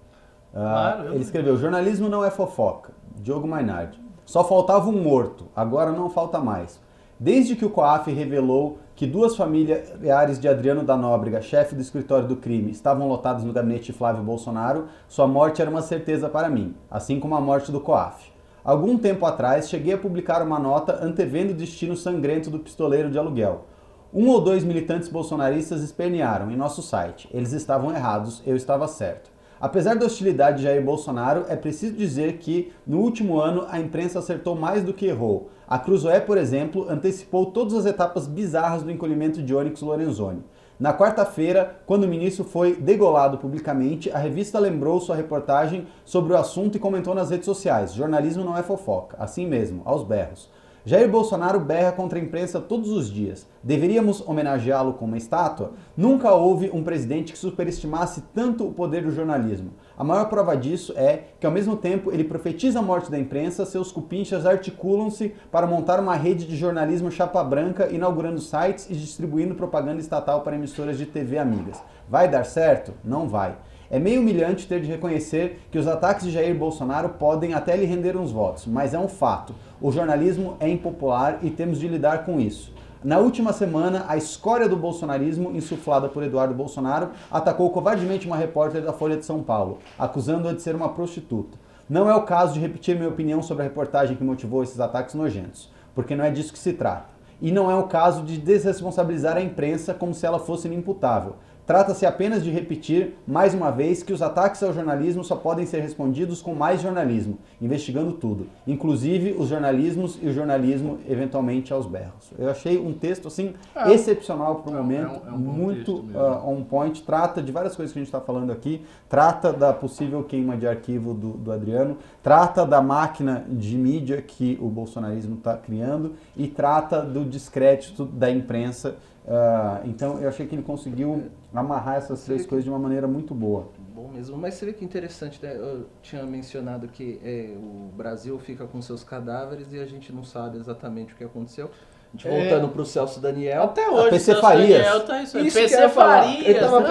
Uh, 0.52 0.54
claro, 0.54 1.14
ele 1.14 1.22
escreveu, 1.22 1.56
jornalismo 1.56 2.08
não 2.08 2.24
é 2.24 2.30
fofoca. 2.30 2.92
Diogo 3.16 3.46
Mainardi. 3.46 4.05
Só 4.26 4.42
faltava 4.42 4.90
um 4.90 5.00
morto, 5.00 5.46
agora 5.54 5.92
não 5.92 6.10
falta 6.10 6.40
mais. 6.40 6.80
Desde 7.18 7.54
que 7.54 7.64
o 7.64 7.70
COAF 7.70 8.10
revelou 8.10 8.78
que 8.96 9.06
duas 9.06 9.36
familiares 9.36 10.40
de 10.40 10.48
Adriano 10.48 10.82
da 10.82 10.96
Nóbrega, 10.96 11.40
chefe 11.40 11.76
do 11.76 11.80
escritório 11.80 12.26
do 12.26 12.34
crime, 12.34 12.72
estavam 12.72 13.06
lotados 13.06 13.44
no 13.44 13.52
gabinete 13.52 13.92
de 13.92 13.92
Flávio 13.92 14.24
Bolsonaro, 14.24 14.88
sua 15.06 15.28
morte 15.28 15.62
era 15.62 15.70
uma 15.70 15.80
certeza 15.80 16.28
para 16.28 16.50
mim, 16.50 16.74
assim 16.90 17.20
como 17.20 17.36
a 17.36 17.40
morte 17.40 17.70
do 17.70 17.80
COAF. 17.80 18.32
Algum 18.64 18.98
tempo 18.98 19.24
atrás, 19.24 19.68
cheguei 19.68 19.94
a 19.94 19.98
publicar 19.98 20.42
uma 20.42 20.58
nota 20.58 20.98
antevendo 21.00 21.52
o 21.52 21.56
destino 21.56 21.96
sangrento 21.96 22.50
do 22.50 22.58
pistoleiro 22.58 23.08
de 23.08 23.16
aluguel. 23.16 23.66
Um 24.12 24.28
ou 24.28 24.40
dois 24.40 24.64
militantes 24.64 25.08
bolsonaristas 25.08 25.82
espernearam 25.82 26.50
em 26.50 26.56
nosso 26.56 26.82
site. 26.82 27.28
Eles 27.32 27.52
estavam 27.52 27.94
errados, 27.94 28.42
eu 28.44 28.56
estava 28.56 28.88
certo. 28.88 29.35
Apesar 29.58 29.96
da 29.96 30.04
hostilidade 30.04 30.58
de 30.58 30.64
Jair 30.64 30.84
Bolsonaro, 30.84 31.46
é 31.48 31.56
preciso 31.56 31.94
dizer 31.94 32.34
que, 32.34 32.72
no 32.86 32.98
último 32.98 33.40
ano, 33.40 33.66
a 33.70 33.80
imprensa 33.80 34.18
acertou 34.18 34.54
mais 34.54 34.82
do 34.84 34.92
que 34.92 35.06
errou. 35.06 35.48
A 35.66 35.78
Cruzoé, 35.78 36.20
por 36.20 36.36
exemplo, 36.36 36.86
antecipou 36.90 37.46
todas 37.46 37.72
as 37.72 37.86
etapas 37.86 38.26
bizarras 38.26 38.82
do 38.82 38.90
encolhimento 38.90 39.42
de 39.42 39.54
Onyx 39.54 39.80
Lorenzoni. 39.80 40.44
Na 40.78 40.92
quarta-feira, 40.92 41.80
quando 41.86 42.04
o 42.04 42.08
ministro 42.08 42.44
foi 42.44 42.76
degolado 42.76 43.38
publicamente, 43.38 44.10
a 44.10 44.18
revista 44.18 44.58
lembrou 44.58 45.00
sua 45.00 45.16
reportagem 45.16 45.86
sobre 46.04 46.34
o 46.34 46.36
assunto 46.36 46.76
e 46.76 46.80
comentou 46.80 47.14
nas 47.14 47.30
redes 47.30 47.46
sociais: 47.46 47.94
jornalismo 47.94 48.44
não 48.44 48.58
é 48.58 48.62
fofoca, 48.62 49.16
assim 49.18 49.46
mesmo, 49.46 49.80
aos 49.86 50.04
berros. 50.04 50.50
Jair 50.88 51.10
Bolsonaro 51.10 51.58
berra 51.58 51.90
contra 51.90 52.16
a 52.16 52.22
imprensa 52.22 52.60
todos 52.60 52.90
os 52.90 53.12
dias. 53.12 53.44
Deveríamos 53.60 54.22
homenageá-lo 54.24 54.92
com 54.92 55.04
uma 55.04 55.16
estátua? 55.16 55.72
Nunca 55.96 56.32
houve 56.32 56.70
um 56.72 56.84
presidente 56.84 57.32
que 57.32 57.38
superestimasse 57.38 58.22
tanto 58.32 58.64
o 58.64 58.72
poder 58.72 59.02
do 59.02 59.10
jornalismo. 59.10 59.72
A 59.98 60.04
maior 60.04 60.26
prova 60.26 60.56
disso 60.56 60.92
é 60.96 61.24
que, 61.40 61.46
ao 61.46 61.50
mesmo 61.50 61.74
tempo, 61.74 62.12
ele 62.12 62.22
profetiza 62.22 62.78
a 62.78 62.82
morte 62.82 63.10
da 63.10 63.18
imprensa, 63.18 63.66
seus 63.66 63.90
cupinchas 63.90 64.46
articulam-se 64.46 65.34
para 65.50 65.66
montar 65.66 65.98
uma 65.98 66.14
rede 66.14 66.46
de 66.46 66.54
jornalismo 66.56 67.10
chapa 67.10 67.42
branca, 67.42 67.88
inaugurando 67.90 68.38
sites 68.38 68.88
e 68.88 68.94
distribuindo 68.94 69.56
propaganda 69.56 70.00
estatal 70.00 70.42
para 70.42 70.54
emissoras 70.54 70.96
de 70.96 71.06
TV 71.06 71.36
amigas. 71.36 71.82
Vai 72.08 72.28
dar 72.28 72.44
certo? 72.44 72.94
Não 73.02 73.28
vai. 73.28 73.56
É 73.90 73.98
meio 74.00 74.20
humilhante 74.20 74.66
ter 74.66 74.80
de 74.80 74.88
reconhecer 74.88 75.60
que 75.70 75.78
os 75.78 75.86
ataques 75.86 76.24
de 76.24 76.32
Jair 76.32 76.56
Bolsonaro 76.56 77.10
podem 77.10 77.54
até 77.54 77.76
lhe 77.76 77.86
render 77.86 78.16
uns 78.16 78.32
votos, 78.32 78.66
mas 78.66 78.94
é 78.94 78.98
um 78.98 79.08
fato. 79.08 79.54
O 79.80 79.92
jornalismo 79.92 80.56
é 80.58 80.68
impopular 80.68 81.38
e 81.42 81.50
temos 81.50 81.78
de 81.78 81.86
lidar 81.86 82.24
com 82.24 82.40
isso. 82.40 82.74
Na 83.04 83.18
última 83.18 83.52
semana, 83.52 84.04
a 84.08 84.16
escória 84.16 84.68
do 84.68 84.76
bolsonarismo, 84.76 85.52
insuflada 85.52 86.08
por 86.08 86.24
Eduardo 86.24 86.54
Bolsonaro, 86.54 87.10
atacou 87.30 87.70
covardemente 87.70 88.26
uma 88.26 88.36
repórter 88.36 88.82
da 88.82 88.92
Folha 88.92 89.16
de 89.16 89.24
São 89.24 89.42
Paulo, 89.42 89.78
acusando-a 89.96 90.52
de 90.52 90.62
ser 90.62 90.74
uma 90.74 90.88
prostituta. 90.88 91.56
Não 91.88 92.10
é 92.10 92.14
o 92.16 92.22
caso 92.22 92.54
de 92.54 92.58
repetir 92.58 92.96
minha 92.96 93.08
opinião 93.08 93.40
sobre 93.40 93.62
a 93.62 93.68
reportagem 93.68 94.16
que 94.16 94.24
motivou 94.24 94.64
esses 94.64 94.80
ataques 94.80 95.14
nojentos, 95.14 95.70
porque 95.94 96.16
não 96.16 96.24
é 96.24 96.30
disso 96.32 96.52
que 96.52 96.58
se 96.58 96.72
trata. 96.72 97.14
E 97.40 97.52
não 97.52 97.70
é 97.70 97.76
o 97.76 97.84
caso 97.84 98.24
de 98.24 98.38
desresponsabilizar 98.38 99.36
a 99.36 99.42
imprensa 99.42 99.94
como 99.94 100.12
se 100.12 100.26
ela 100.26 100.40
fosse 100.40 100.66
inimputável. 100.66 101.36
Trata-se 101.66 102.06
apenas 102.06 102.44
de 102.44 102.50
repetir, 102.50 103.16
mais 103.26 103.52
uma 103.52 103.72
vez, 103.72 104.02
que 104.02 104.12
os 104.12 104.22
ataques 104.22 104.62
ao 104.62 104.72
jornalismo 104.72 105.24
só 105.24 105.34
podem 105.34 105.66
ser 105.66 105.80
respondidos 105.80 106.40
com 106.40 106.54
mais 106.54 106.80
jornalismo, 106.80 107.38
investigando 107.60 108.12
tudo, 108.12 108.46
inclusive 108.66 109.34
os 109.36 109.48
jornalismos 109.48 110.16
e 110.22 110.28
o 110.28 110.32
jornalismo, 110.32 110.98
eventualmente, 111.08 111.72
aos 111.72 111.84
berros. 111.84 112.32
Eu 112.38 112.48
achei 112.48 112.78
um 112.78 112.92
texto, 112.92 113.26
assim, 113.26 113.54
é, 113.74 113.92
excepcional 113.92 114.56
para 114.56 114.72
o 114.72 114.78
é, 114.78 114.80
momento, 114.80 115.22
é 115.26 115.30
um, 115.30 115.32
é 115.32 115.32
um 115.32 115.38
muito 115.38 115.92
uh, 115.96 116.48
on 116.48 116.62
point, 116.62 117.02
trata 117.02 117.42
de 117.42 117.50
várias 117.50 117.74
coisas 117.74 117.92
que 117.92 117.98
a 117.98 118.02
gente 118.02 118.08
está 118.08 118.20
falando 118.20 118.52
aqui, 118.52 118.84
trata 119.08 119.52
da 119.52 119.72
possível 119.72 120.22
queima 120.22 120.56
de 120.56 120.68
arquivo 120.68 121.14
do, 121.14 121.30
do 121.32 121.50
Adriano, 121.50 121.98
trata 122.22 122.64
da 122.64 122.80
máquina 122.80 123.44
de 123.48 123.76
mídia 123.76 124.22
que 124.22 124.56
o 124.60 124.68
bolsonarismo 124.68 125.36
está 125.36 125.56
criando. 125.56 126.14
E 126.36 126.46
trata 126.46 127.00
do 127.00 127.24
descrédito 127.24 128.04
da 128.04 128.30
imprensa 128.30 128.96
Uh, 129.26 129.82
então 129.84 130.20
eu 130.20 130.28
achei 130.28 130.46
que 130.46 130.54
ele 130.54 130.62
conseguiu 130.62 131.24
amarrar 131.52 131.96
essas 131.96 132.24
três 132.24 132.42
que... 132.42 132.48
coisas 132.48 132.64
de 132.64 132.70
uma 132.70 132.78
maneira 132.78 133.08
muito 133.08 133.34
boa. 133.34 133.68
Bom 133.92 134.08
mesmo, 134.08 134.38
mas 134.38 134.54
você 134.54 134.66
vê 134.66 134.72
que 134.72 134.84
interessante, 134.84 135.40
né? 135.42 135.56
eu 135.56 135.86
tinha 136.00 136.22
mencionado 136.22 136.86
que 136.86 137.18
é, 137.24 137.50
o 137.56 137.90
Brasil 137.96 138.38
fica 138.38 138.66
com 138.66 138.80
seus 138.80 139.02
cadáveres 139.02 139.72
e 139.72 139.80
a 139.80 139.86
gente 139.86 140.12
não 140.12 140.22
sabe 140.22 140.58
exatamente 140.58 141.12
o 141.12 141.16
que 141.16 141.24
aconteceu. 141.24 141.70
A 142.14 142.16
gente 142.16 142.28
é. 142.28 142.40
voltando 142.40 142.68
para 142.68 142.82
o 142.82 142.86
Celso 142.86 143.18
Daniel. 143.18 143.64
Até 143.64 143.88
hoje, 143.90 144.10
PC 144.10 144.24
Celso 144.26 144.40
Farias. 144.40 144.68
Daniel 144.68 145.06
tá 145.06 145.22
isso. 145.22 145.38
isso 145.40 145.58
PC 145.58 145.88
Farias. 145.88 146.60
Tava, 146.60 146.80
não, 146.80 146.88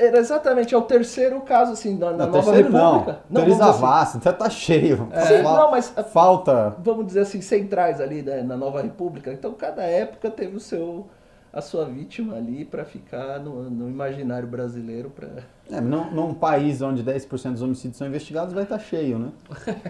era 0.00 0.18
exatamente, 0.18 0.74
é 0.74 0.78
o 0.78 0.82
terceiro 0.82 1.40
caso, 1.42 1.72
assim, 1.72 1.96
na, 1.96 2.10
na 2.10 2.26
Nova 2.26 2.52
República. 2.52 3.20
Não, 3.30 3.46
não 3.46 3.56
Zavassi, 3.56 4.18
assim, 4.18 4.36
tá 4.36 4.50
cheio. 4.50 5.08
É. 5.12 5.20
Sim, 5.38 5.42
não, 5.42 5.70
mas 5.70 5.94
falta. 6.12 6.74
Vamos 6.80 7.06
dizer 7.06 7.20
assim, 7.20 7.40
centrais 7.40 8.00
ali 8.00 8.20
né, 8.20 8.42
na 8.42 8.56
Nova 8.56 8.82
República. 8.82 9.32
Então 9.32 9.52
cada 9.52 9.82
época 9.82 10.28
teve 10.28 10.56
o 10.56 10.60
seu 10.60 11.06
a 11.52 11.60
sua 11.60 11.84
vítima 11.84 12.36
ali 12.36 12.64
para 12.64 12.84
ficar 12.84 13.38
no, 13.40 13.70
no, 13.70 13.88
imaginário 13.88 14.46
brasileiro. 14.46 15.10
Pra... 15.10 15.28
É, 15.70 15.80
num, 15.80 16.10
num 16.10 16.34
país 16.34 16.82
onde 16.82 17.02
10% 17.02 17.52
dos 17.52 17.62
homicídios 17.62 17.96
são 17.96 18.06
investigados, 18.06 18.52
vai 18.52 18.64
estar 18.64 18.78
tá 18.78 18.84
cheio, 18.84 19.18
né? 19.18 19.32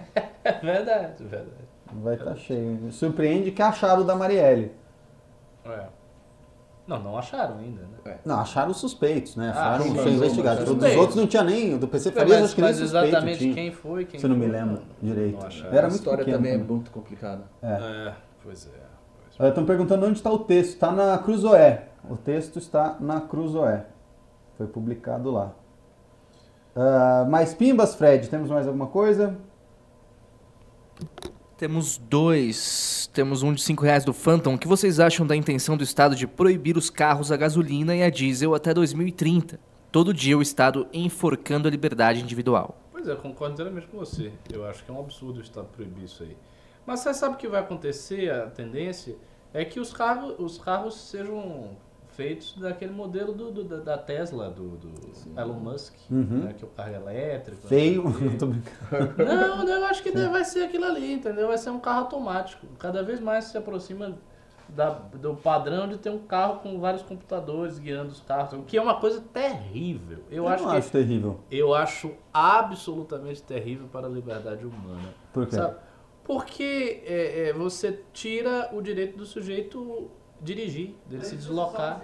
verdade, 0.63 1.25
verdade. 1.25 1.69
Vai 1.93 2.15
estar 2.15 2.31
tá 2.31 2.37
cheio. 2.37 2.93
Surpreende 2.93 3.51
que 3.51 3.63
acharam 3.63 4.03
o 4.03 4.05
da 4.05 4.15
Marielle. 4.15 4.73
É. 5.65 5.87
Não, 6.87 6.99
não 7.03 7.19
acharam 7.19 7.59
ainda, 7.59 7.83
né? 7.83 7.99
É. 8.07 8.19
Não, 8.25 8.41
acharam 8.41 8.71
os 8.71 8.79
suspeitos, 8.79 9.37
né? 9.37 9.53
Ah, 9.55 9.75
acharam 9.75 9.93
os 9.93 10.07
investigados. 10.07 10.71
Os 10.71 10.75
dos 10.75 10.97
outros 10.97 11.17
não 11.17 11.27
tinha 11.27 11.45
nem. 11.45 11.77
Do 11.77 11.87
PC 11.87 12.13
Farias, 12.13 12.45
acho 12.45 12.55
que 12.55 12.63
nem 12.63 12.73
suspeito 12.73 13.07
exatamente 13.07 13.39
tinha. 13.41 13.55
quem 13.55 13.71
foi, 13.71 14.05
quem 14.07 14.19
Se 14.19 14.27
não 14.27 14.37
me 14.37 14.47
lembro 14.47 14.81
não, 15.03 15.13
direito. 15.15 15.39
Não 15.39 15.71
Era 15.71 15.87
a 15.87 15.91
história 15.91 16.25
pequeno, 16.25 16.39
também 16.39 16.55
é 16.55 16.57
muito 16.57 16.91
complicada. 16.91 17.45
É. 17.63 17.73
é, 17.73 18.15
pois 18.43 18.67
é. 18.67 18.88
Estão 19.41 19.65
perguntando 19.65 20.05
onde 20.05 20.19
está 20.19 20.33
o 20.33 20.41
texto. 20.41 20.75
Está 20.75 20.91
na 20.91 21.17
Cruzoé. 21.19 21.89
O 22.09 22.17
texto 22.17 22.59
está 22.59 22.97
na 22.99 23.21
Cruzoé. 23.21 23.87
Foi 24.57 24.67
publicado 24.67 25.31
lá. 25.31 25.55
Uh, 26.75 27.31
mais 27.31 27.55
pimbas, 27.55 27.95
Fred? 27.95 28.29
Temos 28.29 28.51
mais 28.51 28.67
alguma 28.67 28.87
coisa? 28.87 29.37
Temos 31.57 31.99
dois. 31.99 33.11
Temos 33.13 33.43
um 33.43 33.53
de 33.53 33.63
5 33.63 33.83
reais 33.83 34.05
do 34.05 34.13
Phantom. 34.13 34.55
O 34.55 34.59
que 34.59 34.69
vocês 34.69 35.01
acham 35.01 35.27
da 35.27 35.35
intenção 35.35 35.77
do 35.77 35.85
Estado 35.85 36.15
de 36.15 36.27
proibir 36.27 36.77
os 36.77 36.91
carros 36.91 37.33
a 37.33 37.37
gasolina 37.37 37.97
e 37.97 38.03
a 38.03 38.11
diesel 38.11 38.55
até 38.55 38.73
2030? 38.75 39.59
Todo 39.91 40.15
dia 40.15 40.37
o 40.37 40.43
Estado 40.43 40.87
enforcando 40.93 41.67
a 41.67 41.71
liberdade 41.71 42.21
individual. 42.21 42.77
Pois 42.93 43.09
é, 43.09 43.15
concordo 43.17 43.55
inteiramente 43.55 43.87
com 43.87 43.99
você. 43.99 44.33
Eu 44.53 44.67
acho 44.67 44.85
que 44.85 44.91
é 44.91 44.95
um 44.95 45.01
absurdo 45.01 45.39
o 45.39 45.43
Estado 45.43 45.67
proibir 45.75 46.05
isso 46.05 46.23
aí. 46.23 46.37
Mas 46.89 47.01
você 47.01 47.13
sabe 47.13 47.35
o 47.35 47.37
que 47.37 47.47
vai 47.47 47.61
acontecer? 47.61 48.31
A 48.31 48.47
tendência 48.47 49.15
é 49.53 49.63
que 49.63 49.79
os 49.79 49.93
carros, 49.93 50.37
os 50.39 50.57
carros 50.57 50.99
sejam 50.99 51.77
feitos 52.13 52.57
daquele 52.59 52.93
modelo 52.93 53.35
do, 53.35 53.53
do 53.53 53.85
da 53.85 53.99
Tesla, 53.99 54.49
do, 54.49 54.71
do 54.71 54.91
Elon 55.39 55.61
Musk, 55.61 55.95
uhum. 56.11 56.45
né, 56.45 56.55
que 56.57 56.65
é 56.65 56.67
o 56.67 56.71
carro 56.71 56.95
elétrico. 56.95 57.69
Feio, 57.69 58.05
não 58.05 58.37
tô 58.41 58.47
brincando. 58.47 59.23
Não, 59.23 59.69
eu 59.69 59.85
acho 59.85 60.03
que 60.03 60.11
vai 60.11 60.43
ser 60.47 60.65
aquilo 60.65 60.87
ali, 60.87 61.13
entendeu? 61.13 61.49
Vai 61.49 61.59
ser 61.59 61.69
um 61.69 61.79
carro 61.79 62.05
automático. 62.05 62.67
Cada 62.79 63.03
vez 63.03 63.21
mais 63.21 63.45
se 63.45 63.59
aproxima 63.59 64.17
da, 64.71 64.89
do 64.89 65.35
padrão 65.35 65.89
de 65.89 65.99
ter 65.99 66.09
um 66.09 66.21
carro 66.21 66.61
com 66.61 66.81
vários 66.81 67.03
computadores 67.03 67.79
guiando 67.79 68.13
os 68.13 68.21
carros, 68.21 68.55
o 68.55 68.63
que 68.63 68.79
é 68.79 68.81
uma 68.81 68.99
coisa 68.99 69.21
terrível. 69.21 70.21
Eu, 70.31 70.45
eu 70.45 70.49
acho 70.49 70.65
não 70.65 70.71
que, 70.71 70.77
acho 70.79 70.91
terrível. 70.91 71.41
Eu 71.51 71.75
acho 71.75 72.13
absolutamente 72.33 73.43
terrível 73.43 73.89
para 73.93 74.07
a 74.07 74.11
liberdade 74.11 74.65
humana. 74.65 75.13
Por 75.35 75.47
quê? 75.47 75.57
Sabe? 75.57 75.77
Porque 76.29 77.03
é, 77.07 77.49
é, 77.49 77.53
você 77.55 78.01
tira 78.13 78.69
o 78.75 78.83
direito 78.83 79.17
do 79.17 79.25
sujeito 79.25 80.11
dirigir, 80.43 80.95
dele 81.07 81.25
se 81.25 81.35
deslocar. 81.35 82.03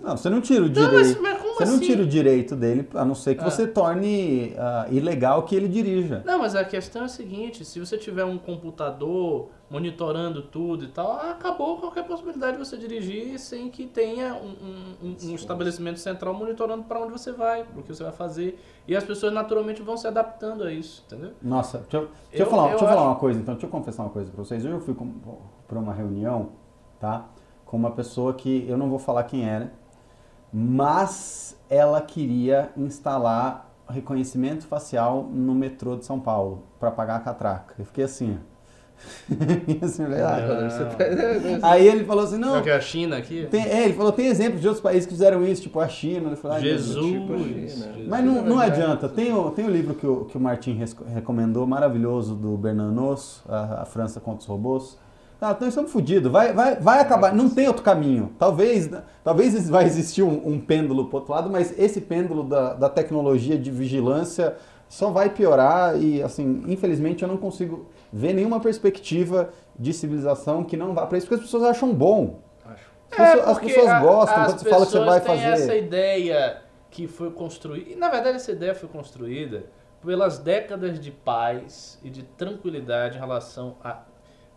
Não, 0.00 0.16
você 0.16 0.28
não 0.28 0.40
tira 0.40 0.64
o 0.64 0.68
direito. 0.68 0.92
Não, 0.92 0.98
mas, 0.98 1.20
mas 1.20 1.42
você 1.54 1.62
assim? 1.62 1.72
não 1.72 1.80
tira 1.80 2.02
o 2.02 2.06
direito 2.06 2.56
dele, 2.56 2.88
a 2.94 3.04
não 3.04 3.14
ser 3.14 3.34
que 3.34 3.42
ah. 3.42 3.50
você 3.50 3.66
torne 3.66 4.54
uh, 4.54 4.92
ilegal 4.92 5.44
que 5.44 5.54
ele 5.54 5.68
dirija. 5.68 6.22
Não, 6.26 6.40
mas 6.40 6.54
a 6.54 6.64
questão 6.64 7.02
é 7.02 7.04
a 7.06 7.08
seguinte: 7.08 7.64
se 7.64 7.80
você 7.80 7.96
tiver 7.96 8.24
um 8.24 8.36
computador 8.36 9.48
monitorando 9.70 10.42
tudo 10.42 10.84
e 10.84 10.88
tal, 10.88 11.12
acabou 11.12 11.78
qualquer 11.78 12.04
possibilidade 12.04 12.58
de 12.58 12.64
você 12.64 12.76
dirigir 12.76 13.38
sem 13.38 13.70
que 13.70 13.86
tenha 13.86 14.34
um, 14.34 14.54
um, 15.02 15.16
um 15.30 15.34
estabelecimento 15.34 15.98
central 15.98 16.34
monitorando 16.34 16.84
para 16.84 17.00
onde 17.00 17.12
você 17.12 17.32
vai, 17.32 17.64
o 17.76 17.82
que 17.82 17.94
você 17.94 18.02
vai 18.02 18.12
fazer. 18.12 18.60
E 18.86 18.94
as 18.94 19.04
pessoas 19.04 19.32
naturalmente 19.32 19.82
vão 19.82 19.96
se 19.96 20.06
adaptando 20.06 20.64
a 20.64 20.72
isso, 20.72 21.02
entendeu? 21.06 21.32
Nossa, 21.42 21.78
deixa 21.78 21.96
eu, 21.96 22.10
deixa 22.30 22.42
eu, 22.42 22.46
eu 22.46 22.50
falar, 22.50 22.62
eu 22.64 22.68
deixa 22.70 22.84
eu 22.84 22.88
falar 22.88 23.02
uma 23.04 23.16
coisa, 23.16 23.40
então, 23.40 23.54
deixa 23.54 23.66
eu 23.66 23.70
confessar 23.70 24.02
uma 24.02 24.10
coisa 24.10 24.30
para 24.30 24.44
vocês. 24.44 24.64
Hoje 24.64 24.74
eu 24.74 24.80
fui 24.80 24.94
para 25.66 25.78
uma 25.78 25.94
reunião, 25.94 26.50
tá? 27.00 27.28
Com 27.64 27.76
uma 27.76 27.90
pessoa 27.90 28.34
que 28.34 28.66
eu 28.68 28.76
não 28.76 28.88
vou 28.88 28.98
falar 28.98 29.24
quem 29.24 29.48
era, 29.48 29.72
mas 30.52 31.58
ela 31.68 32.00
queria 32.00 32.70
instalar 32.76 33.70
reconhecimento 33.88 34.66
facial 34.66 35.24
no 35.24 35.54
metrô 35.54 35.96
de 35.96 36.04
São 36.04 36.18
Paulo 36.18 36.62
para 36.78 36.90
pagar 36.90 37.16
a 37.16 37.20
catraca. 37.20 37.74
Eu 37.78 37.84
fiquei 37.84 38.04
assim, 38.04 38.38
assim 39.82 40.02
ah, 40.04 41.60
Aí 41.70 41.86
ele 41.86 42.04
falou 42.04 42.24
assim, 42.24 42.38
não. 42.38 42.62
que 42.62 42.70
é 42.70 42.76
a 42.76 42.80
China 42.80 43.18
aqui? 43.18 43.46
Tem, 43.50 43.62
é, 43.62 43.84
ele 43.84 43.94
falou, 43.94 44.12
tem 44.12 44.26
exemplos 44.26 44.60
de 44.60 44.68
outros 44.68 44.82
países 44.82 45.06
que 45.06 45.12
fizeram 45.12 45.44
isso, 45.44 45.62
tipo 45.62 45.80
a 45.80 45.88
China. 45.88 46.28
Ele 46.28 46.36
falou, 46.36 46.58
Jesus! 46.60 47.04
Tipo 47.04 47.38
China. 47.38 47.94
Mas 48.08 48.24
não, 48.24 48.42
não 48.42 48.58
adianta. 48.58 49.08
Tem 49.08 49.32
o, 49.32 49.50
tem 49.50 49.66
o 49.66 49.70
livro 49.70 49.94
que 49.94 50.06
o, 50.06 50.24
que 50.24 50.36
o 50.36 50.40
Martin 50.40 50.78
recomendou, 51.12 51.66
maravilhoso, 51.66 52.34
do 52.34 52.56
Bernanos, 52.56 53.42
a, 53.48 53.82
a 53.82 53.84
França 53.84 54.20
contra 54.20 54.40
os 54.40 54.46
Robôs. 54.46 54.98
Ah, 55.44 55.50
então 55.50 55.68
estamos 55.68 55.92
fodidos. 55.92 56.32
Vai, 56.32 56.54
vai, 56.54 56.76
vai 56.76 57.00
acabar. 57.00 57.34
Não 57.34 57.50
tem 57.50 57.68
outro 57.68 57.82
caminho. 57.82 58.32
Talvez, 58.38 58.88
talvez 59.22 59.68
vai 59.68 59.84
existir 59.84 60.22
um, 60.22 60.40
um 60.48 60.58
pêndulo 60.58 61.06
para 61.08 61.18
outro 61.18 61.34
lado, 61.34 61.50
mas 61.50 61.78
esse 61.78 62.00
pêndulo 62.00 62.44
da, 62.44 62.72
da 62.72 62.88
tecnologia 62.88 63.58
de 63.58 63.70
vigilância 63.70 64.56
só 64.88 65.10
vai 65.10 65.28
piorar 65.28 66.00
e, 66.00 66.22
assim, 66.22 66.62
infelizmente 66.66 67.22
eu 67.22 67.28
não 67.28 67.36
consigo 67.36 67.86
ver 68.10 68.32
nenhuma 68.32 68.58
perspectiva 68.58 69.50
de 69.78 69.92
civilização 69.92 70.64
que 70.64 70.78
não 70.78 70.94
vá 70.94 71.06
para 71.06 71.18
isso, 71.18 71.26
porque 71.26 71.42
as 71.42 71.50
pessoas 71.50 71.64
acham 71.64 71.92
bom. 71.92 72.40
Acho. 72.64 72.90
As, 73.10 73.18
é 73.18 73.32
pessoas, 73.32 73.48
as 73.48 73.58
pessoas 73.58 74.00
gostam 74.00 74.44
quando 74.44 74.58
você 74.58 74.70
fala 74.70 74.86
que 74.86 74.92
você 74.92 75.04
vai 75.04 75.20
fazer. 75.20 75.44
essa 75.44 75.74
ideia 75.74 76.62
que 76.90 77.06
foi 77.06 77.30
construída. 77.30 77.90
E 77.90 77.96
na 77.96 78.08
verdade 78.08 78.36
essa 78.36 78.52
ideia 78.52 78.74
foi 78.74 78.88
construída 78.88 79.64
pelas 80.02 80.38
décadas 80.38 80.98
de 80.98 81.10
paz 81.10 81.98
e 82.02 82.08
de 82.08 82.22
tranquilidade 82.22 83.16
em 83.16 83.20
relação 83.20 83.76
a 83.82 84.02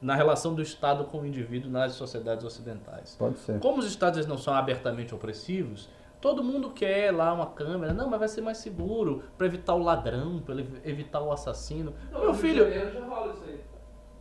na 0.01 0.15
relação 0.15 0.53
do 0.53 0.61
Estado 0.61 1.05
com 1.05 1.21
o 1.21 1.25
indivíduo 1.25 1.71
nas 1.71 1.93
sociedades 1.93 2.45
ocidentais. 2.45 3.15
Pode 3.17 3.39
ser. 3.39 3.59
Como 3.59 3.79
os 3.79 3.87
Estados 3.87 4.25
não 4.25 4.37
são 4.37 4.53
abertamente 4.53 5.13
opressivos, 5.13 5.89
todo 6.21 6.43
mundo 6.43 6.71
quer 6.71 7.11
lá 7.11 7.33
uma 7.33 7.47
câmera, 7.47 7.93
não, 7.93 8.09
mas 8.09 8.19
vai 8.19 8.27
ser 8.27 8.41
mais 8.41 8.57
seguro 8.57 9.23
para 9.37 9.47
evitar 9.47 9.75
o 9.75 9.79
ladrão, 9.79 10.39
para 10.39 10.55
evitar 10.83 11.21
o 11.21 11.31
assassino. 11.31 11.93
Não, 12.11 12.21
Meu 12.21 12.33
filho. 12.33 12.71
Já 12.71 13.05
rola 13.05 13.33
isso 13.33 13.43
aí. 13.43 13.61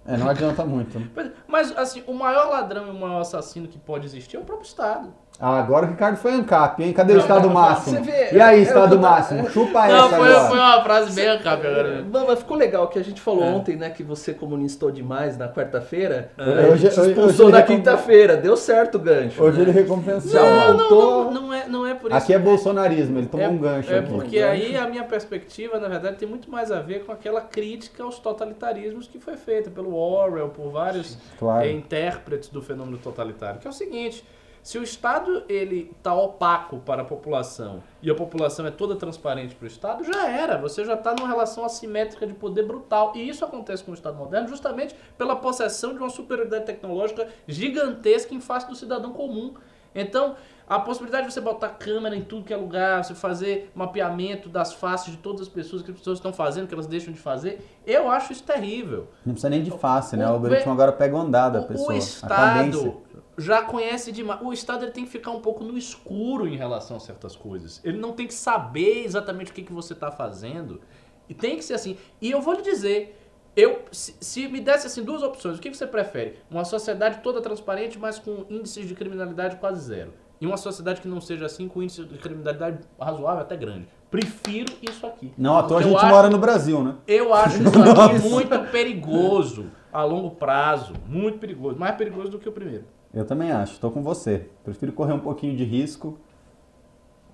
É, 0.06 0.16
não 0.16 0.28
adianta 0.28 0.64
muito. 0.64 0.98
Mas, 1.48 1.76
assim, 1.76 2.02
o 2.06 2.14
maior 2.14 2.48
ladrão 2.48 2.86
e 2.86 2.90
o 2.90 2.94
maior 2.94 3.20
assassino 3.20 3.66
que 3.66 3.76
pode 3.76 4.06
existir 4.06 4.36
é 4.36 4.40
o 4.40 4.44
próprio 4.44 4.66
Estado. 4.66 5.12
Ah, 5.38 5.58
agora 5.58 5.86
o 5.86 5.90
Ricardo 5.90 6.16
foi 6.16 6.32
ANCAP, 6.32 6.82
hein? 6.82 6.92
Cadê 6.92 7.12
o 7.12 7.18
estado 7.18 7.50
máximo? 7.50 8.02
Vê, 8.02 8.32
e 8.32 8.40
aí, 8.40 8.62
estado 8.62 8.98
máximo? 8.98 9.50
Chupa 9.50 9.86
não, 9.86 10.06
essa 10.06 10.16
foi, 10.16 10.28
agora. 10.28 10.48
foi 10.48 10.58
uma 10.58 10.82
frase 10.82 11.14
bem 11.14 11.28
ANCAP 11.28 11.66
agora. 11.66 12.02
Não, 12.02 12.26
mas 12.26 12.38
ficou 12.38 12.56
legal 12.56 12.88
que 12.88 12.98
a 12.98 13.04
gente 13.04 13.20
falou 13.20 13.44
é. 13.44 13.48
ontem, 13.48 13.76
né? 13.76 13.90
Que 13.90 14.02
você 14.02 14.32
comunistou 14.32 14.90
demais 14.90 15.36
na 15.36 15.48
quarta-feira. 15.48 16.30
É. 16.38 16.66
Hoje, 16.68 16.86
expulsou 16.86 17.50
na 17.50 17.62
quinta-feira. 17.62 18.36
Deu 18.36 18.56
certo 18.56 18.94
o 18.94 18.98
gancho. 18.98 19.42
Hoje 19.42 19.58
né? 19.58 19.64
ele 19.64 19.72
recompensou. 19.72 20.40
Não, 20.40 20.74
não, 20.74 20.90
não, 20.90 21.30
não, 21.30 21.54
é, 21.54 21.68
não 21.68 21.86
é 21.86 21.94
por 21.94 22.10
isso. 22.10 22.16
Aqui 22.16 22.32
é 22.32 22.38
bolsonarismo, 22.38 23.18
ele 23.18 23.26
tomou 23.26 23.46
é, 23.46 23.48
um 23.50 23.58
gancho. 23.58 23.92
É 23.92 23.98
aqui. 23.98 24.08
porque 24.08 24.38
aí 24.38 24.76
a 24.76 24.88
minha 24.88 25.04
perspectiva, 25.04 25.78
na 25.78 25.88
verdade, 25.88 26.16
tem 26.16 26.28
muito 26.28 26.50
mais 26.50 26.72
a 26.72 26.80
ver 26.80 27.04
com 27.04 27.12
aquela 27.12 27.42
crítica 27.42 28.02
aos 28.02 28.18
totalitarismos 28.18 29.06
que 29.06 29.18
foi 29.18 29.36
feita 29.36 29.70
pelo 29.70 29.94
Orwell, 29.94 30.48
por 30.48 30.70
vários 30.70 31.18
claro. 31.38 31.68
intérpretes 31.68 32.48
do 32.48 32.62
fenômeno 32.62 32.96
totalitário. 32.96 33.60
Que 33.60 33.66
é 33.66 33.70
o 33.70 33.72
seguinte 33.72 34.24
se 34.66 34.78
o 34.78 34.82
Estado 34.82 35.44
ele 35.48 35.92
está 35.96 36.12
opaco 36.12 36.78
para 36.78 37.02
a 37.02 37.04
população 37.04 37.84
e 38.02 38.10
a 38.10 38.14
população 38.16 38.66
é 38.66 38.70
toda 38.72 38.96
transparente 38.96 39.54
para 39.54 39.62
o 39.62 39.68
Estado, 39.68 40.02
já 40.02 40.28
era. 40.28 40.58
Você 40.58 40.84
já 40.84 40.94
está 40.94 41.14
numa 41.14 41.28
relação 41.28 41.64
assimétrica 41.64 42.26
de 42.26 42.34
poder 42.34 42.66
brutal. 42.66 43.12
E 43.14 43.28
isso 43.28 43.44
acontece 43.44 43.84
com 43.84 43.92
o 43.92 43.94
Estado 43.94 44.16
moderno 44.16 44.48
justamente 44.48 44.96
pela 45.16 45.36
possessão 45.36 45.92
de 45.92 46.00
uma 46.00 46.10
superioridade 46.10 46.64
tecnológica 46.64 47.28
gigantesca 47.46 48.34
em 48.34 48.40
face 48.40 48.66
do 48.66 48.74
cidadão 48.74 49.12
comum. 49.12 49.54
Então, 49.94 50.34
a 50.68 50.80
possibilidade 50.80 51.28
de 51.28 51.32
você 51.32 51.40
botar 51.40 51.68
câmera 51.68 52.16
em 52.16 52.22
tudo 52.22 52.44
que 52.44 52.52
é 52.52 52.56
lugar, 52.56 53.04
você 53.04 53.14
fazer 53.14 53.70
mapeamento 53.72 54.48
das 54.48 54.72
faces 54.72 55.12
de 55.12 55.18
todas 55.18 55.42
as 55.42 55.48
pessoas 55.48 55.80
que 55.80 55.92
as 55.92 55.96
pessoas 55.96 56.18
estão 56.18 56.32
fazendo, 56.32 56.66
que 56.66 56.74
elas 56.74 56.88
deixam 56.88 57.14
de 57.14 57.20
fazer, 57.20 57.64
eu 57.86 58.10
acho 58.10 58.32
isso 58.32 58.42
terrível. 58.42 59.06
Não 59.24 59.34
precisa 59.34 59.48
nem 59.48 59.62
de 59.62 59.70
face, 59.70 60.16
né? 60.16 60.26
O 60.26 60.32
algoritmo 60.32 60.72
agora 60.72 60.90
pega 60.90 61.14
o 61.14 61.20
andar 61.20 61.50
da 61.50 61.62
pessoa. 61.62 61.92
O 61.92 61.96
Estado 61.96 63.06
já 63.38 63.62
conhece 63.62 64.10
demais. 64.12 64.40
O 64.42 64.52
Estado 64.52 64.84
ele 64.84 64.92
tem 64.92 65.04
que 65.04 65.10
ficar 65.10 65.30
um 65.30 65.40
pouco 65.40 65.62
no 65.62 65.76
escuro 65.76 66.48
em 66.48 66.56
relação 66.56 66.96
a 66.96 67.00
certas 67.00 67.36
coisas. 67.36 67.80
Ele 67.84 67.98
não 67.98 68.12
tem 68.12 68.26
que 68.26 68.34
saber 68.34 69.04
exatamente 69.04 69.50
o 69.50 69.54
que, 69.54 69.62
que 69.62 69.72
você 69.72 69.92
está 69.92 70.10
fazendo. 70.10 70.80
E 71.28 71.34
tem 71.34 71.56
que 71.56 71.64
ser 71.64 71.74
assim. 71.74 71.96
E 72.20 72.30
eu 72.30 72.40
vou 72.40 72.54
lhe 72.54 72.62
dizer, 72.62 73.18
eu, 73.54 73.84
se, 73.90 74.14
se, 74.20 74.48
me 74.48 74.60
desse 74.60 74.86
assim 74.86 75.02
duas 75.02 75.22
opções, 75.22 75.58
o 75.58 75.60
que, 75.60 75.70
que 75.70 75.76
você 75.76 75.86
prefere? 75.86 76.38
Uma 76.50 76.64
sociedade 76.64 77.20
toda 77.22 77.40
transparente, 77.40 77.98
mas 77.98 78.18
com 78.18 78.44
índices 78.48 78.86
de 78.86 78.94
criminalidade 78.94 79.56
quase 79.56 79.80
zero. 79.80 80.12
E 80.40 80.46
uma 80.46 80.56
sociedade 80.56 81.00
que 81.00 81.08
não 81.08 81.20
seja 81.20 81.46
assim, 81.46 81.66
com 81.66 81.82
índice 81.82 82.04
de 82.04 82.18
criminalidade 82.18 82.80
razoável 83.00 83.40
até 83.40 83.56
grande. 83.56 83.88
Prefiro 84.10 84.72
isso 84.82 85.06
aqui. 85.06 85.32
Não, 85.36 85.56
à 85.58 85.62
toa 85.62 85.80
a 85.80 85.82
gente 85.82 85.96
acho, 85.96 86.06
mora 86.06 86.28
no 86.28 86.38
Brasil, 86.38 86.84
né? 86.84 86.94
Eu 87.06 87.34
acho 87.34 87.62
isso 87.62 88.02
aqui 88.02 88.28
muito 88.28 88.70
perigoso 88.70 89.66
a 89.92 90.04
longo 90.04 90.30
prazo. 90.32 90.92
Muito 91.06 91.38
perigoso. 91.38 91.78
Mais 91.78 91.96
perigoso 91.96 92.30
do 92.30 92.38
que 92.38 92.48
o 92.48 92.52
primeiro. 92.52 92.84
Eu 93.16 93.24
também 93.24 93.50
acho, 93.50 93.72
estou 93.72 93.90
com 93.90 94.02
você. 94.02 94.46
Prefiro 94.62 94.92
correr 94.92 95.14
um 95.14 95.20
pouquinho 95.20 95.56
de 95.56 95.64
risco. 95.64 96.18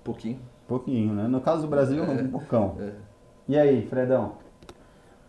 Pouquinho? 0.01 0.39
Pouquinho, 0.65 1.13
né? 1.13 1.27
No 1.27 1.41
caso 1.41 1.63
do 1.63 1.67
Brasil, 1.67 2.01
é, 2.05 2.07
um 2.07 2.31
poucão. 2.31 2.77
É. 2.79 2.93
E 3.49 3.57
aí, 3.57 3.85
Fredão? 3.87 4.37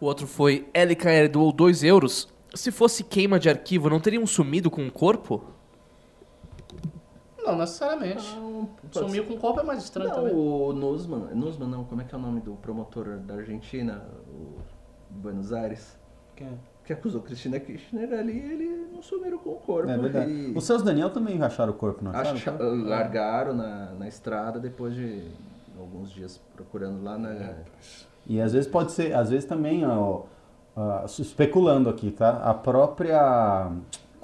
O 0.00 0.07
outro 0.07 0.28
foi 0.28 0.68
LKL 0.72 1.28
doou 1.28 1.50
2 1.50 1.82
euros. 1.82 2.32
Se 2.55 2.70
fosse 2.70 3.02
queima 3.02 3.36
de 3.40 3.48
arquivo, 3.50 3.90
não 3.90 3.98
teriam 3.98 4.24
sumido 4.28 4.70
com 4.70 4.86
o 4.86 4.92
corpo? 4.92 5.42
Não, 7.44 7.59
necessariamente. 7.59 8.36
Não, 8.36 8.68
Sumir 8.92 9.26
com 9.26 9.34
o 9.34 9.38
corpo 9.38 9.59
é 9.59 9.64
mais 9.64 9.82
estranho 9.82 10.11
não, 10.11 10.16
também. 10.16 10.34
O 10.36 10.72
Nussman, 10.72 11.34
Nussman 11.34 11.68
não, 11.68 11.82
como 11.82 12.00
é 12.00 12.05
que 12.05 12.14
é 12.14 12.18
o 12.18 12.20
nome 12.20 12.40
do 12.40 12.52
promotor 12.55 13.18
da 13.18 13.34
Argentina? 13.34 14.07
O 14.28 14.57
Buenos 15.11 15.52
Aires? 15.52 15.98
Quem 16.36 16.46
é? 16.46 16.73
Que 16.85 16.93
acusou 16.93 17.22
Cristina 17.22 17.59
Kirchner 17.59 18.12
ali, 18.12 18.39
ele 18.39 18.89
não 18.93 19.03
sumiram 19.03 19.39
com 19.39 19.51
o 19.51 19.57
corpo. 19.57 19.91
É 19.91 19.97
verdade. 19.97 20.30
E... 20.30 20.53
Os 20.57 20.64
seus 20.64 20.82
Daniel 20.82 21.11
também 21.11 21.43
acharam 21.43 21.72
o 21.72 21.76
corpo, 21.76 22.05
não 22.05 22.11
acharam? 22.11 22.37
Acha... 22.37 22.51
Largaram 22.53 23.55
na, 23.55 23.93
na 23.93 24.07
estrada 24.07 24.61
depois 24.61 24.95
de 24.95 25.28
alguns 25.78 26.11
dias 26.11 26.41
procurando 26.55 27.03
lá 27.03 27.16
na... 27.16 27.30
É. 27.30 27.57
E 28.26 28.41
às 28.41 28.53
vezes 28.53 28.68
pode 28.68 28.93
ser, 28.93 29.14
às 29.14 29.30
vezes 29.30 29.45
também, 29.45 29.85
ó, 29.87 30.22
ó, 30.76 31.05
especulando 31.05 31.89
aqui, 31.89 32.11
tá? 32.11 32.30
A 32.43 32.55
própria 32.55 33.70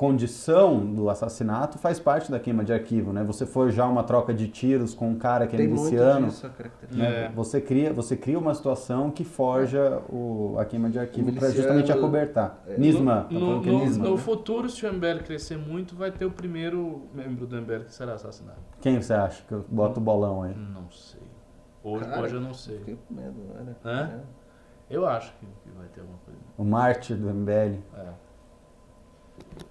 condição 0.01 0.81
do 0.95 1.11
assassinato 1.11 1.77
faz 1.77 2.01
parte 2.01 2.31
da 2.31 2.41
queima 2.41 2.65
de 2.65 2.73
arquivo, 2.73 3.13
né? 3.13 3.23
Você 3.23 3.45
forjar 3.45 3.87
uma 3.87 4.03
troca 4.03 4.33
de 4.33 4.49
tiros 4.49 4.95
com 4.95 5.11
um 5.11 5.19
cara 5.19 5.47
que 5.47 5.55
é 5.55 5.59
Tem 5.59 5.69
miliciano, 5.69 6.33
né? 6.91 7.27
é. 7.27 7.29
você 7.29 7.61
cria 7.61 7.93
você 7.93 8.17
cria 8.17 8.39
uma 8.39 8.55
situação 8.55 9.11
que 9.11 9.25
forja 9.25 10.01
o, 10.09 10.57
a 10.59 10.65
queima 10.65 10.89
de 10.89 10.99
arquivo 10.99 11.31
para 11.35 11.51
justamente 11.51 11.93
acobertar. 11.93 12.63
É. 12.67 12.79
Nisma, 12.79 13.27
no, 13.29 13.29
tá 13.29 13.35
no, 13.35 13.61
no, 13.61 13.85
Nisma, 13.85 14.05
no 14.05 14.15
né? 14.15 14.17
futuro, 14.17 14.71
se 14.71 14.87
o 14.87 14.91
MBL 14.91 15.23
crescer 15.23 15.59
muito, 15.59 15.95
vai 15.95 16.11
ter 16.11 16.25
o 16.25 16.31
primeiro 16.31 17.03
membro 17.13 17.47
do 17.47 17.61
MBL 17.61 17.85
que 17.85 17.93
será 17.93 18.15
assassinado. 18.15 18.57
Quem 18.81 19.03
você 19.03 19.13
acha 19.13 19.43
que 19.47 19.55
bota 19.69 20.01
o 20.01 20.03
bolão 20.03 20.45
aí? 20.45 20.55
Não 20.55 20.91
sei. 20.91 21.21
Hoje, 21.85 22.07
cara, 22.07 22.23
hoje 22.23 22.35
eu 22.37 22.41
não 22.41 22.55
sei. 22.55 22.79
Fiquei 22.79 22.97
com 23.07 23.13
medo, 23.13 23.35
né? 23.85 24.23
É? 24.89 24.95
Eu 24.97 25.07
acho 25.07 25.31
que, 25.35 25.47
vai 25.77 25.89
ter 25.89 26.01
alguma 26.01 26.19
coisa. 26.25 26.41
O 26.57 26.65
Marte 26.65 27.15
do 27.15 27.29
MBL. 27.29 27.83
É. 27.99 28.31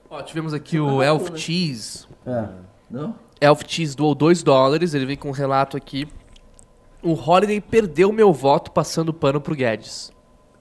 Ó, 0.09 0.21
tivemos 0.23 0.53
aqui 0.53 0.79
o 0.79 1.03
Elf 1.03 1.35
Cheese. 1.35 2.07
É. 2.25 2.47
Não? 2.89 3.15
Elf 3.39 3.61
Cheese 3.67 3.95
doou 3.95 4.15
2 4.15 4.41
dólares, 4.41 4.93
ele 4.93 5.05
vem 5.05 5.15
com 5.15 5.29
um 5.29 5.33
relato 5.33 5.77
aqui. 5.77 6.07
O 7.01 7.13
Holiday 7.13 7.61
perdeu 7.61 8.11
meu 8.11 8.33
voto 8.33 8.71
passando 8.71 9.13
pano 9.13 9.39
pro 9.39 9.55
Guedes. 9.55 10.11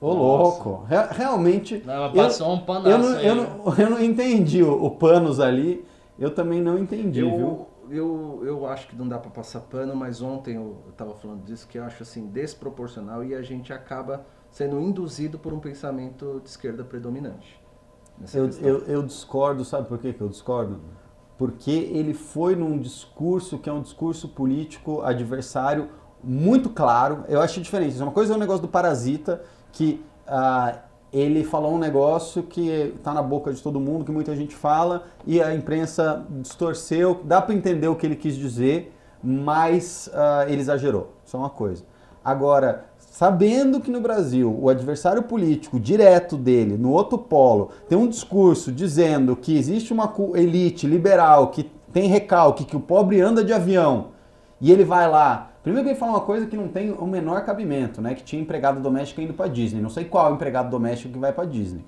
Ô, 0.00 0.12
louco. 0.12 0.84
Re 0.84 0.96
realmente. 1.10 1.82
Não, 1.84 1.94
ela 1.94 2.12
passou 2.12 2.48
eu, 2.48 2.52
um 2.52 2.60
pano 2.60 2.88
eu, 2.88 2.98
não, 2.98 3.20
eu, 3.20 3.34
não, 3.34 3.74
eu 3.78 3.90
não 3.90 4.02
entendi 4.02 4.62
o, 4.62 4.84
o, 4.84 4.90
panos 4.92 5.40
ali. 5.40 5.84
Eu 6.18 6.34
também 6.34 6.60
não 6.60 6.78
entendi, 6.78 7.20
eu, 7.20 7.36
viu? 7.36 7.66
Eu, 7.90 8.42
eu 8.44 8.66
acho 8.66 8.86
que 8.86 8.94
não 8.94 9.08
dá 9.08 9.18
para 9.18 9.30
passar 9.30 9.60
pano, 9.60 9.96
mas 9.96 10.20
ontem 10.20 10.56
eu, 10.56 10.82
eu 10.86 10.92
tava 10.92 11.14
falando 11.14 11.42
disso 11.44 11.66
que 11.66 11.78
eu 11.78 11.84
acho 11.84 12.02
assim 12.02 12.26
desproporcional 12.26 13.24
e 13.24 13.34
a 13.34 13.42
gente 13.42 13.72
acaba 13.72 14.24
sendo 14.50 14.80
induzido 14.80 15.38
por 15.38 15.52
um 15.52 15.58
pensamento 15.58 16.40
de 16.42 16.48
esquerda 16.48 16.84
predominante. 16.84 17.57
Eu, 18.34 18.50
eu, 18.60 18.78
eu, 18.86 19.02
discordo, 19.02 19.64
sabe 19.64 19.88
por 19.88 19.98
que 19.98 20.14
eu 20.18 20.28
discordo? 20.28 20.80
Porque 21.36 21.70
ele 21.70 22.14
foi 22.14 22.56
num 22.56 22.78
discurso 22.78 23.58
que 23.58 23.70
é 23.70 23.72
um 23.72 23.80
discurso 23.80 24.28
político 24.28 25.02
adversário 25.02 25.88
muito 26.22 26.68
claro. 26.68 27.24
Eu 27.28 27.40
acho 27.40 27.60
diferente. 27.60 27.96
Uma 28.02 28.10
coisa 28.10 28.32
é 28.32 28.36
o 28.36 28.38
negócio 28.38 28.62
do 28.62 28.68
parasita, 28.68 29.42
que 29.70 30.04
uh, 30.26 30.78
ele 31.12 31.44
falou 31.44 31.74
um 31.74 31.78
negócio 31.78 32.42
que 32.42 32.68
está 32.96 33.14
na 33.14 33.22
boca 33.22 33.52
de 33.52 33.62
todo 33.62 33.78
mundo, 33.78 34.04
que 34.04 34.10
muita 34.10 34.34
gente 34.34 34.54
fala, 34.54 35.04
e 35.24 35.40
a 35.40 35.54
imprensa 35.54 36.26
distorceu. 36.28 37.20
Dá 37.24 37.40
para 37.40 37.54
entender 37.54 37.86
o 37.86 37.94
que 37.94 38.04
ele 38.04 38.16
quis 38.16 38.34
dizer, 38.34 38.92
mas 39.22 40.10
uh, 40.12 40.48
ele 40.48 40.60
exagerou. 40.60 41.14
Isso 41.24 41.36
é 41.36 41.40
uma 41.40 41.50
coisa. 41.50 41.84
Agora, 42.24 42.86
sabendo 43.10 43.80
que 43.80 43.90
no 43.90 44.00
Brasil 44.00 44.56
o 44.60 44.68
adversário 44.68 45.22
político 45.22 45.80
direto 45.80 46.36
dele, 46.36 46.76
no 46.76 46.90
outro 46.90 47.18
polo, 47.18 47.70
tem 47.88 47.96
um 47.96 48.06
discurso 48.06 48.70
dizendo 48.70 49.34
que 49.34 49.56
existe 49.56 49.92
uma 49.92 50.12
elite 50.34 50.86
liberal 50.86 51.48
que 51.48 51.70
tem 51.92 52.08
recalque, 52.08 52.64
que 52.64 52.76
o 52.76 52.80
pobre 52.80 53.20
anda 53.20 53.42
de 53.42 53.52
avião, 53.52 54.08
e 54.60 54.70
ele 54.70 54.84
vai 54.84 55.08
lá. 55.08 55.52
Primeiro 55.62 55.84
que 55.84 55.92
ele 55.92 55.98
fala 55.98 56.12
uma 56.12 56.20
coisa 56.20 56.46
que 56.46 56.56
não 56.56 56.68
tem 56.68 56.92
o 56.92 57.06
menor 57.06 57.44
cabimento, 57.44 58.00
né? 58.00 58.14
Que 58.14 58.22
tinha 58.22 58.40
empregado 58.40 58.80
doméstico 58.80 59.20
indo 59.20 59.34
para 59.34 59.48
Disney. 59.48 59.82
Não 59.82 59.90
sei 59.90 60.04
qual 60.04 60.32
empregado 60.34 60.70
doméstico 60.70 61.12
que 61.12 61.18
vai 61.18 61.32
para 61.32 61.44
Disney. 61.44 61.84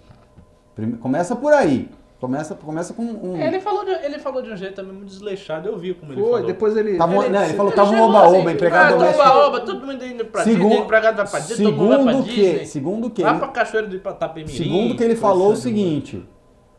Começa 1.00 1.34
por 1.36 1.52
aí. 1.52 1.88
Começa, 2.20 2.54
começa 2.54 2.92
com 2.92 3.02
um. 3.02 3.36
É, 3.40 3.46
ele, 3.46 3.60
falou 3.60 3.82
de, 3.82 3.92
ele 3.92 4.18
falou 4.18 4.42
de 4.42 4.50
um 4.50 4.56
jeito 4.56 4.74
também 4.74 4.92
muito 4.92 5.08
desleixado, 5.08 5.70
eu 5.70 5.78
vi 5.78 5.94
como 5.94 6.12
ele 6.12 6.20
Foi, 6.20 6.30
falou. 6.30 6.46
depois 6.46 6.76
ele. 6.76 6.98
Tava, 6.98 7.16
ele, 7.16 7.28
não, 7.30 7.44
ele 7.44 7.54
falou 7.54 7.72
que 7.72 7.76
tava 7.76 7.92
um 7.92 8.02
oba-oba, 8.02 8.36
assim, 8.36 8.50
empregado 8.50 8.86
ah, 8.86 8.96
doméstico. 8.98 9.22
Oba-oba, 9.22 9.60
todo 9.60 9.86
mundo 9.86 10.04
indo 10.04 10.24
pra 10.26 10.44
segundo, 10.44 10.68
Disney, 10.68 10.84
empregado 10.84 11.16
vai 11.16 11.26
pra 11.26 11.38
Disney, 11.38 11.56
segundo 11.56 11.76
todo 11.78 11.88
mundo 11.88 12.04
vai 12.04 12.14
pra 12.14 12.22
que, 12.22 12.34
Disney. 12.34 12.66
Segundo 12.66 13.10
que. 13.10 13.22
Vai 13.22 13.38
pra 13.38 13.48
Cachoeira 13.48 13.88
do 13.88 13.96
Itapemirim. 13.96 14.54
Segundo 14.54 14.96
que 14.96 15.02
ele 15.02 15.16
falou 15.16 15.52
o 15.52 15.56
seguinte. 15.56 16.22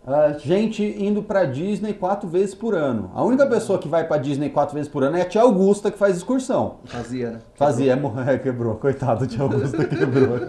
Uh, 0.03 0.37
gente 0.39 0.83
indo 0.83 1.23
pra 1.23 1.45
Disney 1.45 1.93
quatro 1.93 2.29
vezes 2.29 2.53
por 2.53 2.75
ano. 2.75 3.11
A 3.15 3.23
única 3.23 3.45
pessoa 3.47 3.79
que 3.79 3.87
vai 3.87 4.07
pra 4.07 4.17
Disney 4.17 4.49
quatro 4.49 4.75
vezes 4.75 4.91
por 4.91 5.03
ano 5.03 5.17
é 5.17 5.21
a 5.21 5.25
tia 5.25 5.41
Augusta 5.41 5.89
que 5.89 5.97
faz 5.97 6.17
excursão. 6.17 6.77
Fazia, 6.85 7.31
né? 7.31 7.39
Fazia, 7.55 7.95
quebrou, 7.95 8.19
é, 8.27 8.37
quebrou. 8.37 8.75
coitado, 8.75 9.25
tia 9.25 9.41
Augusta 9.41 9.85
quebrou. 9.85 10.39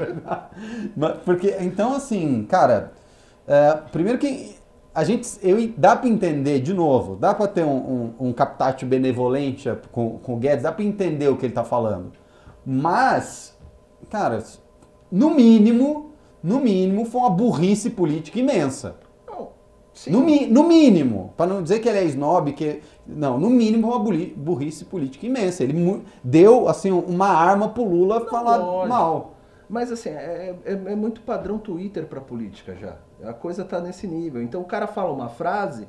Porque, 1.25 1.55
então 1.61 1.95
assim, 1.95 2.47
cara, 2.49 2.93
uh, 3.47 3.91
primeiro 3.91 4.19
que 4.19 4.62
a 4.95 5.05
gente, 5.05 5.29
eu, 5.43 5.73
dá 5.77 5.97
para 5.97 6.09
entender, 6.09 6.61
de 6.61 6.75
novo, 6.75 7.17
dá 7.17 7.35
para 7.35 7.49
ter 7.49 7.65
um, 7.65 8.15
um, 8.21 8.29
um 8.29 8.33
captátil 8.33 8.87
benevolente 8.87 9.71
com, 9.91 10.19
com 10.19 10.35
o 10.35 10.37
Guedes, 10.37 10.63
dá 10.63 10.73
para 10.73 10.85
entender 10.85 11.29
o 11.29 11.37
que 11.37 11.47
ele 11.47 11.53
está 11.53 11.65
falando. 11.65 12.13
Mas, 12.65 13.57
cara, 14.11 14.43
no 15.11 15.31
mínimo, 15.31 16.13
no 16.43 16.61
mínimo, 16.61 17.05
foi 17.07 17.21
uma 17.23 17.31
burrice 17.31 17.91
política 17.91 18.39
imensa. 18.39 18.97
No, 20.07 20.21
no, 20.21 20.65
mínimo, 20.65 21.35
para 21.37 21.53
não 21.53 21.63
dizer 21.63 21.81
que 21.81 21.89
ele 21.89 21.99
é 21.99 22.05
snob, 22.05 22.53
que 22.55 22.81
não, 23.07 23.39
no 23.39 23.51
mínimo 23.51 23.89
uma 23.89 23.99
burrice 23.99 24.87
política 24.87 25.27
imensa. 25.27 25.63
Ele 25.63 26.03
deu 26.25 26.67
assim 26.67 26.91
uma 26.91 27.29
arma 27.29 27.69
pro 27.69 27.85
Lula 27.85 28.21
não, 28.21 28.27
falar 28.27 28.57
lógico. 28.57 28.89
mal. 28.89 29.35
Mas 29.69 29.93
assim, 29.93 30.09
é, 30.09 30.57
é, 30.65 30.73
é 30.73 30.97
muito 30.97 31.21
padrão 31.21 31.59
Twitter 31.59 32.07
para 32.07 32.21
política 32.21 32.75
já. 32.75 32.97
A 33.25 33.33
coisa 33.33 33.65
tá 33.65 33.81
nesse 33.81 34.07
nível. 34.07 34.43
Então 34.43 34.61
o 34.61 34.65
cara 34.65 34.87
fala 34.87 35.13
uma 35.13 35.29
frase, 35.29 35.89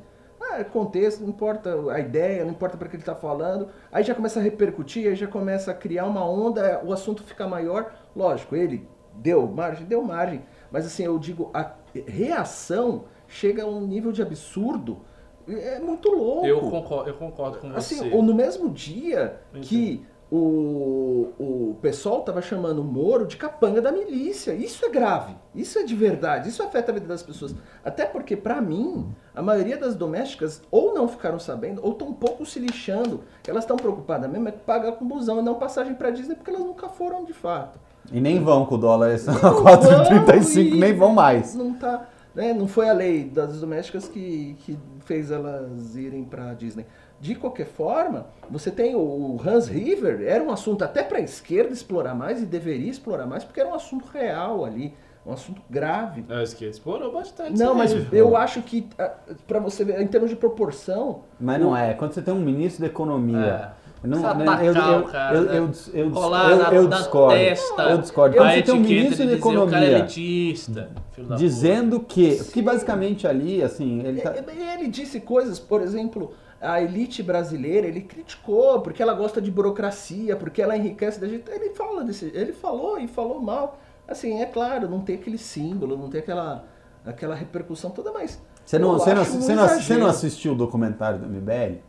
é 0.51 0.63
contexto, 0.63 1.21
não 1.21 1.29
importa 1.29 1.91
a 1.91 1.99
ideia, 1.99 2.43
não 2.43 2.51
importa 2.51 2.77
para 2.77 2.87
que 2.87 2.95
ele 2.95 3.01
está 3.01 3.15
falando. 3.15 3.69
Aí 3.91 4.03
já 4.03 4.13
começa 4.13 4.39
a 4.39 4.43
repercutir, 4.43 5.07
aí 5.07 5.15
já 5.15 5.27
começa 5.27 5.71
a 5.71 5.73
criar 5.73 6.05
uma 6.05 6.27
onda, 6.27 6.81
o 6.83 6.93
assunto 6.93 7.23
fica 7.23 7.47
maior. 7.47 7.93
Lógico, 8.15 8.55
ele 8.55 8.87
deu 9.15 9.47
margem, 9.47 9.85
deu 9.85 10.03
margem. 10.03 10.43
Mas 10.71 10.85
assim, 10.85 11.03
eu 11.03 11.17
digo, 11.17 11.49
a 11.53 11.73
reação 12.07 13.05
chega 13.27 13.63
a 13.63 13.67
um 13.67 13.81
nível 13.81 14.11
de 14.11 14.21
absurdo. 14.21 15.01
É 15.47 15.79
muito 15.79 16.09
louco. 16.09 16.45
Eu 16.45 16.61
concordo, 16.61 17.09
eu 17.09 17.15
concordo 17.15 17.57
com 17.57 17.67
assim, 17.75 17.97
você. 17.97 18.15
Ou 18.15 18.23
no 18.23 18.33
mesmo 18.33 18.69
dia 18.69 19.41
que 19.61 20.05
o, 20.31 21.29
o 21.39 21.77
pessoal 21.81 22.19
estava 22.19 22.41
chamando 22.41 22.79
o 22.79 22.83
Moro 22.83 23.25
de 23.25 23.37
capanga 23.37 23.81
da 23.81 23.91
milícia. 23.91 24.53
Isso 24.53 24.85
é 24.85 24.89
grave. 24.89 25.35
Isso 25.53 25.77
é 25.77 25.83
de 25.83 25.95
verdade. 25.95 26.49
Isso 26.49 26.63
afeta 26.63 26.91
a 26.91 26.93
vida 26.93 27.07
das 27.07 27.21
pessoas. 27.21 27.55
Até 27.85 28.05
porque, 28.05 28.35
para 28.35 28.59
mim, 28.59 29.13
a 29.35 29.41
maioria 29.41 29.77
das 29.77 29.95
domésticas 29.95 30.61
ou 30.71 30.93
não 30.93 31.07
ficaram 31.07 31.37
sabendo 31.37 31.81
ou 31.83 31.91
estão 31.91 32.07
um 32.07 32.13
pouco 32.13 32.45
se 32.45 32.59
lixando. 32.59 33.21
Elas 33.47 33.63
estão 33.63 33.77
preocupadas 33.77 34.29
mesmo 34.29 34.47
é 34.47 34.51
pagar 34.51 34.93
com 34.93 35.07
busão 35.07 35.39
e 35.39 35.43
não 35.43 35.55
passagem 35.55 35.93
para 35.93 36.09
Disney 36.09 36.35
porque 36.35 36.49
elas 36.49 36.63
nunca 36.63 36.89
foram 36.89 37.23
de 37.23 37.33
fato. 37.33 37.79
E 38.11 38.19
nem 38.19 38.43
vão 38.43 38.65
com 38.65 38.75
o 38.75 38.77
dólar 38.77 39.11
a 39.13 39.17
4,35, 39.17 40.77
nem 40.77 40.93
vão 40.93 41.13
mais. 41.13 41.55
Não 41.55 41.73
tá, 41.73 42.07
né? 42.35 42.53
Não 42.53 42.67
foi 42.67 42.89
a 42.89 42.93
lei 42.93 43.23
das 43.23 43.59
domésticas 43.59 44.07
que, 44.07 44.55
que 44.59 44.77
fez 45.05 45.31
elas 45.31 45.95
irem 45.95 46.23
para 46.23 46.53
Disney. 46.53 46.85
De 47.23 47.35
qualquer 47.35 47.67
forma, 47.67 48.27
você 48.49 48.69
tem 48.69 48.97
o 48.97 49.39
Hans 49.47 49.69
River, 49.69 50.23
era 50.27 50.43
um 50.43 50.51
assunto 50.51 50.83
até 50.83 51.01
para 51.01 51.19
a 51.19 51.21
esquerda 51.21 51.71
explorar 51.71 52.13
mais 52.13 52.41
e 52.41 52.45
deveria 52.45 52.91
explorar 52.91 53.25
mais, 53.25 53.45
porque 53.45 53.61
era 53.61 53.69
um 53.69 53.73
assunto 53.73 54.05
real 54.11 54.65
ali, 54.65 54.93
um 55.25 55.31
assunto 55.31 55.61
grave. 55.69 56.25
A 56.27 56.43
esquerda 56.43 56.73
explorou 56.73 57.13
bastante. 57.13 57.57
Não, 57.57 57.73
mas 57.73 57.93
eu 58.11 58.35
acho 58.35 58.61
que, 58.61 58.89
para 59.47 59.59
você 59.59 59.85
ver, 59.85 60.01
em 60.01 60.07
termos 60.07 60.31
de 60.31 60.35
proporção. 60.35 61.21
Mas 61.39 61.61
não 61.61 61.75
é. 61.75 61.93
Quando 61.93 62.11
você 62.11 62.21
tem 62.21 62.33
um 62.33 62.41
ministro 62.41 62.81
da 62.81 62.87
Economia. 62.87 63.73
É 63.79 63.83
não, 64.03 64.19
não, 64.19 64.61
eu, 64.61 64.73
eu, 64.75 65.03
cara, 65.03 65.37
eu, 65.37 65.43
eu, 65.45 65.71
eu, 65.93 66.11
eu, 66.11 66.73
eu 66.73 66.87
discordo. 66.89 67.35
Testa, 67.35 67.83
eu 67.83 67.97
discordo. 67.99 68.35
Quando 68.35 68.51
você 68.51 68.61
tem 68.61 68.75
um 68.75 68.79
ministro 68.81 69.25
da 69.25 69.31
economia 69.31 69.79
o 69.79 69.81
é 69.81 69.91
elitista, 69.91 70.89
dizendo 71.37 72.01
que, 72.01 72.43
que 72.51 72.61
basicamente 72.61 73.25
ali, 73.25 73.63
assim, 73.63 74.01
ele, 74.05 74.19
tá... 74.19 74.33
ele 74.35 74.89
disse 74.89 75.21
coisas, 75.21 75.57
por 75.57 75.81
exemplo, 75.81 76.33
a 76.63 76.81
elite 76.81 77.21
brasileira, 77.21 77.85
ele 77.87 78.01
criticou 78.01 78.81
porque 78.81 79.03
ela 79.03 79.13
gosta 79.13 79.41
de 79.41 79.51
burocracia, 79.51 80.35
porque 80.35 80.61
ela 80.61 80.77
enriquece 80.77 81.19
da 81.19 81.27
gente. 81.27 81.49
Ele 81.51 81.71
fala 81.71 82.03
desse, 82.03 82.31
ele 82.33 82.53
falou 82.53 82.97
e 82.97 83.07
falou 83.07 83.41
mal. 83.41 83.77
Assim, 84.07 84.41
é 84.41 84.45
claro, 84.45 84.89
não 84.89 85.01
tem 85.01 85.15
aquele 85.15 85.37
símbolo, 85.37 85.97
não 85.97 86.09
tem 86.09 86.21
aquela 86.21 86.65
aquela 87.05 87.35
repercussão 87.35 87.91
toda, 87.91 88.11
mas 88.11 88.41
você 88.65 88.79
não, 88.79 88.93
você 88.93 89.13
não, 89.13 89.25
você 89.25 89.55
não, 89.55 89.67
você 89.67 89.97
não 89.97 90.07
assistiu 90.07 90.53
o 90.53 90.55
documentário 90.55 91.19
do 91.19 91.27
MBL? 91.27 91.79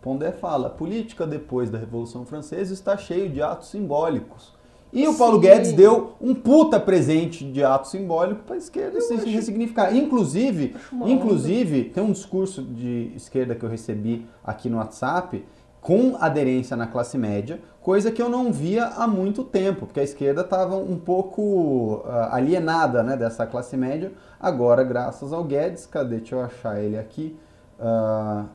Pondé 0.00 0.32
fala: 0.32 0.70
política 0.70 1.26
depois 1.26 1.70
da 1.70 1.78
Revolução 1.78 2.24
Francesa 2.24 2.72
está 2.72 2.96
cheio 2.96 3.28
de 3.28 3.42
atos 3.42 3.68
simbólicos. 3.68 4.52
E 4.92 5.08
o 5.08 5.14
Paulo 5.14 5.36
Sim. 5.36 5.40
Guedes 5.40 5.72
deu 5.72 6.12
um 6.20 6.34
puta 6.34 6.78
presente 6.78 7.50
de 7.50 7.64
ato 7.64 7.88
simbólico 7.88 8.42
para 8.42 8.56
a 8.56 8.58
esquerda 8.58 9.00
se 9.00 9.14
acho... 9.14 9.26
ressignificar. 9.26 9.96
Inclusive, 9.96 10.76
inclusive, 11.06 11.84
tem 11.84 12.02
um 12.02 12.12
discurso 12.12 12.62
de 12.62 13.10
esquerda 13.16 13.54
que 13.54 13.64
eu 13.64 13.70
recebi 13.70 14.26
aqui 14.44 14.68
no 14.68 14.76
WhatsApp 14.76 15.44
com 15.80 16.16
aderência 16.20 16.76
na 16.76 16.86
classe 16.86 17.18
média, 17.18 17.60
coisa 17.80 18.12
que 18.12 18.22
eu 18.22 18.28
não 18.28 18.52
via 18.52 18.86
há 18.86 19.04
muito 19.04 19.42
tempo, 19.42 19.86
porque 19.86 19.98
a 19.98 20.04
esquerda 20.04 20.42
estava 20.42 20.76
um 20.76 20.96
pouco 20.96 22.04
uh, 22.04 22.28
alienada 22.30 23.02
né, 23.02 23.16
dessa 23.16 23.44
classe 23.46 23.76
média. 23.76 24.12
Agora, 24.38 24.84
graças 24.84 25.32
ao 25.32 25.42
Guedes, 25.42 25.84
cadê? 25.84 26.18
Deixa 26.18 26.36
eu 26.36 26.40
achar 26.42 26.80
ele 26.80 26.96
aqui. 26.96 27.36
Uh, 27.80 28.48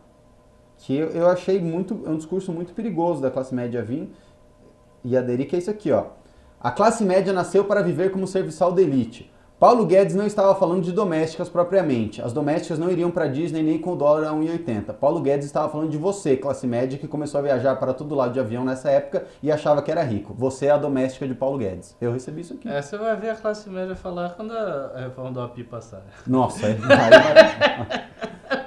que 0.78 0.96
eu, 0.96 1.10
eu 1.10 1.28
achei 1.28 1.60
muito, 1.60 2.02
é 2.06 2.10
um 2.10 2.18
discurso 2.18 2.54
muito 2.54 2.74
perigoso 2.74 3.22
da 3.22 3.30
classe 3.30 3.54
média 3.54 3.84
vir 3.84 4.10
e 5.04 5.18
aderir, 5.18 5.48
que 5.50 5.56
é 5.56 5.60
isso 5.60 5.70
aqui, 5.70 5.92
ó. 5.92 6.06
A 6.68 6.72
classe 6.72 7.02
média 7.02 7.32
nasceu 7.32 7.64
para 7.64 7.82
viver 7.82 8.12
como 8.12 8.28
serviçal 8.28 8.74
da 8.74 8.82
elite. 8.82 9.32
Paulo 9.60 9.88
Guedes 9.88 10.14
não 10.14 10.28
estava 10.28 10.54
falando 10.54 10.84
de 10.84 10.92
domésticas 10.92 11.50
propriamente. 11.50 12.22
As 12.22 12.32
domésticas 12.32 12.78
não 12.78 12.92
iriam 12.92 13.10
para 13.10 13.26
Disney 13.26 13.64
nem 13.64 13.80
com 13.80 13.94
o 13.94 13.96
dólar 13.96 14.28
a 14.28 14.32
1,80. 14.32 14.94
Paulo 14.94 15.20
Guedes 15.20 15.48
estava 15.48 15.68
falando 15.68 15.90
de 15.90 15.98
você, 15.98 16.38
classe 16.38 16.68
média, 16.68 16.96
que 16.96 17.08
começou 17.08 17.40
a 17.40 17.42
viajar 17.42 17.76
para 17.78 17.92
todo 17.92 18.14
lado 18.14 18.34
de 18.34 18.40
avião 18.40 18.64
nessa 18.64 18.92
época 18.92 19.26
e 19.42 19.52
achava 19.52 19.82
que 19.82 19.90
era 19.90 20.04
rico. 20.04 20.32
Você 20.38 20.68
é 20.68 20.72
a 20.72 20.78
doméstica 20.78 21.28
de 21.28 21.34
Paulo 21.34 21.58
Guedes. 21.58 21.96
Eu 22.00 22.14
recebi 22.14 22.42
isso 22.42 22.54
aqui. 22.54 22.70
É, 22.70 22.80
você 22.80 23.00
vai 23.00 23.16
ver 23.16 23.32
a 23.32 23.36
classe 23.36 23.68
média 23.68 23.96
falar 23.96 24.36
quando 24.36 24.52
a 24.52 24.92
reforma 24.96 25.32
do 25.32 25.42
API 25.42 25.64
passar. 25.64 26.06
Nossa, 26.28 26.68
aí 26.68 26.74
vai. 26.78 28.08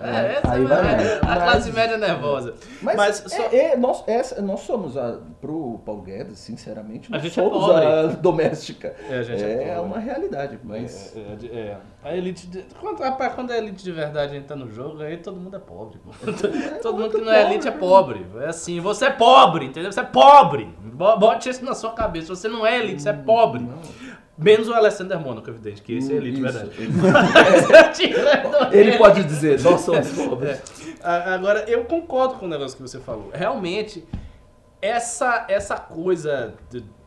É, 0.02 0.40
aí 0.44 0.64
vai, 0.64 0.82
vai, 0.82 1.18
a 1.18 1.36
classe 1.36 1.72
média 1.72 1.96
nervosa. 1.98 2.54
Mas, 2.82 2.96
mas 2.96 3.16
só... 3.26 3.42
é, 3.44 3.72
é, 3.72 3.76
nós, 3.76 4.02
essa, 4.06 4.40
nós 4.40 4.60
somos, 4.60 4.96
a, 4.96 5.18
pro 5.40 5.80
Paulo 5.84 6.02
Guedes, 6.02 6.38
sinceramente, 6.38 7.10
nós 7.10 7.20
a 7.20 7.24
gente 7.24 7.38
é 7.38 7.42
somos 7.42 7.76
é 7.76 7.86
a 7.86 8.06
doméstica. 8.06 8.94
É, 9.08 9.18
a 9.18 9.22
gente 9.22 9.42
é, 9.42 9.68
é 9.68 9.80
uma 9.80 9.98
realidade, 9.98 10.58
mas... 10.64 10.79
É, 10.84 11.56
é, 11.56 11.58
é, 11.58 11.78
a 12.02 12.16
elite, 12.16 12.46
de, 12.46 12.64
quando, 12.80 12.98
quando 13.34 13.50
a 13.50 13.58
elite 13.58 13.82
de 13.82 13.92
verdade 13.92 14.36
entra 14.36 14.56
no 14.56 14.70
jogo, 14.70 15.02
aí 15.02 15.16
todo 15.16 15.38
mundo 15.38 15.56
é 15.56 15.58
pobre. 15.58 15.98
todo 16.82 16.98
mundo 16.98 17.10
que 17.10 17.20
não 17.20 17.32
é 17.32 17.50
elite 17.50 17.68
é 17.68 17.70
pobre. 17.70 18.26
É 18.40 18.46
assim, 18.46 18.80
você 18.80 19.06
é 19.06 19.10
pobre, 19.10 19.66
entendeu? 19.66 19.92
Você 19.92 20.00
é 20.00 20.04
pobre. 20.04 20.68
Bote 21.18 21.48
isso 21.48 21.64
na 21.64 21.74
sua 21.74 21.92
cabeça. 21.92 22.34
Você 22.34 22.48
não 22.48 22.66
é 22.66 22.78
elite, 22.78 23.02
você 23.02 23.10
é 23.10 23.14
pobre. 23.14 23.62
Não. 23.62 23.78
Menos 24.36 24.68
o 24.68 24.74
Alessandro 24.74 25.20
Mônaco, 25.20 25.50
evidente, 25.50 25.82
que 25.82 25.98
esse 25.98 26.10
é 26.10 26.16
elite, 26.16 26.40
Isso, 26.40 26.50
verdade. 26.50 28.04
Ele, 28.72 28.72
ele 28.90 28.98
pode 28.98 29.22
dizer, 29.24 29.60
nós 29.60 29.82
somos 29.82 30.10
pobres. 30.12 30.50
É. 30.50 31.34
Agora, 31.34 31.64
eu 31.68 31.84
concordo 31.84 32.36
com 32.36 32.46
o 32.46 32.48
negócio 32.48 32.74
que 32.74 32.82
você 32.82 32.98
falou. 32.98 33.30
Realmente, 33.34 34.02
essa, 34.80 35.44
essa 35.46 35.76
coisa 35.76 36.54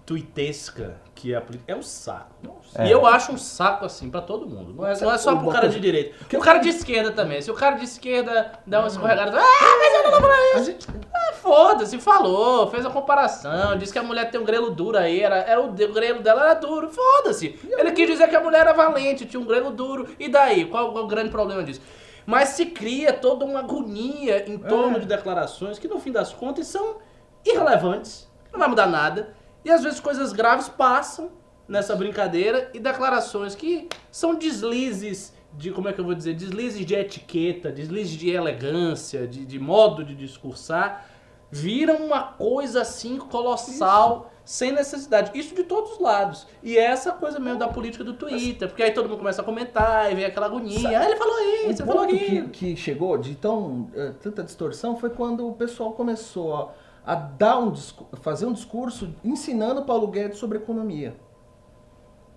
tuitesca 0.06 1.02
que 1.16 1.34
é 1.34 1.38
a 1.38 1.42
política. 1.42 1.72
É 1.72 1.76
um 1.76 1.82
saco. 1.82 2.36
É. 2.76 2.88
E 2.88 2.92
eu 2.92 3.06
acho 3.06 3.32
um 3.32 3.38
saco 3.38 3.86
assim 3.86 4.10
para 4.10 4.22
todo 4.22 4.48
mundo. 4.48 4.74
Não 4.74 4.86
é, 4.86 5.00
não 5.00 5.12
é 5.12 5.18
só 5.18 5.36
pro 5.36 5.50
cara 5.52 5.70
de 5.70 5.80
direita. 5.80 6.16
O 6.36 6.42
cara 6.42 6.60
de 6.60 6.70
esquerda 6.70 7.12
também. 7.12 7.42
Se 7.42 7.50
o 7.50 7.54
cara 7.54 7.78
de 7.78 7.86
esquerda 7.86 8.52
dá 8.66 8.80
uma 8.80 8.88
escorregada, 8.88 9.38
ah, 9.40 9.78
mas 9.80 10.06
eu 10.06 10.12
não 10.12 10.22
pra 10.22 10.56
isso. 10.56 10.66
Gente... 10.66 10.88
Ah, 11.14 11.34
foda-se, 11.34 11.98
falou, 12.00 12.70
fez 12.70 12.86
a 12.86 12.90
comparação, 12.90 13.78
disse 13.78 13.94
que 13.94 14.00
a 14.00 14.04
mulher 14.04 14.30
tem 14.32 14.42
um 14.42 14.44
grelo 14.44 14.72
duro 14.72 14.98
aí, 14.98 15.22
era, 15.22 15.38
era 15.38 15.62
o, 15.62 15.70
o 15.70 15.94
grelo 15.94 16.22
dela 16.22 16.44
era 16.44 16.54
duro. 16.56 16.90
Foda-se. 16.90 17.60
Ele 17.64 17.92
quis 17.92 18.08
dizer 18.08 18.28
que 18.28 18.36
a 18.36 18.42
mulher 18.42 18.62
era 18.62 18.74
valente, 18.74 19.26
tinha 19.26 19.40
um 19.40 19.46
grelo 19.46 19.72
duro. 19.72 20.08
E 20.20 20.28
daí? 20.28 20.66
Qual, 20.66 20.92
qual 20.92 21.06
o 21.06 21.08
grande 21.08 21.30
problema 21.30 21.64
disso? 21.64 21.82
Mas 22.26 22.50
se 22.50 22.68
cria 22.68 23.14
toda 23.14 23.46
uma 23.46 23.60
agonia 23.60 24.50
em 24.50 24.58
torno 24.58 24.98
é. 24.98 25.00
de 25.00 25.06
declarações 25.06 25.78
que, 25.78 25.88
no 25.88 26.00
fim 26.00 26.12
das 26.12 26.34
contas, 26.34 26.68
são 26.68 26.98
irrelevantes, 27.46 28.30
não 28.52 28.60
vai 28.60 28.70
mudar 28.70 28.88
nada 28.88 29.34
e 29.64 29.70
às 29.70 29.84
vezes 29.84 30.00
coisas 30.00 30.34
graves 30.34 30.68
passam 30.68 31.32
nessa 31.68 31.96
brincadeira 31.96 32.70
e 32.74 32.80
declarações 32.80 33.56
que 33.56 33.88
são 34.12 34.36
deslizes 34.36 35.34
de, 35.56 35.72
como 35.72 35.88
é 35.88 35.94
que 35.94 36.00
eu 36.00 36.06
vou 36.06 36.16
dizer, 36.16 36.34
deslizes 36.34 36.86
de 36.86 36.96
etiqueta, 36.96 37.72
deslizes 37.72 38.14
de 38.14 38.30
elegância, 38.30 39.28
de, 39.28 39.46
de 39.46 39.60
modo 39.60 40.04
de 40.04 40.16
discursar, 40.16 41.06
viram 41.52 41.98
uma 41.98 42.24
coisa 42.24 42.82
assim 42.82 43.18
colossal. 43.18 44.28
Isso. 44.28 44.34
Sem 44.44 44.74
necessidade. 44.74 45.32
Isso 45.40 45.56
de 45.56 45.64
todos 45.64 45.94
os 45.94 46.00
lados. 46.02 46.46
E 46.62 46.78
é 46.78 46.84
essa 46.84 47.14
coisa 47.14 47.40
mesmo 47.40 47.58
da 47.58 47.70
política 47.70 48.04
do 48.04 48.12
Twitter. 48.12 48.68
Porque 48.68 48.84
aí 48.84 48.92
todo 48.92 49.08
mundo 49.08 49.20
começa 49.20 49.42
a 49.42 49.46
comentar 49.46 50.12
e 50.12 50.16
vem 50.16 50.26
aquela 50.26 50.48
agonia. 50.48 51.00
Ah, 51.00 51.06
ele 51.06 51.16
falou 51.16 51.40
isso, 51.40 51.66
um 51.66 51.70
ele 51.70 51.78
falou 51.78 52.04
aquilo. 52.04 52.50
Que, 52.50 52.74
que 52.74 52.76
chegou 52.76 53.18
de 53.18 53.36
tão, 53.36 53.90
uh, 53.96 54.14
tanta 54.22 54.44
distorção 54.44 54.98
foi 54.98 55.12
quando 55.12 55.48
o 55.48 55.54
pessoal 55.54 55.94
começou 55.94 56.54
a 56.58 56.74
a 57.06 57.16
dar 57.16 57.60
um, 57.60 57.76
fazer 58.22 58.46
um 58.46 58.54
discurso 58.54 59.14
ensinando 59.24 59.84
Paulo 59.84 60.08
Guedes 60.08 60.38
sobre 60.38 60.58
economia. 60.58 61.16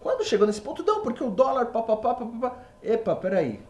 Quando 0.01 0.25
chegou 0.25 0.47
nesse 0.47 0.61
ponto, 0.61 0.85
não, 0.85 1.03
porque 1.03 1.23
o 1.23 1.31
dólar, 1.31 1.67
papapá, 1.67 2.15
papapá. 2.15 2.59
Epa, 2.83 3.17
peraí. 3.17 3.61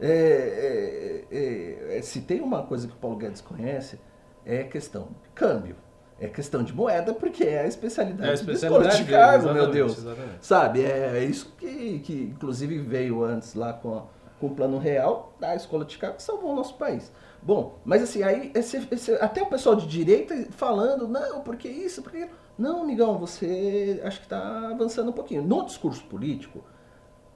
É, 0.00 1.24
é, 1.30 1.36
é, 1.36 1.98
é, 1.98 2.02
se 2.02 2.20
tem 2.20 2.40
uma 2.40 2.62
coisa 2.62 2.86
que 2.86 2.94
o 2.94 2.96
Paulo 2.96 3.16
Guedes 3.16 3.40
conhece, 3.40 3.98
é 4.46 4.64
questão 4.64 5.08
de 5.22 5.28
câmbio. 5.34 5.76
É 6.20 6.26
questão 6.26 6.64
de 6.64 6.72
moeda, 6.72 7.14
porque 7.14 7.44
é 7.44 7.60
a 7.60 7.66
especialidade, 7.66 8.28
é 8.28 8.30
a 8.32 8.34
especialidade 8.34 9.04
de 9.04 9.10
cargo, 9.10 9.52
meu 9.52 9.70
Deus. 9.70 9.98
Exatamente. 9.98 10.38
Sabe, 10.44 10.82
é, 10.82 11.18
é 11.18 11.24
isso 11.24 11.54
que, 11.56 12.00
que 12.00 12.32
inclusive 12.34 12.78
veio 12.78 13.22
antes 13.22 13.54
lá 13.54 13.72
com, 13.72 13.98
a, 13.98 14.02
com 14.40 14.48
o 14.48 14.50
plano 14.50 14.78
real 14.78 15.32
da 15.38 15.54
escola 15.54 15.84
de 15.84 15.92
Chicago, 15.92 16.16
que 16.16 16.22
salvou 16.22 16.52
o 16.52 16.56
nosso 16.56 16.74
país. 16.74 17.12
Bom, 17.42 17.78
mas 17.84 18.02
assim, 18.02 18.22
aí 18.22 18.50
esse, 18.54 18.86
esse, 18.90 19.12
até 19.14 19.42
o 19.42 19.46
pessoal 19.46 19.76
de 19.76 19.86
direita 19.86 20.34
falando, 20.50 21.08
não, 21.08 21.40
porque 21.42 21.68
isso, 21.68 22.02
porque. 22.02 22.28
Não, 22.58 22.82
amigão, 22.82 23.16
você 23.18 24.00
acho 24.04 24.18
que 24.18 24.26
está 24.26 24.70
avançando 24.70 25.10
um 25.10 25.12
pouquinho. 25.12 25.42
No 25.42 25.64
discurso 25.64 26.02
político 26.04 26.64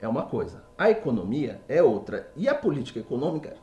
é 0.01 0.07
uma 0.07 0.23
coisa, 0.23 0.63
a 0.77 0.89
economia 0.89 1.61
é 1.67 1.81
outra. 1.81 2.29
E 2.35 2.49
a 2.49 2.53
política 2.53 2.99
econômica 2.99 3.55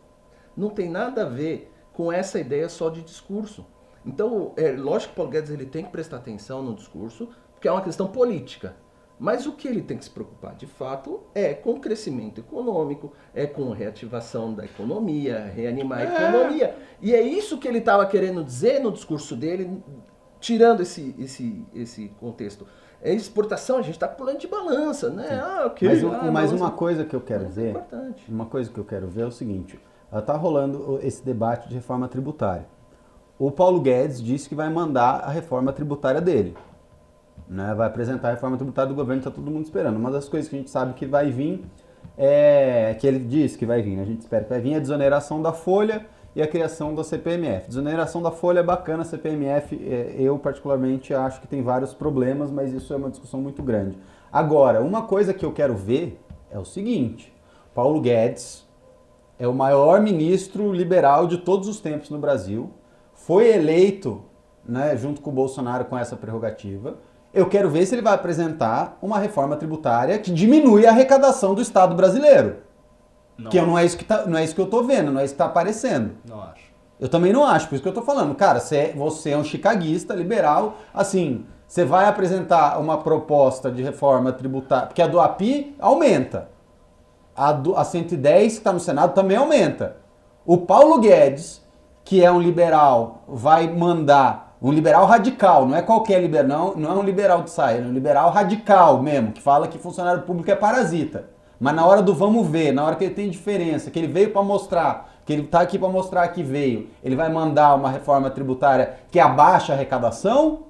não 0.57 0.71
tem 0.71 0.89
nada 0.89 1.23
a 1.23 1.29
ver 1.29 1.71
com 1.93 2.11
essa 2.11 2.41
ideia 2.41 2.69
só 2.69 2.89
de 2.89 3.03
discurso. 3.03 3.67
Então, 4.07 4.55
é 4.57 4.73
lógico 4.73 5.13
que 5.13 5.13
o 5.13 5.17
Paulo 5.17 5.31
Guedes 5.31 5.51
ele 5.51 5.67
tem 5.67 5.85
que 5.85 5.91
prestar 5.91 6.17
atenção 6.17 6.63
no 6.63 6.75
discurso, 6.75 7.29
porque 7.53 7.69
é 7.69 7.73
uma 7.73 7.83
questão 7.83 8.09
política. 8.09 8.75
Mas 9.21 9.47
o 9.47 9.53
que 9.53 9.69
ele 9.69 9.83
tem 9.83 9.99
que 9.99 10.05
se 10.07 10.11
preocupar, 10.11 10.55
de 10.55 10.67
fato, 10.67 11.21
é 11.35 11.53
com 11.53 11.73
o 11.73 11.79
crescimento 11.79 12.41
econômico, 12.41 13.13
é 13.35 13.47
com 13.47 13.71
a 13.71 13.75
reativação 13.75 14.55
da 14.55 14.65
economia, 14.65 15.45
reanimar 15.55 15.99
a 15.99 16.03
é. 16.05 16.07
economia. 16.07 16.77
E 17.03 17.15
é 17.15 17.21
isso 17.21 17.59
que 17.59 17.69
ele 17.69 17.81
estava 17.81 18.07
querendo 18.07 18.43
dizer 18.43 18.81
no 18.81 18.91
discurso 18.91 19.37
dele, 19.37 19.83
tirando 20.41 20.81
esse, 20.81 21.15
esse, 21.19 21.63
esse 21.75 22.09
contexto. 22.19 22.67
É 23.03 23.13
exportação, 23.13 23.77
a 23.77 23.83
gente 23.83 23.97
está 23.97 24.09
pulando 24.09 24.39
de 24.39 24.47
balança, 24.47 25.11
né? 25.11 25.39
Ah, 25.39 25.67
okay. 25.67 25.87
Mas, 25.87 26.03
ah, 26.03 26.31
mas 26.33 26.53
uma 26.53 26.71
coisa 26.71 27.05
que 27.05 27.15
eu 27.15 27.21
quero 27.21 27.45
é 27.45 27.49
ver, 27.49 27.71
importante. 27.73 28.25
uma 28.27 28.47
coisa 28.47 28.71
que 28.71 28.81
eu 28.81 28.85
quero 28.87 29.07
ver 29.07 29.23
é 29.23 29.27
o 29.27 29.31
seguinte, 29.31 29.79
está 30.11 30.35
rolando 30.35 30.99
esse 31.03 31.23
debate 31.23 31.69
de 31.69 31.75
reforma 31.75 32.09
tributária. 32.09 32.67
O 33.39 33.51
Paulo 33.51 33.81
Guedes 33.81 34.23
disse 34.23 34.49
que 34.49 34.55
vai 34.55 34.71
mandar 34.71 35.21
a 35.21 35.31
reforma 35.31 35.75
tributária 35.75 36.23
dele. 36.23 36.55
Né? 37.51 37.75
Vai 37.75 37.89
apresentar 37.89 38.29
a 38.29 38.31
reforma 38.31 38.57
tributária 38.57 38.89
do 38.89 38.95
governo, 38.95 39.19
está 39.19 39.31
todo 39.31 39.51
mundo 39.51 39.65
esperando. 39.65 39.97
Uma 39.97 40.11
das 40.11 40.29
coisas 40.29 40.49
que 40.49 40.55
a 40.55 40.59
gente 40.61 40.71
sabe 40.71 40.95
que 40.95 41.05
vai 41.05 41.33
vir 41.33 41.65
é 42.17 42.97
que 43.01 43.07
ele 43.07 43.19
diz 43.19 43.57
que 43.57 43.67
vai 43.67 43.83
vir, 43.83 43.97
né? 43.97 44.03
a 44.03 44.07
gente 44.07 44.21
espera 44.21 44.45
que 44.45 44.51
vai 44.51 44.61
vir 44.61 44.77
a 44.77 44.79
desoneração 44.79 45.43
da 45.43 45.53
folha 45.53 46.07
e 46.37 46.41
a 46.41 46.47
criação 46.47 46.95
da 46.95 47.03
CPMF. 47.03 47.67
Desoneração 47.67 48.23
da 48.23 48.31
folha 48.31 48.61
é 48.61 48.63
bacana, 48.63 49.03
a 49.03 49.05
CPMF 49.05 49.75
é, 49.85 50.15
eu 50.17 50.39
particularmente 50.39 51.13
acho 51.13 51.41
que 51.41 51.49
tem 51.49 51.61
vários 51.61 51.93
problemas, 51.93 52.53
mas 52.53 52.73
isso 52.73 52.95
é 52.95 52.97
uma 52.97 53.11
discussão 53.11 53.41
muito 53.41 53.63
grande. 53.65 53.99
Agora, 54.33 54.81
uma 54.81 55.03
coisa 55.03 55.35
que 55.35 55.45
eu 55.45 55.53
quero 55.53 55.75
ver 55.75 56.21
é 56.53 56.59
o 56.59 56.65
seguinte: 56.65 57.35
Paulo 57.75 58.01
Guedes 58.01 58.65
é 59.41 59.49
o 59.49 59.53
maior 59.53 60.01
ministro 60.01 60.73
liberal 60.73 61.27
de 61.27 61.39
todos 61.39 61.67
os 61.67 61.81
tempos 61.81 62.11
no 62.11 62.19
Brasil, 62.19 62.71
foi 63.13 63.49
eleito 63.53 64.23
né, 64.65 64.97
junto 64.97 65.21
com 65.21 65.31
o 65.31 65.33
Bolsonaro 65.33 65.87
com 65.87 65.99
essa 65.99 66.17
prerrogativa. 66.17 66.99
Eu 67.33 67.47
quero 67.49 67.71
ver 67.71 67.87
se 67.87 67.95
ele 67.95 68.03
vai 68.03 68.15
apresentar 68.15 68.99
uma 69.01 69.19
reforma 69.19 69.57
tributária 69.57 70.19
que 70.19 70.33
diminui 70.33 70.87
a 70.87 70.91
arrecadação 70.91 71.55
do 71.55 71.63
Estado 71.63 71.95
brasileiro. 71.95 72.57
Não. 73.39 73.51
Que 73.51 73.61
não 73.61 73.79
é, 73.79 73.85
isso 73.85 73.97
que 73.97 74.05
tá, 74.05 74.27
não 74.27 74.37
é 74.37 74.45
isso 74.45 74.55
que 74.55 74.61
eu 74.61 74.67
tô 74.67 74.83
vendo, 74.83 75.11
não 75.13 75.21
é 75.21 75.25
isso 75.25 75.35
que 75.35 75.39
tá 75.39 75.47
aparecendo. 75.47 76.13
Não 76.29 76.41
acho. 76.43 76.71
Eu 76.99 77.09
também 77.09 77.33
não 77.33 77.45
acho, 77.45 77.69
por 77.69 77.75
isso 77.77 77.83
que 77.83 77.89
eu 77.89 77.95
tô 77.95 78.03
falando. 78.03 78.35
Cara, 78.35 78.61
você, 78.61 78.93
você 78.95 79.31
é 79.31 79.37
um 79.37 79.45
chicaguista, 79.45 80.15
liberal, 80.15 80.77
assim, 80.93 81.47
você 81.67 81.85
vai 81.85 82.07
apresentar 82.07 82.79
uma 82.79 82.99
proposta 82.99 83.71
de 83.71 83.83
reforma 83.83 84.33
tributária, 84.33 84.89
porque 84.89 85.01
a 85.01 85.07
do 85.07 85.21
API 85.21 85.75
aumenta. 85.79 86.49
A, 87.35 87.53
do, 87.53 87.77
a 87.77 87.85
110 87.85 88.53
que 88.53 88.59
está 88.59 88.73
no 88.73 88.81
Senado 88.81 89.15
também 89.15 89.37
aumenta. 89.37 89.97
O 90.45 90.59
Paulo 90.59 90.99
Guedes, 90.99 91.65
que 92.05 92.23
é 92.23 92.31
um 92.31 92.41
liberal, 92.41 93.23
vai 93.27 93.73
mandar 93.73 94.50
um 94.63 94.71
liberal 94.71 95.07
radical, 95.07 95.67
não 95.67 95.77
é 95.77 95.83
qualquer 95.83 96.21
liberal, 96.21 96.47
não, 96.47 96.77
não 96.77 96.91
é 96.91 96.95
um 96.95 97.03
liberal 97.03 97.43
de 97.43 97.51
saia, 97.51 97.79
é 97.79 97.83
um 97.83 97.93
liberal 97.93 98.31
radical 98.31 99.03
mesmo, 99.03 99.33
que 99.33 99.41
fala 99.41 99.67
que 99.67 99.79
funcionário 99.79 100.23
público 100.23 100.51
é 100.51 100.55
parasita. 100.55 101.31
Mas 101.59 101.75
na 101.75 101.87
hora 101.87 102.03
do 102.03 102.15
vamos 102.15 102.47
ver, 102.47 102.73
na 102.73 102.85
hora 102.85 102.97
que 102.97 103.05
ele 103.05 103.15
tem 103.15 103.31
diferença, 103.31 103.91
que 103.91 103.99
ele 103.99 104.09
veio 104.09 104.33
para 104.33 104.43
mostrar, 104.43 105.15
que 105.25 105.33
ele 105.33 105.43
está 105.43 105.61
aqui 105.61 105.79
para 105.79 105.89
mostrar 105.89 106.27
que 106.29 106.43
veio, 106.43 106.91
ele 107.03 107.17
vai 107.17 107.31
mandar 107.31 107.75
uma 107.75 107.91
reforma 107.91 108.31
tributária 108.31 108.99
que 109.11 109.21
abaixa 109.21 109.73
a 109.73 109.77
arrecadação 109.77 110.67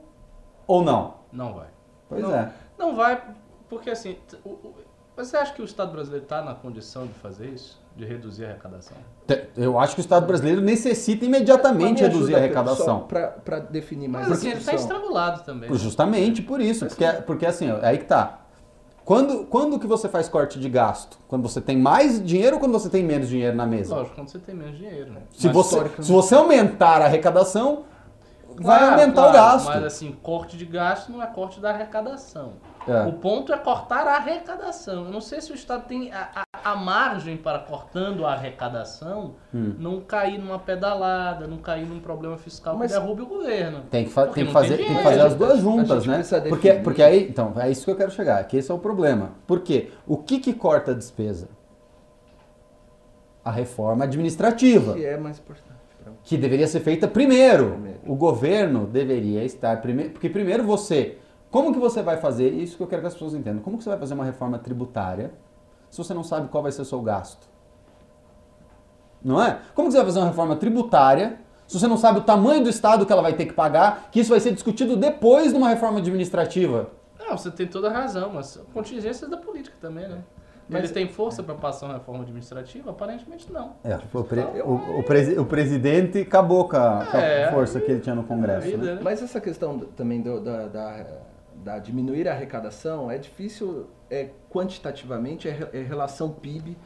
ou 0.66 0.82
não? 0.82 1.14
Não 1.32 1.54
vai. 1.54 1.68
Pois 2.08 2.22
não, 2.22 2.34
é. 2.34 2.52
Não 2.76 2.96
vai, 2.96 3.22
porque 3.68 3.90
assim, 3.90 4.16
você 5.16 5.36
acha 5.36 5.52
que 5.52 5.62
o 5.62 5.64
Estado 5.64 5.92
brasileiro 5.92 6.24
está 6.24 6.42
na 6.42 6.54
condição 6.54 7.06
de 7.06 7.14
fazer 7.14 7.48
isso? 7.48 7.79
De 7.96 8.04
reduzir 8.04 8.44
a 8.44 8.50
arrecadação? 8.50 8.96
Eu 9.56 9.78
acho 9.78 9.94
que 9.94 10.00
o 10.00 10.02
Estado 10.02 10.26
brasileiro 10.26 10.60
necessita 10.60 11.24
imediatamente 11.24 12.02
reduzir 12.02 12.34
a 12.34 12.38
arrecadação. 12.38 13.00
Para 13.00 13.58
definir 13.70 14.08
mais 14.08 14.28
Mas 14.28 14.38
assim, 14.38 14.50
ele 14.50 14.58
está 14.58 14.74
estrangulado 14.74 15.42
também. 15.42 15.72
Justamente 15.74 16.40
por 16.40 16.60
isso. 16.60 16.86
Porque, 16.86 17.06
porque 17.26 17.46
assim, 17.46 17.68
é 17.68 17.80
aí 17.82 17.98
que 17.98 18.04
tá. 18.04 18.40
Quando, 19.04 19.44
quando 19.46 19.78
que 19.78 19.88
você 19.88 20.08
faz 20.08 20.28
corte 20.28 20.58
de 20.58 20.68
gasto? 20.68 21.18
Quando 21.26 21.42
você 21.42 21.60
tem 21.60 21.76
mais 21.76 22.24
dinheiro 22.24 22.56
ou 22.56 22.60
quando 22.60 22.72
você 22.72 22.88
tem 22.88 23.02
menos 23.02 23.28
dinheiro 23.28 23.56
na 23.56 23.66
mesa? 23.66 23.94
Lógico, 23.96 24.14
quando 24.14 24.28
você 24.28 24.38
tem 24.38 24.54
menos 24.54 24.78
dinheiro. 24.78 25.12
Né? 25.12 25.22
Se, 25.32 25.48
você, 25.48 25.90
se 26.00 26.12
você 26.12 26.36
aumentar 26.36 27.02
a 27.02 27.06
arrecadação, 27.06 27.84
claro, 28.56 28.62
vai 28.62 28.90
aumentar 28.90 29.14
claro, 29.14 29.30
o 29.30 29.32
gasto. 29.32 29.66
Mas 29.66 29.84
assim, 29.84 30.16
corte 30.22 30.56
de 30.56 30.64
gasto 30.64 31.10
não 31.10 31.20
é 31.20 31.26
corte 31.26 31.58
da 31.58 31.70
arrecadação. 31.70 32.52
É. 32.86 33.02
O 33.08 33.14
ponto 33.14 33.52
é 33.52 33.58
cortar 33.58 34.06
a 34.06 34.16
arrecadação. 34.16 35.06
Eu 35.06 35.10
não 35.10 35.20
sei 35.20 35.40
se 35.40 35.50
o 35.50 35.54
Estado 35.54 35.86
tem 35.88 36.12
a, 36.12 36.30
a, 36.36 36.49
a 36.64 36.76
margem 36.76 37.36
para 37.36 37.58
cortando 37.58 38.24
a 38.26 38.32
arrecadação 38.32 39.34
hum. 39.54 39.74
não 39.78 40.00
cair 40.00 40.38
numa 40.38 40.58
pedalada, 40.58 41.46
não 41.46 41.58
cair 41.58 41.86
num 41.86 42.00
problema 42.00 42.36
fiscal 42.36 42.76
Mas 42.76 42.92
que 42.92 42.98
derrube 42.98 43.22
o 43.22 43.26
governo. 43.26 43.82
Tem 43.90 44.04
que, 44.04 44.10
fa 44.10 44.26
tem 44.26 44.46
que 44.46 44.52
fazer, 44.52 44.76
tem, 44.76 44.86
tem, 44.86 44.96
que 44.96 45.02
fazer 45.02 45.20
as 45.20 45.34
duas 45.34 45.60
juntas, 45.60 46.06
né? 46.06 46.22
Porque, 46.48 46.72
porque 46.74 47.02
aí, 47.02 47.28
então, 47.28 47.52
é 47.56 47.70
isso 47.70 47.84
que 47.84 47.90
eu 47.90 47.96
quero 47.96 48.10
chegar. 48.10 48.42
Que 48.44 48.56
esse 48.56 48.70
é 48.70 48.74
o 48.74 48.78
problema. 48.78 49.32
Por 49.46 49.60
quê? 49.60 49.90
O 50.06 50.16
que, 50.16 50.38
que 50.38 50.52
corta 50.52 50.92
a 50.92 50.94
despesa? 50.94 51.48
A 53.44 53.50
reforma 53.50 54.04
administrativa. 54.04 54.94
Que 54.94 55.04
é 55.04 55.16
mais 55.16 55.38
importante. 55.38 55.70
Que 56.22 56.36
deveria 56.36 56.66
ser 56.66 56.80
feita 56.80 57.06
primeiro. 57.08 57.70
primeiro. 57.72 58.00
O 58.06 58.14
governo 58.14 58.86
deveria 58.86 59.44
estar 59.44 59.80
primeiro. 59.80 60.10
Porque 60.10 60.28
primeiro 60.28 60.64
você 60.64 61.18
como 61.50 61.72
que 61.72 61.80
você 61.80 62.00
vai 62.00 62.16
fazer, 62.16 62.52
isso 62.52 62.76
que 62.76 62.82
eu 62.82 62.86
quero 62.86 63.02
que 63.02 63.08
as 63.08 63.14
pessoas 63.14 63.34
entendam, 63.34 63.60
como 63.60 63.76
que 63.76 63.82
você 63.82 63.90
vai 63.90 63.98
fazer 63.98 64.14
uma 64.14 64.24
reforma 64.24 64.58
tributária 64.58 65.32
se 65.90 65.98
você 65.98 66.14
não 66.14 66.22
sabe 66.22 66.48
qual 66.48 66.62
vai 66.62 66.72
ser 66.72 66.82
o 66.82 66.84
seu 66.84 67.02
gasto? 67.02 67.48
Não 69.22 69.42
é? 69.42 69.58
Como 69.74 69.88
que 69.88 69.92
você 69.92 69.98
vai 69.98 70.06
fazer 70.06 70.20
uma 70.20 70.28
reforma 70.28 70.56
tributária 70.56 71.38
se 71.66 71.78
você 71.78 71.86
não 71.86 71.96
sabe 71.96 72.18
o 72.18 72.22
tamanho 72.22 72.64
do 72.64 72.68
Estado 72.68 73.06
que 73.06 73.12
ela 73.12 73.22
vai 73.22 73.34
ter 73.34 73.46
que 73.46 73.52
pagar, 73.52 74.08
que 74.10 74.18
isso 74.18 74.30
vai 74.30 74.40
ser 74.40 74.52
discutido 74.52 74.96
depois 74.96 75.52
de 75.52 75.58
uma 75.58 75.68
reforma 75.68 75.98
administrativa? 76.00 76.90
Não, 77.18 77.38
você 77.38 77.48
tem 77.48 77.66
toda 77.66 77.88
a 77.88 77.92
razão, 77.92 78.32
mas 78.34 78.58
contingências 78.74 79.30
da 79.30 79.36
política 79.36 79.76
também, 79.80 80.08
né? 80.08 80.18
Mas 80.68 80.84
ele 80.84 80.92
tem 80.92 81.08
força 81.08 81.42
para 81.42 81.54
passar 81.54 81.86
uma 81.86 81.94
reforma 81.94 82.22
administrativa? 82.22 82.90
Aparentemente 82.90 83.52
não. 83.52 83.74
É, 83.84 83.98
o, 84.12 84.24
pre, 84.24 84.40
o, 84.40 84.98
o, 84.98 85.02
presi, 85.02 85.38
o, 85.38 85.44
presidente 85.44 86.20
acabou 86.20 86.68
com 86.68 86.76
a, 86.76 87.06
com 87.10 87.16
a 87.16 87.20
é, 87.20 87.50
força 87.50 87.80
que 87.80 87.90
ele 87.90 88.00
tinha 88.00 88.14
no 88.14 88.22
Congresso. 88.22 88.66
Vida, 88.66 88.84
né? 88.84 88.94
Né? 88.94 89.00
Mas 89.02 89.20
essa 89.22 89.40
questão 89.40 89.78
também 89.96 90.20
do, 90.22 90.40
da, 90.40 90.66
da 90.66 91.04
da 91.62 91.78
diminuir 91.78 92.28
a 92.28 92.32
arrecadação 92.32 93.10
é 93.10 93.18
difícil 93.18 93.86
é, 94.10 94.30
quantitativamente, 94.50 95.48
é, 95.48 95.70
é 95.72 95.82
relação 95.82 96.32
PIB, 96.32 96.76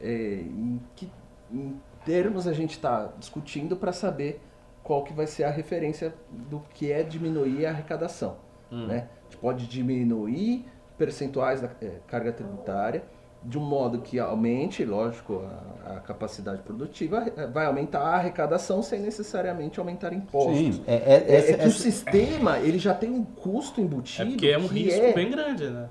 é, 0.00 0.42
em 0.42 0.80
que 0.94 1.10
em 1.50 1.80
termos 2.04 2.46
a 2.46 2.52
gente 2.52 2.72
está 2.72 3.12
discutindo 3.18 3.76
para 3.76 3.92
saber 3.92 4.40
qual 4.82 5.04
que 5.04 5.12
vai 5.12 5.26
ser 5.26 5.44
a 5.44 5.50
referência 5.50 6.14
do 6.30 6.60
que 6.72 6.92
é 6.92 7.02
diminuir 7.02 7.66
a 7.66 7.70
arrecadação. 7.70 8.36
Hum. 8.70 8.86
Né? 8.86 9.08
A 9.20 9.24
gente 9.24 9.36
pode 9.38 9.66
diminuir 9.66 10.64
percentuais 10.96 11.60
da 11.60 11.70
é, 11.80 12.00
carga 12.06 12.32
tributária, 12.32 13.04
de 13.42 13.58
um 13.58 13.62
modo 13.62 14.00
que 14.00 14.18
aumente, 14.18 14.84
lógico, 14.84 15.42
a, 15.86 15.96
a, 15.96 16.00
capacidade 16.00 16.62
produtiva, 16.62 17.24
vai 17.52 17.66
aumentar 17.66 18.00
a 18.00 18.16
arrecadação 18.16 18.82
sem 18.82 19.00
necessariamente 19.00 19.78
aumentar 19.78 20.12
impostos. 20.12 20.76
Sim, 20.76 20.82
é, 20.86 20.94
é, 20.94 21.24
é, 21.28 21.36
é 21.36 21.42
que 21.42 21.52
essa... 21.52 21.68
o 21.68 21.70
sistema 21.70 22.58
ele 22.58 22.78
já 22.78 22.94
tem 22.94 23.10
um 23.10 23.24
custo 23.24 23.80
embutido. 23.80 24.28
É 24.28 24.30
porque 24.32 24.48
é 24.48 24.58
um 24.58 24.66
risco 24.66 25.04
é 25.04 25.12
bem 25.12 25.30
grande, 25.30 25.70
né? 25.70 25.88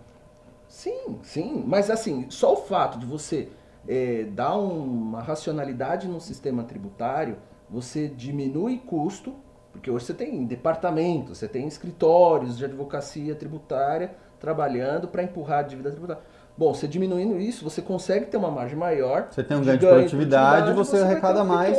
Sim, 0.67 1.19
sim. 1.23 1.63
Mas 1.65 1.89
assim, 1.89 2.25
só 2.29 2.53
o 2.53 2.57
fato 2.57 2.99
de 2.99 3.05
você 3.05 3.49
é, 3.87 4.25
dar 4.25 4.57
uma 4.57 5.21
racionalidade 5.21 6.07
no 6.07 6.19
sistema 6.19 6.63
tributário, 6.63 7.37
você 7.69 8.07
diminui 8.07 8.77
custo, 8.77 9.35
porque 9.71 9.89
hoje 9.89 10.05
você 10.05 10.13
tem 10.13 10.45
departamentos, 10.45 11.37
você 11.37 11.47
tem 11.47 11.67
escritórios 11.67 12.57
de 12.57 12.65
advocacia 12.65 13.33
tributária 13.35 14.15
trabalhando 14.39 15.07
para 15.07 15.23
empurrar 15.23 15.59
a 15.59 15.63
dívida 15.63 15.89
tributária 15.89 16.21
Bom, 16.57 16.73
você 16.73 16.87
diminuindo 16.87 17.39
isso, 17.39 17.63
você 17.63 17.81
consegue 17.81 18.25
ter 18.25 18.37
uma 18.37 18.49
margem 18.49 18.75
maior. 18.75 19.27
Você 19.29 19.43
tem 19.43 19.55
um 19.55 19.63
ganho 19.63 19.77
de, 19.77 19.85
produtividade, 19.85 20.73
você, 20.73 20.97
você 20.97 21.03
arrecada 21.03 21.43
mais. 21.43 21.77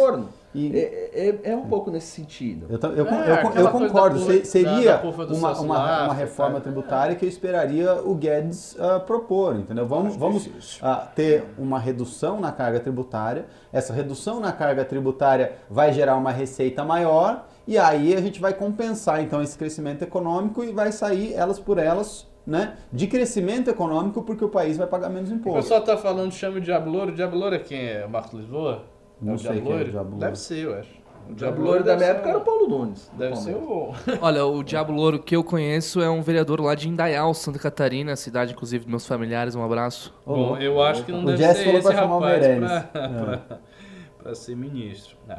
E... 0.55 0.75
É, 0.75 1.11
é, 1.13 1.51
é, 1.51 1.57
um 1.57 1.67
pouco 1.67 1.91
nesse 1.91 2.07
sentido. 2.07 2.67
Eu, 2.71 2.91
eu, 2.93 3.07
é, 3.07 3.43
eu, 3.43 3.53
eu 3.65 3.71
concordo. 3.71 4.19
Da, 4.25 4.45
seria 4.45 4.97
da, 4.97 5.11
da 5.11 5.35
uma, 5.35 5.61
uma, 5.61 6.05
uma, 6.05 6.15
reforma 6.15 6.61
tributária 6.61 7.15
que 7.17 7.25
eu 7.25 7.29
esperaria 7.29 7.95
o 7.95 8.15
Guedes 8.15 8.75
uh, 8.75 9.01
propor, 9.05 9.57
entendeu? 9.57 9.87
Vamos, 9.87 10.17
vamos 10.17 10.47
uh, 10.47 11.07
ter 11.15 11.45
uma 11.59 11.79
redução 11.79 12.41
na 12.41 12.51
carga 12.51 12.81
tributária. 12.81 13.47
Essa 13.73 13.93
redução 13.93 14.41
na 14.41 14.53
carga 14.53 14.85
tributária 14.85 15.53
vai 15.69 15.93
gerar 15.93 16.17
uma 16.17 16.31
receita 16.31 16.85
maior 16.85 17.45
e 17.67 17.77
aí 17.77 18.15
a 18.15 18.21
gente 18.21 18.41
vai 18.41 18.55
compensar 18.55 19.21
então 19.21 19.43
esse 19.43 19.59
crescimento 19.59 20.03
econômico 20.03 20.65
e 20.65 20.73
vai 20.73 20.91
sair 20.91 21.35
elas 21.35 21.59
por 21.59 21.79
elas 21.79 22.27
né, 22.49 22.79
de 22.91 23.07
crescimento 23.07 23.69
econômico 23.69 24.23
porque 24.23 24.43
o 24.43 24.49
país 24.49 24.79
vai 24.79 24.87
pagar 24.87 25.11
menos 25.11 25.31
imposto. 25.31 25.59
O 25.59 25.63
pessoal 25.63 25.81
está 25.81 25.99
falando, 25.99 26.33
chama 26.33 26.57
o 26.57 26.61
Diabo 26.63 26.91
Louro. 26.91 27.13
O 27.13 27.15
Diabo 27.15 27.37
Louro 27.37 27.55
é 27.55 27.59
quem 27.59 27.79
é? 27.79 28.07
O 28.07 28.09
Marcos 28.09 28.41
Lisboa? 28.41 28.85
Não 29.21 29.35
é 29.35 29.39
sei 29.39 29.61
quem 29.61 29.71
é 29.71 30.01
o. 30.01 30.05
Deve 30.17 30.37
ser, 30.37 30.65
eu 30.65 30.75
acho. 30.75 30.97
O 31.29 31.35
Diabo 31.35 31.61
Louro 31.61 31.85
da 31.85 31.95
minha 31.95 32.09
época 32.09 32.31
era 32.31 32.39
o 32.39 32.41
Paulo 32.41 32.67
Nunes. 32.67 33.13
Deve 33.19 33.37
ser 33.37 33.55
o... 33.55 33.93
Olha, 34.23 34.47
o 34.47 34.63
Diabo 34.63 34.95
Louro 34.95 35.19
que 35.19 35.37
eu 35.37 35.45
conheço 35.45 36.01
é 36.01 36.09
um 36.09 36.23
vereador 36.23 36.59
lá 36.63 36.75
de 36.75 36.89
Indaial, 36.89 37.35
Santa 37.35 37.59
Catarina, 37.59 38.17
cidade, 38.17 38.55
inclusive, 38.55 38.85
dos 38.85 38.91
meus 38.91 39.07
familiares. 39.07 39.55
Um 39.55 39.63
abraço. 39.63 40.15
Bom, 40.25 40.57
eu 40.57 40.83
acho 40.83 41.05
que 41.05 41.13
não 41.13 41.25
o 41.25 41.27
deve 41.27 41.37
Jess 41.37 41.59
ser 41.59 41.75
esse 41.75 41.93
rapaz 41.93 42.47
para 42.91 44.31
é. 44.31 44.33
ser 44.35 44.57
ministro. 44.57 45.19
É. 45.29 45.37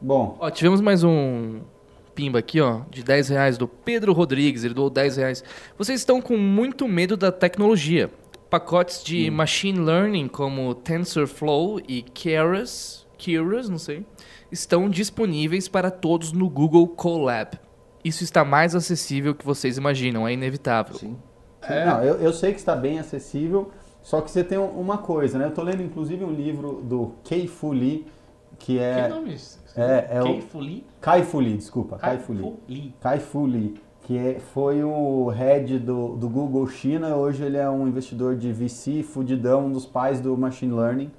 Bom. 0.00 0.36
Ó, 0.38 0.48
tivemos 0.48 0.80
mais 0.80 1.02
um 1.02 1.60
pimba 2.16 2.38
aqui, 2.38 2.60
ó, 2.62 2.80
de 2.90 3.04
10 3.04 3.28
reais 3.28 3.58
do 3.58 3.68
Pedro 3.68 4.14
Rodrigues. 4.14 4.64
Ele 4.64 4.72
doou 4.72 4.88
10 4.88 5.18
reais. 5.18 5.44
Vocês 5.76 6.00
estão 6.00 6.20
com 6.22 6.38
muito 6.38 6.88
medo 6.88 7.16
da 7.16 7.30
tecnologia. 7.30 8.10
Pacotes 8.48 9.04
de 9.04 9.28
hum. 9.30 9.34
machine 9.34 9.78
learning 9.78 10.26
como 10.28 10.74
TensorFlow 10.74 11.78
e 11.86 12.02
Keras, 12.02 13.06
Keras, 13.18 13.68
não 13.68 13.78
sei, 13.78 14.06
estão 14.50 14.88
disponíveis 14.88 15.68
para 15.68 15.90
todos 15.90 16.32
no 16.32 16.48
Google 16.48 16.88
Colab. 16.88 17.58
Isso 18.02 18.24
está 18.24 18.44
mais 18.44 18.74
acessível 18.74 19.34
que 19.34 19.44
vocês 19.44 19.76
imaginam, 19.76 20.26
é 20.26 20.32
inevitável. 20.32 20.94
Sim. 20.94 21.16
É. 21.60 21.84
Não, 21.84 22.02
eu, 22.02 22.14
eu 22.16 22.32
sei 22.32 22.52
que 22.52 22.58
está 22.58 22.76
bem 22.76 23.00
acessível, 23.00 23.72
só 24.00 24.20
que 24.20 24.30
você 24.30 24.44
tem 24.44 24.56
uma 24.56 24.98
coisa, 24.98 25.36
né? 25.36 25.46
Eu 25.46 25.48
estou 25.48 25.64
lendo 25.64 25.82
inclusive 25.82 26.24
um 26.24 26.32
livro 26.32 26.80
do 26.84 27.14
Kei 27.24 27.48
Fu 27.48 27.72
Lee, 27.72 28.06
que 28.60 28.78
é... 28.78 29.02
Que 29.02 29.08
nome 29.08 29.32
é 29.32 29.34
esse? 29.34 29.65
É, 29.76 30.18
é 30.18 30.22
Kei 30.22 30.40
Fu 31.22 31.38
Lee? 31.38 31.56
Desculpa. 31.56 31.98
Kai, 31.98 32.16
Kai 32.16 32.18
Fu 32.18 32.32
Lee. 32.32 32.94
Kai 33.00 33.20
Fu 33.20 33.44
Lee, 33.44 33.74
que 34.02 34.16
é, 34.16 34.38
foi 34.38 34.82
o 34.82 35.28
head 35.28 35.78
do, 35.78 36.16
do 36.16 36.28
Google 36.28 36.66
China, 36.66 37.14
hoje 37.16 37.42
ele 37.42 37.56
é 37.56 37.68
um 37.68 37.86
investidor 37.86 38.36
de 38.36 38.52
VC, 38.52 39.02
fudidão, 39.02 39.66
um 39.66 39.72
dos 39.72 39.84
pais 39.84 40.20
do 40.20 40.36
Machine 40.36 40.72
Learning. 40.72 41.10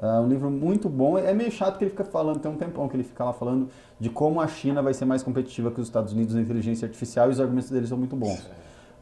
Uh, 0.00 0.20
um 0.20 0.28
livro 0.28 0.50
muito 0.50 0.88
bom. 0.88 1.16
É 1.16 1.32
meio 1.32 1.52
chato 1.52 1.78
que 1.78 1.84
ele 1.84 1.90
fica 1.90 2.04
falando, 2.04 2.40
tem 2.40 2.50
um 2.50 2.56
tempão 2.56 2.88
que 2.88 2.96
ele 2.96 3.04
fica 3.04 3.22
lá 3.24 3.32
falando 3.32 3.68
de 4.00 4.10
como 4.10 4.40
a 4.40 4.48
China 4.48 4.82
vai 4.82 4.92
ser 4.92 5.04
mais 5.04 5.22
competitiva 5.22 5.70
que 5.70 5.80
os 5.80 5.86
Estados 5.86 6.12
Unidos 6.12 6.34
na 6.34 6.40
inteligência 6.40 6.86
artificial 6.86 7.28
e 7.28 7.30
os 7.30 7.38
argumentos 7.38 7.70
dele 7.70 7.86
são 7.86 7.96
muito 7.96 8.16
bons. 8.16 8.44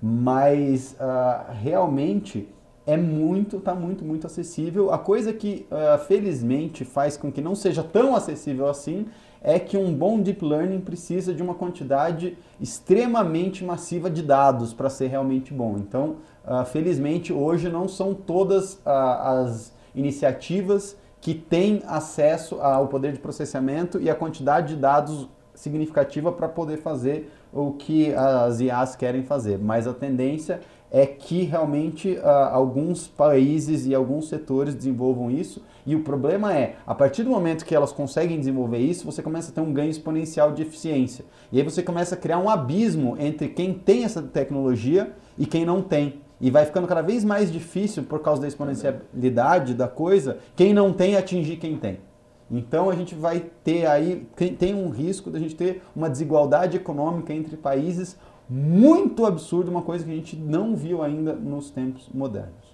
Mas 0.02 0.94
uh, 1.00 1.52
realmente 1.54 2.46
é 2.86 2.96
muito, 2.96 3.58
está 3.58 3.74
muito, 3.74 4.04
muito 4.04 4.26
acessível. 4.26 4.92
A 4.92 4.98
coisa 4.98 5.32
que 5.32 5.66
uh, 5.70 5.98
felizmente 6.06 6.84
faz 6.84 7.16
com 7.16 7.30
que 7.30 7.40
não 7.40 7.54
seja 7.54 7.82
tão 7.82 8.16
acessível 8.16 8.68
assim 8.68 9.06
é 9.42 9.58
que 9.58 9.76
um 9.76 9.94
bom 9.94 10.20
deep 10.20 10.44
learning 10.44 10.80
precisa 10.80 11.32
de 11.32 11.42
uma 11.42 11.54
quantidade 11.54 12.36
extremamente 12.60 13.64
massiva 13.64 14.10
de 14.10 14.22
dados 14.22 14.74
para 14.74 14.90
ser 14.90 15.06
realmente 15.06 15.54
bom. 15.54 15.76
Então, 15.78 16.16
felizmente 16.66 17.32
hoje 17.32 17.70
não 17.70 17.88
são 17.88 18.12
todas 18.12 18.78
as 18.84 19.72
iniciativas 19.94 20.94
que 21.20 21.34
têm 21.34 21.82
acesso 21.86 22.60
ao 22.60 22.88
poder 22.88 23.12
de 23.12 23.18
processamento 23.18 23.98
e 23.98 24.10
a 24.10 24.14
quantidade 24.14 24.74
de 24.74 24.80
dados 24.80 25.26
significativa 25.54 26.32
para 26.32 26.48
poder 26.48 26.78
fazer 26.78 27.30
o 27.52 27.72
que 27.72 28.14
as 28.14 28.60
IAs 28.60 28.96
querem 28.96 29.22
fazer. 29.22 29.58
Mas 29.58 29.86
a 29.86 29.92
tendência 29.92 30.60
é 30.90 31.06
que 31.06 31.42
realmente 31.42 32.14
uh, 32.14 32.26
alguns 32.50 33.06
países 33.06 33.86
e 33.86 33.94
alguns 33.94 34.28
setores 34.28 34.74
desenvolvam 34.74 35.30
isso. 35.30 35.62
E 35.86 35.94
o 35.94 36.02
problema 36.02 36.52
é, 36.52 36.76
a 36.86 36.94
partir 36.94 37.22
do 37.22 37.30
momento 37.30 37.64
que 37.64 37.74
elas 37.74 37.92
conseguem 37.92 38.38
desenvolver 38.38 38.78
isso, 38.78 39.06
você 39.06 39.22
começa 39.22 39.50
a 39.50 39.54
ter 39.54 39.60
um 39.60 39.72
ganho 39.72 39.90
exponencial 39.90 40.52
de 40.52 40.62
eficiência. 40.62 41.24
E 41.52 41.58
aí 41.58 41.64
você 41.64 41.82
começa 41.82 42.14
a 42.14 42.18
criar 42.18 42.38
um 42.38 42.50
abismo 42.50 43.16
entre 43.18 43.48
quem 43.48 43.72
tem 43.72 44.04
essa 44.04 44.20
tecnologia 44.20 45.14
e 45.38 45.46
quem 45.46 45.64
não 45.64 45.80
tem. 45.80 46.20
E 46.40 46.50
vai 46.50 46.64
ficando 46.64 46.88
cada 46.88 47.02
vez 47.02 47.22
mais 47.22 47.52
difícil, 47.52 48.02
por 48.04 48.20
causa 48.20 48.40
da 48.40 48.48
exponencialidade 48.48 49.74
da 49.74 49.86
coisa, 49.86 50.38
quem 50.56 50.72
não 50.72 50.92
tem 50.92 51.16
atingir 51.16 51.56
quem 51.56 51.76
tem. 51.76 51.98
Então 52.50 52.90
a 52.90 52.96
gente 52.96 53.14
vai 53.14 53.44
ter 53.62 53.86
aí, 53.86 54.26
tem 54.58 54.74
um 54.74 54.88
risco 54.88 55.30
da 55.30 55.38
gente 55.38 55.54
ter 55.54 55.82
uma 55.94 56.10
desigualdade 56.10 56.76
econômica 56.76 57.32
entre 57.32 57.56
países 57.56 58.16
muito 58.50 59.24
absurdo, 59.24 59.70
uma 59.70 59.82
coisa 59.82 60.04
que 60.04 60.10
a 60.10 60.14
gente 60.14 60.34
não 60.36 60.74
viu 60.74 61.02
ainda 61.02 61.32
nos 61.32 61.70
tempos 61.70 62.08
modernos. 62.12 62.70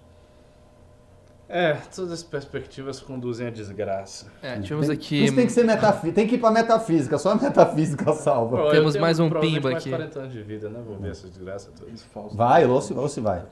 É, 1.48 1.74
todas 1.94 2.10
as 2.10 2.22
perspectivas 2.24 2.98
conduzem 2.98 3.46
à 3.46 3.50
desgraça. 3.50 4.32
É, 4.42 4.58
tivemos 4.58 4.90
aqui. 4.90 5.24
Isso 5.24 5.34
tem 5.34 5.46
que 5.46 5.52
ser 5.52 5.64
metafísica, 5.64 6.12
tem 6.12 6.26
que 6.26 6.34
ir 6.34 6.38
pra 6.38 6.50
metafísica, 6.50 7.18
só 7.18 7.32
a 7.32 7.34
metafísica 7.36 8.12
salva. 8.14 8.56
Pô, 8.56 8.70
Temos 8.70 8.96
mais 8.96 9.20
um 9.20 9.30
pimba 9.30 9.70
aqui. 9.70 9.90
mais 9.90 10.10
40 10.10 10.18
anos 10.18 10.32
de 10.32 10.42
vida, 10.42 10.68
né? 10.68 10.82
Vou 10.84 10.96
ver 10.98 11.10
essas 11.10 11.30
desgraças 11.30 11.72
todas. 11.78 12.34
Vai, 12.34 12.66
ou 12.66 12.80
se, 12.80 12.92
ou 12.94 13.08
se 13.08 13.20
vai. 13.20 13.44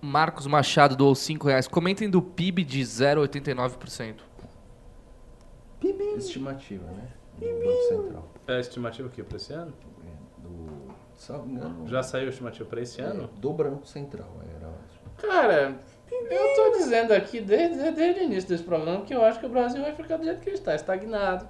Marcos 0.00 0.46
Machado 0.46 0.96
doou 0.96 1.14
5 1.14 1.46
reais. 1.46 1.68
Comentem 1.68 2.10
do 2.10 2.20
PIB 2.20 2.64
de 2.64 2.80
0,89%. 2.80 4.14
PIB. 5.78 6.02
Estimativa, 6.16 6.84
né? 6.86 7.08
Do 7.38 7.46
Banco 7.46 7.82
Central. 7.88 8.28
É 8.48 8.60
estimativa 8.60 9.08
aqui 9.08 9.22
para 9.22 9.36
esse 9.36 9.52
ano? 9.52 9.72
É, 11.28 11.32
do. 11.32 11.88
Já 11.88 12.02
saiu 12.02 12.26
a 12.26 12.30
estimativa 12.30 12.68
para 12.68 12.80
esse 12.80 13.00
é, 13.00 13.04
ano? 13.04 13.28
Do 13.36 13.52
Banco 13.52 13.86
Central, 13.86 14.28
era 14.56 14.70
Cara, 15.16 15.76
eu 16.10 16.46
estou 16.46 16.72
dizendo 16.72 17.12
aqui 17.12 17.40
desde, 17.40 17.90
desde 17.90 18.20
o 18.20 18.24
início 18.24 18.48
desse 18.48 18.62
programa 18.62 19.02
que 19.02 19.14
eu 19.14 19.24
acho 19.24 19.40
que 19.40 19.46
o 19.46 19.48
Brasil 19.48 19.80
vai 19.80 19.94
ficar 19.94 20.18
do 20.18 20.24
jeito 20.24 20.40
que 20.40 20.50
está, 20.50 20.74
estagnado. 20.74 21.48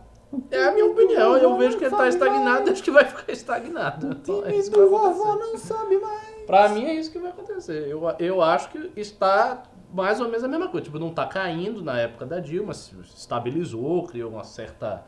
É 0.51 0.65
a 0.65 0.73
minha 0.73 0.87
opinião, 0.87 1.37
eu 1.37 1.57
vejo 1.57 1.79
que 1.79 1.85
ele 1.85 1.95
está 1.95 2.09
estagnado, 2.09 2.71
acho 2.71 2.83
que 2.83 2.91
vai 2.91 3.05
ficar 3.05 3.33
estagnado. 3.33 4.09
O 4.09 4.15
time 4.15 4.59
então, 4.59 4.81
do 4.85 4.91
vovô 4.91 5.37
não 5.37 5.57
sabe 5.57 5.99
mais. 5.99 6.45
Pra 6.47 6.69
mim 6.69 6.85
é 6.85 6.95
isso 6.95 7.11
que 7.11 7.19
vai 7.19 7.31
acontecer. 7.31 7.89
Eu, 7.89 8.03
eu 8.19 8.43
acho 8.43 8.71
que 8.71 8.93
está 8.97 9.65
mais 9.93 10.21
ou 10.21 10.27
menos 10.27 10.45
a 10.45 10.49
mesma 10.49 10.69
coisa. 10.69 10.85
Tipo, 10.85 10.99
não 10.99 11.09
está 11.09 11.27
caindo 11.27 11.83
na 11.83 11.99
época 11.99 12.27
da 12.27 12.39
Dilma, 12.39 12.75
se 12.75 12.95
estabilizou, 13.01 14.07
criou 14.07 14.31
uma 14.31 14.45
certa 14.45 15.05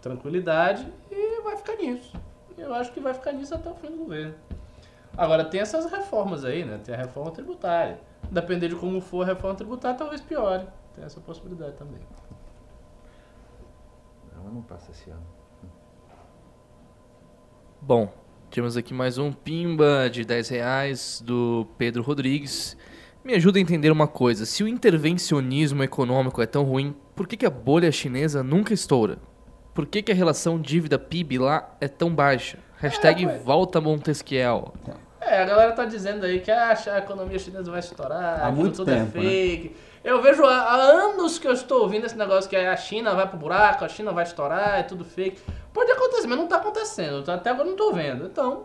tranquilidade 0.00 0.86
e 1.10 1.40
vai 1.42 1.56
ficar 1.56 1.76
nisso. 1.76 2.12
Eu 2.56 2.74
acho 2.74 2.92
que 2.92 3.00
vai 3.00 3.12
ficar 3.12 3.32
nisso 3.32 3.54
até 3.54 3.70
o 3.70 3.74
fim 3.74 3.90
do 3.90 3.98
governo. 3.98 4.34
Agora, 5.16 5.44
tem 5.44 5.60
essas 5.60 5.90
reformas 5.90 6.44
aí, 6.44 6.64
né? 6.64 6.78
Tem 6.82 6.94
a 6.94 6.98
reforma 6.98 7.30
tributária. 7.30 7.98
Depender 8.30 8.68
de 8.68 8.76
como 8.76 9.00
for 9.00 9.22
a 9.22 9.26
reforma 9.26 9.56
tributária, 9.56 9.96
talvez 9.96 10.20
piore. 10.20 10.66
Tem 10.94 11.04
essa 11.04 11.20
possibilidade 11.20 11.74
também. 11.76 12.00
Ela 14.34 14.50
não 14.50 14.62
passa 14.62 14.90
esse 14.90 15.10
ano. 15.10 15.26
Bom, 17.80 18.12
temos 18.50 18.76
aqui 18.76 18.92
mais 18.92 19.18
um 19.18 19.32
pimba 19.32 20.08
de 20.10 20.24
10 20.24 20.48
reais 20.48 21.22
do 21.24 21.66
Pedro 21.76 22.02
Rodrigues. 22.02 22.76
Me 23.24 23.34
ajuda 23.34 23.58
a 23.58 23.62
entender 23.62 23.90
uma 23.90 24.08
coisa. 24.08 24.46
Se 24.46 24.62
o 24.62 24.68
intervencionismo 24.68 25.82
econômico 25.82 26.40
é 26.40 26.46
tão 26.46 26.62
ruim, 26.64 26.94
por 27.14 27.26
que, 27.26 27.36
que 27.36 27.46
a 27.46 27.50
bolha 27.50 27.90
chinesa 27.92 28.42
nunca 28.42 28.72
estoura? 28.72 29.18
Por 29.76 29.84
que, 29.84 30.00
que 30.00 30.10
a 30.10 30.14
relação 30.14 30.58
dívida-PIB 30.58 31.36
lá 31.36 31.76
é 31.78 31.86
tão 31.86 32.08
baixa? 32.08 32.56
Hashtag 32.78 33.26
é, 33.26 33.38
volta 33.40 33.78
Montesquiel. 33.78 34.72
É, 35.20 35.42
a 35.42 35.44
galera 35.44 35.72
tá 35.72 35.84
dizendo 35.84 36.24
aí 36.24 36.40
que 36.40 36.50
ah, 36.50 36.74
a 36.94 36.98
economia 36.98 37.38
chinesa 37.38 37.70
vai 37.70 37.80
estourar, 37.80 38.42
há 38.42 38.50
muito 38.50 38.76
tudo 38.76 38.90
é 38.90 38.94
tempo, 38.94 39.18
é 39.18 39.20
fake. 39.20 39.68
Né? 39.68 39.74
Eu 40.02 40.22
vejo 40.22 40.46
há, 40.46 40.74
anos 40.76 41.38
que 41.38 41.46
eu 41.46 41.52
estou 41.52 41.82
ouvindo 41.82 42.06
esse 42.06 42.16
negócio 42.16 42.48
que 42.48 42.56
a 42.56 42.74
China 42.74 43.14
vai 43.14 43.28
pro 43.28 43.36
buraco, 43.36 43.84
a 43.84 43.88
China 43.88 44.12
vai 44.12 44.24
estourar, 44.24 44.80
é 44.80 44.82
tudo 44.82 45.04
fake. 45.04 45.42
Pode 45.74 45.92
acontecer, 45.92 46.26
mas 46.26 46.38
não 46.38 46.46
tá 46.46 46.56
acontecendo. 46.56 47.30
Até 47.30 47.50
agora 47.50 47.68
não 47.68 47.76
tô 47.76 47.92
vendo. 47.92 48.24
Então, 48.24 48.64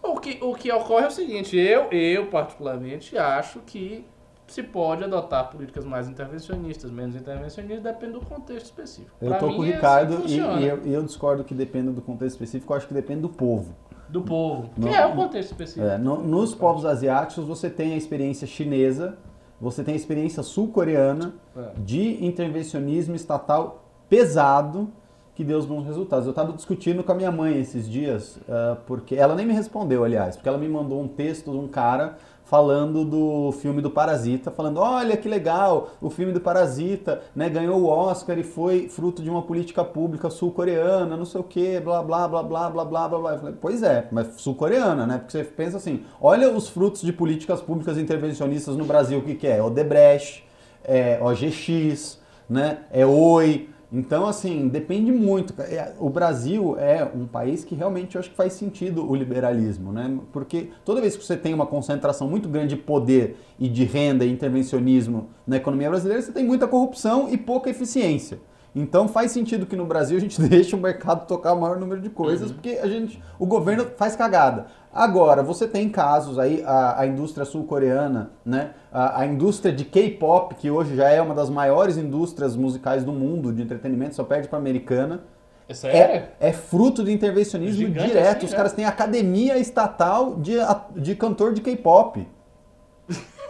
o 0.00 0.20
que, 0.20 0.38
o 0.40 0.54
que 0.54 0.70
ocorre 0.70 1.06
é 1.06 1.08
o 1.08 1.10
seguinte, 1.10 1.58
eu, 1.58 1.88
eu 1.90 2.26
particularmente 2.26 3.18
acho 3.18 3.58
que 3.66 4.06
se 4.48 4.62
pode 4.62 5.04
adotar 5.04 5.50
políticas 5.50 5.84
mais 5.84 6.08
intervencionistas, 6.08 6.90
menos 6.90 7.14
intervencionistas, 7.14 7.82
depende 7.82 8.12
do 8.12 8.20
contexto 8.20 8.66
específico. 8.66 9.14
Eu 9.20 9.32
estou 9.32 9.54
com 9.54 9.60
o 9.60 9.64
Ricardo 9.64 10.14
é 10.14 10.16
assim 10.16 10.58
e, 10.58 10.62
e 10.62 10.66
eu, 10.66 10.76
eu, 10.84 11.02
discordo 11.02 11.44
que 11.44 11.54
depende 11.54 11.90
do 11.90 12.02
contexto 12.02 12.34
específico, 12.34 12.72
eu 12.72 12.76
acho 12.76 12.88
que 12.88 12.94
depende 12.94 13.20
do 13.20 13.28
povo. 13.28 13.74
Do 14.08 14.22
povo. 14.22 14.70
No, 14.76 14.88
que 14.88 14.94
é 14.94 15.06
o 15.06 15.14
contexto 15.14 15.52
específico. 15.52 15.86
É, 15.86 15.98
no, 15.98 16.22
nos 16.22 16.54
povos 16.54 16.84
asiáticos, 16.86 17.44
você 17.44 17.68
tem 17.68 17.92
a 17.92 17.96
experiência 17.96 18.46
chinesa, 18.46 19.18
você 19.60 19.84
tem 19.84 19.94
a 19.94 19.96
experiência 19.96 20.42
sul-coreana 20.42 21.34
é. 21.56 21.72
de 21.76 22.24
intervencionismo 22.24 23.14
estatal 23.14 23.84
pesado 24.08 24.90
que 25.38 25.44
deu 25.44 25.56
os 25.56 25.66
bons 25.66 25.84
resultados. 25.86 26.26
Eu 26.26 26.30
estava 26.30 26.52
discutindo 26.52 27.04
com 27.04 27.12
a 27.12 27.14
minha 27.14 27.30
mãe 27.30 27.60
esses 27.60 27.88
dias, 27.88 28.38
uh, 28.38 28.76
porque 28.86 29.14
ela 29.14 29.36
nem 29.36 29.46
me 29.46 29.52
respondeu, 29.52 30.02
aliás, 30.02 30.34
porque 30.34 30.48
ela 30.48 30.58
me 30.58 30.68
mandou 30.68 31.00
um 31.00 31.06
texto 31.06 31.52
de 31.52 31.56
um 31.56 31.68
cara 31.68 32.16
falando 32.48 33.04
do 33.04 33.52
filme 33.52 33.82
do 33.82 33.90
Parasita, 33.90 34.50
falando: 34.50 34.78
olha 34.78 35.16
que 35.16 35.28
legal, 35.28 35.90
o 36.00 36.08
filme 36.08 36.32
do 36.32 36.40
Parasita 36.40 37.20
né, 37.36 37.48
ganhou 37.48 37.80
o 37.80 37.86
Oscar 37.86 38.38
e 38.38 38.42
foi 38.42 38.88
fruto 38.88 39.22
de 39.22 39.28
uma 39.28 39.42
política 39.42 39.84
pública 39.84 40.30
sul-coreana, 40.30 41.16
não 41.16 41.26
sei 41.26 41.40
o 41.40 41.44
que, 41.44 41.78
blá 41.78 42.02
blá 42.02 42.26
blá 42.26 42.42
blá 42.42 42.70
blá 42.70 42.84
blá 42.84 43.08
blá. 43.08 43.32
Eu 43.32 43.38
falei, 43.38 43.54
pois 43.60 43.82
é, 43.82 44.08
mas 44.10 44.40
sul-coreana, 44.40 45.06
né? 45.06 45.18
Porque 45.18 45.32
você 45.32 45.44
pensa 45.44 45.76
assim: 45.76 46.04
olha 46.20 46.50
os 46.50 46.68
frutos 46.68 47.02
de 47.02 47.12
políticas 47.12 47.60
públicas 47.60 47.98
intervencionistas 47.98 48.76
no 48.76 48.84
Brasil, 48.84 49.18
o 49.18 49.22
que, 49.22 49.34
que 49.34 49.46
é? 49.46 49.58
é 49.58 49.62
Odebrecht, 49.62 50.44
é 50.82 51.18
OGX, 51.22 52.18
né? 52.48 52.78
é 52.90 53.04
Oi 53.04 53.68
então, 53.90 54.26
assim, 54.26 54.68
depende 54.68 55.10
muito. 55.10 55.54
É, 55.62 55.94
o 55.98 56.10
Brasil 56.10 56.76
é 56.78 57.04
um 57.04 57.26
país 57.26 57.64
que 57.64 57.74
realmente 57.74 58.16
eu 58.16 58.20
acho 58.20 58.30
que 58.30 58.36
faz 58.36 58.52
sentido 58.52 59.08
o 59.08 59.14
liberalismo, 59.14 59.92
né? 59.92 60.18
Porque 60.30 60.68
toda 60.84 61.00
vez 61.00 61.16
que 61.16 61.24
você 61.24 61.36
tem 61.36 61.54
uma 61.54 61.66
concentração 61.66 62.28
muito 62.28 62.48
grande 62.50 62.76
de 62.76 62.82
poder 62.82 63.38
e 63.58 63.66
de 63.66 63.84
renda 63.84 64.26
e 64.26 64.30
intervencionismo 64.30 65.30
na 65.46 65.56
economia 65.56 65.88
brasileira, 65.88 66.20
você 66.20 66.32
tem 66.32 66.44
muita 66.44 66.68
corrupção 66.68 67.30
e 67.30 67.38
pouca 67.38 67.70
eficiência. 67.70 68.38
Então 68.74 69.08
faz 69.08 69.32
sentido 69.32 69.64
que 69.64 69.74
no 69.74 69.86
Brasil 69.86 70.18
a 70.18 70.20
gente 70.20 70.40
deixe 70.46 70.76
o 70.76 70.78
mercado 70.78 71.26
tocar 71.26 71.54
o 71.54 71.60
maior 71.60 71.78
número 71.78 72.00
de 72.00 72.10
coisas, 72.10 72.50
uhum. 72.50 72.54
porque 72.54 72.78
a 72.82 72.86
gente, 72.86 73.22
o 73.38 73.46
governo 73.46 73.86
faz 73.96 74.14
cagada. 74.14 74.66
Agora, 74.92 75.42
você 75.42 75.68
tem 75.68 75.88
casos 75.88 76.38
aí, 76.38 76.62
a, 76.64 77.00
a 77.00 77.06
indústria 77.06 77.44
sul-coreana, 77.44 78.30
né? 78.44 78.70
A, 78.90 79.20
a, 79.20 79.26
indústria 79.26 79.72
de 79.72 79.84
K-pop, 79.84 80.54
que 80.54 80.70
hoje 80.70 80.96
já 80.96 81.08
é 81.10 81.20
uma 81.20 81.34
das 81.34 81.50
maiores 81.50 81.96
indústrias 81.96 82.56
musicais 82.56 83.04
do 83.04 83.12
mundo 83.12 83.52
de 83.52 83.62
entretenimento, 83.62 84.14
só 84.14 84.24
perde 84.24 84.48
para 84.48 84.58
a 84.58 84.60
americana. 84.60 85.20
É, 85.68 85.98
é, 85.98 86.32
é, 86.40 86.52
fruto 86.52 87.02
do 87.02 87.10
intervencionismo 87.10 87.86
Gigante 87.86 88.06
direto. 88.08 88.38
Assim, 88.38 88.46
Os 88.46 88.54
caras 88.54 88.72
têm 88.72 88.86
academia 88.86 89.58
estatal 89.58 90.36
de, 90.36 90.54
de 90.96 91.14
cantor 91.14 91.52
de 91.52 91.60
K-pop. 91.60 92.26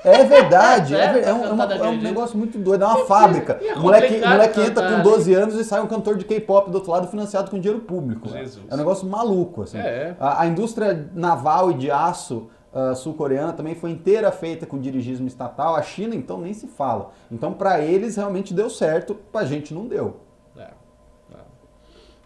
É 0.04 0.24
verdade, 0.24 0.94
é, 0.96 0.98
é, 0.98 1.22
é, 1.28 1.34
um, 1.34 1.44
é 1.44 1.52
uma, 1.52 1.64
é, 1.64 1.88
um, 1.88 2.00
negócio 2.00 2.36
muito 2.36 2.58
doido, 2.58 2.84
é 2.84 2.86
uma 2.86 3.04
fábrica. 3.06 3.58
O 3.78 3.80
moleque, 3.80 4.20
moleque 4.26 4.60
entra 4.60 4.96
com 4.96 5.02
12 5.02 5.34
anos 5.34 5.54
e 5.54 5.64
sai 5.64 5.80
um 5.80 5.86
cantor 5.86 6.16
de 6.16 6.24
K-pop 6.24 6.70
do 6.70 6.76
outro 6.76 6.90
lado 6.90 7.06
financiado 7.08 7.50
com 7.50 7.58
dinheiro 7.58 7.84
público. 7.84 8.28
É 8.68 8.74
um 8.74 8.76
negócio 8.76 9.06
maluco. 9.06 9.62
Assim. 9.62 9.78
É. 9.78 10.16
A, 10.18 10.42
a, 10.42 10.46
indústria 10.46 11.08
naval 11.14 11.70
e 11.70 11.74
de 11.74 11.90
aço 11.90 12.48
uh, 12.72 12.94
sul-coreana 12.94 13.52
também 13.52 13.74
foi 13.74 13.90
inteira 13.90 14.32
feita 14.32 14.66
com 14.66 14.78
dirigismo 14.78 15.26
estatal. 15.26 15.76
A 15.76 15.82
China, 15.82 16.14
então, 16.14 16.40
nem 16.40 16.52
se 16.52 16.66
fala. 16.66 17.10
Então, 17.30 17.52
para 17.52 17.80
eles, 17.80 18.16
realmente 18.16 18.52
deu 18.52 18.68
certo, 18.68 19.14
para 19.14 19.42
a 19.42 19.44
gente 19.44 19.72
não 19.72 19.86
deu. 19.86 20.27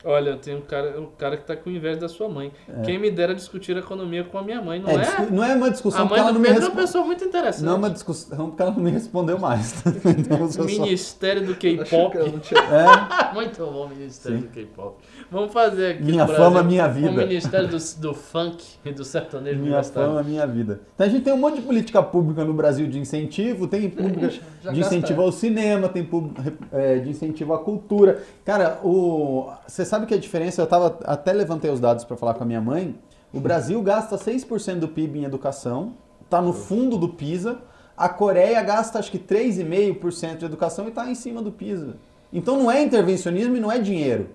Olha, 0.05 0.37
tem 0.37 0.57
um 0.57 0.61
cara, 0.61 1.01
um 1.01 1.07
cara 1.07 1.37
que 1.37 1.45
tá 1.45 1.55
com 1.55 1.70
inveja 1.70 2.01
da 2.01 2.09
sua 2.09 2.29
mãe. 2.29 2.53
É. 2.69 2.83
Quem 2.83 2.99
me 2.99 3.11
dera 3.11 3.35
discutir 3.35 3.77
economia 3.77 4.24
com 4.24 4.39
a 4.39 4.43
minha 4.43 4.61
mãe, 4.61 4.81
não 4.81 4.91
é? 4.91 4.95
é? 4.95 5.31
Não 5.31 5.45
é 5.45 5.55
uma 5.55 5.70
discussão 5.70 6.03
a 6.03 6.05
mãe 6.05 6.09
porque 6.09 6.20
ela 6.20 6.33
não 6.33 6.41
me 6.41 6.49
respondeu. 6.49 6.69
é 6.69 6.73
uma 6.73 6.81
pessoa 6.83 7.05
muito 7.05 7.24
interessante. 7.24 7.65
Não 7.65 7.73
é 7.73 7.77
uma 7.77 7.91
discussão 7.91 8.49
porque 8.49 8.62
ela 8.62 8.70
não 8.73 8.81
me 8.81 8.91
respondeu 8.91 9.39
mais. 9.39 9.83
então, 10.19 10.65
Ministério 10.65 11.47
do 11.47 11.55
K-pop. 11.57 12.19
É. 12.19 13.35
muito 13.35 13.65
bom, 13.65 13.89
Ministério 13.89 14.39
Sim. 14.39 14.45
do 14.45 14.49
K-pop. 14.49 14.97
Vamos 15.31 15.53
fazer 15.53 15.93
aqui. 15.93 16.03
Minha 16.03 16.27
fama, 16.27 16.62
minha 16.62 16.89
vida. 16.89 17.11
O 17.11 17.15
Ministério 17.15 17.69
do, 17.69 17.79
do 18.01 18.15
funk 18.15 18.65
e 18.85 18.93
do 18.93 19.05
sertanejo. 19.05 19.61
Minha 19.61 19.83
fama, 19.83 20.23
minha 20.23 20.47
vida. 20.47 20.81
Então 20.95 21.07
a 21.07 21.11
gente 21.11 21.23
tem 21.23 21.33
um 21.33 21.39
monte 21.39 21.57
de 21.57 21.62
política 21.62 22.03
pública 22.03 22.45
no 22.45 22.53
Brasil 22.53 22.87
de 22.87 22.99
incentivo, 22.99 23.66
tem 23.66 23.89
pública 23.89 24.29
de 24.73 24.81
incentivo 24.81 25.23
ao 25.23 25.33
cinema, 25.33 25.89
tem 25.89 26.05
pública 26.05 26.53
é, 26.73 26.99
de 26.99 27.11
incentivo 27.11 27.55
à 27.55 27.59
cultura. 27.59 28.23
Cara, 28.45 28.81
o, 28.83 29.51
você 29.66 29.85
sabe 29.93 30.06
que 30.06 30.14
a 30.14 30.19
diferença, 30.19 30.62
eu 30.62 30.66
tava, 30.66 30.98
até 31.05 31.35
levantei 31.35 31.70
os 31.70 31.78
dados 31.78 32.02
para 32.02 32.16
falar 32.16 32.32
com 32.32 32.44
a 32.44 32.47
minha 32.47 32.62
mãe, 32.62 32.98
o 33.31 33.39
Brasil 33.39 33.82
gasta 33.82 34.16
6% 34.16 34.78
do 34.78 34.89
PIB 34.89 35.19
em 35.19 35.24
educação, 35.24 35.93
está 36.24 36.40
no 36.40 36.55
fundo 36.55 36.97
do 36.97 37.10
PISA, 37.10 37.59
a 37.94 38.09
Coreia 38.09 38.62
gasta 38.62 38.98
acho 38.98 39.10
que 39.10 39.19
3,5% 39.19 40.39
de 40.39 40.44
educação 40.47 40.86
e 40.86 40.89
está 40.89 41.10
em 41.10 41.14
cima 41.14 41.43
do 41.43 41.52
PISA. 41.52 41.97
Então 42.32 42.56
não 42.56 42.70
é 42.70 42.82
intervencionismo 42.82 43.55
e 43.55 43.60
não 43.60 43.70
é 43.70 43.78
dinheiro. 43.78 44.31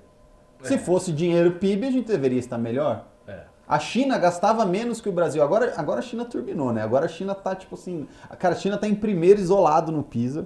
É. 0.61 0.67
Se 0.67 0.77
fosse 0.77 1.11
dinheiro 1.11 1.53
PIB, 1.53 1.87
a 1.87 1.91
gente 1.91 2.05
deveria 2.05 2.37
estar 2.37 2.59
melhor. 2.59 3.07
É. 3.27 3.45
A 3.67 3.79
China 3.79 4.15
gastava 4.19 4.63
menos 4.63 5.01
que 5.01 5.09
o 5.09 5.11
Brasil. 5.11 5.41
Agora, 5.41 5.73
agora 5.75 6.01
a 6.01 6.03
China 6.03 6.23
turbinou, 6.23 6.71
né? 6.71 6.83
Agora 6.83 7.05
a 7.05 7.09
China 7.09 7.33
tá 7.33 7.55
tipo 7.55 7.73
assim. 7.73 8.07
Cara, 8.37 8.53
a 8.53 8.57
China 8.59 8.77
tá 8.77 8.87
em 8.87 8.93
primeiro 8.93 9.39
isolado 9.39 9.91
no 9.91 10.03
PISA. 10.03 10.45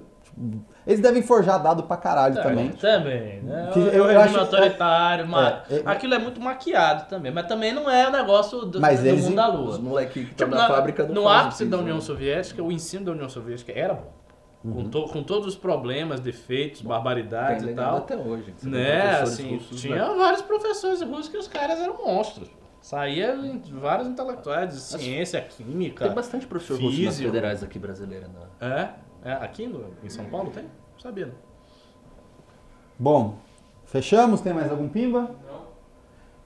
Eles 0.86 1.00
devem 1.00 1.22
forjar 1.22 1.62
dado 1.62 1.84
pra 1.84 1.96
caralho 1.96 2.38
é, 2.38 2.42
também. 2.42 2.68
Também, 2.70 3.42
né? 3.42 3.70
Que 3.72 3.78
eu, 3.78 4.10
eu 4.10 4.20
acho 4.20 4.38
autoritário, 4.38 5.28
mas 5.28 5.70
é, 5.70 5.76
é, 5.76 5.82
aquilo 5.84 6.14
é 6.14 6.18
muito 6.18 6.40
maquiado 6.40 7.08
também. 7.08 7.30
Mas 7.30 7.46
também 7.46 7.72
não 7.72 7.88
é 7.88 8.08
o 8.08 8.10
negócio 8.10 8.66
do, 8.66 8.80
mas 8.80 9.00
do 9.00 9.06
eles, 9.06 9.24
mundo 9.24 9.36
da 9.36 9.46
lua. 9.46 9.70
Os 9.70 9.78
moleques 9.78 10.28
que 10.28 10.34
tipo, 10.34 10.50
na, 10.50 10.66
fábrica 10.66 11.04
do 11.04 11.12
No 11.12 11.28
ápice 11.28 11.66
da 11.66 11.78
União 11.78 12.00
Soviética, 12.00 12.62
o 12.62 12.72
ensino 12.72 13.04
da 13.04 13.12
União 13.12 13.28
Soviética 13.28 13.72
era 13.72 13.94
bom. 13.94 14.12
Uhum. 14.64 14.72
Com, 14.74 14.90
to, 14.90 15.08
com, 15.08 15.22
todos 15.22 15.48
os 15.48 15.56
problemas, 15.56 16.20
defeitos, 16.20 16.82
barbaridades 16.82 17.64
e 17.64 17.74
tal. 17.74 17.96
até 17.98 18.16
hoje. 18.16 18.54
Né? 18.62 19.20
Assim, 19.20 19.58
tinha 19.58 20.08
né? 20.08 20.14
vários 20.16 20.42
professores 20.42 21.02
russos 21.02 21.28
que 21.28 21.36
os 21.36 21.48
caras 21.48 21.80
eram 21.80 21.98
monstros. 22.04 22.48
Saía 22.80 23.36
vários 23.70 24.08
intelectuais 24.08 24.70
de 24.70 24.80
ciência, 24.80 25.40
química. 25.40 26.04
Tem 26.04 26.14
bastante 26.14 26.46
professor 26.46 26.80
russo 26.80 27.00
nas 27.02 27.18
federais 27.18 27.62
aqui 27.62 27.78
brasileiras, 27.78 28.28
né? 28.28 28.40
É? 28.60 29.11
É 29.24 29.32
aqui 29.32 29.66
no, 29.66 29.86
em 30.02 30.08
São 30.08 30.24
Paulo 30.26 30.50
tem? 30.50 30.64
Sabia. 31.00 31.26
Não. 31.26 31.34
Bom, 32.98 33.36
fechamos? 33.84 34.40
Tem 34.40 34.52
mais 34.52 34.70
algum 34.70 34.88
pimba? 34.88 35.34
Não. 35.46 35.62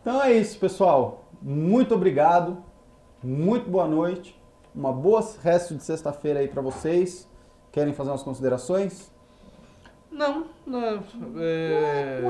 Então 0.01 0.23
é 0.23 0.33
isso, 0.33 0.59
pessoal. 0.59 1.25
Muito 1.43 1.95
obrigado. 1.95 2.59
Muito 3.23 3.69
boa 3.69 3.87
noite. 3.87 4.41
Uma 4.75 4.93
boa 4.93 5.25
resto 5.43 5.75
de 5.75 5.83
sexta-feira 5.83 6.41
aí 6.41 6.49
para 6.49 6.63
vocês. 6.63 7.29
Querem 7.73 7.93
fazer 7.93 8.11
umas 8.11 8.23
considerações? 8.23 9.11
Não, 10.11 10.47
não. 10.67 11.03
É... 11.39 12.23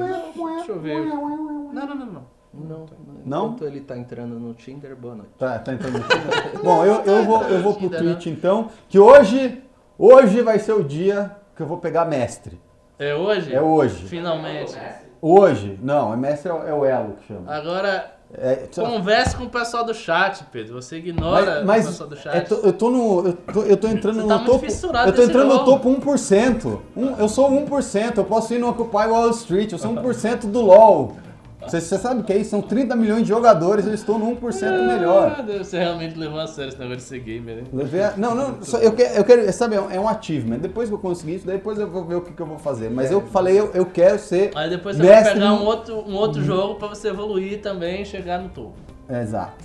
Deixa 0.56 0.72
eu 0.72 0.80
ver. 0.80 1.06
Não, 1.06 1.72
não, 1.72 1.86
não, 1.86 2.06
não. 2.06 2.36
Não, 2.52 2.86
não. 3.24 3.46
Enquanto 3.46 3.64
ele 3.64 3.80
tá 3.80 3.96
entrando 3.98 4.40
no 4.40 4.54
Tinder, 4.54 4.96
boa 4.96 5.14
noite. 5.14 5.32
Tá, 5.38 5.58
tá 5.58 5.74
entrando 5.74 5.98
no 5.98 6.04
Tinder. 6.04 6.62
Bom, 6.62 6.84
eu, 6.84 7.02
eu 7.02 7.24
vou, 7.24 7.42
eu 7.42 7.62
vou 7.62 7.74
pro 7.74 7.90
Twitch 7.90 8.26
então, 8.26 8.70
que 8.88 8.98
hoje, 8.98 9.62
hoje 9.98 10.42
vai 10.42 10.58
ser 10.58 10.72
o 10.72 10.82
dia 10.82 11.30
que 11.54 11.62
eu 11.62 11.66
vou 11.66 11.78
pegar 11.78 12.04
mestre. 12.04 12.60
É 12.98 13.14
hoje? 13.14 13.54
É 13.54 13.60
hoje. 13.60 14.06
Finalmente. 14.06 14.76
Hoje? 15.20 15.78
Não, 15.82 16.12
é 16.12 16.16
mestre 16.16 16.50
é 16.50 16.72
o 16.72 16.84
elo 16.84 17.14
que 17.14 17.26
chama. 17.26 17.52
Agora, 17.52 18.16
é, 18.34 18.66
Converse 18.74 19.36
com 19.36 19.44
o 19.44 19.48
pessoal 19.48 19.84
do 19.84 19.94
chat, 19.94 20.44
Pedro. 20.50 20.74
Você 20.74 20.96
ignora 20.96 21.62
mas, 21.64 21.84
mas 21.84 21.84
o 21.86 21.88
pessoal 21.90 22.08
do 22.10 22.16
chat. 22.16 22.52
É, 22.52 22.56
eu 22.66 22.72
tô 22.72 22.90
no. 22.90 23.26
Eu 23.28 23.32
tô, 23.32 23.62
eu 23.62 23.76
tô 23.76 23.88
entrando 23.88 24.22
Você 24.22 24.28
tá 24.28 24.38
no 24.38 24.44
topo. 24.44 24.66
Eu 25.06 25.12
tô 25.14 25.22
entrando 25.22 25.48
no 25.48 25.64
topo 25.64 25.88
1%. 25.88 26.78
Um, 26.96 27.16
eu 27.16 27.28
sou 27.28 27.50
1%. 27.50 28.16
Eu 28.16 28.24
posso 28.24 28.52
ir 28.52 28.58
no 28.58 28.68
Occupy 28.68 29.06
Wall 29.06 29.30
Street. 29.30 29.72
Eu 29.72 29.78
sou 29.78 29.94
1% 29.94 30.50
do 30.50 30.60
LOL. 30.60 31.16
Você, 31.62 31.80
você 31.80 31.98
sabe 31.98 32.22
que 32.22 32.32
é 32.32 32.38
isso? 32.38 32.50
São 32.50 32.60
30 32.60 32.94
milhões 32.94 33.22
de 33.22 33.28
jogadores, 33.28 33.86
eu 33.86 33.94
estou 33.94 34.18
no 34.18 34.36
1% 34.36 34.62
ah, 34.62 34.86
melhor. 34.86 35.44
Você 35.58 35.78
realmente 35.78 36.16
levou 36.16 36.38
a 36.38 36.46
sério 36.46 36.68
esse 36.68 36.78
negócio 36.78 36.98
de 36.98 37.02
ser 37.04 37.18
gamer, 37.20 37.56
né? 37.56 37.62
Levei 37.72 38.04
a... 38.04 38.16
Não, 38.16 38.34
não, 38.34 38.62
só, 38.62 38.78
eu, 38.78 38.92
quero, 38.92 39.14
eu 39.14 39.24
quero, 39.24 39.52
sabe, 39.52 39.74
é 39.74 39.98
um 39.98 40.08
achievement. 40.08 40.58
Depois 40.58 40.88
que 40.88 40.94
eu 40.94 40.98
conseguir 40.98 41.36
isso, 41.36 41.46
depois 41.46 41.78
eu 41.78 41.90
vou 41.90 42.04
ver 42.04 42.16
o 42.16 42.20
que, 42.20 42.32
que 42.32 42.40
eu 42.40 42.46
vou 42.46 42.58
fazer. 42.58 42.90
Mas 42.90 43.10
é. 43.10 43.14
eu 43.14 43.22
falei, 43.22 43.58
eu, 43.58 43.70
eu 43.72 43.86
quero 43.86 44.18
ser. 44.18 44.52
Aí 44.54 44.68
depois 44.68 44.96
você 44.96 45.02
vai 45.02 45.24
pegar 45.24 45.54
um 45.54 45.64
outro, 45.64 45.94
um 46.06 46.14
outro 46.14 46.40
uhum. 46.40 46.46
jogo 46.46 46.74
para 46.76 46.88
você 46.88 47.08
evoluir 47.08 47.60
também 47.60 48.02
e 48.02 48.04
chegar 48.04 48.40
no 48.40 48.48
topo. 48.50 48.74
Exato. 49.08 49.64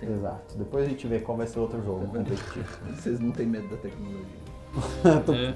Sim. 0.00 0.14
Exato. 0.14 0.56
Depois 0.56 0.86
a 0.86 0.88
gente 0.88 1.06
vê 1.06 1.18
qual 1.18 1.36
vai 1.36 1.46
ser 1.46 1.58
outro 1.58 1.82
jogo 1.82 2.06
competitivo. 2.06 2.64
Vocês 2.94 3.20
não 3.20 3.30
têm 3.30 3.46
medo 3.46 3.68
da 3.68 3.76
tecnologia. 3.76 4.42
tô... 5.26 5.34
é. 5.34 5.54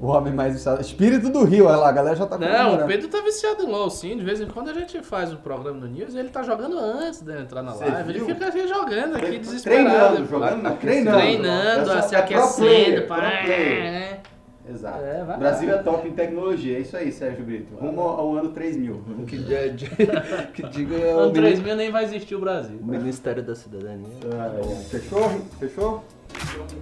O 0.00 0.06
homem 0.06 0.32
mais 0.32 0.54
viciado. 0.54 0.80
Espírito 0.80 1.28
do 1.28 1.44
Rio, 1.44 1.66
olha 1.66 1.76
lá, 1.76 1.88
a 1.90 1.92
galera 1.92 2.16
já 2.16 2.26
tá 2.26 2.38
Não, 2.38 2.76
o 2.76 2.86
Pedro 2.86 3.08
tá 3.08 3.20
viciado 3.20 3.62
em 3.62 3.66
LOL, 3.66 3.90
sim. 3.90 4.16
De 4.16 4.24
vez 4.24 4.40
em 4.40 4.46
quando 4.46 4.70
a 4.70 4.72
gente 4.72 5.02
faz 5.02 5.32
o 5.32 5.36
programa 5.36 5.80
no 5.80 5.86
News 5.86 6.14
ele 6.14 6.30
tá 6.30 6.42
jogando 6.42 6.78
antes 6.78 7.20
de 7.20 7.38
entrar 7.38 7.62
na 7.62 7.74
live. 7.74 8.10
Ele 8.10 8.20
fica 8.20 8.46
aqui 8.46 8.66
jogando 8.66 9.16
aqui, 9.16 9.38
desesperado. 9.38 10.16
Treinando, 10.16 10.26
jogando, 10.26 10.78
treinando. 10.78 11.18
Treinando, 11.18 11.92
assim, 11.92 12.16
aquecendo. 12.16 13.06
Pá, 13.06 13.18
né? 13.18 14.20
Exato. 14.70 15.02
É, 15.02 15.36
Brasil 15.36 15.74
é 15.74 15.78
top 15.78 16.08
em 16.08 16.12
tecnologia, 16.12 16.78
é 16.78 16.80
isso 16.80 16.96
aí, 16.96 17.10
Sérgio 17.10 17.44
Brito. 17.44 17.74
Rumo 17.74 18.02
ao 18.02 18.36
ano 18.36 18.50
3000. 18.50 19.02
Que, 19.26 19.36
que 20.54 20.62
diga 20.68 20.96
é 20.96 21.14
o 21.14 21.18
ano 21.18 21.32
3000 21.32 21.76
nem 21.76 21.90
vai 21.90 22.04
existir 22.04 22.36
o 22.36 22.40
Brasil. 22.40 22.78
O 22.80 22.86
Ministério 22.86 23.42
da 23.42 23.54
Cidadania. 23.54 24.06
Ah, 24.32 24.52
é. 24.60 24.74
Fechou? 24.84 25.28
Fechou? 25.58 26.04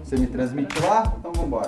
Você 0.04 0.16
me 0.16 0.26
transmite 0.26 0.78
lá? 0.80 1.14
Então 1.18 1.32
vambora. 1.32 1.66